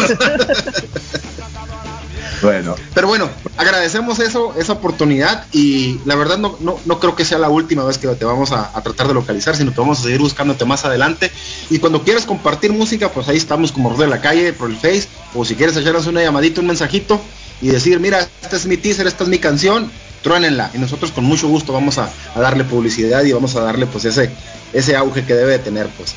Bueno, 2.41 2.75
Pero 2.93 3.07
bueno, 3.07 3.29
agradecemos 3.57 4.19
eso, 4.19 4.53
esa 4.57 4.73
oportunidad 4.73 5.45
y 5.51 5.99
la 6.05 6.15
verdad 6.15 6.37
no, 6.37 6.57
no, 6.59 6.77
no 6.85 6.99
creo 6.99 7.15
que 7.15 7.25
sea 7.25 7.37
la 7.37 7.49
última 7.49 7.83
vez 7.83 7.97
que 7.97 8.07
te 8.07 8.25
vamos 8.25 8.51
a, 8.51 8.71
a 8.77 8.81
tratar 8.81 9.07
de 9.07 9.13
localizar, 9.13 9.55
sino 9.55 9.73
que 9.73 9.79
vamos 9.79 9.99
a 9.99 10.03
seguir 10.03 10.19
buscándote 10.19 10.65
más 10.65 10.85
adelante. 10.85 11.31
Y 11.69 11.79
cuando 11.79 12.03
quieras 12.03 12.25
compartir 12.25 12.71
música, 12.73 13.09
pues 13.09 13.27
ahí 13.27 13.37
estamos 13.37 13.71
como 13.71 13.95
de 13.95 14.07
la 14.07 14.21
Calle 14.21 14.53
por 14.53 14.69
el 14.69 14.75
Face, 14.75 15.07
o 15.33 15.45
si 15.45 15.55
quieres 15.55 15.77
echarnos 15.77 16.07
una 16.07 16.21
llamadita, 16.21 16.61
un 16.61 16.67
mensajito 16.67 17.19
y 17.61 17.67
decir, 17.69 17.99
mira, 17.99 18.27
este 18.41 18.55
es 18.55 18.65
mi 18.65 18.77
teaser, 18.77 19.07
esta 19.07 19.23
es 19.23 19.29
mi 19.29 19.39
canción, 19.39 19.89
truénenla. 20.23 20.71
Y 20.73 20.77
nosotros 20.79 21.11
con 21.11 21.23
mucho 21.23 21.47
gusto 21.47 21.71
vamos 21.71 21.97
a, 21.97 22.09
a 22.35 22.39
darle 22.39 22.63
publicidad 22.65 23.23
y 23.23 23.31
vamos 23.31 23.55
a 23.55 23.61
darle 23.61 23.85
pues 23.85 24.05
ese, 24.05 24.29
ese 24.73 24.95
auge 24.95 25.25
que 25.25 25.33
debe 25.33 25.53
de 25.53 25.59
tener, 25.59 25.87
pues. 25.97 26.15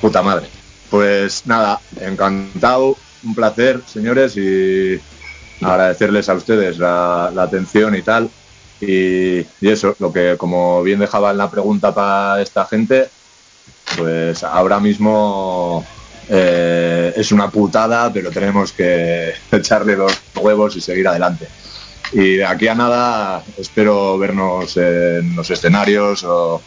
puta 0.00 0.22
madre. 0.22 0.48
Pues 0.90 1.42
nada, 1.44 1.80
encantado, 2.00 2.96
un 3.24 3.34
placer, 3.34 3.82
señores, 3.86 4.36
y, 4.36 5.00
agradecerles 5.60 6.28
a 6.28 6.34
ustedes 6.34 6.78
la, 6.78 7.26
atención 7.36 7.94
y 7.94 8.02
tal. 8.02 8.30
Y, 8.80 9.40
y 9.40 9.68
eso, 9.68 9.96
lo 9.98 10.12
que 10.12 10.36
como 10.38 10.82
bien 10.82 11.00
dejaba 11.00 11.32
en 11.32 11.38
la 11.38 11.50
pregunta 11.50 11.92
para 11.94 12.40
esta 12.40 12.64
gente, 12.64 13.08
pues 13.96 14.44
ahora 14.44 14.78
mismo 14.78 15.84
eh, 16.28 17.12
es 17.16 17.32
una 17.32 17.50
putada, 17.50 18.12
pero 18.12 18.30
tenemos 18.30 18.72
que 18.72 19.32
echarle 19.52 19.96
los 19.96 20.12
huevos 20.36 20.76
y 20.76 20.80
seguir 20.80 21.08
adelante. 21.08 21.48
Y 22.12 22.36
de 22.36 22.44
aquí 22.44 22.68
a 22.68 22.74
nada 22.74 23.42
espero 23.56 24.18
vernos 24.18 24.76
en 24.76 25.36
los 25.36 25.50
escenarios 25.50 26.24
o, 26.24 26.62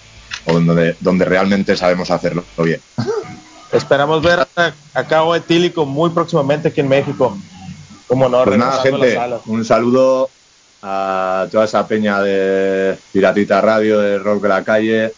o 0.45 0.53
donde, 0.53 0.95
donde 0.99 1.25
realmente 1.25 1.75
sabemos 1.75 2.11
hacerlo 2.11 2.43
bien. 2.57 2.81
Esperamos 3.71 4.21
ver 4.21 4.39
a, 4.39 4.73
a 4.93 5.03
Cabo 5.05 5.35
Etílico 5.35 5.85
muy 5.85 6.09
próximamente 6.09 6.67
aquí 6.69 6.81
en 6.81 6.89
México. 6.89 7.37
Como 8.07 8.27
no, 8.27 8.43
Pues 8.43 8.57
nada, 8.57 8.81
gente, 8.81 9.17
un 9.45 9.63
saludo 9.63 10.29
a 10.81 11.47
toda 11.51 11.65
esa 11.65 11.87
peña 11.87 12.21
de 12.21 12.97
Piratita 13.13 13.61
Radio, 13.61 13.99
de 13.99 14.19
Rock 14.19 14.41
de 14.41 14.49
la 14.49 14.63
Calle. 14.63 15.13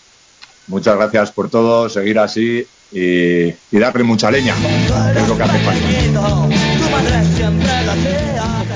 Muchas 0.68 0.96
gracias 0.96 1.32
por 1.32 1.50
todo, 1.50 1.90
seguir 1.90 2.20
así 2.20 2.66
y, 2.92 3.46
y 3.48 3.80
darle 3.80 4.04
mucha 4.04 4.30
leña, 4.30 4.54
que 5.14 5.20
es 5.20 5.28
lo 5.28 5.36
que 5.36 5.44
hace 5.44 5.60
falta. 5.60 5.88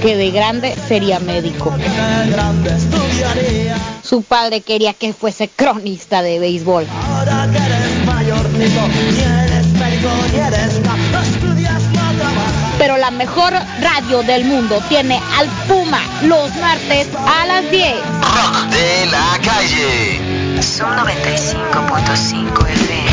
Que 0.01 0.15
de 0.15 0.31
grande 0.31 0.75
sería 0.87 1.19
médico. 1.19 1.73
Su 4.03 4.23
padre 4.23 4.61
quería 4.61 4.93
que 4.93 5.13
fuese 5.13 5.47
cronista 5.49 6.21
de 6.21 6.39
béisbol. 6.39 6.85
Pero 12.77 12.97
la 12.97 13.11
mejor 13.11 13.53
radio 13.81 14.23
del 14.23 14.45
mundo 14.45 14.81
tiene 14.87 15.19
al 15.37 15.47
Puma 15.67 15.99
los 16.23 16.55
martes 16.55 17.07
a 17.15 17.45
las 17.45 17.71
10. 17.71 17.93
Rock 18.21 18.69
de 18.69 19.05
la 19.07 19.39
calle. 19.43 20.61
Son 20.61 20.95
95.5 20.95 22.69
FM. 22.69 23.07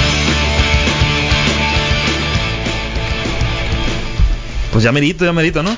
Pues 4.73 4.85
ya 4.85 4.93
merito, 4.93 5.25
ya 5.25 5.33
merito, 5.33 5.63
¿no? 5.63 5.77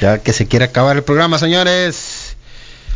Ya 0.00 0.18
que 0.18 0.32
se 0.32 0.46
quiere 0.46 0.66
acabar 0.66 0.96
el 0.96 1.02
programa, 1.02 1.38
señores. 1.38 2.36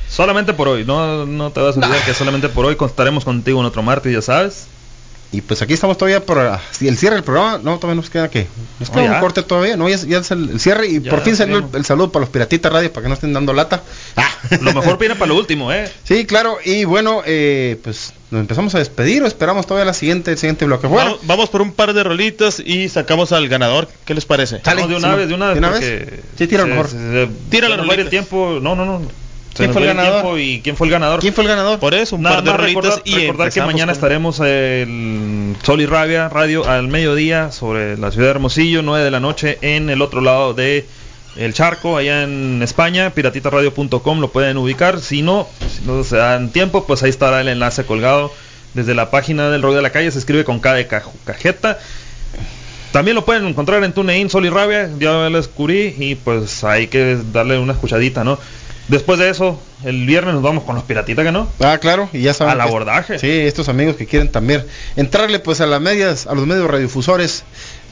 Solamente 0.08 0.52
por 0.54 0.68
hoy, 0.68 0.84
no, 0.84 1.26
no 1.26 1.50
te 1.50 1.60
vas 1.60 1.76
a 1.76 1.80
olvidar 1.80 2.04
que 2.04 2.14
solamente 2.14 2.48
por 2.48 2.66
hoy 2.66 2.76
contaremos 2.76 3.24
contigo 3.24 3.58
en 3.58 3.66
otro 3.66 3.82
martes, 3.82 4.12
ya 4.12 4.22
sabes. 4.22 4.68
Y 5.34 5.40
pues 5.40 5.60
aquí 5.62 5.72
estamos 5.72 5.98
todavía 5.98 6.24
por 6.24 6.38
ah, 6.38 6.60
el 6.80 6.96
cierre 6.96 7.16
del 7.16 7.24
programa. 7.24 7.58
No, 7.60 7.76
todavía 7.78 7.96
nos 8.00 8.08
queda 8.08 8.30
que. 8.30 8.46
Nos 8.78 8.88
No, 8.90 8.94
queda 8.94 9.04
un 9.06 9.10
ya. 9.12 9.20
corte 9.20 9.42
todavía. 9.42 9.76
No, 9.76 9.88
ya, 9.88 9.96
es- 9.96 10.06
ya 10.06 10.18
es 10.18 10.30
el, 10.30 10.48
el 10.50 10.60
cierre. 10.60 10.86
Y 10.86 11.00
Ya, 11.00 11.10
por 11.10 11.22
fin 11.22 11.34
salió 11.34 11.68
el, 11.72 11.84
saludo 11.84 12.12
para 12.12 12.20
los 12.20 12.28
piratitas 12.30 12.72
radio 12.72 12.92
para 12.92 13.02
que 13.02 13.08
no 13.08 13.14
estén 13.14 13.32
dando 13.32 13.52
lata. 13.52 13.82
Ah. 14.16 14.28
Lo 14.60 14.72
mejor 14.72 14.96
viene 14.98 15.16
para 15.16 15.26
lo 15.30 15.36
último, 15.36 15.72
¿eh? 15.72 15.90
Sí, 16.04 16.24
claro. 16.24 16.58
Y 16.64 16.84
bueno, 16.84 17.22
eh, 17.26 17.80
pues 17.82 18.12
nos 18.30 18.40
empezamos 18.42 18.74
a 18.76 18.78
despedir 18.78 19.24
o 19.24 19.26
esperamos 19.26 19.66
todavía 19.66 19.86
la 19.86 19.94
siguiente, 19.94 20.30
el 20.30 20.38
siguiente 20.38 20.66
bloque. 20.66 20.86
Bueno, 20.86 21.10
Vamos, 21.12 21.26
vamos 21.26 21.48
por 21.50 21.62
un 21.62 21.72
par 21.72 21.94
de 21.94 22.04
rolitas 22.04 22.60
y 22.64 22.88
sacamos 22.88 23.32
al 23.32 23.48
ganador. 23.48 23.88
¿Qué 24.04 24.14
les 24.14 24.26
parece? 24.26 24.60
Sale. 24.64 24.82
No, 24.82 24.88
de 24.88 24.96
una 24.96 25.10
Sí, 25.12 25.16
vez, 25.18 25.28
de 25.28 25.34
una 25.34 25.46
vez. 25.48 25.54
¿de 25.54 25.58
una 25.58 25.70
porque 25.72 25.88
vez? 25.88 26.20
Sí, 26.38 26.46
tira 26.46 26.62
se- 26.62 26.68
mejor. 26.68 26.88
se- 26.88 26.96
se- 26.98 27.28
Tira 27.50 27.68
la 27.68 27.74
el 27.94 28.08
tiempo. 28.08 28.58
No, 28.62 28.76
no, 28.76 28.84
no. 28.84 29.23
¿Quién 29.56 29.72
fue 29.72 29.82
el 29.82 29.88
ganador? 29.88 30.38
¿Y 30.40 30.60
quién 30.60 30.76
fue 30.76 30.86
el 30.86 30.90
ganador? 30.92 31.20
¿quién 31.20 31.32
fue 31.34 31.44
el 31.44 31.48
ganador? 31.48 31.78
Por 31.78 31.94
eso, 31.94 32.16
un 32.16 32.22
Nada 32.22 32.36
par 32.36 32.44
de 32.44 32.52
rolitas 32.74 33.02
y 33.04 33.14
recordar 33.20 33.52
que 33.52 33.60
mañana 33.62 33.92
con- 33.92 33.96
estaremos 33.96 34.40
en 34.40 35.56
Sol 35.62 35.80
y 35.80 35.86
Rabia 35.86 36.28
Radio 36.28 36.68
al 36.68 36.88
mediodía 36.88 37.52
sobre 37.52 37.96
la 37.96 38.10
ciudad 38.10 38.26
de 38.26 38.30
Hermosillo, 38.32 38.82
9 38.82 39.04
de 39.04 39.10
la 39.10 39.20
noche 39.20 39.58
en 39.62 39.90
el 39.90 40.02
otro 40.02 40.20
lado 40.20 40.54
de 40.54 40.86
el 41.36 41.52
charco, 41.54 41.96
allá 41.96 42.22
en 42.22 42.62
España, 42.62 43.10
piratitaradio.com 43.10 44.20
lo 44.20 44.28
pueden 44.28 44.56
ubicar. 44.56 45.00
Si 45.00 45.22
no, 45.22 45.48
si 45.68 45.84
no 45.84 46.04
se 46.04 46.16
dan 46.16 46.50
tiempo, 46.50 46.84
pues 46.86 47.02
ahí 47.02 47.10
estará 47.10 47.40
el 47.40 47.48
enlace 47.48 47.84
colgado 47.84 48.32
desde 48.74 48.94
la 48.94 49.10
página 49.10 49.50
del 49.50 49.62
Rock 49.62 49.74
de 49.76 49.82
la 49.82 49.90
Calle, 49.90 50.10
se 50.10 50.18
escribe 50.18 50.44
con 50.44 50.60
K 50.60 50.74
de 50.74 50.88
caj- 50.88 51.10
cajeta. 51.24 51.78
También 52.92 53.16
lo 53.16 53.24
pueden 53.24 53.46
encontrar 53.46 53.82
en 53.82 53.92
TuneIn, 53.92 54.30
Sol 54.30 54.46
y 54.46 54.50
Rabia, 54.50 54.88
ya 54.98 55.28
lo 55.28 55.36
descubrí 55.36 55.94
y 55.98 56.14
pues 56.14 56.62
hay 56.62 56.86
que 56.86 57.18
darle 57.32 57.58
una 57.58 57.72
escuchadita, 57.72 58.22
¿no? 58.22 58.38
Después 58.88 59.18
de 59.18 59.30
eso, 59.30 59.58
el 59.84 60.04
viernes 60.04 60.34
nos 60.34 60.42
vamos 60.42 60.64
con 60.64 60.74
los 60.74 60.84
piratitas, 60.84 61.24
¿que 61.24 61.32
no? 61.32 61.48
Ah, 61.60 61.78
claro, 61.78 62.08
y 62.12 62.20
ya 62.20 62.34
saben. 62.34 62.52
Al 62.52 62.60
abordaje. 62.60 63.18
Sí, 63.18 63.30
estos 63.30 63.68
amigos 63.70 63.96
que 63.96 64.06
quieren 64.06 64.30
también 64.30 64.64
entrarle 64.96 65.38
pues 65.38 65.62
a 65.62 65.66
las 65.66 65.80
medias, 65.80 66.26
a 66.26 66.34
los 66.34 66.46
medios 66.46 66.66
radiodifusores, 66.66 67.44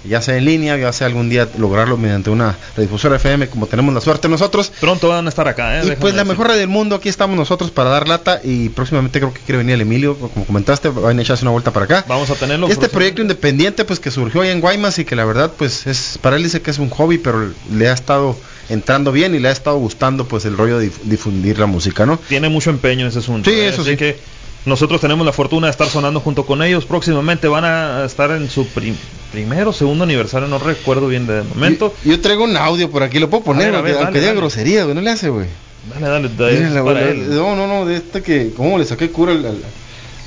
ya 0.05 0.21
sea 0.21 0.37
en 0.37 0.45
línea, 0.45 0.77
ya 0.77 0.93
sea 0.93 1.07
algún 1.07 1.29
día 1.29 1.49
lograrlo 1.59 1.97
mediante 1.97 2.31
una 2.31 2.57
radiodifusora 2.77 3.17
FM 3.17 3.49
como 3.49 3.67
tenemos 3.67 3.95
la 3.95 4.01
suerte 4.01 4.29
nosotros. 4.29 4.73
Pronto 4.81 5.09
van 5.09 5.27
a 5.27 5.29
estar 5.29 5.47
acá, 5.49 5.77
¿eh? 5.77 5.79
Y 5.79 5.81
Déjame 5.91 5.97
pues 6.01 6.15
la 6.15 6.23
decir. 6.23 6.33
mejor 6.33 6.47
radio 6.49 6.61
del 6.61 6.69
mundo, 6.69 6.97
aquí 6.97 7.09
estamos 7.09 7.37
nosotros 7.37 7.71
para 7.71 7.91
dar 7.91 8.09
lata 8.09 8.41
y 8.43 8.69
próximamente 8.71 9.19
creo 9.21 9.33
que 9.33 9.41
quiere 9.41 9.59
venir 9.59 9.75
el 9.75 9.81
Emilio, 9.83 10.17
como 10.17 10.45
comentaste, 10.47 10.89
van 10.89 11.19
a 11.19 11.23
echarse 11.23 11.45
una 11.45 11.53
vuelta 11.53 11.71
para 11.73 11.85
acá. 11.85 12.05
Vamos 12.09 12.31
a 12.31 12.35
tenerlo. 12.35 12.69
Este 12.69 12.89
proyecto 12.89 13.23
independiente 13.23 13.85
pues 13.85 14.01
que 14.01 14.11
surgió 14.11 14.41
ahí 14.43 14.49
en 14.51 14.61
Guaymas 14.61 14.99
y 14.99 15.05
que 15.05 15.15
la 15.17 15.25
verdad 15.25 15.53
pues 15.57 15.87
es 15.87 16.19
para 16.21 16.37
él 16.37 16.43
dice 16.43 16.61
que 16.63 16.71
es 16.71 16.79
un 16.79 16.91
hobby, 16.91 17.19
pero 17.19 17.53
le 17.73 17.89
ha 17.89 17.93
estado 17.93 18.37
entrando 18.69 19.13
bien 19.13 19.35
y 19.35 19.39
le 19.39 19.49
ha 19.49 19.53
estado 19.53 19.77
gustando 19.79 20.27
pues 20.27 20.45
el 20.45 20.57
rollo 20.57 20.79
de 20.79 20.87
dif- 20.91 21.01
difundir 21.05 21.59
la 21.59 21.67
música, 21.67 22.07
¿no? 22.07 22.19
Tiene 22.29 22.49
mucho 22.49 22.71
empeño 22.71 23.07
ese 23.07 23.19
asunto. 23.19 23.51
Sí, 23.51 23.57
¿eh? 23.57 23.69
eso 23.69 23.83
Así 23.83 23.91
sí. 23.93 23.97
que 23.97 24.19
nosotros 24.65 25.01
tenemos 25.01 25.27
la 25.27 25.33
fortuna 25.33 25.67
de 25.67 25.71
estar 25.73 25.89
sonando 25.89 26.21
junto 26.21 26.47
con 26.47 26.63
ellos. 26.63 26.85
Próximamente 26.85 27.49
van 27.49 27.65
a 27.65 28.05
estar 28.05 28.31
en 28.31 28.49
su 28.49 28.67
prim- 28.69 28.97
primero 29.33 29.71
o 29.71 29.73
segundo 29.73 30.05
aniversario, 30.05 30.47
no 30.49 30.59
recuerdo 30.59 31.09
bien 31.09 31.27
de 31.27 31.43
momento. 31.43 31.95
Yo, 32.05 32.13
yo 32.13 32.21
traigo 32.21 32.45
un 32.45 32.57
audio 32.57 32.91
por 32.91 33.03
aquí, 33.03 33.19
lo 33.19 33.29
puedo 33.31 33.43
poner, 33.45 33.69
A 33.69 33.71
ver, 33.71 33.75
a 33.75 33.79
aunque, 33.79 33.93
ver, 33.93 33.97
aunque 33.99 34.07
dale, 34.07 34.21
diga 34.21 34.31
dale. 34.33 34.41
grosería, 34.41 34.85
güey, 34.85 34.95
no 34.95 35.01
le 35.01 35.11
hace, 35.11 35.29
güey. 35.31 35.47
Dale, 35.93 36.07
dale, 36.09 36.29
dale, 36.37 36.53
Mírala, 36.59 36.77
es 36.77 36.83
güey, 36.83 36.95
para 36.95 37.07
la- 37.07 37.11
él. 37.13 37.35
No, 37.35 37.57
no, 37.57 37.67
no, 37.67 37.87
de 37.87 37.97
este 37.97 38.23
que, 38.23 38.53
¿cómo 38.57 38.79
le 38.79 38.85
saqué 38.85 39.11
cura 39.11 39.33
al, 39.33 39.45
al, 39.45 39.63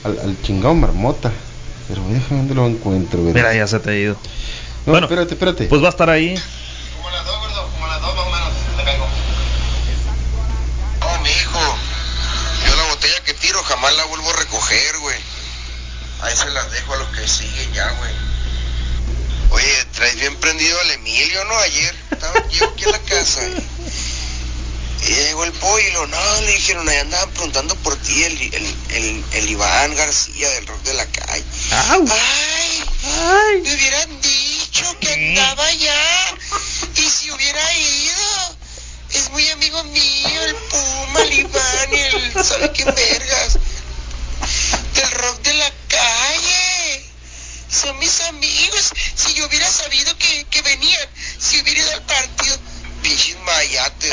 al- 0.04 0.20
al 0.20 0.42
chingado 0.42 0.74
marmota? 0.76 1.32
Pero 1.88 2.02
déjame 2.10 2.40
dónde 2.42 2.56
lo 2.56 2.68
encuentro, 2.68 3.22
güey. 3.22 3.34
Mira, 3.34 3.54
ya 3.56 3.68
se 3.68 3.80
te 3.80 3.90
ha 3.92 3.96
ido. 3.96 4.14
No, 4.86 4.92
bueno, 4.92 5.06
espérate, 5.06 5.34
espérate. 5.36 5.66
Pues 5.68 5.82
va 5.82 5.88
a 5.88 5.90
estar 5.92 6.10
ahí. 6.10 6.36
No, 11.00 11.08
mijo. 11.24 11.60
Yo 12.68 12.76
la 12.76 12.90
botella 12.90 13.20
que 13.26 13.34
jamás 13.86 13.98
la 13.98 14.06
vuelvo 14.06 14.30
a 14.32 14.34
recoger, 14.34 14.98
güey. 15.00 15.18
Ahí 16.22 16.36
se 16.36 16.50
las 16.50 16.72
dejo 16.72 16.94
a 16.94 16.98
los 16.98 17.10
que 17.10 17.28
siguen 17.28 17.72
ya, 17.74 17.88
güey. 17.92 18.12
Oye, 19.52 19.86
traes 19.94 20.16
bien 20.16 20.36
prendido 20.38 20.80
al 20.80 20.92
Emilio, 20.92 21.46
¿no? 21.46 21.56
Ayer 21.60 21.96
estaba 22.10 22.34
llego 22.50 22.66
aquí 22.72 22.84
a 22.86 22.90
la 22.90 23.00
casa 23.00 23.42
y, 23.48 25.08
y 25.08 25.14
llegó 25.14 25.44
el 25.44 25.52
pollo. 25.52 26.08
No, 26.08 26.42
le 26.42 26.54
dijeron, 26.54 26.90
ahí 26.90 26.98
andaban 26.98 27.30
preguntando 27.32 27.76
por 27.76 27.96
ti 27.98 28.24
el, 28.24 28.42
el, 28.56 28.76
el, 28.90 29.26
el 29.34 29.50
Iván 29.52 29.94
García 29.96 30.50
del 30.50 30.66
rock 30.66 30.82
de 30.82 30.94
la 30.96 31.06
calle. 31.06 31.46
Ay, 33.04 33.62
me 33.62 33.72
hubieran 33.76 34.22
dicho 34.22 35.00
que 35.00 35.14
andaba 35.14 35.64
allá. 35.64 36.36
Y 36.96 37.08
si 37.08 37.30
hubiera 37.30 37.74
ido, 37.74 38.56
es 39.14 39.30
muy 39.30 39.48
amigo 39.52 39.84
mío, 39.84 40.44
el 40.44 40.56
Puma, 40.56 41.22
el 41.22 41.34
Iván 41.34 41.94
y 41.94 42.00
el 42.00 42.44
sabe 42.44 42.72
qué 42.74 42.84
vergas. 42.86 43.60
Del 44.94 45.12
rock 45.12 45.42
de 45.42 45.54
la 45.54 45.72
calle. 45.88 47.06
Son 47.70 47.98
mis 48.00 48.22
amigos. 48.22 48.92
Si 49.16 49.34
yo 49.34 49.46
hubiera 49.48 49.70
sabido 49.70 50.18
que, 50.18 50.46
que 50.50 50.62
venían, 50.62 51.10
si 51.40 51.62
hubiera 51.62 51.80
ido 51.82 51.92
al 51.94 52.04
partido, 52.04 52.58
pinches 53.02 53.38
mayates. 53.40 54.12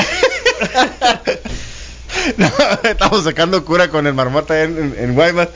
No, 2.37 2.49
Estamos 2.83 3.25
sacando 3.25 3.65
cura 3.65 3.89
con 3.89 4.07
el 4.07 4.15
marmota 4.15 4.63
en, 4.63 4.77
en, 4.79 4.95
en 4.99 5.15
Guaymas. 5.15 5.49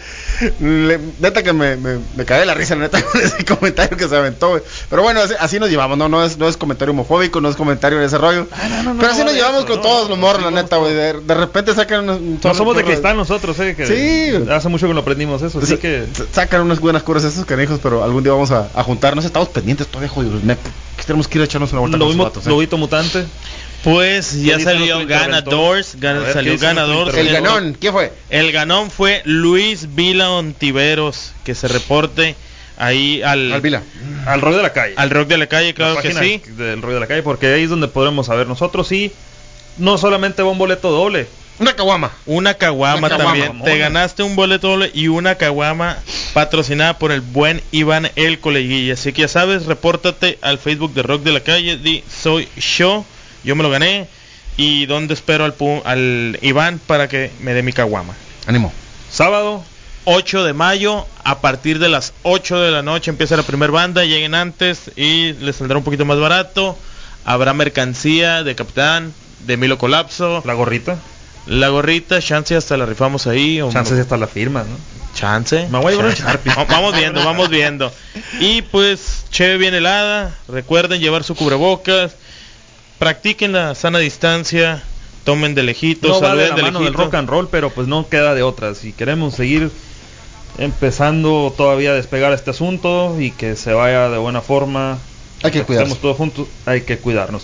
Le- 0.61 0.99
neta 1.20 1.43
que 1.43 1.53
me, 1.53 1.77
me, 1.77 1.99
me 2.16 2.24
cae 2.24 2.45
la 2.47 2.55
risa, 2.55 2.74
neta, 2.77 3.03
con 3.12 3.20
ese 3.20 3.45
comentario 3.45 3.97
que 3.97 4.09
se 4.09 4.16
aventó, 4.16 4.51
güey. 4.51 4.62
Pero 4.91 5.03
bueno, 5.03 5.20
así, 5.20 5.35
así 5.39 5.59
nos 5.61 5.70
llevamos, 5.70 5.97
no, 5.99 6.09
no 6.09 6.24
es, 6.24 6.39
no 6.39 6.49
es 6.49 6.57
comentario 6.57 6.93
homofóbico, 6.93 7.41
no 7.41 7.49
es 7.49 7.57
comentario 7.57 7.99
de 7.99 8.07
ese 8.07 8.19
rollo. 8.19 8.47
Pero 8.51 9.09
así 9.11 9.19
no, 9.19 9.24
nos 9.24 9.33
de 9.35 9.39
llevamos 9.39 9.59
eso, 9.61 9.66
con 9.69 9.77
no, 9.77 9.83
todos 9.83 10.09
los 10.09 10.19
morros, 10.19 10.39
sí, 10.39 10.45
la 10.45 10.62
neta, 10.62 10.77
güey. 10.77 10.95
De, 10.95 11.12
de 11.20 11.35
repente 11.35 11.74
sacan 11.74 12.09
unos. 12.09 12.20
No 12.45 12.55
somos 12.55 12.77
de 12.77 12.85
cristal 12.85 13.16
nosotros, 13.16 13.59
¿eh? 13.61 13.74
Que 13.77 13.87
Sí. 13.87 14.51
Hace 14.51 14.69
mucho 14.69 14.87
que 14.89 14.95
lo 14.95 15.01
aprendimos 15.01 15.43
eso, 15.43 15.59
así 15.59 15.77
que... 15.78 16.05
Sacan 16.33 16.62
unas 16.62 16.81
buenas 16.81 17.03
curas 17.03 17.24
esos 17.24 17.45
canijos, 17.45 17.81
pero 17.83 18.03
algún 18.05 18.23
día 18.23 18.33
vamos 18.33 18.51
a, 18.51 18.69
a 18.74 18.83
juntarnos. 18.83 19.24
Estamos 19.24 19.49
pendientes 19.49 19.87
todavía, 19.87 20.11
que 20.97 21.03
Tenemos 21.05 21.28
que 21.28 21.39
ir 21.39 21.43
a 21.43 21.45
echarnos 21.45 21.73
una 21.73 21.81
vuelta 21.81 21.99
Lo 21.99 22.07
con 22.09 22.19
vatos, 22.19 22.47
¿eh? 22.47 22.51
lobito 22.51 22.77
mutante. 22.77 23.24
Pues 23.86 24.42
ya 24.42 24.56
¿Qué 24.56 24.64
salió 24.64 24.96
A 24.96 25.02
gan- 25.04 25.06
ver, 25.30 26.26
¿qué 26.26 26.32
salió 26.32 26.58
ganador. 26.58 27.16
El 27.16 27.32
ganón, 27.32 27.76
¿quién 27.80 27.92
fue? 27.92 28.12
El 28.30 28.50
ganón 28.50 28.90
fue 28.90 29.22
Luis 29.24 29.94
Vila 29.94 30.28
Ontiveros, 30.30 31.32
que 31.44 31.54
se 31.54 31.68
reporte 31.68 32.34
ahí 32.78 33.22
al, 33.22 33.52
Al 33.52 33.60
Vila. 33.60 33.82
Al 34.26 34.40
rock 34.40 34.56
de 34.56 34.62
la 34.62 34.72
calle. 34.72 34.94
al 34.96 35.10
rock 35.10 35.28
de 35.28 35.38
la 35.38 35.46
calle, 35.46 35.68
La 35.68 35.74
claro 35.74 35.96
que 36.02 36.08
página 36.10 36.20
sí. 36.20 36.42
Del 36.56 36.82
rollo 36.82 36.94
de 36.94 37.00
la 37.00 37.06
calle, 37.06 37.22
porque 37.22 37.46
ahí 37.46 37.62
es 37.62 37.70
donde 37.70 37.86
podremos 37.86 38.26
saber 38.26 38.48
nosotros 38.48 38.90
y 38.90 39.12
no 39.78 39.98
solamente 39.98 40.42
va 40.42 40.50
un 40.50 40.58
boleto 40.58 40.90
doble. 40.90 41.28
Una 41.60 41.76
caguama. 41.76 42.10
Una 42.26 42.54
caguama 42.54 43.08
también. 43.08 43.62
Te 43.62 43.78
ganaste 43.78 44.24
un 44.24 44.34
boleto 44.34 44.66
doble 44.70 44.90
y 44.94 45.06
una 45.06 45.36
caguama 45.36 45.96
patrocinada 46.34 46.98
por 46.98 47.12
el 47.12 47.20
buen 47.20 47.62
Iván 47.70 48.10
El 48.16 48.40
Coleguilla. 48.40 48.94
Así 48.94 49.12
que 49.12 49.22
ya 49.22 49.28
sabes, 49.28 49.66
repórtate 49.66 50.40
al 50.42 50.58
Facebook 50.58 50.92
de 50.92 51.02
Rock 51.04 51.22
de 51.22 51.30
la 51.32 51.40
Calle. 51.40 51.76
Di 51.78 52.02
soy 52.12 52.48
yo, 52.56 53.06
yo 53.47 53.56
me 53.56 53.62
lo 53.62 53.70
gané. 53.70 54.06
y 54.59 54.86
donde 54.86 55.12
espero 55.14 55.44
al, 55.44 55.55
pu- 55.56 55.82
al 55.85 56.39
Iván 56.40 56.78
para 56.86 57.09
que 57.09 57.31
me 57.40 57.52
dé 57.55 57.62
mi 57.62 57.73
caguama. 57.74 58.14
Ánimo. 58.47 58.73
Sábado. 59.10 59.62
8 60.09 60.44
de 60.44 60.52
mayo, 60.52 61.05
a 61.24 61.40
partir 61.40 61.78
de 61.78 61.89
las 61.89 62.12
8 62.23 62.60
de 62.60 62.70
la 62.70 62.81
noche 62.82 63.10
empieza 63.10 63.36
la 63.36 63.43
primera 63.43 63.73
banda, 63.73 64.05
lleguen 64.05 64.35
antes 64.35 64.93
y 64.97 65.32
les 65.35 65.56
saldrá 65.56 65.77
un 65.78 65.85
poquito 65.85 66.05
más 66.05 66.18
barato. 66.18 66.78
Habrá 67.24 67.52
mercancía 67.55 68.44
de 68.44 68.55
Capitán, 68.55 69.12
de 69.47 69.56
Milo 69.56 69.78
Colapso. 69.78 70.43
La 70.47 70.55
gorrita. 70.55 70.97
La 71.47 71.68
gorrita, 71.68 72.20
chance 72.23 72.55
hasta 72.56 72.77
la 72.77 72.86
rifamos 72.86 73.27
ahí. 73.27 73.60
o- 73.60 73.70
Chances 73.73 73.98
hasta 73.98 74.16
la 74.16 74.27
firma, 74.28 74.60
¿no? 74.62 74.77
Chance. 75.14 75.68
Me 75.70 75.78
voy 75.81 75.89
a 75.89 75.90
llevar 75.97 76.06
un 76.06 76.14
Chance. 76.14 76.23
Sharpie. 76.23 76.55
Va- 76.55 76.64
Vamos 76.64 76.94
viendo, 76.97 77.24
vamos 77.24 77.48
viendo. 77.51 77.93
Y 78.40 78.62
pues, 78.62 79.24
cheve 79.31 79.56
bien 79.59 79.74
helada. 79.74 80.35
Recuerden 80.48 81.01
llevar 81.01 81.24
su 81.24 81.35
cubrebocas. 81.35 82.12
Practiquen 82.98 83.52
la 83.52 83.74
sana 83.74 83.98
distancia. 83.98 84.82
Tomen 85.24 85.55
de 85.55 85.62
lejitos. 85.64 86.09
No 86.10 86.20
saluden 86.20 86.51
la 86.51 86.55
de 86.56 86.62
mano 86.62 86.81
del 86.81 86.94
rock 86.94 87.14
and 87.14 87.28
roll, 87.28 87.48
pero 87.48 87.70
pues 87.70 87.89
no 87.89 88.09
queda 88.09 88.35
de 88.35 88.43
otra. 88.43 88.74
Si 88.74 88.93
queremos 88.93 89.35
seguir 89.35 89.70
empezando 90.59 91.52
todavía 91.56 91.90
a 91.90 91.94
despegar 91.94 92.32
este 92.32 92.51
asunto 92.51 93.20
y 93.20 93.31
que 93.32 93.56
se 93.56 93.73
vaya 93.73 94.09
de 94.09 94.18
buena 94.18 94.40
forma, 94.40 94.98
Hay 95.43 95.51
que 95.51 95.59
estemos 95.59 95.66
cuidarse. 95.66 95.94
todos 95.97 96.16
juntos, 96.16 96.47
hay 96.64 96.82
que 96.82 96.98
cuidarnos. 96.98 97.43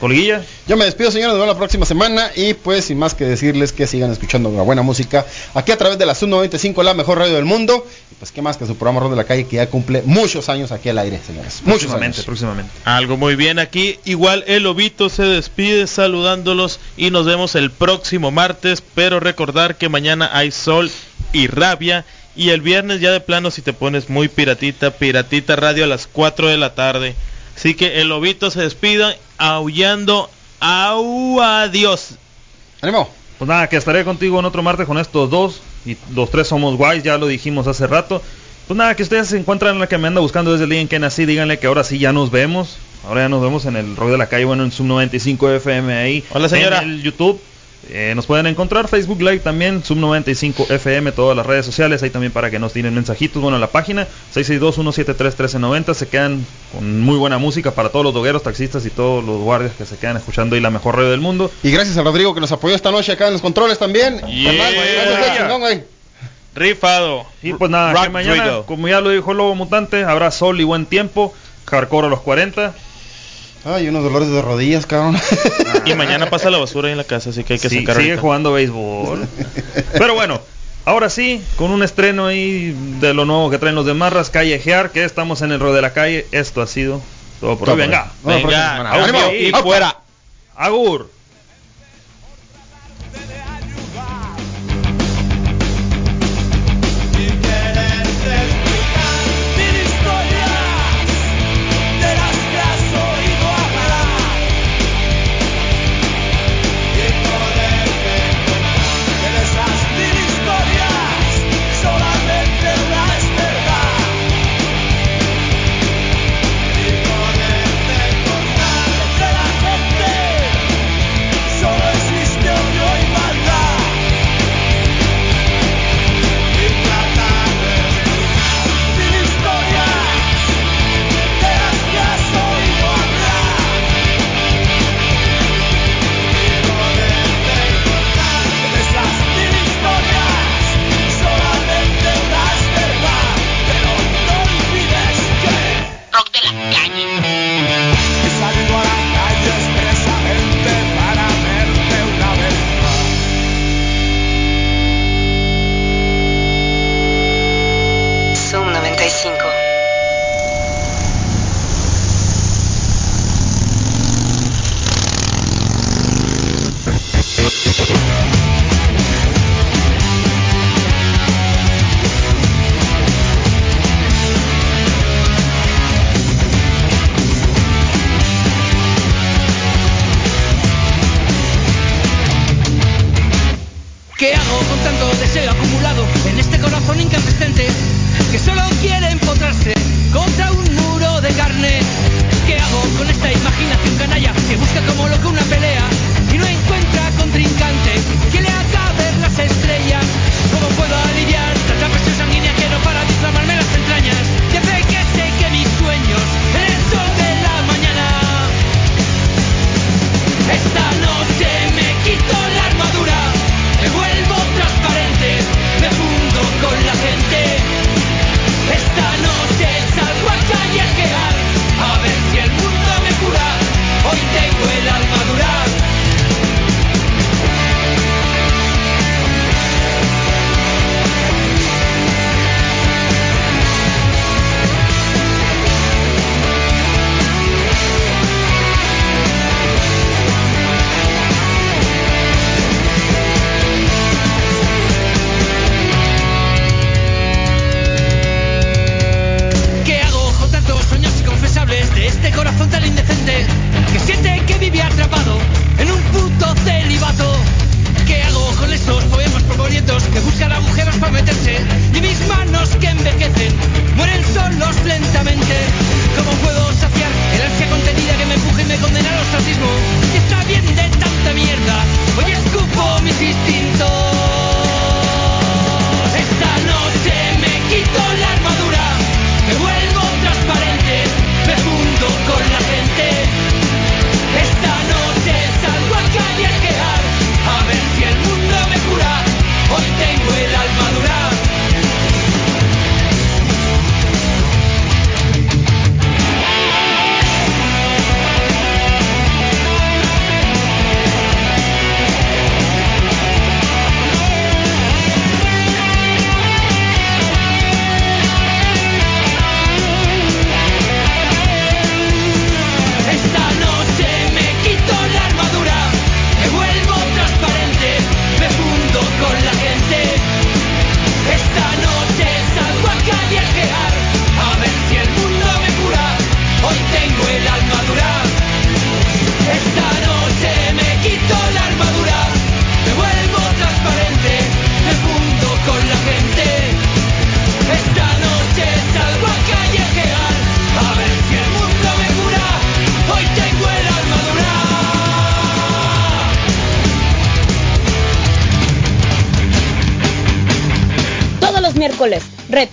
Colguilla. 0.00 0.42
Yo 0.66 0.76
me 0.76 0.84
despido, 0.84 1.10
señores, 1.10 1.32
nos 1.32 1.40
vemos 1.40 1.54
la 1.54 1.58
próxima 1.58 1.86
semana 1.86 2.30
y 2.36 2.52
pues 2.52 2.84
sin 2.84 2.98
más 2.98 3.14
que 3.14 3.24
decirles 3.24 3.72
que 3.72 3.86
sigan 3.86 4.10
escuchando 4.10 4.50
la 4.50 4.62
buena 4.62 4.82
música 4.82 5.24
aquí 5.54 5.72
a 5.72 5.78
través 5.78 5.96
de 5.96 6.04
la 6.04 6.14
Sub 6.14 6.28
95, 6.28 6.82
la 6.82 6.92
mejor 6.92 7.18
radio 7.18 7.34
del 7.34 7.46
mundo. 7.46 7.86
Y 8.12 8.14
pues 8.16 8.30
qué 8.30 8.42
más 8.42 8.58
que 8.58 8.66
su 8.66 8.76
programa 8.76 9.00
Rock 9.00 9.10
de 9.10 9.16
la 9.16 9.24
Calle 9.24 9.46
que 9.46 9.56
ya 9.56 9.68
cumple 9.68 10.02
muchos 10.04 10.50
años 10.50 10.70
aquí 10.70 10.90
al 10.90 10.98
aire, 10.98 11.18
señores. 11.26 11.62
Muchos 11.62 11.80
próximamente, 11.80 12.16
años. 12.16 12.26
próximamente. 12.26 12.72
Algo 12.84 13.16
muy 13.16 13.36
bien 13.36 13.58
aquí. 13.58 13.98
Igual 14.04 14.44
el 14.46 14.64
Lobito 14.64 15.08
se 15.08 15.22
despide 15.22 15.86
saludándolos 15.86 16.78
y 16.98 17.10
nos 17.10 17.24
vemos 17.24 17.54
el 17.54 17.70
próximo 17.70 18.30
martes. 18.30 18.82
Pero 18.94 19.18
recordar 19.18 19.76
que 19.76 19.88
mañana 19.88 20.28
hay 20.32 20.50
sol 20.50 20.90
y 21.32 21.46
rabia. 21.46 22.04
Y 22.36 22.50
el 22.50 22.60
viernes 22.60 23.00
ya 23.00 23.12
de 23.12 23.20
plano 23.20 23.50
si 23.50 23.62
te 23.62 23.72
pones 23.72 24.10
muy 24.10 24.28
piratita, 24.28 24.90
piratita 24.90 25.56
radio 25.56 25.84
a 25.84 25.86
las 25.86 26.06
4 26.06 26.48
de 26.48 26.58
la 26.58 26.74
tarde. 26.74 27.14
Así 27.66 27.74
que 27.74 28.00
el 28.00 28.10
Lobito 28.10 28.48
se 28.48 28.60
despida 28.60 29.16
aullando. 29.38 30.30
Au, 30.60 31.40
adiós. 31.40 32.14
¡Ánimo! 32.80 33.10
Pues 33.38 33.48
nada, 33.48 33.68
que 33.68 33.76
estaré 33.76 34.04
contigo 34.04 34.38
en 34.38 34.44
otro 34.44 34.62
martes 34.62 34.86
con 34.86 34.98
estos 34.98 35.28
dos. 35.30 35.60
Y 35.84 35.96
los 36.14 36.30
tres 36.30 36.46
somos 36.46 36.76
guays, 36.76 37.02
ya 37.02 37.18
lo 37.18 37.26
dijimos 37.26 37.66
hace 37.66 37.88
rato. 37.88 38.22
Pues 38.68 38.78
nada, 38.78 38.94
que 38.94 39.02
ustedes 39.02 39.26
se 39.26 39.36
encuentran 39.36 39.74
en 39.74 39.80
la 39.80 39.88
que 39.88 39.98
me 39.98 40.06
anda 40.06 40.20
buscando 40.20 40.52
desde 40.52 40.62
el 40.62 40.70
día 40.70 40.80
en 40.80 40.86
que 40.86 41.00
nací. 41.00 41.26
Díganle 41.26 41.58
que 41.58 41.66
ahora 41.66 41.82
sí 41.82 41.98
ya 41.98 42.12
nos 42.12 42.30
vemos. 42.30 42.76
Ahora 43.04 43.22
ya 43.22 43.28
nos 43.28 43.42
vemos 43.42 43.64
en 43.64 43.74
el 43.74 43.96
Rock 43.96 44.10
de 44.10 44.18
la 44.18 44.28
Calle, 44.28 44.44
bueno, 44.44 44.62
en 44.62 44.70
Sub 44.70 44.86
95 44.86 45.50
FM 45.50 45.92
ahí. 45.92 46.24
Hola, 46.30 46.48
señora. 46.48 46.82
En 46.82 46.90
el 46.90 47.02
YouTube. 47.02 47.40
Eh, 47.88 48.12
nos 48.16 48.26
pueden 48.26 48.46
encontrar 48.46 48.88
Facebook 48.88 49.20
Live 49.20 49.40
también, 49.40 49.84
Sub 49.84 49.96
95 49.96 50.66
FM, 50.70 51.12
todas 51.12 51.36
las 51.36 51.46
redes 51.46 51.64
sociales, 51.64 52.02
ahí 52.02 52.10
también 52.10 52.32
para 52.32 52.50
que 52.50 52.58
nos 52.58 52.72
tiren 52.72 52.94
mensajitos. 52.94 53.40
Bueno, 53.40 53.58
la 53.58 53.68
página 53.68 54.08
662-173-1390 54.34 55.94
se 55.94 56.08
quedan 56.08 56.44
con 56.72 57.00
muy 57.00 57.16
buena 57.16 57.38
música 57.38 57.70
para 57.70 57.90
todos 57.90 58.04
los 58.04 58.14
dogueros, 58.14 58.42
taxistas 58.42 58.84
y 58.86 58.90
todos 58.90 59.24
los 59.24 59.40
guardias 59.40 59.72
que 59.76 59.86
se 59.86 59.96
quedan 59.96 60.16
escuchando 60.16 60.56
ahí 60.56 60.60
la 60.60 60.70
mejor 60.70 60.96
radio 60.96 61.10
del 61.10 61.20
mundo. 61.20 61.50
Y 61.62 61.70
gracias 61.70 61.96
a 61.96 62.02
Rodrigo 62.02 62.34
que 62.34 62.40
nos 62.40 62.50
apoyó 62.50 62.74
esta 62.74 62.90
noche 62.90 63.12
acá 63.12 63.28
en 63.28 63.34
los 63.34 63.42
controles 63.42 63.78
también. 63.78 64.20
Yeah. 64.26 65.82
Rifado. 66.56 67.26
Y 67.42 67.52
pues 67.52 67.70
nada, 67.70 68.02
que 68.02 68.08
mañana, 68.08 68.36
Rodrigo. 68.36 68.66
como 68.66 68.88
ya 68.88 69.00
lo 69.00 69.10
dijo 69.10 69.30
el 69.30 69.36
Lobo 69.36 69.54
Mutante, 69.54 70.04
habrá 70.04 70.30
sol 70.30 70.60
y 70.60 70.64
buen 70.64 70.86
tiempo. 70.86 71.34
Hardcore 71.66 72.06
a 72.06 72.10
los 72.10 72.20
40. 72.20 72.74
Ay, 73.66 73.88
unos 73.88 74.04
dolores 74.04 74.28
de 74.30 74.40
rodillas, 74.42 74.86
cabrón. 74.86 75.16
Y 75.84 75.94
mañana 75.94 76.30
pasa 76.30 76.50
la 76.50 76.58
basura 76.58 76.86
ahí 76.86 76.92
en 76.92 76.98
la 76.98 77.04
casa, 77.04 77.30
así 77.30 77.42
que 77.42 77.54
hay 77.54 77.58
que 77.58 77.68
Sí, 77.68 77.80
sacar 77.80 77.96
sigue 77.96 78.10
ahorita. 78.10 78.22
jugando 78.22 78.52
béisbol. 78.52 79.26
Pero 79.92 80.14
bueno, 80.14 80.40
ahora 80.84 81.10
sí, 81.10 81.42
con 81.56 81.70
un 81.72 81.82
estreno 81.82 82.26
ahí 82.26 82.76
de 83.00 83.12
lo 83.12 83.24
nuevo 83.24 83.50
que 83.50 83.58
traen 83.58 83.74
los 83.74 83.84
demás, 83.86 84.30
Callejear, 84.30 84.90
que 84.92 85.04
estamos 85.04 85.42
en 85.42 85.50
el 85.50 85.58
Rod 85.58 85.74
de 85.74 85.82
la 85.82 85.92
Calle. 85.92 86.26
Esto 86.30 86.62
ha 86.62 86.66
sido 86.68 87.02
todo 87.40 87.58
por 87.58 87.70
hoy. 87.70 87.76
Venga. 87.76 88.12
Audio 88.24 88.56
¡Ánimo! 88.56 89.32
y 89.32 89.50
fuera. 89.62 89.96
Agur. 90.54 91.10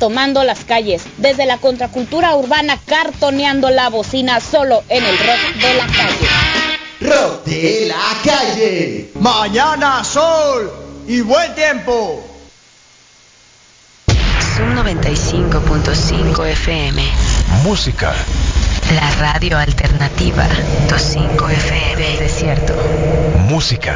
Retomando 0.03 0.43
las 0.43 0.65
calles, 0.65 1.03
desde 1.17 1.45
la 1.45 1.59
contracultura 1.59 2.35
urbana 2.35 2.77
cartoneando 2.85 3.69
la 3.69 3.87
bocina 3.87 4.41
solo 4.41 4.83
en 4.89 5.01
el 5.01 5.17
rock 5.17 5.61
de 5.61 5.73
la 5.75 5.87
calle. 5.87 6.27
Rock 6.99 7.45
de 7.45 7.85
la 7.87 8.21
calle. 8.21 9.11
Mañana 9.15 10.03
sol 10.03 10.69
y 11.07 11.21
buen 11.21 11.55
tiempo. 11.55 12.21
Zoom 14.57 14.75
95.5 14.75 16.47
FM. 16.47 17.01
Música. 17.63 18.13
La 18.93 19.09
radio 19.21 19.57
alternativa 19.57 20.45
25 20.89 21.47
FM. 21.49 22.17
Desierto. 22.19 22.73
Música. 23.47 23.95